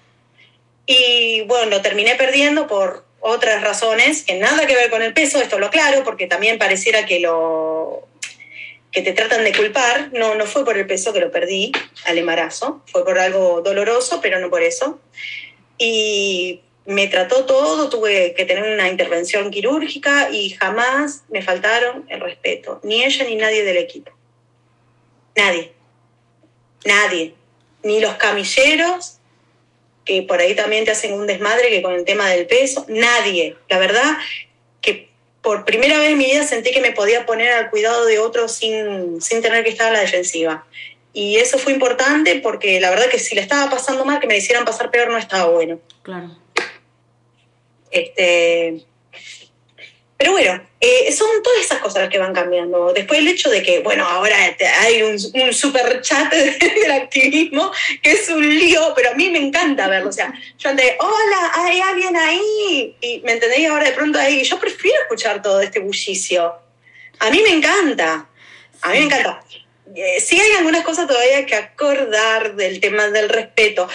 Y 0.86 1.42
bueno, 1.42 1.70
lo 1.70 1.82
terminé 1.82 2.16
perdiendo 2.16 2.66
por 2.66 3.06
otras 3.20 3.62
razones, 3.62 4.24
que 4.24 4.36
nada 4.36 4.66
que 4.66 4.76
ver 4.76 4.90
con 4.90 5.02
el 5.02 5.14
peso, 5.14 5.42
esto 5.42 5.60
lo 5.60 5.66
aclaro, 5.66 6.06
porque 6.06 6.28
también 6.28 6.58
pareciera 6.58 7.06
que 7.06 7.20
lo 7.20 8.08
que 8.94 9.02
te 9.02 9.12
tratan 9.12 9.44
de 9.44 9.54
culpar, 9.54 10.12
no, 10.14 10.34
no 10.36 10.46
fue 10.46 10.64
por 10.64 10.78
el 10.78 10.88
peso 10.88 11.12
que 11.12 11.20
lo 11.20 11.30
perdí 11.30 11.74
al 12.06 12.18
embarazo, 12.18 12.82
fue 12.88 13.04
por 13.04 13.20
algo 13.20 13.62
doloroso, 13.62 14.22
pero 14.22 14.40
no 14.40 14.50
por 14.50 14.64
eso. 14.64 14.98
Y 15.78 16.62
me 16.90 17.06
trató 17.06 17.46
todo, 17.46 17.88
tuve 17.88 18.34
que 18.34 18.46
tener 18.46 18.64
una 18.64 18.90
intervención 18.90 19.52
quirúrgica 19.52 20.32
y 20.32 20.50
jamás 20.50 21.24
me 21.30 21.44
faltaron 21.44 22.04
el 22.10 22.20
respeto, 22.20 22.80
ni 22.82 23.04
ella 23.04 23.26
ni 23.26 23.36
nadie 23.36 23.64
del 23.64 23.78
equipo. 23.78 24.12
Nadie. 25.36 25.72
Nadie. 26.86 27.36
Ni 27.84 28.00
los 28.00 28.16
camilleros, 28.16 29.20
que 30.04 30.24
por 30.24 30.40
ahí 30.40 30.56
también 30.56 30.84
te 30.84 30.90
hacen 30.90 31.14
un 31.14 31.28
desmadre 31.28 31.70
que 31.70 31.84
con 31.84 31.94
el 31.94 32.06
tema 32.06 32.28
del 32.28 32.48
peso, 32.48 32.88
nadie. 32.88 33.56
La 33.70 33.78
verdad 33.78 34.18
que 34.82 35.12
por 35.44 35.66
primera 35.66 36.00
vez 36.00 36.10
en 36.10 36.18
mi 36.18 36.26
vida 36.26 36.44
sentí 36.44 36.72
que 36.72 36.82
me 36.82 36.92
podía 36.92 37.28
poner 37.28 37.52
al 37.52 37.70
cuidado 37.70 38.06
de 38.06 38.18
otros 38.18 38.54
sin, 38.54 39.22
sin 39.22 39.44
tener 39.44 39.64
que 39.64 39.70
estar 39.70 39.90
a 39.90 39.94
la 39.94 40.00
defensiva. 40.00 40.66
Y 41.14 41.36
eso 41.36 41.60
fue 41.60 41.72
importante 41.72 42.40
porque 42.42 42.80
la 42.82 42.90
verdad 42.90 43.10
que 43.12 43.20
si 43.20 43.36
le 43.36 43.42
estaba 43.42 43.70
pasando 43.70 44.06
mal, 44.06 44.20
que 44.20 44.26
me 44.26 44.38
hicieran 44.38 44.66
pasar 44.66 44.90
peor 44.90 45.10
no 45.10 45.20
estaba 45.20 45.52
bueno. 45.52 45.80
Claro. 46.02 46.36
Este, 47.92 48.86
pero 50.20 50.34
bueno, 50.34 50.62
eh, 50.82 51.14
son 51.14 51.30
todas 51.42 51.62
esas 51.62 51.80
cosas 51.80 52.02
las 52.02 52.10
que 52.10 52.18
van 52.18 52.34
cambiando. 52.34 52.92
Después 52.92 53.22
el 53.22 53.28
hecho 53.30 53.50
de 53.50 53.64
que, 53.64 53.80
bueno, 53.80 54.06
ahora 54.06 54.36
hay 54.82 55.02
un, 55.02 55.18
super 55.54 56.02
chat 56.02 56.30
del 56.34 56.92
activismo 56.92 57.72
que 58.04 58.12
es 58.12 58.28
un 58.28 58.48
lío, 58.48 58.92
pero 58.98 59.12
a 59.12 59.14
mí 59.14 59.30
me 59.30 59.40
encanta 59.40 59.88
verlo. 59.88 60.10
O 60.10 60.12
sea, 60.12 60.34
yo 60.58 60.70
antes, 60.72 60.94
hola, 61.00 61.52
hay 61.56 61.80
alguien 61.80 62.18
ahí. 62.18 62.98
Y 63.00 63.22
me 63.22 63.32
entendéis 63.32 63.70
ahora 63.70 63.86
de 63.86 63.94
pronto 63.94 64.20
ahí. 64.20 64.44
Yo 64.44 64.60
prefiero 64.60 65.02
escuchar 65.04 65.42
todo 65.42 65.62
este 65.62 65.80
bullicio. 65.80 66.54
A 67.20 67.30
mí 67.30 67.42
me 67.42 67.52
encanta. 67.52 68.28
A 68.82 68.90
mí 68.90 69.00
me 69.00 69.06
encanta. 69.06 69.42
Eh, 69.96 70.20
sí 70.20 70.40
hay 70.40 70.52
algunas 70.58 70.84
cosas 70.84 71.08
todavía 71.08 71.46
que 71.48 71.56
acordar 71.56 72.56
del 72.56 72.80
tema 72.80 73.08
del 73.08 73.28
respeto. 73.28 73.88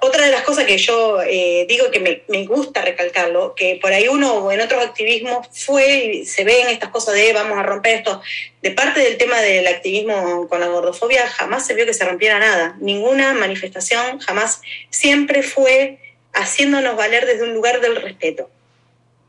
Otra 0.00 0.26
de 0.26 0.30
las 0.30 0.42
cosas 0.42 0.66
que 0.66 0.76
yo 0.76 1.22
eh, 1.22 1.64
digo 1.68 1.90
que 1.90 2.00
me, 2.00 2.22
me, 2.28 2.44
gusta 2.44 2.82
recalcarlo, 2.82 3.54
que 3.54 3.78
por 3.80 3.92
ahí 3.92 4.08
uno 4.08 4.52
en 4.52 4.60
otros 4.60 4.84
activismos 4.84 5.48
fue 5.52 6.04
y 6.04 6.26
se 6.26 6.44
ven 6.44 6.68
estas 6.68 6.90
cosas 6.90 7.14
de 7.14 7.32
vamos 7.32 7.58
a 7.58 7.62
romper 7.62 7.96
esto. 7.96 8.20
De 8.60 8.72
parte 8.72 9.00
del 9.00 9.16
tema 9.16 9.40
del 9.40 9.66
activismo 9.66 10.48
con 10.48 10.60
la 10.60 10.66
gordofobia, 10.66 11.26
jamás 11.28 11.66
se 11.66 11.74
vio 11.74 11.86
que 11.86 11.94
se 11.94 12.04
rompiera 12.04 12.38
nada. 12.38 12.76
Ninguna 12.80 13.32
manifestación, 13.32 14.18
jamás. 14.18 14.60
Siempre 14.90 15.42
fue 15.42 15.98
haciéndonos 16.34 16.96
valer 16.96 17.24
desde 17.24 17.44
un 17.44 17.54
lugar 17.54 17.80
del 17.80 17.96
respeto. 17.96 18.50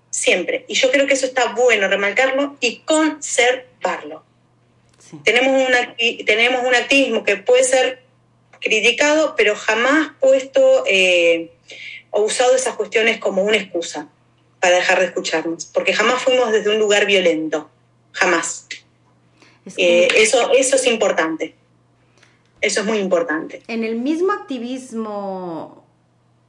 Siempre. 0.10 0.66
Y 0.68 0.74
yo 0.74 0.91
creo 0.91 1.08
que 1.08 1.14
eso 1.14 1.28
está 1.28 1.54
bueno 1.54 1.88
remarcarlo 1.88 2.58
y 2.60 2.80
conservarlo. 2.80 4.26
Tenemos, 5.23 5.68
un, 5.68 6.26
tenemos 6.26 6.64
un 6.65 6.76
activismo 6.76 7.23
que 7.23 7.38
puede 7.38 7.64
ser 7.64 8.03
criticado, 8.60 9.36
pero 9.36 9.56
jamás 9.56 10.11
puesto 10.19 10.84
eh, 10.88 11.52
o 12.11 12.22
usado 12.23 12.56
esas 12.56 12.76
cuestiones 12.76 13.19
como 13.19 13.44
una 13.44 13.57
excusa 13.57 14.10
para 14.60 14.76
dejar 14.76 14.99
de 14.99 15.06
escucharnos, 15.06 15.65
porque 15.65 15.94
jamás 15.94 16.22
fuimos 16.22 16.52
desde 16.52 16.69
un 16.69 16.80
lugar 16.80 17.06
violento, 17.06 17.69
jamás. 18.11 18.68
Eh, 19.77 20.07
eso, 20.15 20.52
eso 20.52 20.76
es 20.76 20.88
importante, 20.88 21.56
eso 22.61 22.81
es 22.81 22.86
muy 22.86 22.98
importante. 22.98 23.61
En 23.68 23.84
el 23.84 23.95
mismo 23.95 24.34
activismo 24.34 25.86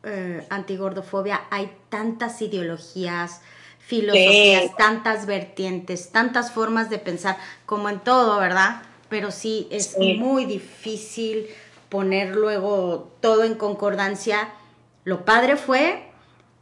eh, 0.02 0.44
antigordofobia 0.48 1.42
hay 1.50 1.70
tantas 1.88 2.40
ideologías, 2.42 3.42
filosofías, 3.90 4.76
tantas 4.76 5.26
vertientes, 5.26 6.12
tantas 6.12 6.52
formas 6.52 6.90
de 6.90 6.98
pensar, 6.98 7.36
como 7.66 7.88
en 7.88 7.98
todo, 7.98 8.38
¿verdad? 8.38 8.82
Pero 9.08 9.32
sí, 9.32 9.66
es 9.72 9.98
muy 9.98 10.44
difícil 10.44 11.48
poner 11.88 12.36
luego 12.36 13.10
todo 13.20 13.42
en 13.42 13.56
concordancia. 13.56 14.48
Lo 15.02 15.24
padre 15.24 15.56
fue 15.56 16.04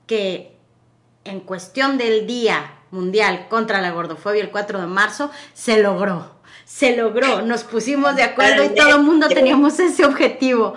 que 0.07 0.57
en 1.25 1.41
cuestión 1.41 1.99
del 1.99 2.27
Día 2.27 2.73
Mundial 2.91 3.47
contra 3.51 3.83
la 3.83 3.91
Gordofobia 3.91 4.41
el 4.41 4.51
4 4.51 4.81
de 4.81 4.87
marzo, 4.87 5.31
se 5.53 5.83
logró. 5.83 6.31
Se 6.65 6.97
logró, 6.97 7.43
nos 7.43 7.63
pusimos 7.65 8.17
de 8.17 8.23
acuerdo 8.23 8.65
y 8.65 8.75
todo 8.75 8.97
el 8.97 9.03
mundo 9.03 9.29
teníamos 9.29 9.79
ese 9.79 10.07
objetivo. 10.07 10.75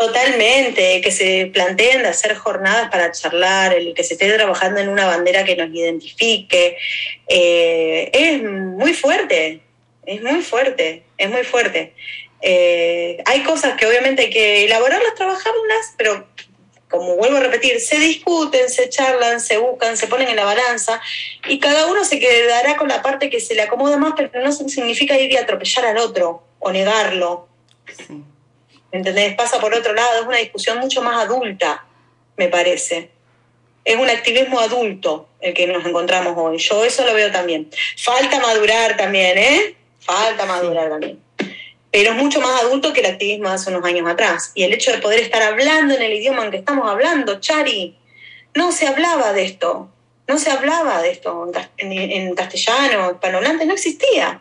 Totalmente, 0.00 1.02
que 1.02 1.10
se 1.10 1.50
planteen 1.52 2.02
de 2.02 2.08
hacer 2.08 2.34
jornadas 2.34 2.88
para 2.90 3.12
charlar, 3.12 3.74
el 3.74 3.92
que 3.92 4.02
se 4.02 4.14
esté 4.14 4.32
trabajando 4.32 4.80
en 4.80 4.88
una 4.88 5.04
bandera 5.04 5.44
que 5.44 5.56
nos 5.56 5.68
identifique. 5.68 6.78
Eh, 7.28 8.10
es 8.10 8.42
muy 8.42 8.94
fuerte, 8.94 9.60
es 10.06 10.22
muy 10.22 10.40
fuerte, 10.40 11.02
es 11.18 11.28
muy 11.28 11.44
fuerte. 11.44 11.92
Eh, 12.40 13.22
hay 13.26 13.42
cosas 13.42 13.76
que 13.76 13.84
obviamente 13.84 14.22
hay 14.22 14.30
que 14.30 14.64
elaborarlas, 14.64 15.14
trabajarlas, 15.16 15.92
pero 15.98 16.26
como 16.88 17.16
vuelvo 17.16 17.36
a 17.36 17.40
repetir, 17.40 17.78
se 17.78 17.98
discuten, 17.98 18.70
se 18.70 18.88
charlan, 18.88 19.38
se 19.38 19.58
buscan, 19.58 19.98
se 19.98 20.06
ponen 20.06 20.28
en 20.28 20.36
la 20.36 20.46
balanza 20.46 20.98
y 21.46 21.58
cada 21.58 21.88
uno 21.88 22.06
se 22.06 22.18
quedará 22.18 22.78
con 22.78 22.88
la 22.88 23.02
parte 23.02 23.28
que 23.28 23.38
se 23.38 23.54
le 23.54 23.60
acomoda 23.60 23.98
más, 23.98 24.14
pero 24.16 24.42
no 24.42 24.50
significa 24.50 25.18
ir 25.18 25.30
y 25.30 25.36
atropellar 25.36 25.84
al 25.84 25.98
otro 25.98 26.42
o 26.58 26.72
negarlo. 26.72 27.48
Sí. 28.06 28.24
¿Entendés? 28.92 29.34
Pasa 29.34 29.60
por 29.60 29.74
otro 29.74 29.92
lado, 29.92 30.20
es 30.20 30.26
una 30.26 30.38
discusión 30.38 30.78
mucho 30.78 31.02
más 31.02 31.24
adulta, 31.24 31.84
me 32.36 32.48
parece. 32.48 33.10
Es 33.84 33.96
un 33.96 34.08
activismo 34.08 34.60
adulto 34.60 35.28
el 35.40 35.54
que 35.54 35.66
nos 35.66 35.84
encontramos 35.84 36.34
hoy. 36.36 36.58
Yo 36.58 36.84
eso 36.84 37.04
lo 37.04 37.14
veo 37.14 37.30
también. 37.32 37.70
Falta 37.96 38.38
madurar 38.38 38.96
también, 38.96 39.38
¿eh? 39.38 39.74
Falta 40.00 40.46
madurar 40.46 40.90
también. 40.90 41.18
Pero 41.90 42.10
es 42.10 42.16
mucho 42.16 42.40
más 42.40 42.62
adulto 42.62 42.92
que 42.92 43.00
el 43.00 43.06
activismo 43.06 43.48
de 43.48 43.54
hace 43.54 43.70
unos 43.70 43.84
años 43.84 44.08
atrás. 44.08 44.52
Y 44.54 44.64
el 44.64 44.72
hecho 44.72 44.92
de 44.92 44.98
poder 44.98 45.20
estar 45.20 45.42
hablando 45.42 45.94
en 45.94 46.02
el 46.02 46.12
idioma 46.12 46.44
en 46.44 46.50
que 46.50 46.58
estamos 46.58 46.88
hablando, 46.88 47.40
Chari, 47.40 47.96
no 48.54 48.70
se 48.70 48.86
hablaba 48.86 49.32
de 49.32 49.44
esto. 49.44 49.88
No 50.28 50.38
se 50.38 50.50
hablaba 50.50 51.02
de 51.02 51.10
esto 51.10 51.50
en, 51.78 52.34
castellano, 52.36 53.10
hispanohablante, 53.10 53.66
no 53.66 53.74
existía. 53.74 54.40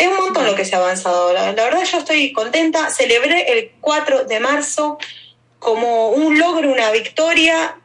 Es 0.00 0.08
un 0.08 0.16
montón 0.16 0.46
lo 0.46 0.54
que 0.54 0.64
se 0.64 0.74
ha 0.74 0.78
avanzado. 0.78 1.34
La, 1.34 1.52
verdad 1.52 1.84
yo 1.84 1.98
estoy 1.98 2.32
contenta. 2.32 2.90
Celebré 2.90 3.52
el 3.52 3.72
4 3.82 4.24
de 4.24 4.40
marzo 4.40 4.98
como 5.58 6.08
un 6.08 6.38
logro, 6.38 6.72
una 6.72 6.90
victoria, 6.90 7.76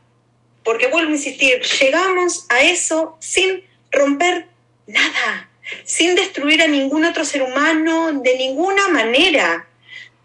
porque 0.63 0.87
vuelvo 0.87 1.11
a 1.11 1.15
insistir, 1.15 1.61
llegamos 1.61 2.45
a 2.47 2.61
eso 2.61 3.17
sin 3.19 3.65
romper 3.91 4.47
nada, 4.87 5.49
sin 5.83 6.15
destruir 6.15 6.63
a 6.63 6.67
ningún 6.67 7.03
otro 7.03 7.25
ser 7.25 7.41
humano 7.41 8.13
de 8.13 8.37
ninguna 8.37 8.87
manera. 8.87 9.67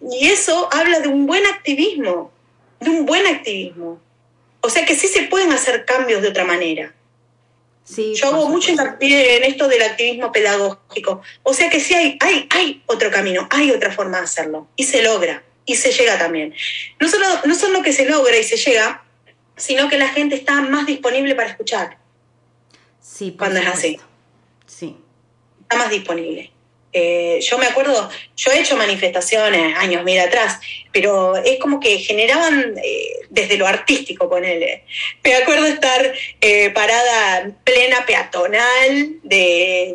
Y 0.00 0.28
eso 0.28 0.68
habla 0.72 1.00
de 1.00 1.08
un 1.08 1.26
buen 1.26 1.44
activismo, 1.44 2.30
de 2.78 2.90
un 2.90 3.04
buen 3.04 3.26
activismo. 3.26 4.00
O 4.60 4.70
sea 4.70 4.86
que 4.86 4.94
sí 4.94 5.08
se 5.08 5.24
pueden 5.24 5.50
hacer 5.50 5.84
cambios 5.84 6.22
de 6.22 6.28
otra 6.28 6.44
manera. 6.44 6.94
Yo 7.96 8.28
hago 8.28 8.48
mucho 8.48 8.70
hincapié 8.70 9.36
en 9.36 9.44
esto 9.44 9.66
del 9.68 9.82
activismo 9.82 10.30
pedagógico. 10.30 11.22
O 11.42 11.52
sea 11.52 11.68
que 11.70 11.80
sí 11.80 11.94
hay, 11.94 12.16
hay, 12.20 12.46
hay 12.50 12.82
otro 12.86 13.10
camino, 13.10 13.48
hay 13.50 13.70
otra 13.70 13.90
forma 13.90 14.18
de 14.18 14.24
hacerlo. 14.24 14.68
Y 14.76 14.84
se 14.84 15.02
logra, 15.02 15.42
y 15.64 15.76
se 15.76 15.92
llega 15.92 16.18
también. 16.18 16.54
No 17.00 17.08
solo, 17.08 17.26
no 17.44 17.54
solo 17.54 17.82
que 17.82 17.92
se 17.92 18.04
logra 18.06 18.36
y 18.36 18.44
se 18.44 18.56
llega, 18.56 19.04
sino 19.56 19.88
que 19.88 19.98
la 19.98 20.08
gente 20.08 20.34
está 20.34 20.60
más 20.60 20.86
disponible 20.86 21.34
para 21.34 21.50
escuchar. 21.50 21.98
Sí, 23.00 23.34
cuando 23.36 23.60
es 23.60 23.66
así. 23.66 24.00
Sí. 24.66 24.96
Está 25.62 25.76
más 25.76 25.90
disponible. 25.90 26.52
Eh, 26.92 27.38
yo 27.40 27.56
me 27.58 27.66
acuerdo, 27.66 28.10
yo 28.36 28.50
he 28.50 28.60
hecho 28.60 28.76
manifestaciones 28.76 29.76
años 29.76 30.02
mira 30.02 30.24
atrás, 30.24 30.58
pero 30.92 31.36
es 31.36 31.58
como 31.60 31.78
que 31.78 31.98
generaban 31.98 32.76
eh, 32.82 33.12
desde 33.28 33.56
lo 33.56 33.66
artístico 33.66 34.28
con 34.28 34.44
él. 34.44 34.82
Me 35.22 35.34
acuerdo 35.36 35.66
estar 35.66 36.12
eh, 36.40 36.70
parada 36.70 37.52
plena 37.62 38.04
peatonal 38.06 39.14
de, 39.22 39.94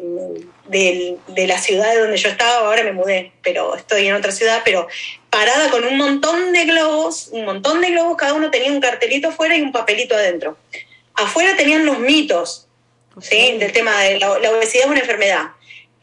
de, 0.68 1.48
la 1.48 1.58
ciudad 1.58 1.94
de 1.94 2.00
donde 2.00 2.18
yo 2.18 2.30
estaba, 2.30 2.60
ahora 2.60 2.84
me 2.84 2.94
mudé, 2.94 3.34
pero 3.44 3.76
estoy 3.76 4.08
en 4.08 4.16
otra 4.16 4.32
ciudad, 4.32 4.62
pero 4.64 4.88
parada 5.30 5.70
con 5.70 5.84
un 5.84 5.98
montón 5.98 6.54
de 6.54 6.64
globos, 6.64 7.28
un 7.32 7.44
montón 7.44 7.82
de 7.82 7.92
globos, 7.92 8.16
cada 8.16 8.34
uno 8.34 8.52
tenía 8.52 8.72
un 8.72 8.80
cartelito 8.80 9.30
afuera 9.30 9.58
y 9.58 9.62
un 9.62 9.74
papelito 9.74 10.16
adentro. 10.16 10.58
Afuera 11.14 11.58
tenían 11.58 11.86
los 11.86 12.00
mitos 12.00 12.68
¿sí? 13.20 13.58
del 13.58 13.74
tema 13.74 14.02
de 14.02 14.18
la, 14.18 14.40
la 14.40 14.52
obesidad 14.52 14.86
es 14.86 14.92
una 14.92 15.00
enfermedad 15.02 15.55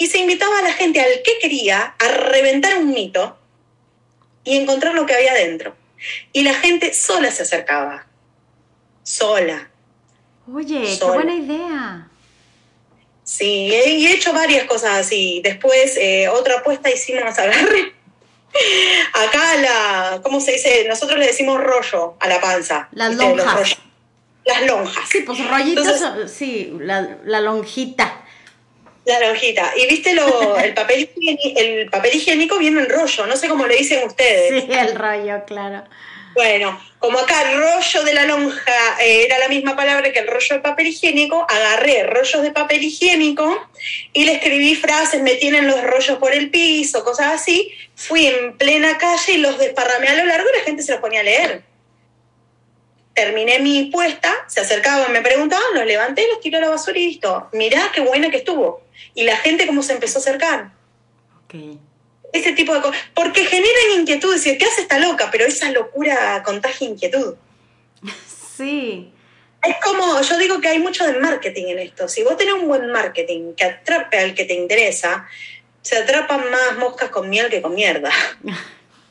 y 0.02 0.08
se 0.08 0.18
invitaba 0.18 0.58
a 0.58 0.62
la 0.62 0.72
gente 0.72 1.00
al 1.00 1.22
que 1.22 1.38
quería 1.38 1.94
a 1.96 2.08
reventar 2.08 2.76
un 2.78 2.90
mito 2.90 3.38
y 4.42 4.56
encontrar 4.56 4.94
lo 4.94 5.06
que 5.06 5.14
había 5.14 5.32
dentro. 5.32 5.76
Y 6.32 6.42
la 6.42 6.54
gente 6.54 6.92
sola 6.92 7.30
se 7.30 7.44
acercaba. 7.44 8.04
Sola. 9.04 9.70
Oye, 10.52 10.98
qué 10.98 11.04
buena 11.04 11.34
idea. 11.36 12.08
Sí, 13.22 13.68
y 13.68 14.06
he 14.08 14.12
hecho 14.12 14.32
varias 14.32 14.64
cosas 14.64 14.98
así. 14.98 15.40
Después, 15.44 15.96
eh, 15.96 16.28
otra 16.28 16.58
apuesta 16.58 16.90
hicimos 16.90 17.38
agarre. 17.38 17.94
Acá 19.12 19.54
la, 19.54 20.20
¿cómo 20.24 20.40
se 20.40 20.54
dice? 20.54 20.84
Nosotros 20.88 21.16
le 21.20 21.26
decimos 21.26 21.62
rollo 21.62 22.16
a 22.18 22.26
la 22.26 22.40
panza. 22.40 22.88
Las 22.90 23.14
lonjas. 23.14 23.78
Las 24.44 24.66
lonjas. 24.66 25.08
Sí, 25.08 25.20
pues 25.20 25.48
rollitos, 25.48 26.02
sí, 26.26 26.76
la, 26.80 27.18
la 27.22 27.40
lonjita. 27.40 28.21
La 29.04 29.20
lonjita. 29.20 29.72
Y 29.76 29.86
viste 29.86 30.14
lo, 30.14 30.58
el, 30.58 30.74
papel 30.74 31.10
higiénico, 31.16 31.58
el 31.58 31.90
papel 31.90 32.14
higiénico 32.14 32.58
viene 32.58 32.82
en 32.82 32.88
rollo, 32.88 33.26
no 33.26 33.36
sé 33.36 33.48
cómo 33.48 33.66
le 33.66 33.76
dicen 33.76 34.06
ustedes. 34.06 34.64
Sí, 34.64 34.72
el 34.72 34.94
rollo, 34.94 35.44
claro. 35.44 35.84
Bueno, 36.34 36.80
como 36.98 37.18
acá 37.18 37.50
el 37.50 37.58
rollo 37.58 38.04
de 38.04 38.14
la 38.14 38.24
lonja 38.24 38.96
eh, 39.00 39.24
era 39.24 39.38
la 39.38 39.48
misma 39.48 39.76
palabra 39.76 40.12
que 40.12 40.20
el 40.20 40.28
rollo 40.28 40.56
de 40.56 40.60
papel 40.60 40.86
higiénico, 40.86 41.46
agarré 41.48 42.04
rollos 42.04 42.42
de 42.42 42.52
papel 42.52 42.82
higiénico 42.82 43.68
y 44.12 44.24
le 44.24 44.34
escribí 44.34 44.74
frases, 44.76 45.20
me 45.20 45.34
tienen 45.34 45.66
los 45.66 45.82
rollos 45.82 46.18
por 46.18 46.32
el 46.32 46.50
piso, 46.50 47.04
cosas 47.04 47.32
así. 47.34 47.74
Fui 47.96 48.26
en 48.26 48.56
plena 48.56 48.96
calle 48.98 49.32
y 49.32 49.38
los 49.38 49.58
desparramé 49.58 50.08
a 50.08 50.14
lo 50.14 50.24
largo 50.24 50.48
y 50.48 50.58
la 50.58 50.64
gente 50.64 50.82
se 50.82 50.92
los 50.92 51.00
ponía 51.00 51.20
a 51.20 51.24
leer. 51.24 51.71
Terminé 53.14 53.58
mi 53.58 53.84
puesta, 53.86 54.32
se 54.46 54.60
acercaban, 54.60 55.12
me 55.12 55.20
preguntaban, 55.20 55.64
los 55.74 55.84
levanté, 55.84 56.26
los 56.28 56.40
tiré 56.40 56.56
a 56.56 56.60
la 56.60 56.70
basura 56.70 56.98
y 56.98 57.06
listo. 57.06 57.48
Mirá 57.52 57.90
qué 57.94 58.00
buena 58.00 58.30
que 58.30 58.38
estuvo. 58.38 58.82
Y 59.14 59.24
la 59.24 59.36
gente 59.36 59.66
cómo 59.66 59.82
se 59.82 59.92
empezó 59.92 60.18
a 60.18 60.22
acercar. 60.22 60.72
Ok. 61.44 61.78
Ese 62.32 62.52
tipo 62.52 62.74
de 62.74 62.80
cosas. 62.80 63.00
Porque 63.14 63.44
generan 63.44 64.00
inquietud, 64.00 64.32
decir, 64.32 64.56
¿qué 64.56 64.64
hace 64.64 64.82
esta 64.82 64.98
loca? 64.98 65.28
Pero 65.30 65.44
esa 65.44 65.70
locura 65.70 66.42
contagia 66.44 66.88
inquietud. 66.88 67.34
Sí. 68.56 69.10
Es 69.66 69.76
como, 69.82 70.20
yo 70.20 70.38
digo 70.38 70.60
que 70.60 70.68
hay 70.68 70.78
mucho 70.78 71.06
de 71.06 71.18
marketing 71.18 71.66
en 71.68 71.78
esto. 71.78 72.06
Si 72.06 72.22
vos 72.22 72.36
tenés 72.36 72.54
un 72.54 72.68
buen 72.68 72.90
marketing 72.92 73.54
que 73.54 73.64
atrape 73.64 74.18
al 74.18 74.34
que 74.34 74.44
te 74.44 74.54
interesa, 74.54 75.26
se 75.80 75.96
atrapan 75.96 76.50
más 76.50 76.78
moscas 76.78 77.10
con 77.10 77.28
miel 77.28 77.48
que 77.48 77.62
con 77.62 77.74
mierda. 77.74 78.10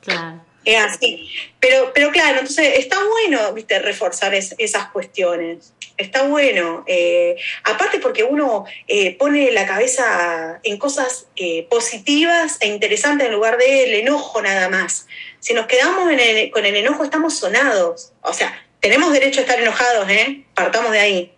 Claro. 0.01 0.41
Es 0.63 0.77
así. 0.77 1.29
Pero, 1.59 1.91
pero 1.93 2.11
claro, 2.11 2.39
entonces 2.39 2.77
está 2.77 2.97
bueno, 3.03 3.51
viste, 3.53 3.79
reforzar 3.79 4.33
es- 4.35 4.53
esas 4.59 4.89
cuestiones. 4.91 5.73
Está 5.97 6.23
bueno. 6.23 6.83
eh, 6.87 7.35
aparte 7.63 7.99
porque 7.99 8.23
uno 8.23 8.65
eh, 8.87 9.15
pone 9.17 9.51
la 9.51 9.65
cabeza 9.67 10.59
en 10.63 10.77
cosas 10.77 11.27
eh, 11.35 11.67
positivas 11.69 12.57
e 12.59 12.67
interesantes 12.67 13.27
en 13.27 13.33
lugar 13.33 13.57
del 13.57 13.93
enojo 13.95 14.41
nada 14.41 14.69
más. 14.69 15.07
Si 15.39 15.53
nos 15.53 15.65
quedamos 15.67 16.11
en 16.11 16.19
el- 16.19 16.51
con 16.51 16.65
el 16.65 16.75
enojo 16.75 17.03
estamos 17.03 17.37
sonados. 17.37 18.13
O 18.21 18.33
sea, 18.33 18.53
tenemos 18.79 19.11
derecho 19.13 19.39
a 19.39 19.43
estar 19.43 19.59
enojados, 19.59 20.09
¿eh? 20.09 20.43
Partamos 20.55 20.91
de 20.91 20.99
ahí. 20.99 21.33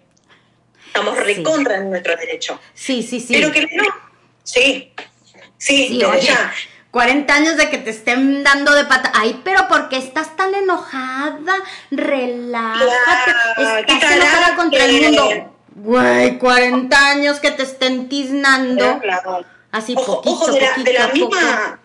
Estamos 0.87 1.17
Sí. 1.17 1.23
recontra 1.23 1.77
en 1.77 1.89
nuestro 1.89 2.15
derecho. 2.15 2.59
Sí, 2.73 3.03
sí, 3.03 3.19
sí. 3.19 3.33
Pero 3.33 3.51
que 3.51 3.61
no. 3.71 3.83
Sí. 4.43 4.91
Sí, 5.57 5.87
Sí, 5.87 6.03
oye, 6.03 6.21
ya. 6.27 6.53
40 6.93 7.33
años 7.33 7.57
de 7.57 7.71
que 7.71 7.79
te 7.79 7.89
estén 7.89 8.43
dando 8.43 8.71
de 8.75 8.85
pata. 8.85 9.11
Ay, 9.15 9.41
pero 9.43 9.67
¿por 9.67 9.89
qué 9.89 9.97
estás 9.97 10.37
tan 10.37 10.53
enojada? 10.53 11.55
Relájate. 11.89 12.85
Claro, 13.55 13.79
estás 13.79 14.11
enojada 14.11 14.55
contra 14.55 14.85
el 14.85 15.01
mundo. 15.01 15.55
Güey, 15.75 16.37
40 16.37 17.09
años 17.09 17.39
que 17.39 17.49
te 17.49 17.63
estén 17.63 18.09
tiznando. 18.09 18.99
Claro. 18.99 19.43
Así 19.71 19.95
Ojo, 19.97 20.21
poquito, 20.21 20.35
ojo, 20.35 20.51
de 20.51 20.61
la, 20.61 20.67
poquito 20.75 20.83
de 20.91 20.93
la 20.93 21.03
a 21.05 21.07
poco. 21.07 21.17
misma, 21.35 21.79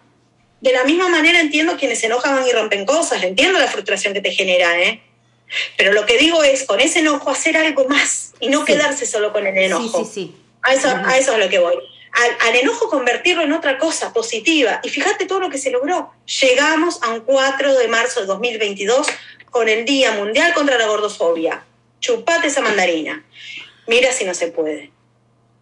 de 0.61 0.73
la 0.75 0.85
misma 0.85 1.09
manera 1.09 1.41
entiendo 1.41 1.79
quienes 1.79 2.01
se 2.01 2.07
enojan 2.07 2.47
y 2.47 2.53
rompen 2.53 2.85
cosas, 2.85 3.23
entiendo 3.23 3.59
la 3.59 3.67
frustración 3.67 4.13
que 4.13 4.21
te 4.21 4.31
genera, 4.33 4.79
¿eh? 4.79 5.03
Pero 5.79 5.95
lo 5.95 6.05
que 6.05 6.19
digo 6.19 6.43
es, 6.43 6.65
con 6.65 6.81
ese 6.81 6.99
enojo, 6.99 7.31
hacer 7.31 7.57
algo 7.57 7.87
más 7.89 8.35
y 8.41 8.51
no 8.51 8.59
Sí. 8.61 8.75
quedarse 8.75 9.07
solo 9.07 9.33
con 9.33 9.47
el 9.47 9.57
enojo. 9.57 10.01
Sí, 10.01 10.05
sí, 10.05 10.11
sí. 10.13 10.37
A 10.61 10.75
eso, 10.75 10.89
a 10.91 11.17
eso 11.17 11.33
es 11.33 11.39
lo 11.39 11.49
que 11.49 11.59
voy. 11.61 11.77
Al, 12.19 12.49
al 12.49 12.57
enojo 12.57 12.89
convertirlo 12.89 13.43
en 13.43 13.53
otra 13.53 13.79
cosa 13.79 14.13
positiva. 14.13 14.81
Y 14.83 14.89
fíjate 14.89 15.27
todo 15.27 15.41
lo 15.41 15.51
que 15.51 15.59
se 15.59 15.71
logró. 15.71 16.13
Llegamos 16.41 17.01
a 17.03 17.11
un 17.11 17.21
4 17.21 17.75
de 17.75 17.89
marzo 17.89 18.21
de 18.21 18.27
2022 18.27 19.07
con 19.51 19.69
el 19.69 19.85
Día 19.85 20.13
Mundial 20.13 20.53
contra 20.55 20.79
la 20.79 20.87
Gordofobia. 20.87 21.65
Chupate 22.01 22.49
esa 22.49 22.61
mandarina. 22.61 23.25
Mira 23.87 24.13
si 24.13 24.25
no 24.25 24.35
se 24.35 24.49
puede. 24.49 24.93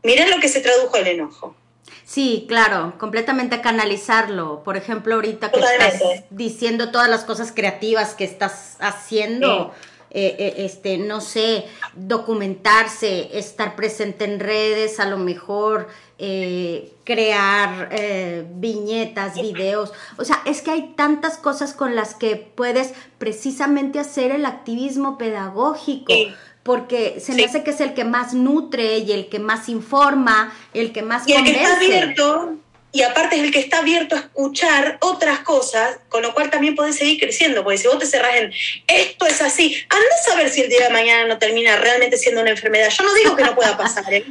Mira 0.03 0.27
lo 0.29 0.41
que 0.41 0.49
se 0.49 0.61
tradujo 0.61 0.97
el 0.97 1.07
enojo. 1.07 1.57
Sí, 2.05 2.45
claro, 2.49 2.95
completamente 2.99 3.61
canalizarlo. 3.61 4.63
Por 4.63 4.77
ejemplo, 4.77 5.17
ahorita 5.17 5.51
que 5.51 5.59
Totalmente. 5.59 5.95
estás 5.95 6.25
diciendo 6.31 6.93
todas 6.93 7.09
las 7.09 7.25
cosas 7.25 7.51
creativas 7.53 8.15
que 8.15 8.23
estás 8.23 8.77
haciendo, 8.79 9.75
eh, 10.11 10.37
eh, 10.39 10.55
este, 10.59 10.99
no 10.99 11.21
sé, 11.21 11.65
documentarse, 11.95 13.37
estar 13.37 13.75
presente 13.75 14.25
en 14.25 14.39
redes, 14.39 15.01
a 15.01 15.07
lo 15.07 15.19
mejor 15.19 15.89
eh, 16.19 16.93
crear 17.05 17.89
eh, 17.93 18.45
viñetas, 18.55 19.35
videos. 19.35 19.93
O 20.17 20.25
sea, 20.25 20.41
es 20.47 20.63
que 20.63 20.71
hay 20.71 20.95
tantas 20.97 21.37
cosas 21.39 21.73
con 21.75 21.95
las 21.95 22.15
que 22.15 22.37
puedes 22.37 22.93
precisamente 23.19 23.99
hacer 23.99 24.31
el 24.31 24.47
activismo 24.47 25.19
pedagógico 25.19 26.13
Sí. 26.13 26.33
porque 26.63 27.21
se 27.21 27.35
me 27.35 27.45
hace 27.45 27.63
que 27.63 27.71
es 27.71 27.81
el 27.81 27.95
que 27.95 28.05
más 28.05 28.33
nutre 28.35 28.99
y 28.99 29.13
el 29.13 29.29
que 29.29 29.39
más 29.39 29.69
informa, 29.69 30.53
el 30.75 30.93
que 30.93 31.03
más 31.03 31.29
Y 31.29 31.35
el 31.35 31.45
que 31.45 31.51
está 31.53 31.71
convence. 31.71 31.99
abierto, 31.99 32.55
y 32.93 33.03
aparte 33.03 33.37
es 33.37 33.43
el 33.43 33.53
que 33.53 33.61
está 33.61 33.79
abierto 33.81 34.17
a 34.17 34.21
escuchar 34.21 34.97
otras 35.03 35.41
cosas, 35.41 35.99
con 36.09 36.23
lo 36.23 36.33
cual 36.33 36.49
también 36.51 36.75
podés 36.75 36.97
seguir 36.97 37.21
creciendo, 37.21 37.63
porque 37.63 37.77
si 37.79 37.89
vos 37.89 37.99
te 37.99 38.07
cerrás 38.07 38.37
en 38.37 38.53
esto 38.87 39.27
es 39.27 39.43
así, 39.43 39.77
anda 39.91 40.07
a 40.19 40.31
saber 40.31 40.49
si 40.49 40.63
el 40.63 40.71
día 40.71 40.85
de 40.89 40.91
mañana 40.95 41.27
no 41.29 41.39
termina 41.39 41.77
realmente 41.77 42.17
siendo 42.17 42.41
una 42.41 42.51
enfermedad. 42.51 42.89
Yo 42.89 43.05
no 43.05 43.13
digo 43.15 43.37
que 43.37 43.45
no 43.45 43.55
pueda 43.55 43.77
pasar, 43.77 44.13
¿eh? 44.15 44.25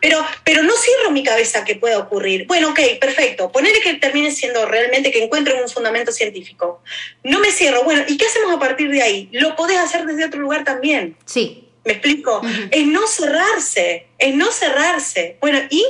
Pero, 0.00 0.24
pero 0.44 0.62
no 0.62 0.72
cierro 0.76 1.10
mi 1.10 1.24
cabeza 1.24 1.64
que 1.64 1.74
pueda 1.74 1.98
ocurrir. 1.98 2.46
Bueno, 2.46 2.70
ok, 2.70 2.80
perfecto. 3.00 3.50
Ponerle 3.50 3.80
que 3.80 3.94
termine 3.94 4.30
siendo 4.30 4.64
realmente, 4.66 5.10
que 5.10 5.22
encuentre 5.22 5.60
un 5.60 5.68
fundamento 5.68 6.12
científico. 6.12 6.82
No 7.24 7.40
me 7.40 7.50
cierro. 7.50 7.82
Bueno, 7.82 8.04
¿y 8.06 8.16
qué 8.16 8.26
hacemos 8.26 8.54
a 8.54 8.58
partir 8.58 8.90
de 8.90 9.02
ahí? 9.02 9.28
Lo 9.32 9.56
podés 9.56 9.78
hacer 9.78 10.06
desde 10.06 10.24
otro 10.24 10.40
lugar 10.40 10.64
también. 10.64 11.16
Sí, 11.24 11.68
¿Me 11.88 11.94
explico? 11.94 12.40
Ujú. 12.40 12.68
Es 12.70 12.86
no 12.86 13.06
cerrarse, 13.06 14.08
es 14.18 14.34
no 14.34 14.52
cerrarse. 14.52 15.38
Bueno, 15.40 15.58
y 15.70 15.86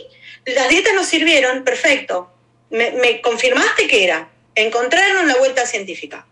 las 0.47 0.69
dietas 0.69 0.95
nos 0.95 1.07
sirvieron, 1.07 1.65
perfecto. 1.65 2.31
Me, 2.71 2.93
me 2.93 3.21
confirmaste 3.21 3.89
que 3.89 4.05
era. 4.05 4.31
Encontraron 4.55 5.27
la 5.27 5.35
vuelta 5.37 5.67
científica. 5.67 6.25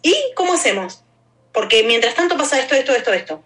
¿Y 0.00 0.14
cómo 0.34 0.54
hacemos? 0.54 1.02
Porque 1.52 1.82
mientras 1.82 2.14
tanto 2.14 2.38
pasa 2.38 2.58
esto, 2.58 2.74
esto, 2.74 2.94
esto, 2.94 3.12
esto. 3.12 3.44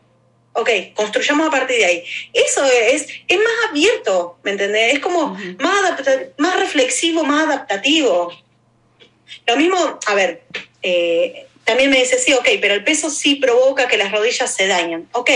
Ok, 0.61 0.71
construyamos 0.95 1.47
a 1.47 1.51
partir 1.51 1.77
de 1.79 1.85
ahí. 1.85 2.05
Eso 2.33 2.65
es, 2.65 3.07
es 3.29 3.37
más 3.39 3.71
abierto, 3.71 4.39
¿me 4.43 4.51
entendés? 4.51 4.95
Es 4.95 4.99
como 5.01 5.33
Ujú. 5.33 5.57
más, 5.61 5.83
adapta- 5.85 6.29
más 6.37 6.59
reflexivo, 6.59 7.23
más 7.25 7.47
adaptativo. 7.47 8.33
Lo 9.47 9.57
mismo, 9.57 9.99
a 10.07 10.15
ver, 10.15 10.43
eh, 10.83 11.47
también 11.65 11.91
me 11.91 11.99
dice, 11.99 12.19
sí, 12.19 12.33
ok, 12.33 12.49
pero 12.61 12.75
el 12.75 12.83
peso 12.83 13.09
sí 13.11 13.37
provoca 13.37 13.87
que 13.87 13.97
las 13.97 14.11
rodillas 14.11 14.53
se 14.55 14.67
dañan. 14.67 15.09
Ok, 15.13 15.31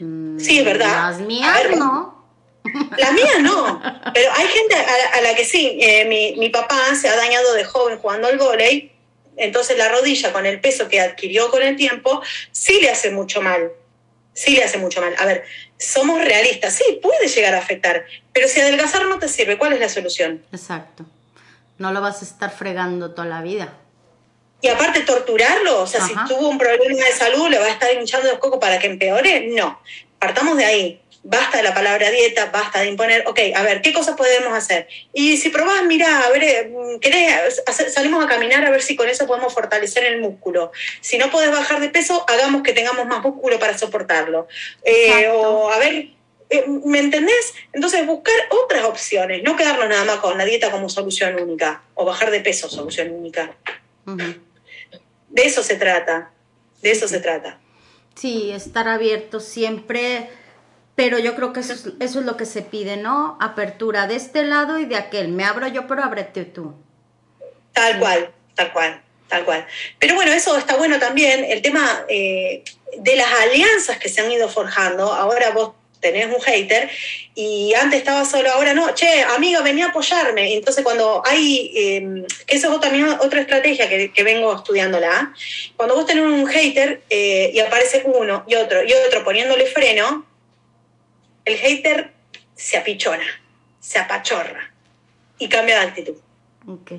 Mm, 0.00 0.40
Sí, 0.40 0.58
es 0.58 0.64
verdad. 0.64 0.88
Las 1.12 1.20
mías 1.20 1.54
ver, 1.62 1.76
no. 1.76 2.26
la 2.98 3.12
mía 3.12 3.38
no, 3.42 3.80
pero 4.12 4.28
hay 4.34 4.48
gente 4.48 4.74
a 4.74 4.78
la, 4.82 5.18
a 5.18 5.20
la 5.20 5.34
que 5.36 5.44
sí. 5.44 5.78
Eh, 5.80 6.04
mi, 6.06 6.34
mi 6.36 6.48
papá 6.48 6.80
se 7.00 7.08
ha 7.08 7.14
dañado 7.14 7.52
de 7.54 7.62
joven 7.64 7.98
jugando 7.98 8.26
al 8.26 8.36
vóley, 8.36 8.90
entonces 9.36 9.78
la 9.78 9.88
rodilla 9.90 10.32
con 10.32 10.46
el 10.46 10.60
peso 10.60 10.88
que 10.88 10.98
adquirió 11.00 11.48
con 11.52 11.62
el 11.62 11.76
tiempo 11.76 12.20
sí 12.50 12.80
le 12.80 12.90
hace 12.90 13.10
mucho 13.12 13.40
mal. 13.40 13.70
Sí 14.34 14.56
le 14.56 14.64
hace 14.64 14.78
mucho 14.78 15.00
mal. 15.00 15.14
A 15.18 15.24
ver, 15.24 15.44
somos 15.78 16.22
realistas, 16.22 16.74
sí, 16.74 17.00
puede 17.02 17.28
llegar 17.28 17.54
a 17.54 17.58
afectar, 17.58 18.04
pero 18.32 18.48
si 18.48 18.60
adelgazar 18.60 19.06
no 19.06 19.18
te 19.18 19.28
sirve, 19.28 19.56
¿cuál 19.56 19.72
es 19.72 19.80
la 19.80 19.88
solución? 19.88 20.44
Exacto. 20.52 21.06
No 21.78 21.92
lo 21.92 22.00
vas 22.00 22.20
a 22.20 22.24
estar 22.24 22.50
fregando 22.50 23.12
toda 23.12 23.26
la 23.28 23.42
vida. 23.42 23.72
Y 24.60 24.68
aparte 24.68 25.00
torturarlo, 25.00 25.82
o 25.82 25.86
sea, 25.86 26.02
Ajá. 26.02 26.26
si 26.26 26.34
tuvo 26.34 26.48
un 26.48 26.58
problema 26.58 27.04
de 27.04 27.12
salud, 27.12 27.48
le 27.48 27.58
va 27.58 27.66
a 27.66 27.70
estar 27.70 27.92
hinchando 27.92 28.28
los 28.30 28.38
cocos 28.38 28.58
para 28.58 28.78
que 28.78 28.86
empeore, 28.86 29.48
no. 29.48 29.80
Partamos 30.18 30.56
de 30.56 30.64
ahí. 30.64 31.02
Basta 31.26 31.56
de 31.56 31.62
la 31.62 31.72
palabra 31.72 32.10
dieta, 32.10 32.50
basta 32.52 32.80
de 32.80 32.88
imponer, 32.88 33.24
ok, 33.26 33.40
a 33.54 33.62
ver, 33.62 33.80
¿qué 33.80 33.94
cosas 33.94 34.14
podemos 34.14 34.52
hacer? 34.52 34.86
Y 35.14 35.38
si 35.38 35.48
probás, 35.48 35.82
mira, 35.86 36.20
a 36.20 36.30
ver, 36.30 36.44
eh, 36.44 36.72
¿querés 37.00 37.62
salimos 37.94 38.22
a 38.22 38.28
caminar 38.28 38.62
a 38.66 38.70
ver 38.70 38.82
si 38.82 38.94
con 38.94 39.08
eso 39.08 39.26
podemos 39.26 39.54
fortalecer 39.54 40.04
el 40.04 40.20
músculo? 40.20 40.70
Si 41.00 41.16
no 41.16 41.30
podés 41.30 41.50
bajar 41.50 41.80
de 41.80 41.88
peso, 41.88 42.26
hagamos 42.28 42.62
que 42.62 42.74
tengamos 42.74 43.06
más 43.06 43.22
músculo 43.22 43.58
para 43.58 43.76
soportarlo. 43.78 44.48
Eh, 44.84 45.28
o, 45.28 45.70
a 45.70 45.78
ver, 45.78 46.10
eh, 46.50 46.64
¿me 46.84 46.98
entendés? 46.98 47.54
Entonces, 47.72 48.06
buscar 48.06 48.34
otras 48.50 48.84
opciones, 48.84 49.42
no 49.42 49.56
quedarnos 49.56 49.88
nada 49.88 50.04
más 50.04 50.18
con 50.18 50.36
la 50.36 50.44
dieta 50.44 50.70
como 50.70 50.90
solución 50.90 51.40
única, 51.40 51.84
o 51.94 52.04
bajar 52.04 52.30
de 52.30 52.40
peso 52.40 52.68
solución 52.68 53.10
única. 53.12 53.56
De 54.04 55.42
eso 55.42 55.62
se 55.62 55.76
trata, 55.76 56.32
de 56.82 56.90
eso 56.90 57.08
se 57.08 57.20
trata. 57.20 57.58
Sí, 58.14 58.52
estar 58.52 58.86
abierto 58.88 59.40
siempre, 59.40 60.28
pero 60.94 61.18
yo 61.18 61.34
creo 61.34 61.52
que 61.52 61.60
eso 61.60 61.72
es, 61.72 61.86
eso 62.00 62.20
es 62.20 62.26
lo 62.26 62.36
que 62.36 62.46
se 62.46 62.62
pide, 62.62 62.96
¿no? 62.96 63.36
Apertura 63.40 64.06
de 64.06 64.16
este 64.16 64.44
lado 64.44 64.78
y 64.78 64.84
de 64.84 64.96
aquel. 64.96 65.28
Me 65.28 65.44
abro 65.44 65.66
yo, 65.68 65.86
pero 65.86 66.04
ábrete 66.04 66.44
tú. 66.44 66.74
Tal 67.72 67.98
cual, 67.98 68.30
tal 68.54 68.72
cual, 68.72 69.02
tal 69.28 69.44
cual. 69.44 69.66
Pero 69.98 70.14
bueno, 70.14 70.32
eso 70.32 70.56
está 70.56 70.76
bueno 70.76 70.98
también, 70.98 71.44
el 71.44 71.60
tema 71.62 72.04
eh, 72.08 72.62
de 72.98 73.16
las 73.16 73.32
alianzas 73.42 73.98
que 73.98 74.08
se 74.08 74.20
han 74.20 74.30
ido 74.30 74.48
forjando. 74.48 75.12
Ahora 75.12 75.50
vos 75.50 75.72
tenés 76.04 76.26
un 76.26 76.40
hater 76.40 76.90
y 77.34 77.72
antes 77.74 77.98
estaba 77.98 78.24
solo, 78.26 78.50
ahora 78.52 78.74
no, 78.74 78.94
che, 78.94 79.22
amiga, 79.22 79.62
venía 79.62 79.86
a 79.86 79.88
apoyarme. 79.88 80.54
Entonces 80.54 80.84
cuando 80.84 81.22
hay, 81.24 81.72
eh, 81.74 82.26
que 82.46 82.56
eso 82.56 82.72
es 82.72 82.80
también 82.80 83.08
otra 83.08 83.40
estrategia 83.40 83.88
que, 83.88 84.12
que 84.12 84.22
vengo 84.22 84.54
estudiándola, 84.54 85.32
cuando 85.76 85.96
vos 85.96 86.06
tenés 86.06 86.24
un 86.24 86.46
hater 86.46 87.02
eh, 87.10 87.50
y 87.52 87.58
aparece 87.58 88.02
uno 88.04 88.44
y 88.46 88.54
otro 88.54 88.84
y 88.84 88.92
otro 88.92 89.24
poniéndole 89.24 89.66
freno, 89.66 90.26
el 91.44 91.56
hater 91.58 92.12
se 92.54 92.76
apichona, 92.76 93.24
se 93.80 93.98
apachorra 93.98 94.72
y 95.38 95.48
cambia 95.48 95.80
de 95.80 95.86
actitud. 95.88 96.16
Ok. 96.66 96.92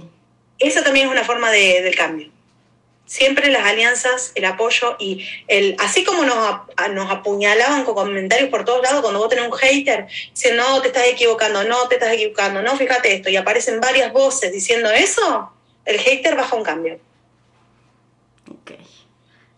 Eso 0.59 0.83
también 0.83 1.07
es 1.07 1.11
una 1.11 1.23
forma 1.23 1.49
de- 1.51 1.81
del 1.81 1.95
cambio. 1.95 2.29
Siempre 3.07 3.51
las 3.51 3.65
alianzas, 3.65 4.31
el 4.33 4.45
apoyo 4.45 4.95
y 4.99 5.27
el. 5.47 5.75
Así 5.79 6.03
como 6.03 6.23
nos, 6.23 6.61
nos 6.91 7.11
apuñalaban 7.11 7.83
con 7.85 7.93
comentarios 7.93 8.49
por 8.49 8.65
todos 8.65 8.81
lados 8.81 9.01
cuando 9.01 9.19
vos 9.19 9.29
tenés 9.29 9.45
un 9.45 9.53
hater, 9.53 10.07
diciendo, 10.31 10.63
no, 10.67 10.81
te 10.81 10.87
estás 10.87 11.05
equivocando, 11.07 11.63
no, 11.65 11.87
te 11.87 11.95
estás 11.95 12.13
equivocando, 12.13 12.63
no, 12.63 12.75
fíjate 12.75 13.13
esto, 13.13 13.29
y 13.29 13.35
aparecen 13.35 13.79
varias 13.79 14.11
voces 14.11 14.51
diciendo 14.51 14.89
eso, 14.89 15.51
el 15.85 15.99
hater 15.99 16.35
baja 16.35 16.55
un 16.55 16.63
cambio. 16.63 16.99
Ok. 18.49 18.71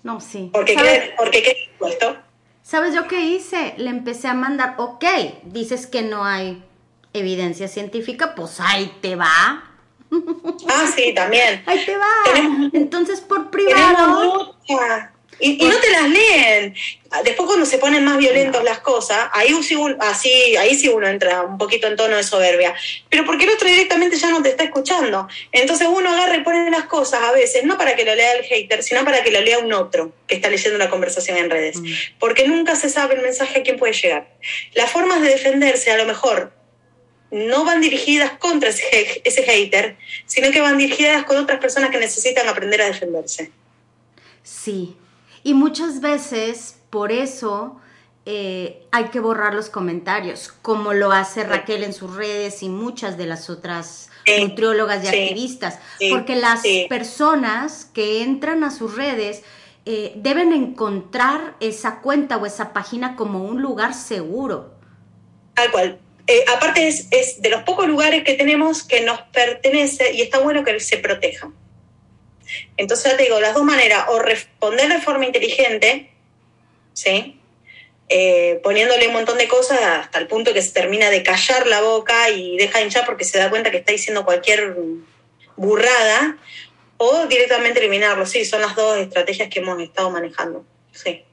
No, 0.03 0.19
sí. 0.19 0.49
Porque, 0.51 0.75
¿qué, 0.75 1.13
porque. 1.17 2.17
¿Sabes 2.67 2.93
yo 2.93 3.07
qué 3.07 3.21
hice? 3.21 3.75
Le 3.77 3.89
empecé 3.89 4.27
a 4.27 4.33
mandar, 4.33 4.75
ok, 4.77 5.05
dices 5.45 5.87
que 5.87 6.01
no 6.01 6.25
hay 6.25 6.61
evidencia 7.13 7.69
científica, 7.69 8.35
pues 8.35 8.59
ahí 8.59 8.93
te 8.99 9.15
va. 9.15 9.63
Ah, 10.67 10.85
sí, 10.93 11.13
también. 11.13 11.63
Ahí 11.65 11.85
te 11.85 11.95
va. 11.95 12.69
Entonces, 12.73 13.21
por 13.21 13.51
privado. 13.51 14.57
Y, 15.39 15.57
no 15.57 15.77
te 15.79 15.91
las 15.91 16.09
leen. 16.09 16.75
Después 17.23 17.47
cuando 17.47 17.65
se 17.65 17.77
ponen 17.77 18.03
más 18.03 18.17
violentos 18.17 18.63
las 18.63 18.79
cosas, 18.79 19.29
ahí 19.31 19.55
sí, 19.63 19.77
así, 19.99 20.57
ahí 20.57 20.75
sí 20.75 20.89
uno 20.89 21.07
entra 21.07 21.43
un 21.43 21.57
poquito 21.57 21.87
en 21.87 21.95
tono 21.95 22.17
de 22.17 22.23
soberbia. 22.23 22.73
Pero 23.09 23.23
porque 23.23 23.45
el 23.45 23.51
otro 23.51 23.67
directamente 23.67 24.17
ya 24.17 24.29
no 24.29 24.41
te 24.41 24.49
está 24.49 24.63
escuchando. 24.63 25.27
Entonces 25.51 25.87
uno 25.89 26.09
agarra 26.09 26.37
y 26.37 26.43
pone 26.43 26.69
las 26.69 26.85
cosas 26.85 27.21
a 27.23 27.31
veces, 27.31 27.63
no 27.63 27.77
para 27.77 27.95
que 27.95 28.03
lo 28.03 28.13
lea 28.13 28.33
el 28.33 28.43
hater, 28.43 28.83
sino 28.83 29.05
para 29.05 29.23
que 29.23 29.31
lo 29.31 29.41
lea 29.41 29.59
un 29.59 29.71
otro 29.73 30.11
que 30.27 30.35
está 30.35 30.49
leyendo 30.49 30.75
una 30.75 30.89
conversación 30.89 31.37
en 31.37 31.49
redes. 31.49 31.77
Mm. 31.77 31.85
Porque 32.19 32.47
nunca 32.47 32.75
se 32.75 32.89
sabe 32.89 33.15
el 33.15 33.21
mensaje 33.21 33.59
a 33.59 33.63
quién 33.63 33.77
puede 33.77 33.93
llegar. 33.93 34.27
Las 34.73 34.91
formas 34.91 35.21
de 35.21 35.29
defenderse 35.29 35.91
a 35.91 35.97
lo 35.97 36.05
mejor 36.05 36.51
no 37.31 37.65
van 37.65 37.81
dirigidas 37.81 38.31
contra 38.37 38.69
ese, 38.69 39.21
ese 39.23 39.43
hater, 39.43 39.97
sino 40.25 40.51
que 40.51 40.61
van 40.61 40.77
dirigidas 40.77 41.25
con 41.25 41.37
otras 41.37 41.59
personas 41.59 41.89
que 41.89 41.99
necesitan 41.99 42.47
aprender 42.47 42.81
a 42.81 42.85
defenderse. 42.85 43.51
Sí, 44.43 44.95
y 45.43 45.53
muchas 45.53 46.01
veces 46.01 46.79
por 46.89 47.11
eso 47.11 47.79
eh, 48.25 48.85
hay 48.91 49.05
que 49.05 49.19
borrar 49.19 49.53
los 49.53 49.69
comentarios, 49.69 50.49
como 50.61 50.93
lo 50.93 51.11
hace 51.11 51.43
Raquel 51.43 51.83
en 51.83 51.93
sus 51.93 52.15
redes 52.15 52.61
y 52.61 52.69
muchas 52.69 53.17
de 53.17 53.25
las 53.25 53.49
otras 53.49 54.09
nutriólogas 54.41 55.03
y 55.03 55.07
activistas, 55.07 55.79
porque 56.11 56.35
las 56.35 56.61
personas 56.89 57.85
que 57.85 58.23
entran 58.23 58.65
a 58.65 58.71
sus 58.71 58.95
redes 58.95 59.43
eh, 59.85 60.11
deben 60.17 60.51
encontrar 60.51 61.55
esa 61.61 62.01
cuenta 62.01 62.35
o 62.35 62.45
esa 62.45 62.73
página 62.73 63.15
como 63.15 63.45
un 63.45 63.61
lugar 63.61 63.93
seguro. 63.93 64.73
Tal 65.53 65.71
cual. 65.71 65.99
Eh, 66.27 66.43
aparte 66.53 66.89
es, 66.89 67.07
es, 67.11 67.41
de 67.41 67.49
los 67.49 67.63
pocos 67.63 67.87
lugares 67.87 68.25
que 68.25 68.33
tenemos 68.33 68.83
que 68.83 69.05
nos 69.05 69.21
pertenece 69.31 70.11
y 70.13 70.21
está 70.21 70.39
bueno 70.39 70.65
que 70.65 70.77
se 70.81 70.97
proteja. 70.97 71.49
Entonces 72.77 73.17
te 73.17 73.23
digo, 73.23 73.39
las 73.39 73.53
dos 73.53 73.63
maneras, 73.63 74.05
o 74.09 74.19
responder 74.19 74.89
de 74.89 75.01
forma 75.01 75.25
inteligente, 75.25 76.11
¿sí? 76.93 77.39
Eh, 78.09 78.59
poniéndole 78.63 79.07
un 79.07 79.13
montón 79.13 79.37
de 79.37 79.47
cosas 79.47 79.79
hasta 79.81 80.19
el 80.19 80.27
punto 80.27 80.53
que 80.53 80.61
se 80.61 80.71
termina 80.71 81.09
de 81.09 81.23
callar 81.23 81.67
la 81.67 81.81
boca 81.81 82.29
y 82.29 82.57
deja 82.57 82.81
hinchar 82.81 83.05
porque 83.05 83.25
se 83.25 83.37
da 83.37 83.49
cuenta 83.49 83.69
que 83.69 83.77
está 83.77 83.91
diciendo 83.91 84.23
cualquier 84.23 84.75
burrada, 85.57 86.37
o 86.97 87.27
directamente 87.27 87.79
eliminarlo. 87.79 88.25
Sí, 88.25 88.45
son 88.45 88.61
las 88.61 88.75
dos 88.75 88.97
estrategias 88.97 89.49
que 89.49 89.59
hemos 89.59 89.79
estado 89.81 90.09
manejando. 90.09 90.65
Sí. 90.91 91.23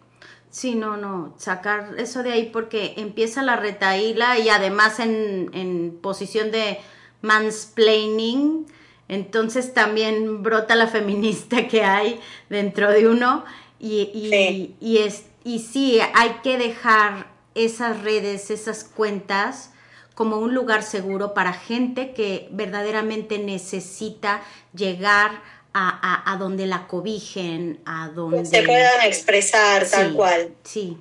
Sí, 0.50 0.76
no, 0.76 0.96
no, 0.96 1.34
sacar 1.36 1.94
eso 1.98 2.22
de 2.22 2.32
ahí 2.32 2.50
porque 2.52 2.94
empieza 2.96 3.42
la 3.42 3.56
retaíla 3.56 4.38
y 4.38 4.50
además 4.50 5.00
en, 5.00 5.50
en 5.52 5.98
posición 6.00 6.52
de 6.52 6.78
mansplaining, 7.22 8.66
entonces 9.08 9.74
también 9.74 10.42
brota 10.42 10.74
la 10.74 10.86
feminista 10.86 11.68
que 11.68 11.84
hay 11.84 12.20
dentro 12.48 12.90
de 12.90 13.08
uno 13.08 13.44
y, 13.78 14.10
y, 14.14 14.76
y, 14.80 14.98
es, 14.98 15.24
y 15.44 15.58
sí, 15.58 16.00
hay 16.14 16.36
que 16.42 16.56
dejar 16.56 17.26
esas 17.54 18.02
redes, 18.02 18.50
esas 18.50 18.84
cuentas 18.84 19.70
como 20.14 20.38
un 20.38 20.54
lugar 20.54 20.82
seguro 20.82 21.34
para 21.34 21.52
gente 21.52 22.12
que 22.12 22.48
verdaderamente 22.52 23.38
necesita 23.38 24.42
llegar 24.72 25.42
a, 25.76 26.32
a, 26.32 26.36
donde 26.36 26.66
la 26.66 26.86
cobijen, 26.86 27.80
a 27.84 28.08
donde... 28.08 28.46
Se 28.46 28.62
puedan 28.62 29.04
expresar 29.04 29.84
tal 29.90 30.14
cual. 30.14 30.54
Sí, 30.62 30.96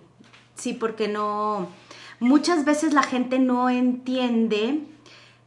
sí, 0.56 0.74
porque 0.74 1.08
no... 1.08 1.70
Muchas 2.20 2.66
veces 2.66 2.94
la 2.94 3.04
gente 3.04 3.38
no 3.38 3.70
entiende 3.70 4.80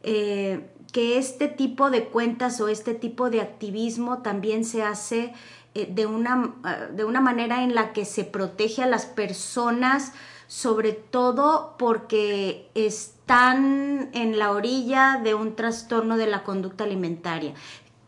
eh, 0.03 0.61
que 0.91 1.17
este 1.17 1.47
tipo 1.47 1.89
de 1.89 2.05
cuentas 2.05 2.59
o 2.61 2.67
este 2.67 2.93
tipo 2.93 3.29
de 3.29 3.41
activismo 3.41 4.19
también 4.19 4.65
se 4.65 4.83
hace 4.83 5.33
eh, 5.75 5.87
de, 5.91 6.05
una, 6.05 6.55
eh, 6.65 6.93
de 6.93 7.03
una 7.03 7.21
manera 7.21 7.63
en 7.63 7.75
la 7.75 7.93
que 7.93 8.05
se 8.05 8.23
protege 8.23 8.83
a 8.83 8.87
las 8.87 9.05
personas, 9.05 10.13
sobre 10.47 10.93
todo 10.93 11.75
porque 11.77 12.69
están 12.73 14.09
en 14.13 14.39
la 14.39 14.51
orilla 14.51 15.19
de 15.23 15.33
un 15.33 15.55
trastorno 15.55 16.17
de 16.17 16.27
la 16.27 16.43
conducta 16.43 16.83
alimentaria. 16.83 17.53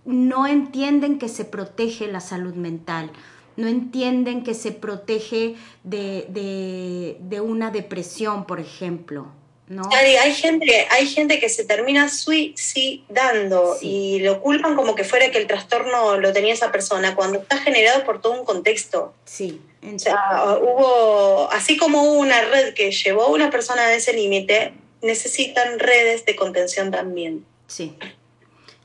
No 0.05 0.47
entienden 0.47 1.19
que 1.19 1.27
se 1.27 1.45
protege 1.45 2.11
la 2.11 2.21
salud 2.21 2.55
mental 2.55 3.11
no 3.59 3.67
entienden 3.67 4.43
que 4.43 4.53
se 4.53 4.71
protege 4.71 5.55
de, 5.83 6.27
de, 6.29 7.17
de, 7.19 7.41
una 7.41 7.71
depresión, 7.71 8.45
por 8.45 8.61
ejemplo. 8.61 9.27
¿No? 9.69 9.87
hay 9.93 10.33
gente, 10.33 10.87
hay 10.89 11.07
gente 11.07 11.39
que 11.39 11.47
se 11.47 11.63
termina 11.63 12.09
suicidando 12.09 13.77
y 13.81 14.19
lo 14.19 14.41
culpan 14.41 14.75
como 14.75 14.95
que 14.95 15.03
fuera 15.03 15.31
que 15.31 15.37
el 15.37 15.47
trastorno 15.47 16.17
lo 16.17 16.33
tenía 16.33 16.53
esa 16.53 16.71
persona, 16.71 17.15
cuando 17.15 17.39
está 17.39 17.57
generado 17.59 18.03
por 18.03 18.19
todo 18.19 18.33
un 18.33 18.45
contexto. 18.45 19.13
Sí. 19.25 19.61
O 19.81 19.97
sea, 19.97 20.57
hubo, 20.61 21.49
así 21.51 21.77
como 21.77 22.03
hubo 22.03 22.19
una 22.19 22.41
red 22.41 22.73
que 22.73 22.91
llevó 22.91 23.23
a 23.23 23.27
una 23.27 23.49
persona 23.49 23.83
a 23.83 23.93
ese 23.93 24.11
límite, 24.11 24.73
necesitan 25.01 25.79
redes 25.79 26.25
de 26.25 26.35
contención 26.35 26.91
también. 26.91 27.45
Sí. 27.67 27.95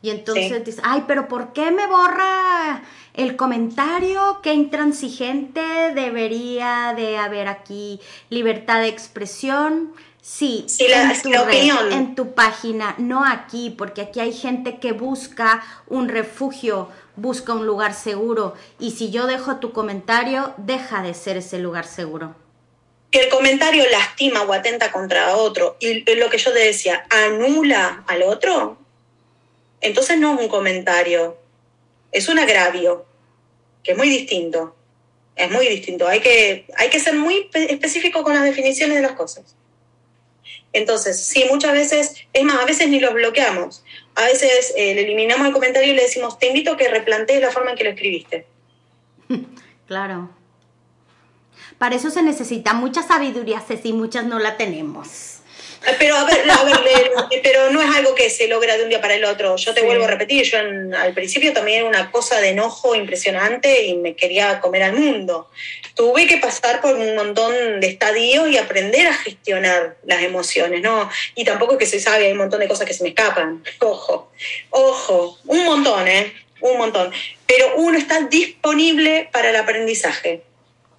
Y 0.03 0.11
entonces 0.11 0.65
dices, 0.65 0.83
ay, 0.85 1.05
pero 1.09 1.29
¿por 1.29 1.55
qué 1.55 1.71
me 1.71 1.87
borra 1.87 2.83
el 3.15 3.37
comentario? 3.37 4.41
¿Qué 4.43 4.53
intransigente 4.53 5.63
debería 5.95 6.93
de 6.97 7.17
haber 7.17 7.49
aquí? 7.49 8.01
Libertad 8.29 8.81
de 8.81 8.89
expresión 8.89 9.95
Sí, 10.27 10.65
en, 10.79 11.21
tu 11.21 11.31
en 11.31 12.15
tu 12.15 12.33
página, 12.33 12.95
no 12.97 13.27
aquí, 13.27 13.69
porque 13.69 14.01
aquí 14.01 14.21
hay 14.21 14.33
gente 14.33 14.79
que 14.79 14.93
busca 14.93 15.63
un 15.87 16.09
refugio, 16.09 16.89
busca 17.15 17.53
un 17.53 17.67
lugar 17.67 17.93
seguro, 17.93 18.55
y 18.79 18.93
si 18.93 19.11
yo 19.11 19.27
dejo 19.27 19.57
tu 19.57 19.73
comentario, 19.73 20.55
deja 20.57 21.03
de 21.03 21.13
ser 21.13 21.37
ese 21.37 21.59
lugar 21.59 21.85
seguro. 21.85 22.35
Que 23.11 23.25
el 23.25 23.29
comentario 23.29 23.85
lastima 23.91 24.45
o 24.45 24.53
atenta 24.55 24.91
contra 24.91 25.37
otro, 25.37 25.77
y 25.79 26.03
lo 26.15 26.31
que 26.31 26.39
yo 26.39 26.55
te 26.55 26.61
decía, 26.61 27.05
anula 27.11 28.03
al 28.07 28.23
otro, 28.23 28.79
entonces 29.83 30.19
no 30.19 30.37
es 30.37 30.41
un 30.41 30.49
comentario, 30.49 31.37
es 32.15 32.29
un 32.29 32.39
agravio, 32.39 33.05
que 33.83 33.93
es 33.93 33.99
muy 33.99 34.09
distinto, 34.09 34.75
es 35.35 35.51
muy 35.51 35.69
distinto, 35.69 36.07
hay 36.07 36.21
que, 36.21 36.65
hay 36.77 36.89
que 36.89 37.01
ser 37.01 37.15
muy 37.15 37.51
específico 37.53 38.23
con 38.23 38.35
las 38.35 38.45
definiciones 38.45 38.97
de 38.97 39.03
las 39.03 39.13
cosas. 39.13 39.57
Entonces, 40.73 41.25
sí, 41.25 41.45
muchas 41.51 41.73
veces, 41.73 42.15
es 42.33 42.45
más, 42.45 42.57
a 42.57 42.65
veces 42.65 42.89
ni 42.89 43.01
los 43.01 43.13
bloqueamos. 43.15 43.85
A 44.15 44.25
veces 44.25 44.73
eh, 44.77 44.95
le 44.95 45.03
eliminamos 45.03 45.47
el 45.47 45.53
comentario 45.53 45.93
y 45.93 45.97
le 45.97 46.03
decimos, 46.03 46.39
te 46.39 46.49
invito 46.49 46.73
a 46.73 46.77
que 46.77 46.89
replantees 46.89 47.41
la 47.41 47.51
forma 47.51 47.73
en 47.73 47.77
que 47.77 47.85
lo 47.85 47.91
escribiste. 47.91 48.47
Claro. 49.87 50.31
Para 51.77 51.97
eso 51.97 52.09
se 52.09 52.23
necesita 52.23 52.73
mucha 52.73 53.03
sabiduría, 53.03 53.61
Ceci, 53.61 53.93
muchas 53.93 54.25
no 54.25 54.39
la 54.39 54.57
tenemos. 54.57 55.34
Pero 55.99 56.17
a 56.17 56.25
ver, 56.25 56.45
pero 57.43 57.71
no 57.71 57.83
es 57.83 57.97
algo 57.97 58.15
que 58.15 58.31
se 58.31 58.49
logra 58.49 58.77
de 58.77 58.85
un 58.85 58.89
día 58.89 59.01
para 59.01 59.15
el 59.15 59.25
otro. 59.25 59.57
Yo 59.57 59.75
te 59.75 59.83
vuelvo 59.83 60.05
a 60.05 60.09
repetir, 60.09 60.45
yo 60.45 60.59
al 60.59 61.15
principio 61.15 61.53
también 61.53 61.81
era 61.81 61.89
una 61.89 62.11
cosa 62.11 62.41
de 62.41 62.51
enojo 62.51 62.95
impresionante 62.95 63.85
y 63.85 63.97
me 63.97 64.15
quería 64.15 64.61
comer 64.61 64.85
al 64.85 64.95
mundo. 64.95 65.51
Tuve 65.95 66.27
que 66.27 66.39
pasar 66.39 66.81
por 66.81 66.97
un 66.97 67.15
montón 67.15 67.81
de 67.81 67.87
estadios 67.87 68.49
y 68.49 68.57
aprender 68.57 69.07
a 69.07 69.15
gestionar 69.15 69.97
las 70.05 70.23
emociones, 70.23 70.83
¿no? 70.83 71.09
Y 71.35 71.45
tampoco 71.45 71.79
que 71.79 71.87
se 71.87 72.01
sabe, 72.01 72.27
hay 72.27 72.33
un 72.33 72.39
montón 72.39 72.61
de 72.61 72.69
cosas 72.69 72.87
que 72.87 72.95
se 72.95 73.03
me 73.03 73.11
escapan. 73.11 73.63
Ojo, 73.81 74.31
ojo, 74.71 75.39
un 75.47 75.65
montón, 75.65 76.09
¿eh? 76.09 76.33
Un 76.61 76.79
montón. 76.79 77.13
Pero 77.47 77.77
uno 77.77 77.99
está 77.99 78.23
disponible 78.23 79.29
para 79.31 79.51
el 79.51 79.57
aprendizaje, 79.57 80.43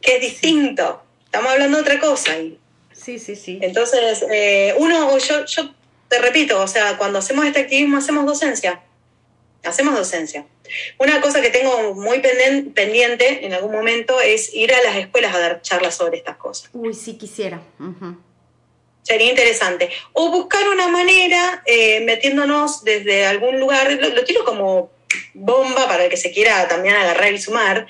que 0.02 0.16
es 0.16 0.22
distinto. 0.22 1.02
Estamos 1.26 1.52
hablando 1.52 1.78
de 1.78 1.84
otra 1.84 2.00
cosa. 2.00 2.38
Y 2.38 2.58
Sí, 3.06 3.20
sí, 3.20 3.36
sí. 3.36 3.60
Entonces, 3.62 4.26
eh, 4.32 4.74
uno, 4.80 5.16
yo, 5.20 5.46
yo 5.46 5.70
te 6.08 6.18
repito, 6.18 6.60
o 6.60 6.68
sea, 6.68 6.98
cuando 6.98 7.20
hacemos 7.20 7.46
este 7.46 7.60
activismo 7.60 7.98
hacemos 7.98 8.26
docencia. 8.26 8.82
Hacemos 9.64 9.96
docencia. 9.96 10.48
Una 10.98 11.22
cosa 11.22 11.40
que 11.40 11.52
tengo 11.52 11.94
muy 11.94 12.20
pendiente 12.20 13.46
en 13.46 13.54
algún 13.54 13.74
momento 13.74 14.20
es 14.22 14.52
ir 14.56 14.74
a 14.74 14.82
las 14.82 14.96
escuelas 14.96 15.36
a 15.36 15.40
dar 15.40 15.62
charlas 15.62 15.94
sobre 15.94 16.18
estas 16.18 16.38
cosas. 16.38 16.72
Uy, 16.74 16.96
sí 16.96 17.16
quisiera. 17.16 17.62
Sería 19.04 19.30
interesante. 19.30 19.92
O 20.14 20.32
buscar 20.32 20.68
una 20.68 20.88
manera, 20.88 21.62
eh, 21.68 22.00
metiéndonos 22.02 22.84
desde 22.84 23.28
algún 23.28 23.60
lugar, 23.60 23.92
lo, 23.92 24.24
tiro 24.24 24.44
como 24.46 24.90
bomba 25.34 25.88
para 25.88 26.06
el 26.06 26.10
que 26.10 26.18
se 26.18 26.32
quiera 26.32 26.68
también 26.68 26.96
agarrar 26.96 27.34
y 27.34 27.38
sumar, 27.38 27.88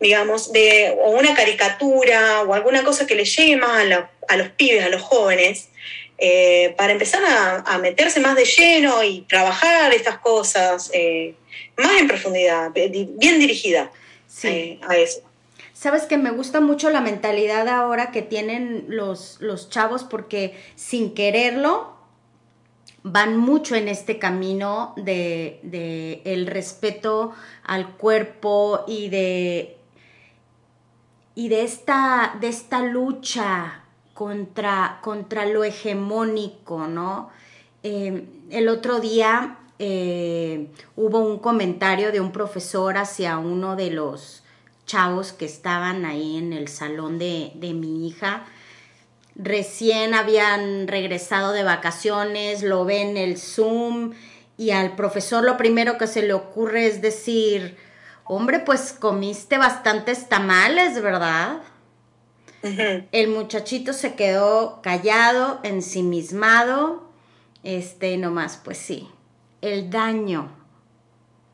digamos, 0.00 0.52
de, 0.52 0.96
o 1.02 1.10
una 1.10 1.34
caricatura 1.34 2.42
o 2.42 2.54
alguna 2.54 2.84
cosa 2.84 3.06
que 3.06 3.14
le 3.14 3.24
llegue 3.24 3.56
más 3.56 3.86
a, 4.28 4.36
los 4.36 4.48
pibes, 4.50 4.84
a 4.84 4.88
los 4.88 5.02
jóvenes, 5.02 5.68
eh, 6.18 6.74
para 6.76 6.92
empezar 6.92 7.22
a, 7.64 7.78
meterse 7.78 8.20
más 8.20 8.34
de 8.36 8.44
lleno 8.44 9.02
y 9.04 9.22
trabajar 9.22 9.92
estas 9.92 10.18
cosas 10.18 10.90
eh, 10.92 11.34
más 11.76 12.00
en 12.00 12.08
profundidad, 12.08 12.70
bien 12.72 13.38
dirigida 13.38 13.90
eh, 14.42 14.78
a 14.88 14.96
eso. 14.96 15.22
Sabes 15.72 16.02
que 16.02 16.18
me 16.18 16.32
gusta 16.32 16.60
mucho 16.60 16.90
la 16.90 17.00
mentalidad 17.00 17.68
ahora 17.68 18.10
que 18.10 18.20
tienen 18.20 18.86
los, 18.88 19.36
los 19.38 19.70
chavos 19.70 20.02
porque 20.02 20.56
sin 20.74 21.14
quererlo 21.14 21.97
van 23.02 23.36
mucho 23.36 23.74
en 23.74 23.88
este 23.88 24.18
camino 24.18 24.94
de, 24.96 26.22
el 26.24 26.46
respeto 26.46 27.32
al 27.64 27.96
cuerpo 27.96 28.84
y 28.86 29.08
de, 29.08 29.76
y 31.34 31.48
de, 31.48 31.62
esta, 31.62 32.36
de 32.40 32.48
esta 32.48 32.82
lucha 32.82 33.84
contra, 34.14 34.98
contra 35.02 35.46
lo 35.46 35.64
hegemónico, 35.64 36.86
¿no? 36.86 37.30
Eh, 37.82 38.26
el 38.50 38.68
otro 38.68 38.98
día 38.98 39.58
eh, 39.78 40.70
hubo 40.96 41.20
un 41.20 41.38
comentario 41.38 42.10
de 42.10 42.20
un 42.20 42.32
profesor 42.32 42.96
hacia 42.96 43.38
uno 43.38 43.76
de 43.76 43.90
los 43.90 44.42
chavos 44.86 45.32
que 45.32 45.44
estaban 45.44 46.04
ahí 46.04 46.36
en 46.36 46.52
el 46.52 46.66
salón 46.66 47.18
de, 47.18 47.52
de 47.54 47.74
mi 47.74 48.08
hija, 48.08 48.46
recién 49.38 50.14
habían 50.14 50.88
regresado 50.88 51.52
de 51.52 51.62
vacaciones, 51.62 52.62
lo 52.62 52.84
ven 52.84 53.16
el 53.16 53.38
Zoom 53.38 54.12
y 54.56 54.72
al 54.72 54.96
profesor 54.96 55.44
lo 55.44 55.56
primero 55.56 55.96
que 55.96 56.08
se 56.08 56.22
le 56.22 56.34
ocurre 56.34 56.86
es 56.86 57.00
decir, 57.00 57.76
hombre, 58.24 58.58
pues 58.58 58.92
comiste 58.92 59.56
bastantes 59.56 60.28
tamales, 60.28 61.00
¿verdad? 61.00 61.60
El 62.62 63.28
muchachito 63.28 63.92
se 63.92 64.16
quedó 64.16 64.82
callado, 64.82 65.60
ensimismado, 65.62 67.08
este, 67.62 68.16
nomás, 68.16 68.60
pues 68.62 68.78
sí, 68.78 69.08
el 69.60 69.90
daño, 69.90 70.50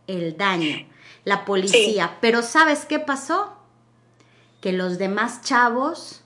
el 0.07 0.39
daño, 0.39 0.87
la 1.25 1.45
policía. 1.45 2.17
Pero 2.23 2.41
¿sabes 2.41 2.87
qué 2.87 2.99
pasó? 2.99 3.55
Que 4.63 4.73
los 4.73 4.97
demás 4.97 5.43
chavos 5.43 6.24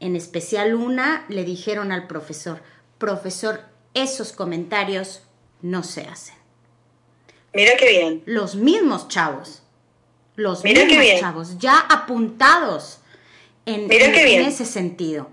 en 0.00 0.16
especial 0.16 0.74
una, 0.74 1.24
le 1.28 1.44
dijeron 1.44 1.92
al 1.92 2.06
profesor, 2.06 2.62
profesor, 2.98 3.62
esos 3.94 4.32
comentarios 4.32 5.22
no 5.60 5.82
se 5.82 6.02
hacen. 6.02 6.34
Mira 7.52 7.76
qué 7.76 7.88
bien. 7.88 8.22
Los 8.26 8.54
mismos 8.54 9.08
chavos, 9.08 9.62
los 10.36 10.62
mismos 10.62 11.20
chavos, 11.20 11.58
ya 11.58 11.78
apuntados 11.80 12.98
en, 13.66 13.90
ese 13.90 14.64
sentido. 14.64 15.28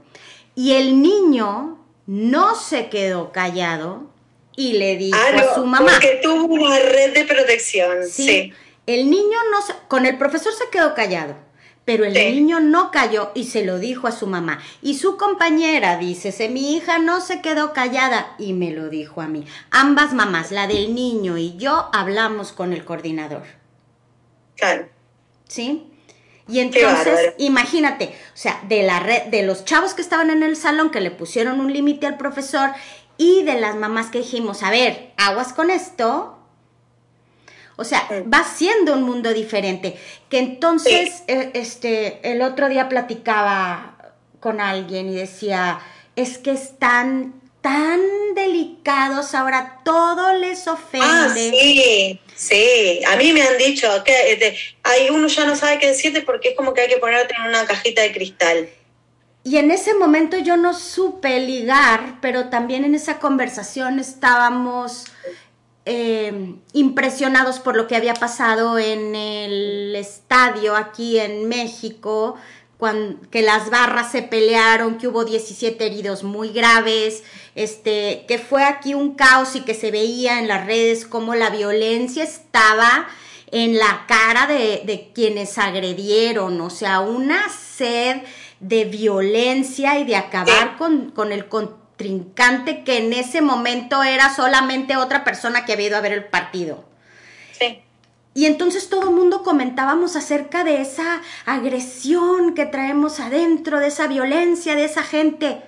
Y 0.56 0.74
el 0.74 1.02
niño 1.02 1.86
no 2.08 2.56
se 2.56 2.90
quedó 2.90 3.32
callado 3.32 4.10
y 4.56 4.74
le 4.74 4.96
dijo 4.96 5.18
ah, 5.18 5.40
a 5.40 5.56
su 5.56 5.66
mamá. 5.66 5.92
Porque 5.92 6.20
tuvo 6.24 6.46
una 6.46 6.80
red 6.80 7.14
de 7.14 7.26
protección. 7.26 8.08
Sí. 8.10 8.54
El 8.88 9.10
niño 9.10 9.38
no 9.52 9.76
con 9.88 10.06
el 10.06 10.18
profesor 10.18 10.54
se 10.54 10.70
quedó 10.70 10.94
callado 10.96 11.45
pero 11.86 12.04
el 12.04 12.14
niño 12.14 12.60
no 12.60 12.90
cayó 12.90 13.32
y 13.36 13.46
se 13.46 13.64
lo 13.64 13.78
dijo 13.78 14.08
a 14.08 14.12
su 14.12 14.26
mamá. 14.26 14.60
Y 14.82 14.96
su 14.96 15.18
compañera 15.18 15.98
dice, 15.98 16.50
mi 16.50 16.76
hija 16.76 16.98
no 16.98 17.22
se 17.22 17.42
quedó 17.42 17.74
callada 17.74 18.36
y 18.40 18.54
me 18.54 18.72
lo 18.72 18.90
dijo 18.90 19.22
a 19.22 19.28
mí. 19.28 19.46
Ambas 19.70 20.14
mamás, 20.14 20.52
la 20.52 20.68
del 20.68 20.96
niño 20.96 21.38
y 21.38 21.56
yo, 21.58 21.90
hablamos 21.94 22.52
con 22.52 22.74
el 22.74 22.84
coordinador. 22.84 23.44
Claro. 24.56 24.90
¿Sí? 25.48 25.92
Y 26.48 26.60
entonces, 26.60 27.34
imagínate, 27.38 28.06
o 28.06 28.38
sea, 28.38 28.62
de 28.68 28.84
la 28.84 29.00
red, 29.00 29.24
de 29.26 29.44
los 29.44 29.66
chavos 29.66 29.94
que 29.94 30.02
estaban 30.02 30.30
en 30.30 30.44
el 30.44 30.56
salón 30.56 30.92
que 30.92 31.02
le 31.02 31.12
pusieron 31.12 31.60
un 31.60 31.74
límite 31.74 32.06
al 32.06 32.18
profesor 32.18 32.72
y 33.18 33.44
de 33.44 33.60
las 33.60 33.76
mamás 33.76 34.08
que 34.08 34.20
dijimos, 34.20 34.62
a 34.62 34.70
ver, 34.70 35.12
aguas 35.18 35.54
con 35.54 35.70
esto, 35.70 36.35
o 37.76 37.84
sea, 37.84 38.08
va 38.32 38.44
siendo 38.44 38.94
un 38.94 39.04
mundo 39.04 39.34
diferente. 39.34 39.98
Que 40.30 40.40
entonces, 40.40 41.24
eh, 41.28 41.52
este, 41.54 42.20
el 42.32 42.42
otro 42.42 42.70
día 42.70 42.90
platicaba 42.90 43.98
con 44.40 44.62
alguien 44.62 45.10
y 45.10 45.16
decía, 45.16 45.80
es 46.16 46.38
que 46.38 46.52
están 46.52 47.34
tan 47.62 48.00
delicados 48.36 49.34
ahora, 49.34 49.80
todo 49.84 50.34
les 50.34 50.68
ofende. 50.68 51.08
Ah, 51.08 51.32
sí, 51.34 52.20
sí. 52.36 53.02
A 53.08 53.16
mí 53.16 53.34
me 53.34 53.42
han 53.42 53.58
dicho 53.58 53.88
que 54.04 54.34
este, 54.34 54.56
hay 54.84 55.10
uno 55.10 55.28
ya 55.28 55.46
no 55.46 55.56
sabe 55.56 55.80
qué 55.80 55.88
decirte 55.88 56.22
porque 56.22 56.50
es 56.50 56.56
como 56.56 56.74
que 56.74 56.82
hay 56.82 56.90
que 56.90 56.98
ponerte 56.98 57.34
en 57.36 57.50
una 57.50 57.66
cajita 57.66 58.04
de 58.04 58.12
cristal. 58.12 58.70
Y 59.44 59.58
en 59.58 59.72
ese 59.72 59.94
momento 59.96 60.38
yo 60.38 60.58
no 60.58 60.74
supe 60.74 61.40
ligar, 61.40 62.20
pero 62.22 62.50
también 62.50 62.84
en 62.84 62.96
esa 62.96 63.20
conversación 63.20 64.00
estábamos 64.00 65.06
Em, 65.88 66.62
impresionados 66.74 67.60
por 67.60 67.78
lo 67.78 67.86
que 67.86 67.96
había 67.96 68.16
pasado 68.16 68.80
en 68.80 69.14
el 69.14 69.96
estadio 69.96 70.76
aquí 70.76 71.20
en 71.20 71.48
México, 71.48 72.38
cuando, 72.80 73.22
que 73.30 73.44
las 73.44 73.70
barras 73.70 74.12
se 74.12 74.24
pelearon, 74.24 74.98
que 74.98 75.08
hubo 75.08 75.26
17 75.26 75.86
heridos 75.86 76.24
muy 76.24 76.50
graves, 76.50 77.24
este, 77.54 78.26
que 78.28 78.40
fue 78.40 78.64
aquí 78.64 78.96
un 78.96 79.14
caos 79.14 79.56
y 79.56 79.62
que 79.62 79.76
se 79.76 79.92
veía 79.92 80.40
en 80.40 80.48
las 80.48 80.66
redes 80.66 81.06
como 81.06 81.36
la 81.36 81.52
violencia 81.52 82.24
estaba 82.24 83.08
en 83.52 83.78
la 83.78 84.06
cara 84.08 84.48
de, 84.48 84.82
de 84.88 85.12
quienes 85.14 85.60
agredieron, 85.60 86.60
o 86.62 86.72
sea, 86.72 87.02
una 87.02 87.48
sed 87.50 88.24
de 88.60 88.86
violencia 88.86 90.00
y 90.00 90.06
de 90.06 90.16
acabar 90.16 90.78
con, 90.78 91.12
con 91.12 91.32
el 91.32 91.48
trincante 91.98 92.84
que 92.84 92.98
en 92.98 93.14
ese 93.14 93.42
momento 93.42 94.04
era 94.04 94.34
solamente 94.34 94.98
otra 94.98 95.24
persona 95.24 95.66
que 95.66 95.74
había 95.74 95.88
ido 95.88 95.98
a 95.98 96.02
ver 96.02 96.14
el 96.14 96.26
partido. 96.26 96.84
Sí. 97.58 97.82
Y 98.34 98.46
entonces 98.46 98.90
todo 98.90 99.04
el 99.04 99.16
mundo 99.16 99.44
comentábamos 99.44 100.16
acerca 100.18 100.64
de 100.66 100.82
esa 100.82 101.22
agresión 101.46 102.54
que 102.54 102.66
traemos 102.66 103.22
adentro, 103.22 103.80
de 103.80 103.88
esa 103.88 104.08
violencia, 104.08 104.76
de 104.76 104.84
esa 104.84 105.04
gente. 105.04 105.62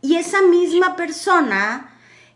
Y 0.00 0.16
esa 0.16 0.42
misma 0.42 0.94
persona 0.94 1.90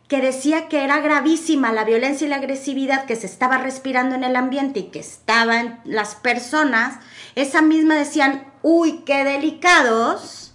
que 0.08 0.20
decía 0.20 0.68
que 0.68 0.82
era 0.82 1.00
gravísima 1.00 1.70
la 1.70 1.84
violencia 1.84 2.26
y 2.26 2.30
la 2.30 2.36
agresividad 2.36 3.04
que 3.04 3.14
se 3.14 3.26
estaba 3.26 3.58
respirando 3.58 4.14
en 4.14 4.24
el 4.24 4.36
ambiente 4.36 4.80
y 4.80 4.84
que 4.84 5.00
estaba 5.00 5.60
en 5.60 5.78
las 5.84 6.14
personas, 6.14 6.96
esa 7.34 7.62
misma 7.62 7.94
decían, 7.94 8.50
uy, 8.62 9.02
qué 9.04 9.22
delicados 9.22 10.47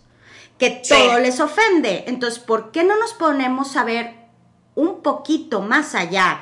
que 0.63 0.81
todo 0.87 1.19
les 1.19 1.41
ofende. 1.41 2.05
Entonces, 2.07 2.39
¿por 2.39 2.71
qué 2.71 2.85
no 2.85 2.97
nos 2.97 3.11
ponemos 3.13 3.75
a 3.75 3.83
ver 3.83 4.11
un 4.75 5.01
poquito 5.01 5.59
más 5.59 5.93
allá? 5.93 6.39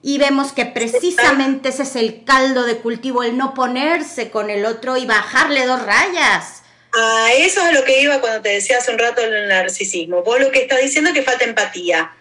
Y 0.00 0.16
vemos 0.16 0.52
que 0.52 0.64
precisamente 0.64 1.68
ese 1.68 1.82
es 1.82 1.94
el 1.96 2.24
caldo 2.24 2.64
de 2.64 2.78
cultivo, 2.78 3.22
el 3.22 3.36
no 3.36 3.52
ponerse 3.52 4.30
con 4.30 4.48
el 4.48 4.64
otro 4.64 4.96
y 4.96 5.04
bajarle 5.04 5.66
dos 5.66 5.82
rayas. 5.82 6.62
Ah, 6.94 7.28
eso 7.36 7.60
es 7.60 7.66
a 7.66 7.72
lo 7.72 7.84
que 7.84 8.00
iba 8.00 8.18
cuando 8.22 8.40
te 8.40 8.48
decía 8.48 8.78
hace 8.78 8.92
un 8.92 8.98
rato 8.98 9.20
el 9.20 9.48
narcisismo. 9.48 10.22
Vos 10.22 10.40
lo 10.40 10.50
que 10.50 10.62
estás 10.62 10.80
diciendo 10.80 11.10
es 11.10 11.14
que 11.14 11.22
falta 11.22 11.44
empatía. 11.44 12.12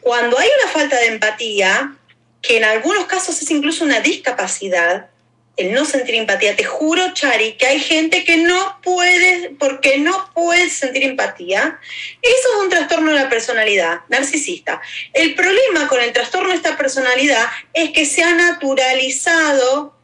Cuando 0.00 0.38
hay 0.38 0.48
una 0.62 0.72
falta 0.72 0.96
de 0.96 1.06
empatía, 1.06 1.96
que 2.40 2.58
en 2.58 2.64
algunos 2.64 3.06
casos 3.06 3.42
es 3.42 3.50
incluso 3.50 3.84
una 3.84 3.98
discapacidad, 3.98 5.10
el 5.56 5.74
no 5.74 5.84
sentir 5.84 6.14
empatía. 6.14 6.56
Te 6.56 6.64
juro, 6.64 7.12
Chari, 7.12 7.54
que 7.54 7.66
hay 7.66 7.80
gente 7.80 8.24
que 8.24 8.38
no 8.38 8.78
puede, 8.82 9.54
porque 9.58 9.98
no 9.98 10.30
puede 10.34 10.70
sentir 10.70 11.04
empatía. 11.04 11.78
Eso 12.22 12.48
es 12.56 12.62
un 12.62 12.70
trastorno 12.70 13.10
de 13.12 13.18
la 13.18 13.28
personalidad 13.28 14.00
narcisista. 14.08 14.80
El 15.12 15.34
problema 15.34 15.88
con 15.88 16.00
el 16.00 16.12
trastorno 16.12 16.50
de 16.50 16.56
esta 16.56 16.76
personalidad 16.76 17.46
es 17.74 17.90
que 17.90 18.06
se 18.06 18.22
ha 18.22 18.34
naturalizado 18.34 19.94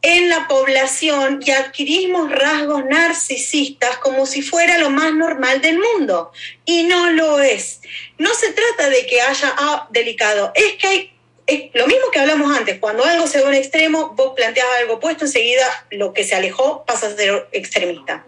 en 0.00 0.28
la 0.28 0.46
población 0.46 1.40
y 1.44 1.50
adquirimos 1.50 2.30
rasgos 2.30 2.84
narcisistas 2.84 3.98
como 3.98 4.26
si 4.26 4.42
fuera 4.42 4.78
lo 4.78 4.90
más 4.90 5.12
normal 5.12 5.60
del 5.60 5.78
mundo. 5.78 6.32
Y 6.64 6.84
no 6.84 7.10
lo 7.10 7.40
es. 7.40 7.80
No 8.18 8.32
se 8.34 8.52
trata 8.52 8.90
de 8.90 9.06
que 9.06 9.20
haya 9.20 9.54
ah, 9.56 9.88
delicado, 9.90 10.52
es 10.54 10.74
que 10.74 10.86
hay 10.86 11.17
es 11.48 11.70
lo 11.72 11.86
mismo 11.86 12.10
que 12.12 12.20
hablamos 12.20 12.54
antes, 12.54 12.78
cuando 12.78 13.04
algo 13.04 13.26
se 13.26 13.38
a 13.38 13.44
un 13.44 13.54
extremo, 13.54 14.10
vos 14.10 14.34
planteas 14.36 14.66
algo 14.80 14.94
opuesto, 14.94 15.24
enseguida 15.24 15.66
lo 15.90 16.12
que 16.12 16.22
se 16.22 16.34
alejó 16.34 16.84
pasa 16.84 17.06
a 17.06 17.16
ser 17.16 17.48
extremista. 17.52 18.26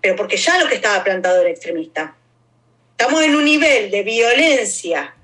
Pero 0.00 0.14
porque 0.14 0.36
ya 0.36 0.56
lo 0.58 0.68
que 0.68 0.76
estaba 0.76 1.02
plantado 1.02 1.40
era 1.40 1.50
extremista. 1.50 2.14
Estamos 2.92 3.22
en 3.22 3.34
un 3.34 3.44
nivel 3.44 3.90
de 3.90 4.04
violencia 4.04 5.16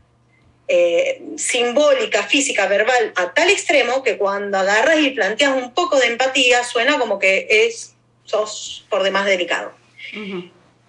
eh, 0.67 1.23
simbólica, 1.37 2.25
física, 2.25 2.67
verbal, 2.67 3.13
a 3.15 3.33
tal 3.33 3.49
extremo 3.49 4.03
que 4.03 4.19
cuando 4.19 4.59
agarras 4.59 4.99
y 4.99 5.11
planteas 5.11 5.55
un 5.55 5.73
poco 5.73 6.01
de 6.01 6.09
empatía, 6.09 6.65
suena 6.65 6.99
como 6.99 7.21
que 7.21 7.47
es, 7.49 7.95
sos 8.25 8.85
por 8.91 9.05
demás 9.05 9.25
delicado. 9.25 9.73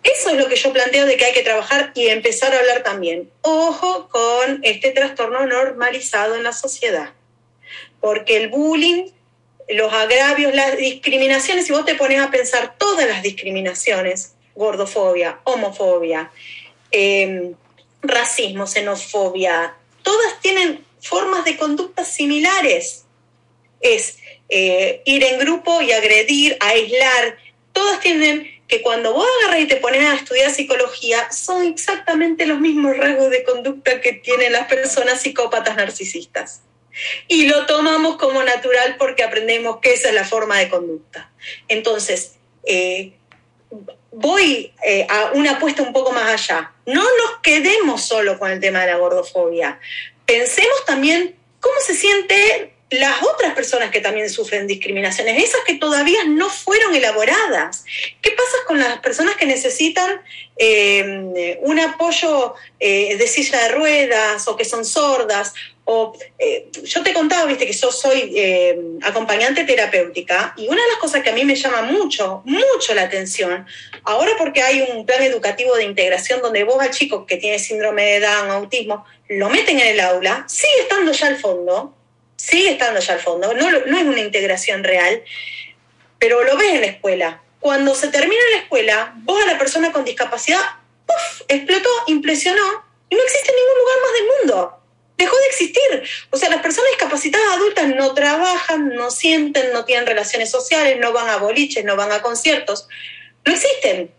Eso 0.03 0.29
es 0.31 0.37
lo 0.37 0.47
que 0.47 0.55
yo 0.55 0.73
planteo 0.73 1.05
de 1.05 1.15
que 1.15 1.25
hay 1.25 1.33
que 1.33 1.43
trabajar 1.43 1.91
y 1.93 2.07
empezar 2.07 2.53
a 2.53 2.59
hablar 2.59 2.83
también. 2.83 3.29
Ojo 3.41 4.09
con 4.09 4.59
este 4.63 4.91
trastorno 4.91 5.45
normalizado 5.45 6.35
en 6.35 6.43
la 6.43 6.53
sociedad. 6.53 7.13
porque 7.99 8.35
el 8.37 8.49
bullying, 8.49 9.11
los 9.69 9.93
agravios, 9.93 10.55
las 10.55 10.75
discriminaciones, 10.75 11.67
si 11.67 11.71
vos 11.71 11.85
te 11.85 11.93
pones 11.93 12.19
a 12.19 12.31
pensar 12.31 12.75
todas 12.79 13.07
las 13.07 13.21
discriminaciones, 13.21 14.33
gordofobia, 14.55 15.39
homofobia, 15.43 16.31
em, 16.89 17.53
racismo, 18.01 18.65
xenofobia, 18.65 19.75
todas 20.01 20.39
tienen 20.41 20.83
formas 20.99 21.45
de 21.45 21.57
conductas 21.57 22.07
similares. 22.07 23.05
Es 23.81 24.17
eh, 24.49 25.01
ir 25.05 25.23
en 25.23 25.39
grupo 25.39 25.81
y 25.81 25.91
agredir, 25.93 26.57
aislar, 26.59 27.37
todas 27.71 28.01
tienen 28.01 28.50
que 28.71 28.81
cuando 28.81 29.11
vos 29.11 29.27
agarras 29.43 29.59
y 29.59 29.67
te 29.67 29.75
pones 29.75 30.01
a 30.01 30.15
estudiar 30.15 30.49
psicología, 30.49 31.29
son 31.29 31.65
exactamente 31.65 32.45
los 32.45 32.61
mismos 32.61 32.95
rasgos 32.95 33.29
de 33.29 33.43
conducta 33.43 33.99
que 33.99 34.13
tienen 34.13 34.53
las 34.53 34.67
personas 34.67 35.19
psicópatas 35.19 35.75
narcisistas. 35.75 36.61
Y 37.27 37.47
lo 37.47 37.65
tomamos 37.65 38.15
como 38.15 38.41
natural 38.43 38.95
porque 38.97 39.23
aprendemos 39.23 39.79
que 39.81 39.91
esa 39.91 40.07
es 40.07 40.15
la 40.15 40.23
forma 40.23 40.57
de 40.57 40.69
conducta. 40.69 41.29
Entonces, 41.67 42.37
eh, 42.63 43.11
voy 44.09 44.73
eh, 44.85 45.05
a 45.09 45.31
una 45.33 45.57
apuesta 45.57 45.83
un 45.83 45.91
poco 45.91 46.13
más 46.13 46.31
allá. 46.31 46.71
No 46.85 47.03
nos 47.03 47.41
quedemos 47.43 48.01
solo 48.01 48.39
con 48.39 48.51
el 48.51 48.61
tema 48.61 48.79
de 48.79 48.87
la 48.87 48.95
gordofobia. 48.95 49.81
Pensemos 50.25 50.85
también 50.85 51.35
cómo 51.59 51.75
se 51.85 51.93
siente 51.93 52.73
las 52.91 53.23
otras 53.23 53.53
personas 53.53 53.89
que 53.89 54.01
también 54.01 54.29
sufren 54.29 54.67
discriminaciones, 54.67 55.41
esas 55.41 55.61
que 55.65 55.75
todavía 55.75 56.25
no 56.27 56.49
fueron 56.49 56.93
elaboradas. 56.93 57.85
¿Qué 58.21 58.31
pasa 58.31 58.57
con 58.67 58.79
las 58.79 58.99
personas 58.99 59.37
que 59.37 59.45
necesitan 59.45 60.21
eh, 60.57 61.57
un 61.61 61.79
apoyo 61.79 62.53
eh, 62.81 63.15
de 63.15 63.27
silla 63.27 63.63
de 63.63 63.69
ruedas 63.69 64.45
o 64.49 64.57
que 64.57 64.65
son 64.65 64.83
sordas? 64.83 65.53
O, 65.85 66.13
eh, 66.37 66.67
yo 66.83 67.01
te 67.01 67.13
contaba, 67.13 67.45
viste, 67.45 67.65
que 67.65 67.71
yo 67.71 67.93
soy 67.93 68.99
acompañante 69.03 69.63
terapéutica 69.63 70.53
y 70.57 70.67
una 70.67 70.81
de 70.81 70.89
las 70.89 70.97
cosas 70.97 71.23
que 71.23 71.29
a 71.29 71.33
mí 71.33 71.45
me 71.45 71.55
llama 71.55 71.83
mucho, 71.83 72.41
mucho 72.43 72.93
la 72.93 73.03
atención, 73.03 73.65
ahora 74.03 74.33
porque 74.37 74.61
hay 74.63 74.81
un 74.81 75.05
plan 75.05 75.23
educativo 75.23 75.75
de 75.77 75.85
integración 75.85 76.41
donde 76.41 76.65
vos 76.65 76.81
al 76.81 76.91
chico 76.91 77.25
que 77.25 77.37
tiene 77.37 77.57
síndrome 77.57 78.03
de 78.03 78.19
Down, 78.19 78.49
autismo, 78.49 79.05
lo 79.29 79.49
meten 79.49 79.79
en 79.79 79.87
el 79.87 79.99
aula, 80.01 80.43
sigue 80.49 80.81
estando 80.81 81.13
ya 81.13 81.27
al 81.27 81.37
fondo, 81.37 81.95
sigue 82.41 82.71
estando 82.71 82.99
ya 82.99 83.13
al 83.13 83.19
fondo, 83.19 83.53
no, 83.53 83.69
no 83.69 83.97
es 83.97 84.03
una 84.03 84.19
integración 84.19 84.83
real, 84.83 85.23
pero 86.17 86.43
lo 86.43 86.57
ves 86.57 86.73
en 86.73 86.81
la 86.81 86.87
escuela. 86.87 87.41
Cuando 87.59 87.93
se 87.93 88.07
termina 88.07 88.41
la 88.53 88.61
escuela, 88.61 89.13
vos 89.17 89.41
a 89.43 89.45
la 89.45 89.59
persona 89.59 89.91
con 89.91 90.03
discapacidad, 90.03 90.59
¡puf! 91.05 91.41
explotó, 91.47 91.89
impresionó 92.07 92.83
y 93.09 93.15
no 93.15 93.21
existe 93.21 93.51
en 93.51 93.55
ningún 93.55 93.77
lugar 93.77 93.95
más 94.01 94.13
del 94.13 94.25
mundo. 94.25 94.77
Dejó 95.17 95.37
de 95.37 95.45
existir. 95.45 96.03
O 96.31 96.37
sea, 96.37 96.49
las 96.49 96.63
personas 96.63 96.89
discapacitadas 96.91 97.53
adultas 97.53 97.89
no 97.89 98.13
trabajan, 98.15 98.95
no 98.95 99.11
sienten, 99.11 99.71
no 99.71 99.85
tienen 99.85 100.07
relaciones 100.07 100.49
sociales, 100.49 100.97
no 100.99 101.13
van 101.13 101.29
a 101.29 101.37
boliches, 101.37 101.85
no 101.85 101.95
van 101.95 102.11
a 102.11 102.23
conciertos. 102.23 102.87
No 103.45 103.53
existen. 103.53 104.11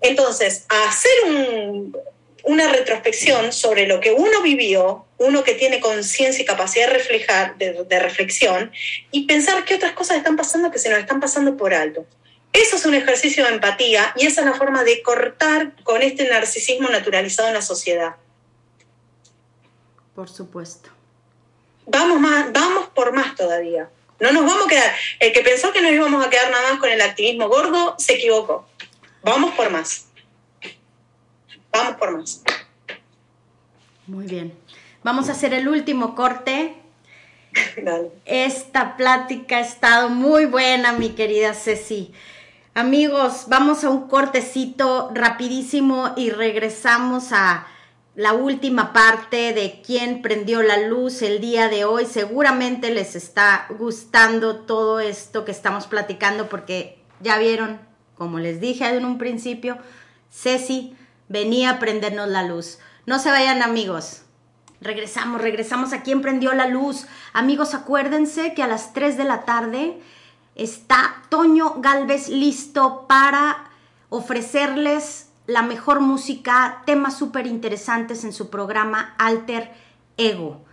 Entonces, 0.00 0.66
hacer 0.68 1.12
un, 1.26 1.96
una 2.44 2.68
retrospección 2.68 3.52
sobre 3.52 3.86
lo 3.86 4.00
que 4.00 4.12
uno 4.12 4.42
vivió, 4.42 5.06
uno 5.18 5.44
que 5.44 5.54
tiene 5.54 5.80
conciencia 5.80 6.42
y 6.42 6.46
capacidad 6.46 6.88
de 6.88 6.92
reflejar, 6.92 7.56
de, 7.56 7.98
reflexión, 7.98 8.70
y 9.10 9.26
pensar 9.26 9.64
qué 9.64 9.74
otras 9.74 9.92
cosas 9.92 10.18
están 10.18 10.36
pasando 10.36 10.70
que 10.70 10.78
se 10.78 10.90
nos 10.90 10.98
están 10.98 11.20
pasando 11.20 11.56
por 11.56 11.72
alto. 11.72 12.06
Eso 12.52 12.76
es 12.76 12.84
un 12.86 12.94
ejercicio 12.94 13.44
de 13.44 13.54
empatía 13.54 14.12
y 14.16 14.26
esa 14.26 14.42
es 14.42 14.46
la 14.46 14.54
forma 14.54 14.84
de 14.84 15.02
cortar 15.02 15.72
con 15.82 16.02
este 16.02 16.28
narcisismo 16.28 16.88
naturalizado 16.88 17.48
en 17.48 17.54
la 17.54 17.62
sociedad. 17.62 18.16
Por 20.14 20.28
supuesto. 20.28 20.90
Vamos, 21.86 22.20
más, 22.20 22.52
vamos 22.52 22.88
por 22.94 23.12
más 23.12 23.34
todavía. 23.34 23.88
No 24.20 24.32
nos 24.32 24.44
vamos 24.44 24.66
a 24.66 24.68
quedar. 24.68 24.94
El 25.18 25.32
que 25.32 25.40
pensó 25.40 25.72
que 25.72 25.80
nos 25.80 25.90
íbamos 25.90 26.24
a 26.24 26.30
quedar 26.30 26.50
nada 26.50 26.70
más 26.70 26.78
con 26.78 26.90
el 26.90 27.00
activismo 27.00 27.48
gordo 27.48 27.96
se 27.98 28.14
equivocó. 28.14 28.68
Vamos 29.22 29.54
por 29.54 29.70
más 29.70 30.06
vamos 31.74 31.96
por 31.96 32.18
más. 32.18 32.42
Muy 34.06 34.26
bien. 34.26 34.54
Vamos 35.02 35.28
a 35.28 35.32
hacer 35.32 35.52
el 35.54 35.68
último 35.68 36.14
corte. 36.14 36.76
Esta 38.24 38.96
plática 38.96 39.58
ha 39.58 39.60
estado 39.60 40.08
muy 40.08 40.46
buena, 40.46 40.92
mi 40.92 41.10
querida 41.10 41.54
Ceci. 41.54 42.12
Amigos, 42.74 43.44
vamos 43.48 43.84
a 43.84 43.90
un 43.90 44.08
cortecito 44.08 45.10
rapidísimo 45.14 46.12
y 46.16 46.30
regresamos 46.30 47.32
a 47.32 47.66
la 48.16 48.32
última 48.32 48.92
parte 48.92 49.52
de 49.52 49.80
quién 49.84 50.22
prendió 50.22 50.62
la 50.62 50.78
luz 50.78 51.22
el 51.22 51.40
día 51.40 51.68
de 51.68 51.84
hoy. 51.84 52.06
Seguramente 52.06 52.90
les 52.90 53.14
está 53.14 53.66
gustando 53.78 54.56
todo 54.60 55.00
esto 55.00 55.44
que 55.44 55.52
estamos 55.52 55.86
platicando 55.86 56.48
porque 56.48 56.98
ya 57.20 57.38
vieron, 57.38 57.78
como 58.16 58.38
les 58.38 58.60
dije 58.60 58.86
en 58.86 59.04
un 59.04 59.18
principio, 59.18 59.78
Ceci 60.30 60.96
venía 61.28 61.70
a 61.70 61.78
prendernos 61.78 62.28
la 62.28 62.42
luz. 62.42 62.78
No 63.06 63.18
se 63.18 63.30
vayan 63.30 63.62
amigos. 63.62 64.22
Regresamos, 64.80 65.40
regresamos 65.40 65.92
a 65.92 66.02
quien 66.02 66.20
prendió 66.20 66.52
la 66.52 66.68
luz. 66.68 67.06
Amigos, 67.32 67.74
acuérdense 67.74 68.54
que 68.54 68.62
a 68.62 68.66
las 68.66 68.92
3 68.92 69.16
de 69.16 69.24
la 69.24 69.44
tarde 69.44 70.00
está 70.54 71.22
Toño 71.30 71.76
Galvez 71.78 72.28
listo 72.28 73.06
para 73.08 73.70
ofrecerles 74.08 75.28
la 75.46 75.62
mejor 75.62 76.00
música, 76.00 76.82
temas 76.86 77.16
súper 77.18 77.46
interesantes 77.46 78.24
en 78.24 78.32
su 78.32 78.50
programa 78.50 79.14
Alter 79.18 79.72
Ego. 80.16 80.64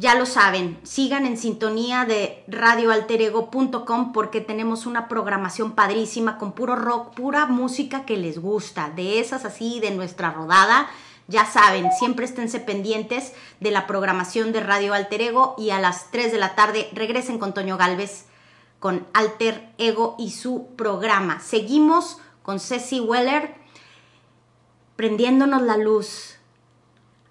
Ya 0.00 0.14
lo 0.14 0.26
saben, 0.26 0.78
sigan 0.84 1.26
en 1.26 1.36
sintonía 1.36 2.04
de 2.04 2.44
radioalterego.com 2.46 4.12
porque 4.12 4.40
tenemos 4.40 4.86
una 4.86 5.08
programación 5.08 5.72
padrísima 5.72 6.38
con 6.38 6.52
puro 6.52 6.76
rock, 6.76 7.14
pura 7.14 7.46
música 7.46 8.06
que 8.06 8.16
les 8.16 8.38
gusta, 8.38 8.90
de 8.90 9.18
esas 9.18 9.44
así 9.44 9.80
de 9.80 9.90
nuestra 9.90 10.30
rodada. 10.30 10.88
Ya 11.26 11.44
saben, 11.44 11.90
siempre 11.98 12.26
esténse 12.26 12.60
pendientes 12.60 13.32
de 13.58 13.72
la 13.72 13.88
programación 13.88 14.52
de 14.52 14.60
Radio 14.60 14.94
Alter 14.94 15.20
Ego 15.20 15.56
y 15.58 15.70
a 15.70 15.80
las 15.80 16.12
3 16.12 16.30
de 16.30 16.38
la 16.38 16.54
tarde 16.54 16.88
regresen 16.92 17.40
con 17.40 17.52
Toño 17.52 17.76
Galvez 17.76 18.26
con 18.78 19.04
Alter 19.14 19.72
Ego 19.78 20.14
y 20.16 20.30
su 20.30 20.68
programa. 20.76 21.40
Seguimos 21.40 22.18
con 22.44 22.60
Ceci 22.60 23.00
Weller 23.00 23.52
prendiéndonos 24.94 25.62
la 25.62 25.76
luz. 25.76 26.36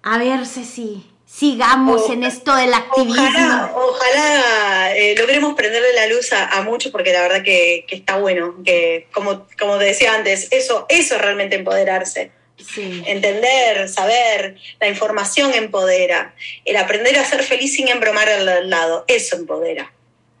A 0.02 0.18
ver, 0.18 0.44
Ceci, 0.44 1.10
sigamos 1.28 2.08
en 2.10 2.24
esto 2.24 2.54
del 2.56 2.72
activismo. 2.72 3.70
Ojalá, 3.74 4.96
eh, 4.96 5.14
logremos 5.16 5.54
prenderle 5.54 5.92
la 5.94 6.06
luz 6.06 6.32
a, 6.32 6.62
muchos 6.62 6.90
porque 6.90 7.12
la 7.12 7.22
verdad 7.22 7.42
que, 7.42 7.84
está 7.90 8.16
bueno, 8.16 8.56
que 8.64 9.06
como, 9.12 9.46
como 9.58 9.78
te 9.78 9.84
decía 9.84 10.14
antes, 10.14 10.48
eso, 10.50 10.86
eso 10.88 11.14
es 11.14 11.20
realmente 11.20 11.56
empoderarse. 11.56 12.32
Entender, 12.76 13.88
saber, 13.88 14.56
la 14.80 14.88
información 14.88 15.54
empodera. 15.54 16.34
El 16.64 16.76
aprender 16.76 17.16
a 17.16 17.24
ser 17.24 17.44
feliz 17.44 17.74
sin 17.74 17.86
embromar 17.88 18.28
al 18.28 18.68
lado, 18.68 19.04
eso 19.06 19.36
empodera. 19.36 19.92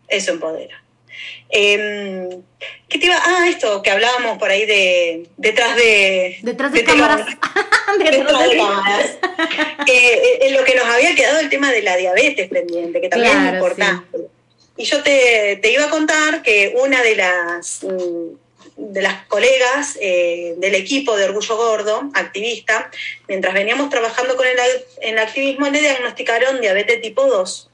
Eso 0.08 0.32
empodera. 0.32 0.82
Eh, 1.50 2.28
¿Qué 2.88 2.98
te 2.98 3.06
iba? 3.06 3.16
Ah, 3.18 3.46
esto 3.48 3.82
que 3.82 3.90
hablábamos 3.90 4.38
por 4.38 4.50
ahí 4.50 4.66
de 4.66 5.26
detrás 5.36 5.76
de 5.76 6.38
detrás 6.42 6.72
de, 6.72 6.84
cámaras, 6.84 7.26
detrás 7.98 8.48
de 8.48 8.56
cámaras. 8.56 9.18
Eh, 9.86 10.38
en 10.42 10.54
lo 10.54 10.64
que 10.64 10.74
nos 10.74 10.86
había 10.86 11.14
quedado 11.14 11.38
el 11.40 11.48
tema 11.48 11.70
de 11.72 11.82
la 11.82 11.96
diabetes 11.96 12.48
pendiente, 12.48 13.00
que 13.00 13.08
también 13.08 13.46
es 13.46 13.54
importante. 13.54 14.18
Y 14.76 14.84
yo 14.84 15.02
te, 15.02 15.60
iba 15.64 15.86
a 15.86 15.90
contar 15.90 16.42
que 16.42 16.74
una 16.80 17.02
de 17.02 17.16
las 17.16 17.82
mm, 17.82 18.36
de 18.76 19.02
las 19.02 19.26
colegas 19.26 19.98
eh, 20.00 20.54
del 20.58 20.74
equipo 20.76 21.16
de 21.16 21.24
Orgullo 21.24 21.56
Gordo, 21.56 22.10
activista, 22.14 22.90
mientras 23.26 23.52
veníamos 23.52 23.90
trabajando 23.90 24.36
con 24.36 24.46
el, 24.46 24.56
el 25.02 25.18
activismo, 25.18 25.68
le 25.68 25.80
diagnosticaron 25.80 26.60
diabetes 26.60 27.00
tipo 27.00 27.26
2. 27.26 27.70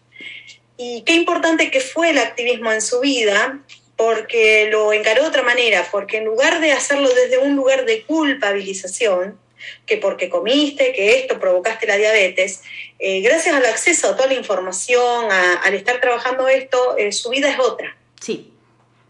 Y 0.77 1.03
qué 1.03 1.15
importante 1.15 1.71
que 1.71 1.81
fue 1.81 2.11
el 2.11 2.19
activismo 2.19 2.73
en 2.73 2.83
su 2.83 3.01
vida, 3.01 3.61
porque 3.97 4.69
lo 4.71 4.93
encaró 4.93 5.23
de 5.23 5.29
otra 5.29 5.43
manera, 5.43 5.87
porque 5.91 6.19
en 6.19 6.25
lugar 6.25 6.61
de 6.61 6.73
hacerlo 6.73 7.09
desde 7.09 7.39
un 7.39 7.55
lugar 7.55 7.85
de 7.85 8.03
culpabilización, 8.03 9.39
que 9.87 9.97
porque 9.97 10.29
comiste, 10.29 10.93
que 10.93 11.19
esto 11.19 11.39
provocaste 11.39 11.87
la 11.87 11.97
diabetes, 11.97 12.63
eh, 12.99 13.21
gracias 13.21 13.55
al 13.55 13.65
acceso 13.65 14.09
a 14.09 14.17
toda 14.17 14.29
la 14.29 14.35
información, 14.35 15.31
al 15.31 15.75
estar 15.75 16.01
trabajando 16.01 16.49
esto, 16.49 16.97
eh, 16.99 17.13
su 17.13 17.31
vida 17.31 17.51
es 17.51 17.59
otra. 17.59 17.97
Sí. 18.21 18.53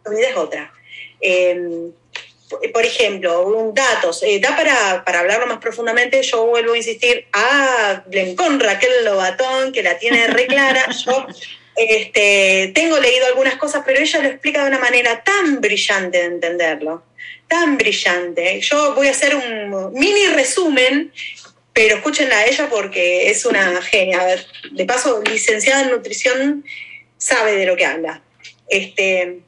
Su 0.05 0.12
vida 0.12 0.28
es 0.28 0.36
otra. 0.36 0.73
Em, 1.20 1.93
por 2.72 2.85
ejemplo, 2.85 3.47
un 3.47 3.74
datos, 3.74 4.22
eh, 4.22 4.39
da 4.40 4.56
para, 4.56 5.05
para, 5.05 5.20
hablarlo 5.20 5.47
más 5.47 5.59
profundamente, 5.59 6.22
yo 6.22 6.47
vuelvo 6.47 6.72
a 6.72 6.76
insistir, 6.76 7.26
a 7.32 8.05
con 8.36 8.60
Raquel 8.60 9.05
Lobatón, 9.05 9.72
que 9.72 9.82
la 9.82 9.98
tiene 9.98 10.26
re 10.28 10.47
clara, 10.47 10.86
yo 11.06 11.26
este, 11.76 12.72
tengo 12.74 12.98
leído 12.98 13.26
algunas 13.26 13.56
cosas, 13.56 13.82
pero 13.85 14.01
ella 14.01 14.20
lo 14.20 14.28
explica 14.28 14.62
de 14.62 14.68
una 14.68 14.78
manera 14.78 15.22
tan 15.24 15.60
brillante 15.60 16.18
de 16.18 16.24
entenderlo, 16.24 17.02
tan 17.48 17.76
brillante. 17.76 18.60
Yo 18.60 18.94
voy 18.94 19.09
a 19.09 19.10
hacer 19.10 19.35
un 19.35 19.93
mini 19.93 20.26
resumen, 20.28 21.12
pero 21.72 21.97
escúchenla 21.97 22.39
a 22.39 22.47
ella 22.47 22.68
porque 22.70 23.31
es 23.31 23.44
una 23.44 23.82
genia. 23.82 24.20
A 24.20 24.24
ver, 24.24 24.47
de 24.70 24.85
paso, 24.85 25.20
licenciada 25.22 25.82
en 25.82 25.90
nutrición 25.90 26.64
sabe 27.18 27.56
de 27.56 27.66
lo 27.66 27.76
que 27.76 27.86
habla. 27.86 28.22
Este, 28.68 29.40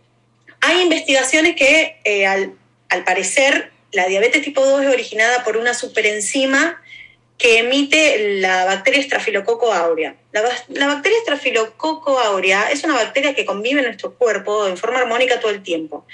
hay 0.61 0.83
investigaciones 0.83 1.55
que 1.55 2.01
eh, 2.05 2.27
al, 2.27 2.55
al 2.89 3.05
parecer 3.05 3.73
la 3.93 4.07
diabetes 4.07 4.43
tipo 4.43 4.65
2 4.65 4.85
es 4.85 4.93
originada 4.93 5.45
por 5.45 5.57
una 5.57 5.75
superenzima 5.75 6.81
que 7.39 7.59
emite 7.59 8.41
la 8.41 8.65
bacteria 8.65 9.03
Staphylococcus 9.03 9.75
aurea. 9.75 10.17
La, 10.33 10.87
bacteria 10.87 11.19
Staphylococcus 11.23 12.19
aurea 12.25 12.71
es 12.71 12.83
una 12.85 12.95
bacteria 12.95 13.35
que 13.35 13.45
convive 13.45 13.81
en 13.81 13.87
nuestro 13.87 14.15
cuerpo 14.15 14.67
en 14.67 14.77
forma 14.77 15.01
armónica 15.01 15.39
todo 15.39 15.51
el 15.51 15.63
tiempo. 15.63 16.07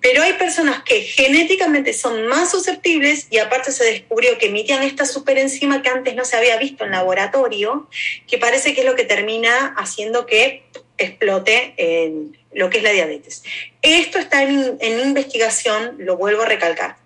Pero 0.00 0.22
hay 0.22 0.34
personas 0.34 0.82
que 0.84 1.00
genéticamente 1.00 1.92
son 1.92 2.26
más 2.28 2.50
susceptibles 2.50 3.26
y 3.30 3.38
aparte 3.38 3.72
se 3.72 3.84
descubrió 3.84 4.38
que 4.38 4.46
emitían 4.46 4.82
esta 4.82 5.06
superenzima 5.06 5.82
que 5.82 5.88
antes 5.88 6.14
no 6.14 6.24
se 6.24 6.36
había 6.36 6.56
visto 6.56 6.84
en 6.84 6.92
laboratorio, 6.92 7.88
que 8.26 8.38
parece 8.38 8.74
que 8.74 8.82
es 8.82 8.86
lo 8.86 8.94
que 8.94 9.04
termina 9.04 9.74
haciendo 9.76 10.26
que 10.26 10.62
explote 10.98 11.74
en 11.76 12.36
lo 12.52 12.70
que 12.70 12.78
es 12.78 12.84
la 12.84 12.92
diabetes. 12.92 13.42
Esto 13.82 14.18
está 14.18 14.42
en, 14.42 14.76
en 14.80 15.00
investigación, 15.00 15.96
lo 15.98 16.16
vuelvo 16.16 16.42
a 16.42 16.46
recalcar. 16.46 16.96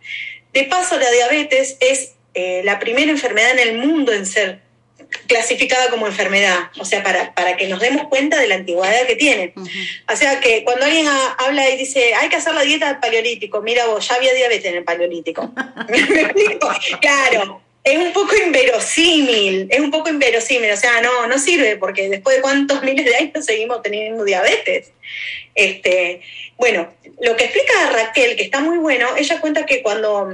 De 0.52 0.64
paso, 0.64 0.98
la 0.98 1.10
diabetes 1.10 1.76
es 1.80 2.14
eh, 2.34 2.62
la 2.64 2.78
primera 2.78 3.10
enfermedad 3.10 3.52
en 3.52 3.68
el 3.68 3.78
mundo 3.78 4.12
en 4.12 4.26
ser 4.26 4.60
clasificada 5.26 5.90
como 5.90 6.06
enfermedad, 6.06 6.70
o 6.78 6.84
sea, 6.84 7.02
para, 7.02 7.34
para 7.34 7.56
que 7.56 7.68
nos 7.68 7.80
demos 7.80 8.08
cuenta 8.08 8.38
de 8.38 8.48
la 8.48 8.54
antigüedad 8.54 9.06
que 9.06 9.16
tiene. 9.16 9.52
O 10.10 10.16
sea, 10.16 10.40
que 10.40 10.64
cuando 10.64 10.86
alguien 10.86 11.06
habla 11.38 11.68
y 11.68 11.76
dice, 11.76 12.14
hay 12.14 12.30
que 12.30 12.36
hacer 12.36 12.54
la 12.54 12.62
dieta 12.62 12.86
del 12.86 12.98
paleolítico, 12.98 13.60
mira 13.60 13.86
vos, 13.86 14.08
ya 14.08 14.14
había 14.14 14.32
diabetes 14.32 14.66
en 14.66 14.76
el 14.76 14.84
paleolítico. 14.84 15.52
¿Me 15.88 15.98
explico? 15.98 16.70
Claro, 17.00 17.60
es 17.84 17.98
un 17.98 18.12
poco 18.12 18.36
inverosímil, 18.36 19.66
es 19.70 19.80
un 19.80 19.90
poco 19.90 20.08
inverosímil, 20.08 20.70
o 20.70 20.76
sea, 20.76 21.00
no, 21.00 21.26
no 21.26 21.38
sirve 21.38 21.76
porque 21.76 22.08
después 22.08 22.36
de 22.36 22.42
cuántos 22.42 22.82
miles 22.82 23.04
de 23.04 23.16
años 23.16 23.44
seguimos 23.44 23.82
teniendo 23.82 24.24
diabetes. 24.24 24.92
Este, 25.54 26.22
bueno, 26.56 26.92
lo 27.20 27.36
que 27.36 27.44
explica 27.44 27.90
Raquel, 27.90 28.36
que 28.36 28.44
está 28.44 28.60
muy 28.60 28.78
bueno, 28.78 29.08
ella 29.16 29.40
cuenta 29.40 29.66
que 29.66 29.82
cuando 29.82 30.28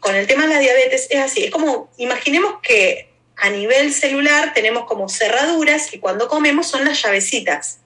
con 0.00 0.16
el 0.16 0.26
tema 0.26 0.46
de 0.46 0.54
la 0.54 0.60
diabetes 0.60 1.06
es 1.10 1.20
así, 1.20 1.44
es 1.44 1.50
como, 1.50 1.88
imaginemos 1.98 2.60
que 2.62 3.08
a 3.36 3.50
nivel 3.50 3.94
celular 3.94 4.52
tenemos 4.52 4.84
como 4.84 5.08
cerraduras 5.08 5.94
y 5.94 5.98
cuando 5.98 6.26
comemos 6.26 6.66
son 6.66 6.84
las 6.84 7.00
llavecitas. 7.00 7.78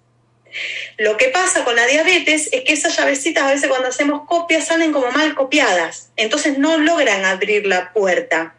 Lo 0.96 1.18
que 1.18 1.28
pasa 1.28 1.64
con 1.64 1.76
la 1.76 1.86
diabetes 1.86 2.48
es 2.52 2.62
que 2.62 2.72
esas 2.72 2.96
llavecitas 2.96 3.44
a 3.44 3.52
veces 3.52 3.68
cuando 3.68 3.88
hacemos 3.88 4.26
copias 4.26 4.66
salen 4.66 4.92
como 4.92 5.10
mal 5.10 5.34
copiadas, 5.34 6.10
entonces 6.16 6.56
no 6.56 6.78
logran 6.78 7.26
abrir 7.26 7.66
la 7.66 7.92
puerta. 7.92 8.54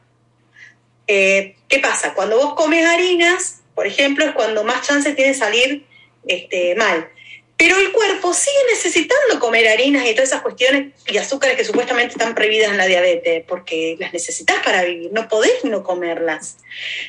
Eh, 1.07 1.55
¿Qué 1.67 1.79
pasa? 1.79 2.13
Cuando 2.13 2.37
vos 2.37 2.53
comes 2.53 2.85
harinas, 2.85 3.61
por 3.75 3.87
ejemplo, 3.87 4.25
es 4.25 4.31
cuando 4.31 4.63
más 4.63 4.85
chances 4.87 5.15
tiene 5.15 5.33
salir 5.33 5.85
este, 6.27 6.75
mal. 6.75 7.09
Pero 7.57 7.77
el 7.77 7.91
cuerpo 7.91 8.33
sigue 8.33 8.57
necesitando 8.71 9.39
comer 9.39 9.67
harinas 9.67 10.05
y 10.05 10.13
todas 10.13 10.29
esas 10.29 10.41
cuestiones 10.41 10.93
y 11.07 11.17
azúcares 11.17 11.55
que 11.55 11.63
supuestamente 11.63 12.13
están 12.13 12.35
prohibidas 12.35 12.71
en 12.71 12.77
la 12.77 12.87
diabetes, 12.87 13.43
porque 13.47 13.95
las 13.99 14.11
necesitas 14.11 14.57
para 14.63 14.83
vivir, 14.83 15.11
no 15.13 15.27
podés 15.27 15.63
no 15.63 15.83
comerlas. 15.83 16.57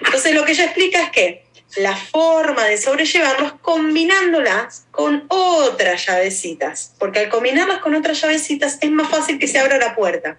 Entonces 0.04 0.34
lo 0.34 0.44
que 0.44 0.52
ella 0.52 0.64
explica 0.64 1.02
es 1.02 1.10
que 1.10 1.44
la 1.76 1.96
forma 1.96 2.64
de 2.66 2.76
sobrellevarlos 2.76 3.54
combinándolas 3.60 4.86
con 4.90 5.24
otras 5.28 6.06
llavecitas, 6.06 6.94
porque 6.98 7.20
al 7.20 7.28
combinarlas 7.30 7.78
con 7.78 7.94
otras 7.94 8.20
llavecitas 8.20 8.78
es 8.80 8.90
más 8.90 9.08
fácil 9.08 9.38
que 9.38 9.48
se 9.48 9.58
abra 9.58 9.78
la 9.78 9.96
puerta. 9.96 10.38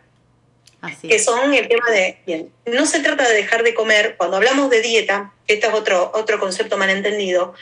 Que 1.02 1.20
son 1.20 1.54
el 1.54 1.68
tema 1.68 1.90
de, 1.92 2.18
bien, 2.26 2.50
no 2.66 2.86
se 2.86 3.00
trata 3.00 3.28
de 3.28 3.36
dejar 3.36 3.64
de 3.64 3.74
comer, 3.74 4.16
cuando 4.18 4.38
hablamos 4.38 4.70
de 4.70 4.82
dieta, 4.82 5.34
este 5.48 5.68
es 5.68 5.74
otro, 5.74 6.12
otro 6.14 6.40
concepto 6.40 6.78
mal 6.78 6.90
entendido, 6.90 7.56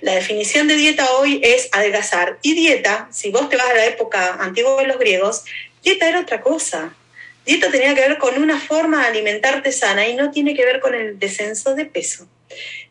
la 0.00 0.14
definición 0.14 0.68
de 0.68 0.76
dieta 0.76 1.10
hoy 1.12 1.40
es 1.42 1.68
adelgazar. 1.72 2.38
Y 2.42 2.54
dieta, 2.54 3.08
si 3.10 3.30
vos 3.30 3.48
te 3.48 3.56
vas 3.56 3.68
a 3.68 3.74
la 3.74 3.86
época 3.86 4.34
antigua 4.40 4.80
de 4.80 4.86
los 4.86 4.98
griegos, 4.98 5.44
dieta 5.82 6.08
era 6.08 6.20
otra 6.20 6.40
cosa. 6.40 6.94
Dieta 7.44 7.70
tenía 7.70 7.94
que 7.94 8.02
ver 8.02 8.18
con 8.18 8.40
una 8.40 8.60
forma 8.60 9.02
de 9.02 9.08
alimentarte 9.08 9.72
sana 9.72 10.06
y 10.06 10.14
no 10.14 10.30
tiene 10.30 10.54
que 10.54 10.64
ver 10.64 10.80
con 10.80 10.94
el 10.94 11.18
descenso 11.18 11.74
de 11.74 11.86
peso. 11.86 12.28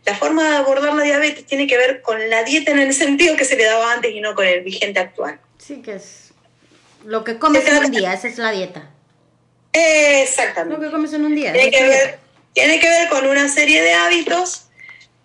La 0.06 0.16
forma 0.16 0.50
de 0.50 0.56
abordar 0.58 0.94
la 0.96 1.04
diabetes 1.04 1.46
tiene 1.46 1.68
que 1.68 1.78
ver 1.78 2.02
con 2.02 2.30
la 2.30 2.44
dieta 2.44 2.72
en 2.72 2.80
el 2.80 2.94
sentido 2.94 3.36
que 3.36 3.46
se 3.46 3.56
le 3.56 3.66
daba 3.66 3.94
antes 3.94 4.12
y 4.14 4.20
no 4.20 4.36
con 4.36 4.46
el 4.46 4.62
vigente 4.62 5.00
actual. 5.00 5.40
Sí, 5.58 5.82
que 5.82 5.96
es 5.96 6.34
lo 7.06 7.24
que 7.24 7.38
comes 7.40 7.64
un 7.86 7.92
día, 7.92 8.14
esa 8.14 8.28
es 8.28 8.38
la 8.38 8.52
dieta. 8.52 8.90
Exactamente. 10.24 10.78
Lo 10.78 10.84
que 10.84 10.92
comes 10.92 11.14
en 11.14 11.26
un 11.26 11.36
día. 11.36 11.54
Tiene 11.54 11.72
que, 11.72 11.84
ver, 11.84 12.20
tiene 12.54 12.80
que 12.80 12.90
ver 12.90 13.10
con 13.10 13.28
una 13.28 13.50
serie 13.50 13.82
de 13.82 13.94
hábitos 13.94 14.68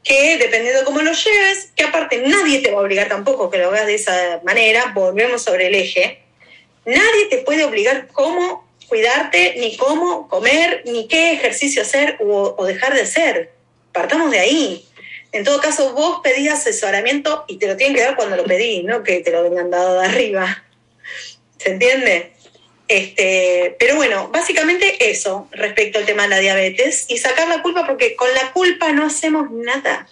que 0.05 0.37
dependiendo 0.39 0.81
de 0.81 0.85
cómo 0.85 1.01
lo 1.01 1.12
lleves, 1.12 1.70
que 1.77 1.85
aparte 1.85 2.19
nadie 2.27 2.61
te 2.61 2.73
va 2.73 2.79
a 2.79 2.83
obligar 2.83 3.09
tampoco 3.09 3.51
que 3.51 3.59
lo 3.59 3.69
hagas 3.69 3.87
de 3.87 3.95
esa 3.95 4.41
manera, 4.45 4.93
volvemos 4.95 5.43
sobre 5.43 5.69
el 5.69 5.74
eje, 5.77 6.23
nadie 6.85 7.27
te 7.31 7.39
puede 7.39 7.65
obligar 7.65 8.09
cómo 8.09 8.69
cuidarte, 8.89 9.55
ni 9.59 9.77
cómo 9.77 10.29
comer, 10.29 10.83
ni 10.85 11.09
qué 11.09 11.33
ejercicio 11.33 11.83
hacer 11.83 12.19
o, 12.20 12.62
dejar 12.66 12.95
de 12.95 13.03
hacer. 13.03 13.53
Partamos 13.93 14.31
de 14.31 14.39
ahí. 14.39 14.85
En 15.31 15.45
todo 15.45 15.61
caso, 15.61 15.95
vos 15.95 16.20
pedís 16.23 16.51
asesoramiento 16.51 17.45
y 17.49 17.57
te 17.57 17.69
lo 17.69 17.77
tienen 17.77 17.97
que 17.97 18.03
dar 18.03 18.16
cuando 18.16 18.37
lo 18.37 18.45
pedís, 18.45 18.85
no 18.85 19.03
que 19.03 19.20
te 19.20 19.31
lo 19.31 19.45
vengan 19.45 19.70
dado 19.70 19.99
de 19.99 20.07
arriba. 20.07 20.62
¿Se 21.57 21.70
entiende? 21.70 22.33
Este, 22.93 23.74
pero 23.78 23.97
bueno, 23.97 24.28
básicamente 24.28 25.10
eso 25.10 25.48
respecto 25.51 25.98
al 25.98 26.05
tema 26.05 26.24
de 26.24 26.28
la 26.28 26.39
diabetes 26.40 27.06
y 27.09 27.16
sacar 27.16 27.48
la 27.48 27.62
culpa 27.62 27.86
porque 27.86 28.14
con 28.16 28.28
la 28.35 28.52
culpa 28.52 28.93
no 28.93 29.06
hacemos 29.06 29.51
nada. 29.51 30.06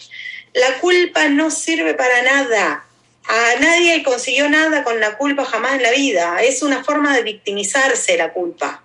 La 0.54 0.78
culpa 0.78 1.28
no 1.28 1.50
sirve 1.50 1.92
para 1.92 2.22
nada. 2.22 2.86
A 3.28 3.60
nadie 3.60 4.02
consiguió 4.02 4.48
nada 4.48 4.82
con 4.82 4.98
la 4.98 5.18
culpa 5.18 5.44
jamás 5.44 5.74
en 5.74 5.82
la 5.82 5.90
vida. 5.90 6.42
Es 6.42 6.62
una 6.62 6.82
forma 6.82 7.14
de 7.14 7.22
victimizarse 7.22 8.16
la 8.16 8.32
culpa 8.32 8.82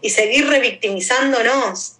y 0.00 0.10
seguir 0.10 0.46
revictimizándonos. 0.46 1.96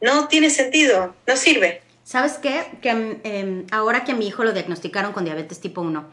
No 0.00 0.26
tiene 0.26 0.50
sentido, 0.50 1.14
no 1.24 1.36
sirve. 1.36 1.82
¿Sabes 2.02 2.32
qué? 2.38 2.64
Que 2.82 2.90
em, 2.90 3.64
ahora 3.70 4.02
que 4.02 4.10
a 4.10 4.16
mi 4.16 4.26
hijo 4.26 4.42
lo 4.42 4.52
diagnosticaron 4.52 5.12
con 5.12 5.24
diabetes 5.24 5.60
tipo 5.60 5.82
1, 5.82 6.04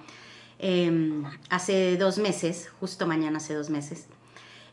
em, 0.60 1.24
hace 1.50 1.98
dos 1.98 2.20
meses, 2.20 2.70
justo 2.80 3.08
mañana 3.08 3.40
hace 3.40 3.56
dos 3.56 3.72
meses, 3.72 4.06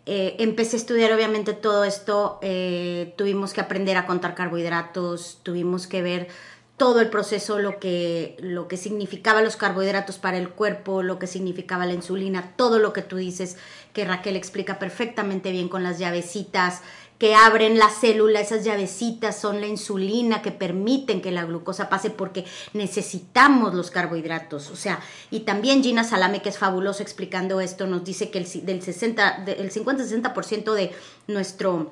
eh, 0.07 0.37
empecé 0.39 0.77
a 0.77 0.79
estudiar 0.79 1.13
obviamente 1.13 1.53
todo 1.53 1.85
esto, 1.85 2.39
eh, 2.41 3.13
tuvimos 3.17 3.53
que 3.53 3.61
aprender 3.61 3.97
a 3.97 4.07
contar 4.07 4.37
carbohidratos, 4.37 5.41
tuvimos 5.43 5.89
que 5.89 6.01
ver 6.01 6.29
todo 6.77 7.01
el 7.01 7.09
proceso, 7.09 7.59
lo 7.59 7.81
que, 7.81 8.37
lo 8.39 8.69
que 8.69 8.77
significaba 8.77 9.43
los 9.43 9.57
carbohidratos 9.57 10.19
para 10.19 10.39
el 10.39 10.51
cuerpo, 10.51 11.03
lo 11.03 11.19
que 11.19 11.27
significaba 11.27 11.87
la 11.87 11.95
insulina, 11.95 12.53
todo 12.57 12.79
lo 12.79 12.93
que 12.93 13.03
tú 13.03 13.17
dices, 13.17 13.57
que 13.93 14.05
Raquel 14.05 14.37
explica 14.37 14.79
perfectamente 14.79 15.51
bien 15.51 15.69
con 15.69 15.83
las 15.83 15.99
llavecitas, 15.99 16.83
que 17.19 17.35
abren 17.35 17.79
la 17.79 17.89
célula, 17.89 18.41
esas 18.41 18.65
llavecitas 18.65 19.41
son 19.41 19.61
la 19.61 19.67
insulina 19.67 20.43
que 20.43 20.53
permiten 20.53 21.23
que 21.23 21.31
la 21.31 21.45
glucosa 21.45 21.89
pase 21.89 22.11
porque 22.11 22.45
necesitamos 22.75 23.75
los 23.75 23.91
carbohidratos. 23.91 24.71
O 24.71 24.77
sea, 24.77 25.01
y 25.31 25.41
también 25.41 25.83
Gina 25.83 26.05
Salame, 26.05 26.43
que 26.43 26.51
es 26.51 26.59
fabuloso 26.59 27.03
explicando 27.03 27.61
esto, 27.61 27.87
nos 27.87 28.05
dice 28.05 28.31
que 28.31 28.39
el, 28.39 28.67
del 28.67 28.83
60, 28.83 29.45
el 29.47 29.73
50-60% 29.73 30.75
de 30.75 30.93
nuestro 31.27 31.91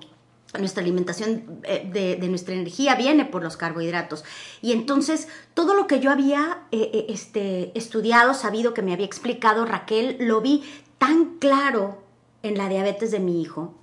nuestra 0.58 0.84
alimentación 0.84 1.60
eh, 1.64 2.16
de, 2.20 2.28
nuestra 2.28 2.54
energía 2.54 2.94
viene 2.94 3.24
por 3.24 3.42
los 3.42 3.56
carbohidratos. 3.56 4.24
Y 4.62 4.70
entonces 4.70 5.26
todo 5.52 5.74
lo 5.74 5.88
que 5.88 5.98
yo 5.98 6.12
había 6.12 6.62
eh, 6.70 6.90
eh, 6.92 7.06
este, 7.08 7.76
estudiado, 7.76 8.34
sabido 8.34 8.72
que 8.72 8.82
me 8.82 8.92
había 8.92 9.06
explicado 9.06 9.64
Raquel, 9.64 10.16
lo 10.20 10.40
vi 10.40 10.62
tan 10.98 11.38
claro 11.40 12.02
en 12.44 12.56
la 12.56 12.68
diabetes 12.68 13.10
de 13.10 13.18
mi 13.18 13.42
hijo 13.42 13.74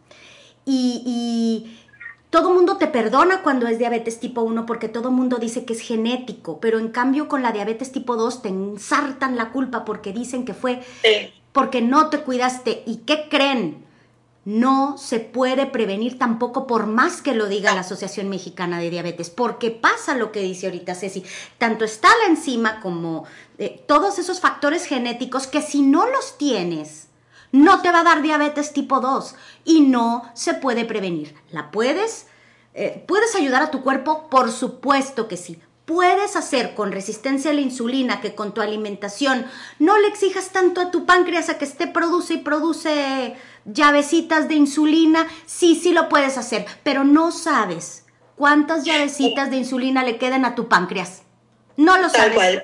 y, 0.71 1.77
todo 2.29 2.53
mundo 2.53 2.77
te 2.77 2.87
perdona 2.87 3.41
cuando 3.43 3.67
es 3.67 3.77
diabetes 3.77 4.21
tipo 4.21 4.41
1 4.41 4.65
porque 4.65 4.87
todo 4.87 5.11
mundo 5.11 5.35
dice 5.35 5.65
que 5.65 5.73
es 5.73 5.81
genético, 5.81 6.61
pero 6.61 6.79
en 6.79 6.87
cambio 6.87 7.27
con 7.27 7.41
la 7.41 7.51
diabetes 7.51 7.91
tipo 7.91 8.15
2 8.15 8.41
te 8.41 8.47
ensartan 8.47 9.35
la 9.35 9.51
culpa 9.51 9.83
porque 9.83 10.13
dicen 10.13 10.45
que 10.45 10.53
fue 10.53 10.81
porque 11.51 11.81
no 11.81 12.09
te 12.09 12.21
cuidaste. 12.21 12.83
¿Y 12.85 12.99
qué 12.99 13.27
creen? 13.29 13.83
No 14.45 14.97
se 14.97 15.19
puede 15.19 15.65
prevenir 15.65 16.17
tampoco 16.17 16.65
por 16.65 16.87
más 16.87 17.21
que 17.21 17.35
lo 17.35 17.47
diga 17.47 17.75
la 17.75 17.81
Asociación 17.81 18.29
Mexicana 18.29 18.79
de 18.79 18.89
Diabetes, 18.89 19.29
porque 19.29 19.69
pasa 19.69 20.15
lo 20.15 20.31
que 20.31 20.39
dice 20.39 20.67
ahorita 20.67 20.95
Ceci, 20.95 21.23
tanto 21.57 21.83
está 21.83 22.07
la 22.23 22.29
enzima 22.29 22.79
como 22.79 23.25
eh, 23.59 23.83
todos 23.87 24.17
esos 24.17 24.39
factores 24.39 24.85
genéticos 24.85 25.47
que 25.47 25.61
si 25.61 25.81
no 25.81 26.07
los 26.07 26.37
tienes, 26.39 27.09
no 27.51 27.81
te 27.81 27.91
va 27.91 27.99
a 27.99 28.03
dar 28.03 28.21
diabetes 28.21 28.73
tipo 28.73 28.99
2 28.99 29.35
y 29.65 29.81
no 29.81 30.23
se 30.33 30.53
puede 30.53 30.85
prevenir. 30.85 31.35
¿La 31.51 31.71
puedes? 31.71 32.27
Eh, 32.73 33.03
¿Puedes 33.07 33.35
ayudar 33.35 33.61
a 33.61 33.71
tu 33.71 33.81
cuerpo? 33.81 34.29
Por 34.29 34.51
supuesto 34.51 35.27
que 35.27 35.37
sí. 35.37 35.59
Puedes 35.85 36.35
hacer 36.35 36.73
con 36.73 36.91
resistencia 36.91 37.51
a 37.51 37.53
la 37.53 37.61
insulina 37.61 38.21
que 38.21 38.33
con 38.33 38.53
tu 38.53 38.61
alimentación 38.61 39.45
no 39.79 39.97
le 39.97 40.07
exijas 40.07 40.51
tanto 40.51 40.79
a 40.79 40.91
tu 40.91 41.05
páncreas 41.05 41.49
a 41.49 41.57
que 41.57 41.65
esté 41.65 41.87
produce 41.87 42.35
y 42.35 42.37
produce 42.37 43.35
llavecitas 43.65 44.47
de 44.47 44.55
insulina. 44.55 45.27
Sí, 45.45 45.75
sí 45.75 45.91
lo 45.91 46.07
puedes 46.07 46.37
hacer, 46.37 46.65
pero 46.83 47.03
no 47.03 47.31
sabes 47.31 48.05
cuántas 48.37 48.85
llavecitas 48.85 49.49
de 49.49 49.57
insulina 49.57 50.03
le 50.03 50.17
quedan 50.17 50.45
a 50.45 50.55
tu 50.55 50.69
páncreas. 50.69 51.23
No 51.75 51.97
lo 51.97 52.09
sabes. 52.09 52.63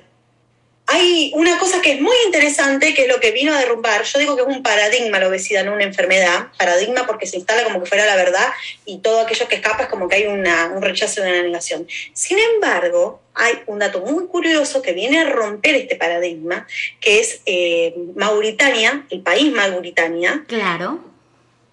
Hay 0.89 1.33
una 1.35 1.59
cosa 1.59 1.81
que 1.81 1.91
es 1.91 2.01
muy 2.01 2.15
interesante, 2.25 2.93
que 2.93 3.03
es 3.03 3.07
lo 3.09 3.19
que 3.19 3.31
vino 3.31 3.53
a 3.53 3.59
derrumbar. 3.59 4.03
Yo 4.03 4.19
digo 4.19 4.37
que 4.37 4.43
es 4.43 4.47
un 4.47 4.63
paradigma 4.63 5.19
la 5.19 5.27
obesidad, 5.27 5.65
no 5.65 5.73
una 5.73 5.83
enfermedad. 5.83 6.47
Paradigma 6.57 7.05
porque 7.05 7.27
se 7.27 7.35
instala 7.35 7.65
como 7.65 7.83
que 7.83 7.89
fuera 7.89 8.05
la 8.05 8.15
verdad 8.15 8.47
y 8.85 8.99
todo 8.99 9.19
aquello 9.19 9.49
que 9.49 9.55
escapa 9.55 9.83
es 9.83 9.89
como 9.89 10.07
que 10.07 10.15
hay 10.15 10.27
un 10.27 10.45
rechazo 10.81 11.21
de 11.21 11.29
una 11.29 11.41
negación. 11.43 11.85
Sin 12.13 12.39
embargo, 12.39 13.19
hay 13.33 13.59
un 13.65 13.79
dato 13.79 13.99
muy 13.99 14.27
curioso 14.27 14.81
que 14.81 14.93
viene 14.93 15.19
a 15.19 15.29
romper 15.29 15.75
este 15.75 15.97
paradigma, 15.97 16.65
que 17.01 17.19
es 17.19 17.41
eh, 17.45 17.93
Mauritania, 18.15 19.05
el 19.09 19.21
país 19.21 19.51
Mauritania. 19.51 20.45
Claro. 20.47 21.01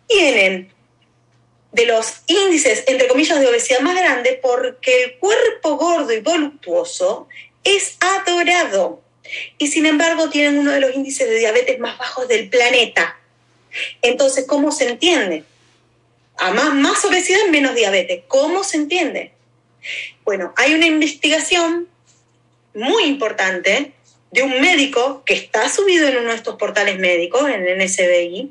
Tienen 0.08 0.72
de 1.70 1.86
los 1.86 2.22
índices, 2.26 2.82
entre 2.88 3.06
comillas, 3.06 3.38
de 3.38 3.46
obesidad 3.46 3.78
más 3.78 3.94
grande 3.94 4.40
porque 4.42 5.04
el 5.04 5.18
cuerpo 5.18 5.76
gordo 5.76 6.12
y 6.12 6.18
voluptuoso 6.18 7.28
es 7.62 7.96
adorado 8.00 9.03
y 9.58 9.68
sin 9.68 9.86
embargo 9.86 10.30
tienen 10.30 10.58
uno 10.58 10.72
de 10.72 10.80
los 10.80 10.94
índices 10.94 11.28
de 11.28 11.38
diabetes 11.38 11.78
más 11.78 11.98
bajos 11.98 12.28
del 12.28 12.48
planeta. 12.48 13.18
Entonces, 14.02 14.46
¿cómo 14.46 14.72
se 14.72 14.88
entiende? 14.88 15.44
A 16.36 16.52
más, 16.52 16.74
más 16.74 17.04
obesidad, 17.04 17.46
menos 17.50 17.74
diabetes. 17.74 18.22
¿Cómo 18.28 18.64
se 18.64 18.76
entiende? 18.76 19.32
Bueno, 20.24 20.52
hay 20.56 20.74
una 20.74 20.86
investigación 20.86 21.88
muy 22.74 23.04
importante 23.04 23.92
de 24.30 24.42
un 24.42 24.60
médico 24.60 25.22
que 25.24 25.34
está 25.34 25.68
subido 25.68 26.08
en 26.08 26.16
uno 26.18 26.30
de 26.30 26.36
estos 26.36 26.56
portales 26.56 26.98
médicos, 26.98 27.48
en 27.48 27.66
el 27.66 27.78
NSBI, 27.78 28.50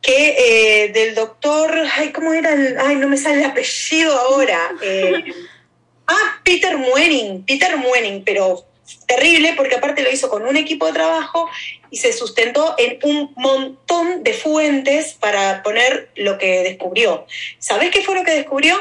que 0.00 0.84
eh, 0.84 0.88
del 0.88 1.14
doctor, 1.14 1.70
ay, 1.96 2.12
¿cómo 2.12 2.32
era? 2.32 2.52
El, 2.52 2.78
ay, 2.78 2.96
no 2.96 3.08
me 3.08 3.16
sale 3.16 3.40
el 3.40 3.44
apellido 3.44 4.18
ahora. 4.18 4.72
Eh, 4.82 5.24
ah, 6.06 6.40
Peter 6.44 6.76
Muening, 6.78 7.44
Peter 7.44 7.76
Muening, 7.76 8.22
pero 8.24 8.64
terrible 9.06 9.54
porque 9.56 9.76
aparte 9.76 10.02
lo 10.02 10.10
hizo 10.10 10.28
con 10.28 10.46
un 10.46 10.56
equipo 10.56 10.86
de 10.86 10.92
trabajo 10.92 11.48
y 11.90 11.98
se 11.98 12.12
sustentó 12.12 12.74
en 12.78 12.98
un 13.02 13.32
montón 13.36 14.22
de 14.22 14.32
fuentes 14.32 15.14
para 15.14 15.62
poner 15.62 16.10
lo 16.16 16.38
que 16.38 16.62
descubrió. 16.62 17.26
¿Sabes 17.58 17.90
qué 17.90 18.02
fue 18.02 18.14
lo 18.14 18.24
que 18.24 18.34
descubrió? 18.34 18.76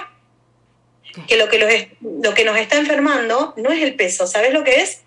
Que 1.28 1.38
lo 1.38 1.48
que, 1.48 1.96
lo 2.02 2.34
que 2.34 2.44
nos 2.44 2.58
está 2.58 2.78
enfermando 2.78 3.54
no 3.58 3.72
es 3.72 3.84
el 3.84 3.96
peso, 3.96 4.26
¿sabes 4.26 4.52
lo 4.52 4.64
que 4.64 4.82
es? 4.82 5.02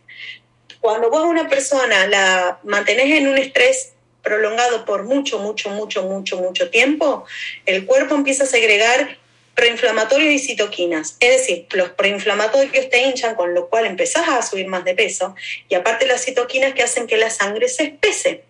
Cuando 0.81 1.11
vos 1.11 1.25
a 1.25 1.27
una 1.27 1.49
persona 1.49 2.07
la 2.07 2.61
mantenés 2.63 3.11
en 3.19 3.27
un 3.27 3.39
estrés 3.39 3.95
prolongado 4.23 4.85
por 4.85 5.05
mucho, 5.05 5.39
mucho, 5.39 5.71
mucho, 5.71 6.03
mucho, 6.05 6.37
mucho 6.39 6.71
tiempo, 6.71 7.25
el 7.65 7.87
cuerpo 7.87 8.15
empieza 8.15 8.45
a 8.45 8.47
segregar 8.47 9.19
proinflamatorios 9.57 10.35
y 10.35 10.39
citoquinas. 10.39 11.17
Es 11.19 11.39
decir, 11.39 11.67
los 11.73 11.89
proinflamatorios 11.91 12.91
te 12.91 13.03
hinchan, 13.03 13.35
con 13.35 13.55
lo 13.55 13.69
cual 13.69 13.87
empezás 13.87 14.29
a 14.29 14.43
subir 14.43 14.69
más 14.69 14.85
de 14.85 14.95
peso, 14.95 15.35
y 15.69 15.75
aparte 15.75 16.07
las 16.07 16.25
citoquinas 16.25 16.75
que 16.75 16.83
hacen 16.83 17.07
que 17.07 17.17
la 17.17 17.31
sangre 17.31 17.69
se 17.69 17.85
espese. 17.85 18.45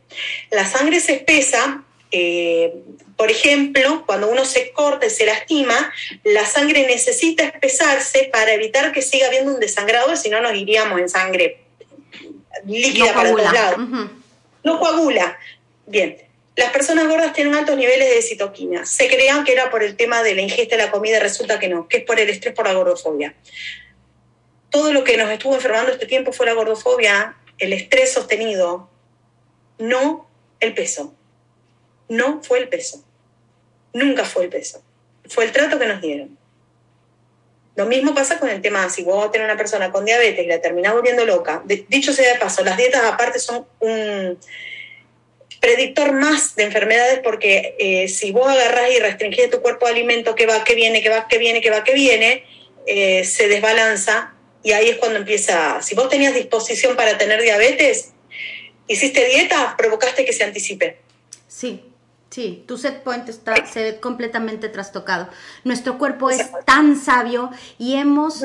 La 0.51 0.67
sangre 0.67 1.01
se 1.01 1.15
espesa, 1.15 1.85
eh, 2.11 2.75
por 3.17 3.31
ejemplo, 3.31 4.05
cuando 4.05 4.29
uno 4.29 4.45
se 4.45 4.73
corta 4.73 5.07
y 5.07 5.11
se 5.11 5.25
lastima, 5.25 5.93
la 6.25 6.45
sangre 6.45 6.87
necesita 6.87 7.45
espesarse 7.45 8.29
para 8.33 8.53
evitar 8.53 8.93
que 8.93 9.01
siga 9.01 9.29
habiendo 9.29 9.55
un 9.55 9.61
desangrado, 9.61 10.17
si 10.17 10.29
no 10.29 10.41
nos 10.41 10.55
iríamos 10.55 11.01
en 11.01 11.09
sangre 11.09 11.61
líquida 12.67 13.15
para 13.15 13.31
todos 13.31 13.53
lados. 13.53 13.79
No 14.65 14.81
coagula. 14.81 15.39
Bien, 15.87 16.17
las 16.57 16.73
personas 16.73 17.07
gordas 17.07 17.35
tienen 17.35 17.55
altos 17.55 17.77
niveles 17.77 18.15
de 18.15 18.23
citoquina. 18.23 18.87
Se 18.87 19.09
creían 19.09 19.45
que 19.45 19.53
era 19.53 19.71
por 19.71 19.83
el 19.83 19.95
tema 19.95 20.23
de 20.23 20.35
la 20.35 20.41
ingesta 20.41 20.77
de 20.77 20.85
la 20.85 20.91
comida, 20.91 21.21
resulta 21.21 21.59
que 21.59 21.69
no, 21.69 21.87
que 21.87 21.99
es 21.99 22.05
por 22.05 22.19
el 22.19 22.31
estrés 22.31 22.55
por 22.55 22.67
la 22.67 22.73
gordofobia. 22.73 23.35
Todo 24.71 24.93
lo 24.93 25.05
que 25.05 25.19
nos 25.19 25.31
estuvo 25.31 25.55
enfermando 25.55 25.93
este 25.93 26.07
tiempo 26.07 26.33
fue 26.33 26.47
la 26.47 26.55
gordofobia, 26.55 27.37
el 27.59 27.75
estrés 27.75 28.13
sostenido, 28.13 28.89
no 29.79 30.31
el 30.61 30.73
peso. 30.73 31.15
No 32.09 32.43
fue 32.43 32.59
el 32.59 32.69
peso. 32.69 33.05
Nunca 33.93 34.25
fue 34.25 34.45
el 34.45 34.49
peso. 34.49 34.83
Fue 35.29 35.45
el 35.45 35.53
trato 35.53 35.79
que 35.79 35.87
nos 35.87 36.01
dieron. 36.01 36.39
Lo 37.75 37.85
mismo 37.85 38.15
pasa 38.15 38.39
con 38.39 38.49
el 38.49 38.63
tema, 38.63 38.89
si 38.89 39.03
vos 39.03 39.31
tenés 39.31 39.45
una 39.45 39.59
persona 39.59 39.93
con 39.93 40.07
diabetes 40.07 40.43
y 40.43 40.49
la 40.49 40.63
terminás 40.63 40.95
volviendo 40.95 41.27
loca, 41.27 41.63
dicho 41.67 42.15
sea 42.15 42.33
de 42.33 42.39
paso, 42.39 42.65
las 42.65 42.79
dietas 42.79 43.05
aparte 43.05 43.39
son 43.39 43.67
un 43.81 44.39
predictor 45.61 46.13
más 46.13 46.57
de 46.57 46.65
enfermedades 46.65 47.21
porque 47.23 47.77
eh, 47.79 48.09
si 48.09 48.33
vos 48.33 48.49
agarrás 48.49 48.91
y 48.91 48.99
restringís 48.99 49.51
tu 49.51 49.61
cuerpo 49.61 49.87
de 49.87 49.93
alimento 49.93 50.35
que 50.35 50.47
va, 50.47 50.65
que 50.65 50.75
viene, 50.75 51.03
que 51.03 51.09
va, 51.09 51.29
que 51.29 51.39
viene, 51.39 51.61
que 51.61 51.71
va, 51.71 51.85
que 51.85 51.95
viene, 51.95 52.45
eh, 52.87 53.25
se 53.25 53.49
desbalanza 53.49 54.35
y 54.63 54.73
ahí 54.73 54.89
es 54.89 54.97
cuando 54.99 55.19
empieza, 55.19 55.81
si 55.83 55.95
vos 55.95 56.09
tenías 56.09 56.35
disposición 56.35 56.97
para 56.97 57.19
tener 57.19 57.41
diabetes, 57.43 58.13
hiciste 58.89 59.25
dieta, 59.27 59.75
provocaste 59.77 60.25
que 60.25 60.33
se 60.33 60.45
anticipe. 60.45 60.99
Sí, 61.49 61.83
Sí, 62.29 62.65
tu 62.67 62.77
set 62.77 63.03
point 63.03 63.27
está 63.29 63.65
se 63.67 63.83
ve 63.83 64.01
completamente 64.01 64.69
trastocado. 64.69 65.31
Nuestro 65.65 65.97
cuerpo 65.97 66.29
es 66.29 66.51
tan 66.67 66.97
sabio 67.01 67.51
y 67.79 67.95
hemos 67.95 68.43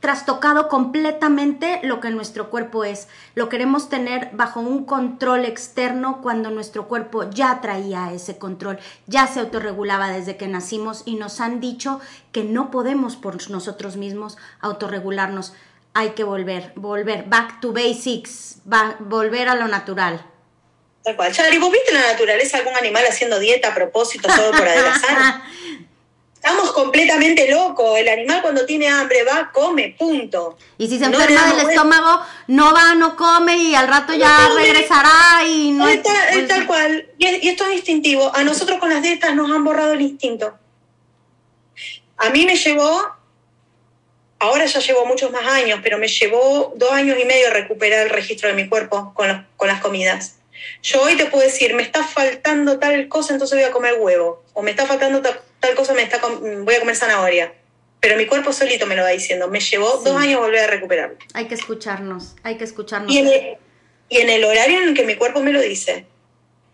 trastocado 0.00 0.68
completamente 0.68 1.80
lo 1.82 2.00
que 2.00 2.10
nuestro 2.10 2.50
cuerpo 2.50 2.84
es. 2.84 3.06
Lo 3.34 3.48
queremos 3.48 3.88
tener 3.88 4.30
bajo 4.32 4.60
un 4.60 4.84
control 4.84 5.44
externo 5.44 6.20
cuando 6.22 6.50
nuestro 6.50 6.88
cuerpo 6.88 7.28
ya 7.30 7.60
traía 7.60 8.10
ese 8.12 8.38
control, 8.38 8.78
ya 9.06 9.26
se 9.26 9.40
autorregulaba 9.40 10.10
desde 10.10 10.36
que 10.36 10.48
nacimos 10.48 11.02
y 11.04 11.16
nos 11.16 11.40
han 11.40 11.60
dicho 11.60 12.00
que 12.32 12.44
no 12.44 12.70
podemos 12.70 13.16
por 13.16 13.50
nosotros 13.50 13.96
mismos 13.96 14.38
autorregularnos. 14.60 15.52
Hay 15.92 16.10
que 16.10 16.24
volver, 16.24 16.72
volver, 16.76 17.24
back 17.28 17.60
to 17.60 17.72
basics, 17.72 18.58
volver 19.00 19.48
a 19.48 19.54
lo 19.54 19.68
natural. 19.68 20.24
Tal 21.02 21.16
cual. 21.16 21.32
Chari, 21.32 21.58
¿vos 21.58 21.72
viste 21.72 21.92
la 21.92 22.12
naturaleza 22.12 22.58
algún 22.58 22.76
animal 22.76 23.04
haciendo 23.08 23.38
dieta 23.38 23.68
a 23.68 23.74
propósito 23.74 24.28
solo 24.30 24.50
por 24.50 24.68
adelgazar? 24.68 25.42
Estamos 26.42 26.72
completamente 26.72 27.50
locos. 27.50 27.98
El 27.98 28.08
animal 28.08 28.40
cuando 28.40 28.64
tiene 28.64 28.88
hambre 28.88 29.24
va, 29.24 29.50
come, 29.52 29.94
punto. 29.98 30.56
Y 30.78 30.88
si 30.88 30.98
se 30.98 31.04
enferma 31.04 31.52
del 31.52 31.68
estómago, 31.68 32.24
no 32.46 32.72
va, 32.72 32.94
no 32.94 33.14
come 33.14 33.58
y 33.58 33.74
al 33.74 33.86
rato 33.86 34.14
ya 34.14 34.48
regresará 34.56 35.46
y 35.46 35.72
no... 35.72 35.86
Es, 35.86 36.02
tal, 36.02 36.48
tal 36.48 36.66
cual. 36.66 37.10
Y, 37.18 37.46
esto 37.46 37.66
es 37.66 37.74
instintivo. 37.74 38.34
A 38.34 38.42
nosotros 38.42 38.78
con 38.78 38.88
las 38.88 39.02
dietas 39.02 39.34
nos 39.34 39.50
han 39.50 39.64
borrado 39.64 39.92
el 39.92 40.00
instinto. 40.00 40.56
A 42.16 42.30
mí 42.30 42.46
me 42.46 42.56
llevó, 42.56 43.06
ahora 44.38 44.64
ya 44.64 44.80
llevo 44.80 45.04
muchos 45.04 45.30
más 45.30 45.46
años, 45.46 45.80
pero 45.82 45.98
me 45.98 46.08
llevó 46.08 46.72
dos 46.74 46.90
años 46.90 47.18
y 47.20 47.26
medio 47.26 47.50
recuperar 47.50 48.06
el 48.06 48.10
registro 48.10 48.48
de 48.48 48.54
mi 48.54 48.66
cuerpo 48.66 49.12
con, 49.14 49.46
con 49.58 49.68
las 49.68 49.82
comidas. 49.82 50.36
Yo 50.82 51.02
hoy 51.02 51.18
te 51.18 51.26
puedo 51.26 51.44
decir, 51.44 51.74
me 51.74 51.82
está 51.82 52.02
faltando 52.02 52.78
tal 52.78 53.08
cosa, 53.08 53.34
entonces 53.34 53.58
voy 53.58 53.68
a 53.68 53.72
comer 53.72 53.96
huevo. 53.98 54.42
O 54.54 54.62
me 54.62 54.70
está 54.70 54.86
faltando 54.86 55.20
tal 55.20 55.38
tal 55.60 55.74
cosa 55.74 55.94
me 55.94 56.02
está 56.02 56.18
voy 56.18 56.74
a 56.74 56.80
comer 56.80 56.96
zanahoria. 56.96 57.52
Pero 58.00 58.16
mi 58.16 58.26
cuerpo 58.26 58.52
solito 58.52 58.86
me 58.86 58.96
lo 58.96 59.02
va 59.02 59.10
diciendo. 59.10 59.48
Me 59.48 59.60
llevó 59.60 59.98
dos 59.98 60.16
años 60.16 60.40
volver 60.40 60.60
a 60.60 60.66
recuperarlo. 60.68 61.18
Hay 61.34 61.46
que 61.46 61.54
escucharnos, 61.54 62.34
hay 62.42 62.56
que 62.56 62.64
escucharnos. 62.64 63.12
Y 63.12 63.18
en, 63.18 64.28
el, 64.28 64.44
horario 64.44 64.82
en 64.82 64.88
el 64.88 64.94
que 64.94 65.04
mi 65.04 65.16
cuerpo 65.16 65.40
me 65.40 65.52
lo 65.52 65.60
dice. 65.60 66.06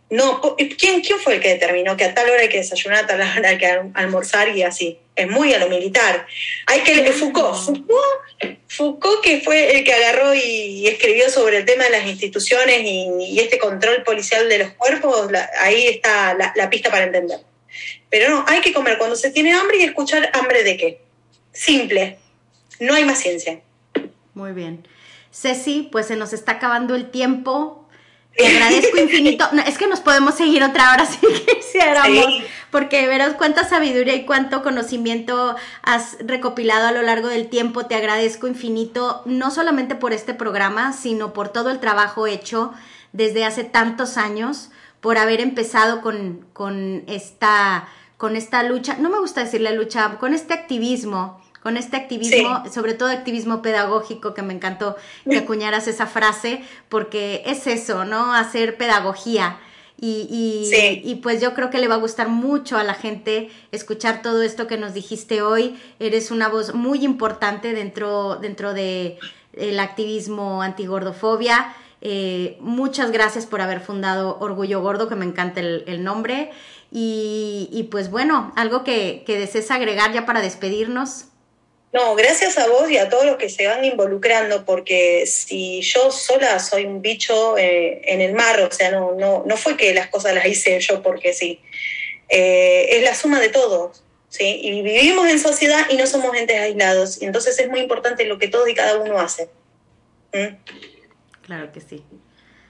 No, 0.09 0.41
¿quién, 0.57 1.01
¿quién 1.01 1.19
fue 1.19 1.35
el 1.35 1.41
que 1.41 1.49
determinó 1.49 1.97
que 1.97 2.05
a 2.05 2.15
tal 2.15 2.31
hora 2.31 2.43
hay 2.43 2.49
que 2.49 2.59
desayunar, 2.59 3.05
a 3.05 3.07
tal 3.09 3.21
hora 3.21 3.49
hay 3.49 3.59
que 3.59 3.67
almorzar 3.95 4.57
y 4.57 4.63
así? 4.63 5.01
Es 5.17 5.29
muy 5.29 5.53
a 5.53 5.59
lo 5.59 5.69
militar. 5.69 6.29
Hay 6.67 6.83
que 6.83 7.13
Foucault, 7.13 7.57
Foucault, 7.57 8.59
Foucault 8.69 9.21
que 9.21 9.41
fue 9.41 9.77
el 9.77 9.83
que 9.83 9.93
agarró 9.93 10.33
y 10.33 10.87
escribió 10.87 11.29
sobre 11.29 11.57
el 11.57 11.65
tema 11.65 11.85
de 11.85 11.91
las 11.91 12.07
instituciones 12.07 12.83
y, 12.85 13.41
este 13.41 13.59
control 13.59 14.05
policial 14.05 14.49
de 14.49 14.59
los 14.59 14.71
cuerpos, 14.75 15.29
ahí 15.59 15.89
está 15.89 16.35
la, 16.35 16.53
la 16.55 16.71
pista 16.71 16.89
para 16.89 17.07
entender. 17.07 17.41
Pero 18.11 18.31
no, 18.31 18.45
hay 18.47 18.61
que 18.61 18.73
comer 18.73 18.99
cuando 18.99 19.17
se 19.17 19.31
tiene 19.31 19.53
hambre 19.53 19.79
y 19.79 19.85
escuchar 19.85 20.31
hambre 20.35 20.63
de 20.63 20.77
qué. 20.77 21.01
Simple. 21.53 22.19
No 22.81 22.95
hay 22.95 23.05
más 23.05 23.19
ciencia. 23.19 23.61
Muy 24.35 24.53
bien. 24.53 24.87
Ceci, 25.33 25.89
pues 25.91 26.07
se 26.07 26.17
nos 26.17 26.33
está 26.33 26.53
acabando 26.53 26.95
el 26.95 27.11
tiempo. 27.11 27.87
Te 28.37 28.47
agradezco 28.47 28.99
infinito. 28.99 29.49
es 29.67 29.79
que 29.79 29.87
nos 29.87 30.01
podemos 30.01 30.35
seguir 30.35 30.63
otra 30.63 30.93
hora 30.93 31.07
si 31.07 31.19
quisiéramos, 31.57 32.27
porque 32.71 33.07
verás 33.07 33.35
cuánta 33.35 33.67
sabiduría 33.67 34.15
y 34.15 34.27
cuánto 34.27 34.63
conocimiento 34.63 35.57
has 35.83 36.19
recopilado 36.21 36.87
a 36.87 36.93
lo 36.93 37.03
largo 37.03 37.29
del 37.29 37.49
tiempo. 37.49 37.87
Te 37.87 37.95
agradezco 37.95 38.47
infinito, 38.47 39.23
no 39.25 39.51
solamente 39.51 39.95
por 39.95 40.13
este 40.13 40.35
programa, 40.35 40.93
sino 40.93 41.33
por 41.33 41.49
todo 41.49 41.71
el 41.71 41.81
trabajo 41.81 42.27
hecho 42.27 42.73
desde 43.13 43.45
hace 43.45 43.65
tantos 43.65 44.19
años 44.19 44.71
por 45.01 45.19
haber 45.19 45.41
empezado 45.41 46.01
con, 46.01 46.47
con, 46.53 47.05
esta, 47.07 47.89
con 48.17 48.37
esta 48.37 48.63
lucha, 48.63 48.97
no 48.99 49.11
me 49.11 49.19
gusta 49.19 49.45
decirle 49.45 49.75
lucha, 49.75 50.19
con 50.19 50.35
este 50.35 50.55
activismo, 50.55 51.41
con 51.63 51.77
este 51.77 51.97
activismo, 51.97 52.63
sobre 52.73 52.95
todo 52.95 53.09
activismo 53.09 53.61
pedagógico, 53.61 54.35
que 54.35 54.43
me 54.43 54.55
encantó 54.55 54.97
que 55.29 55.39
acuñaras 55.39 55.89
esa 55.89 56.07
frase, 56.07 56.63
porque 56.89 57.43
es 57.45 57.67
eso, 57.67 58.05
¿no? 58.05 58.35
Hacer 58.35 58.77
pedagogía. 58.77 59.59
Y, 59.99 60.71
y, 61.03 61.15
pues 61.17 61.41
yo 61.41 61.55
creo 61.55 61.71
que 61.71 61.79
le 61.79 61.89
va 61.89 61.95
a 61.95 61.99
gustar 61.99 62.29
mucho 62.29 62.77
a 62.77 62.85
la 62.85 62.93
gente 62.93 63.51
escuchar 63.73 64.21
todo 64.21 64.43
esto 64.43 64.67
que 64.67 64.77
nos 64.77 64.93
dijiste 64.93 65.41
hoy. 65.41 65.81
Eres 65.99 66.31
una 66.31 66.49
voz 66.49 66.75
muy 66.75 67.03
importante 67.03 67.73
dentro, 67.73 68.37
dentro 68.37 68.75
de 68.75 69.19
el 69.55 69.81
activismo 69.81 70.63
antigordofobia. 70.63 71.75
Eh, 72.01 72.57
muchas 72.61 73.11
gracias 73.11 73.47
por 73.47 73.61
haber 73.61 73.81
fundado 73.81 74.39
Orgullo 74.41 74.81
Gordo, 74.81 75.09
que 75.09 75.15
me 75.15 75.25
encanta 75.25 75.61
el, 75.61 76.05
nombre. 76.05 76.51
Y, 76.91 77.89
pues 77.91 78.11
bueno, 78.11 78.53
algo 78.57 78.85
que, 78.85 79.25
desees 79.27 79.71
agregar 79.71 80.13
ya 80.13 80.27
para 80.27 80.41
despedirnos. 80.41 81.27
No, 81.93 82.15
gracias 82.15 82.59
a 82.59 82.69
vos 82.69 82.91
y 82.91 82.99
a 82.99 83.09
todos 83.09 83.25
los 83.25 83.37
que 83.37 83.49
se 83.49 83.67
van 83.67 83.85
involucrando, 83.85 84.65
porque 84.67 85.25
si 85.27 85.81
yo 85.81 86.11
sola 86.11 86.59
soy 86.59 86.85
un 86.85 87.01
bicho 87.01 87.57
eh, 87.57 88.03
en 88.05 88.21
el 88.21 88.35
mar, 88.35 88.61
o 88.61 88.71
sea, 88.71 88.91
no, 88.91 89.15
no, 89.15 89.45
no 89.47 89.57
fue 89.57 89.77
que 89.77 89.95
las 89.95 90.09
cosas 90.09 90.35
las 90.35 90.45
hice 90.47 90.79
yo 90.81 91.03
porque 91.03 91.33
sí, 91.33 91.61
eh, 92.29 92.89
es 92.91 93.03
la 93.03 93.15
suma 93.15 93.41
de 93.41 93.49
todos, 93.49 94.03
¿sí? 94.29 94.61
Y 94.63 94.83
vivimos 94.83 95.27
en 95.29 95.39
sociedad 95.39 95.87
y 95.89 95.97
no 95.97 96.07
somos 96.07 96.37
entes 96.37 96.61
aislados, 96.61 97.23
y 97.23 97.25
entonces 97.25 97.59
es 97.59 97.69
muy 97.71 97.81
importante 97.81 98.27
lo 98.27 98.39
que 98.39 98.49
todos 98.49 98.69
y 98.69 98.75
cada 98.75 98.99
uno 98.99 99.19
hace. 99.19 99.49
Claro 101.47 101.71
que 101.73 101.81
sí. 101.81 102.03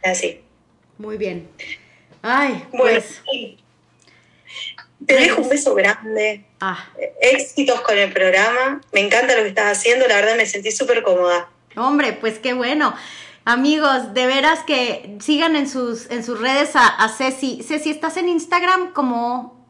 Así. 0.04 0.42
Muy 0.98 1.16
bien. 1.16 1.48
Ay, 2.22 2.62
pues... 2.70 3.22
Te 5.06 5.14
dejo 5.14 5.42
un 5.42 5.48
beso 5.48 5.74
grande. 5.74 6.44
Ah. 6.60 6.86
Éxitos 7.20 7.80
con 7.80 7.96
el 7.96 8.12
programa. 8.12 8.80
Me 8.92 9.00
encanta 9.00 9.34
lo 9.34 9.42
que 9.42 9.48
estás 9.48 9.78
haciendo. 9.78 10.06
La 10.06 10.16
verdad 10.16 10.36
me 10.36 10.46
sentí 10.46 10.70
súper 10.70 11.02
cómoda. 11.02 11.48
Hombre, 11.76 12.12
pues 12.14 12.38
qué 12.38 12.52
bueno. 12.52 12.94
Amigos, 13.44 14.12
de 14.12 14.26
veras 14.26 14.60
que 14.66 15.16
sigan 15.20 15.56
en 15.56 15.68
sus, 15.68 16.10
en 16.10 16.24
sus 16.24 16.40
redes 16.40 16.76
a, 16.76 16.86
a 16.86 17.08
Ceci. 17.08 17.62
Ceci, 17.62 17.90
¿estás 17.90 18.16
en 18.16 18.28
Instagram 18.28 18.92
como...? 18.92 19.66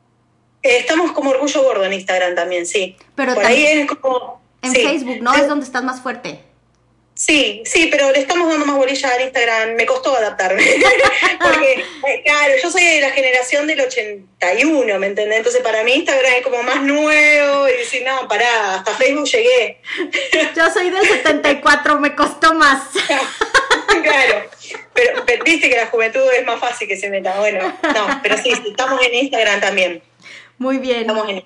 Eh, 0.62 0.78
estamos 0.78 1.12
como 1.12 1.30
Orgullo 1.30 1.62
Gordo 1.62 1.84
en 1.84 1.92
Instagram 1.92 2.34
también, 2.34 2.66
sí. 2.66 2.96
Pero 3.14 3.34
Por 3.34 3.44
ahí 3.44 3.64
es 3.64 3.86
como... 3.86 4.40
En 4.62 4.72
Facebook, 4.72 5.20
¿no? 5.20 5.34
Es 5.34 5.46
donde 5.46 5.64
estás 5.64 5.84
más 5.84 6.00
fuerte. 6.00 6.40
Sí, 7.16 7.62
sí, 7.64 7.88
pero 7.90 8.12
le 8.12 8.18
estamos 8.18 8.46
dando 8.46 8.66
más 8.66 8.76
bolilla 8.76 9.08
al 9.08 9.22
Instagram. 9.22 9.74
Me 9.74 9.86
costó 9.86 10.14
adaptarme. 10.14 10.62
Porque, 11.42 11.72
eh, 12.08 12.22
claro, 12.22 12.52
yo 12.62 12.70
soy 12.70 12.84
de 12.84 13.00
la 13.00 13.10
generación 13.10 13.66
del 13.66 13.80
81, 13.80 14.98
¿me 14.98 15.06
entendés? 15.06 15.38
Entonces, 15.38 15.62
para 15.62 15.82
mí 15.82 15.94
Instagram 15.94 16.34
es 16.34 16.42
como 16.42 16.62
más 16.62 16.82
nuevo 16.82 17.68
y 17.68 17.72
decir, 17.72 18.02
no, 18.04 18.28
pará, 18.28 18.74
hasta 18.74 18.94
Facebook 18.96 19.26
llegué. 19.28 19.80
yo 20.56 20.70
soy 20.70 20.90
del 20.90 21.08
74, 21.08 21.98
me 22.00 22.14
costó 22.14 22.52
más. 22.52 22.82
claro, 24.02 24.50
pero, 24.92 25.24
viste 25.42 25.70
que 25.70 25.76
la 25.76 25.86
juventud 25.86 26.20
es 26.38 26.44
más 26.44 26.60
fácil 26.60 26.86
que 26.86 26.98
se 26.98 27.08
meta. 27.08 27.38
Bueno, 27.38 27.78
no, 27.94 28.20
pero 28.22 28.36
sí, 28.36 28.52
estamos 28.52 29.00
en 29.02 29.14
Instagram 29.14 29.60
también. 29.62 30.02
Muy 30.58 30.76
bien. 30.76 31.00
Estamos 31.00 31.30
en 31.30 31.42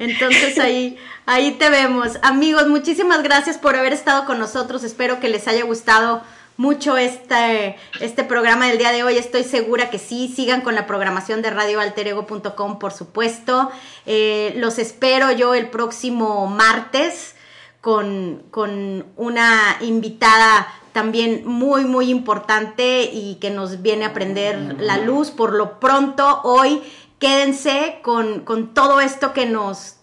Entonces 0.00 0.58
ahí 0.58 0.98
Ahí 1.32 1.52
te 1.52 1.70
vemos. 1.70 2.18
Amigos, 2.22 2.66
muchísimas 2.66 3.22
gracias 3.22 3.56
por 3.56 3.76
haber 3.76 3.92
estado 3.92 4.24
con 4.24 4.40
nosotros. 4.40 4.82
Espero 4.82 5.20
que 5.20 5.28
les 5.28 5.46
haya 5.46 5.62
gustado 5.62 6.22
mucho 6.56 6.96
este, 6.96 7.76
este 8.00 8.24
programa 8.24 8.66
del 8.66 8.78
día 8.78 8.90
de 8.90 9.04
hoy. 9.04 9.16
Estoy 9.16 9.44
segura 9.44 9.90
que 9.90 10.00
sí. 10.00 10.26
Sigan 10.34 10.62
con 10.62 10.74
la 10.74 10.88
programación 10.88 11.40
de 11.40 11.50
radioalterego.com, 11.50 12.80
por 12.80 12.92
supuesto. 12.92 13.70
Eh, 14.06 14.54
los 14.56 14.80
espero 14.80 15.30
yo 15.30 15.54
el 15.54 15.68
próximo 15.70 16.48
martes 16.48 17.36
con, 17.80 18.42
con 18.50 19.06
una 19.16 19.76
invitada 19.82 20.66
también 20.92 21.46
muy, 21.46 21.84
muy 21.84 22.10
importante 22.10 23.04
y 23.04 23.36
que 23.36 23.50
nos 23.50 23.82
viene 23.82 24.04
a 24.04 24.12
prender 24.12 24.80
la 24.80 24.98
luz. 24.98 25.30
Por 25.30 25.52
lo 25.52 25.78
pronto, 25.78 26.40
hoy 26.42 26.82
quédense 27.20 28.00
con, 28.02 28.40
con 28.40 28.74
todo 28.74 29.00
esto 29.00 29.32
que 29.32 29.46
nos 29.46 29.96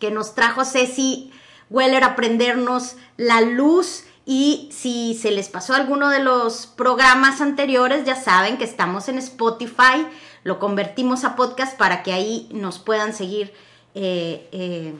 que 0.00 0.10
nos 0.10 0.34
trajo 0.34 0.64
Ceci 0.64 1.30
Weller 1.70 2.04
a 2.04 2.16
prendernos 2.16 2.96
la 3.16 3.40
luz. 3.40 4.04
Y 4.26 4.68
si 4.72 5.14
se 5.14 5.30
les 5.30 5.48
pasó 5.48 5.74
alguno 5.74 6.08
de 6.08 6.20
los 6.20 6.66
programas 6.66 7.40
anteriores, 7.40 8.04
ya 8.04 8.16
saben 8.16 8.56
que 8.56 8.64
estamos 8.64 9.08
en 9.08 9.18
Spotify. 9.18 10.06
Lo 10.44 10.58
convertimos 10.58 11.24
a 11.24 11.36
podcast 11.36 11.76
para 11.76 12.02
que 12.02 12.12
ahí 12.12 12.48
nos 12.52 12.78
puedan 12.78 13.14
seguir 13.14 13.52
eh, 13.94 14.48
eh, 14.52 14.94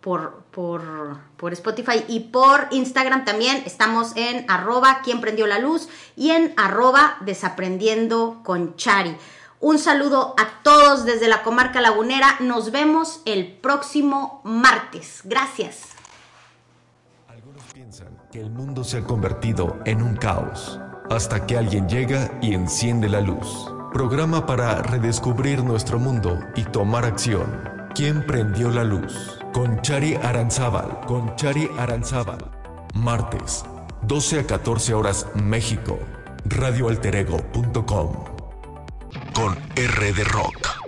por, 0.00 0.44
por, 0.50 1.18
por, 1.36 1.52
Spotify 1.52 2.04
y 2.08 2.20
por 2.20 2.68
Instagram 2.70 3.24
también. 3.24 3.62
Estamos 3.66 4.16
en 4.16 4.44
arroba 4.48 5.00
quien 5.02 5.20
prendió 5.20 5.46
la 5.46 5.58
luz 5.58 5.88
y 6.16 6.30
en 6.30 6.54
arroba 6.56 7.18
desaprendiendo 7.20 8.40
con 8.44 8.76
Chari. 8.76 9.16
Un 9.60 9.78
saludo 9.78 10.34
a 10.38 10.62
todos 10.62 11.04
desde 11.04 11.28
la 11.28 11.42
comarca 11.42 11.82
lagunera. 11.82 12.36
Nos 12.40 12.72
vemos 12.72 13.20
el 13.26 13.46
próximo 13.46 14.40
martes. 14.42 15.20
Gracias. 15.24 15.88
Algunos 17.28 17.62
piensan 17.74 18.16
que 18.32 18.40
el 18.40 18.50
mundo 18.50 18.84
se 18.84 18.98
ha 18.98 19.04
convertido 19.04 19.78
en 19.84 20.00
un 20.00 20.16
caos 20.16 20.80
hasta 21.10 21.46
que 21.46 21.58
alguien 21.58 21.88
llega 21.90 22.38
y 22.40 22.54
enciende 22.54 23.10
la 23.10 23.20
luz. 23.20 23.70
Programa 23.92 24.46
para 24.46 24.80
redescubrir 24.80 25.62
nuestro 25.62 25.98
mundo 25.98 26.38
y 26.56 26.64
tomar 26.64 27.04
acción. 27.04 27.68
¿Quién 27.94 28.24
prendió 28.26 28.70
la 28.70 28.84
luz? 28.84 29.38
Con 29.52 29.82
Chari 29.82 30.14
Aranzábal. 30.14 31.00
Con 31.06 31.36
Chari 31.36 31.68
Aranzábal. 31.76 32.50
Martes, 32.94 33.64
12 34.02 34.40
a 34.40 34.46
14 34.46 34.94
horas 34.94 35.26
México. 35.34 35.98
Radioalterego.com 36.46 38.29
con 39.40 39.56
R 39.74 40.12
de 40.12 40.24
Rock. 40.24 40.79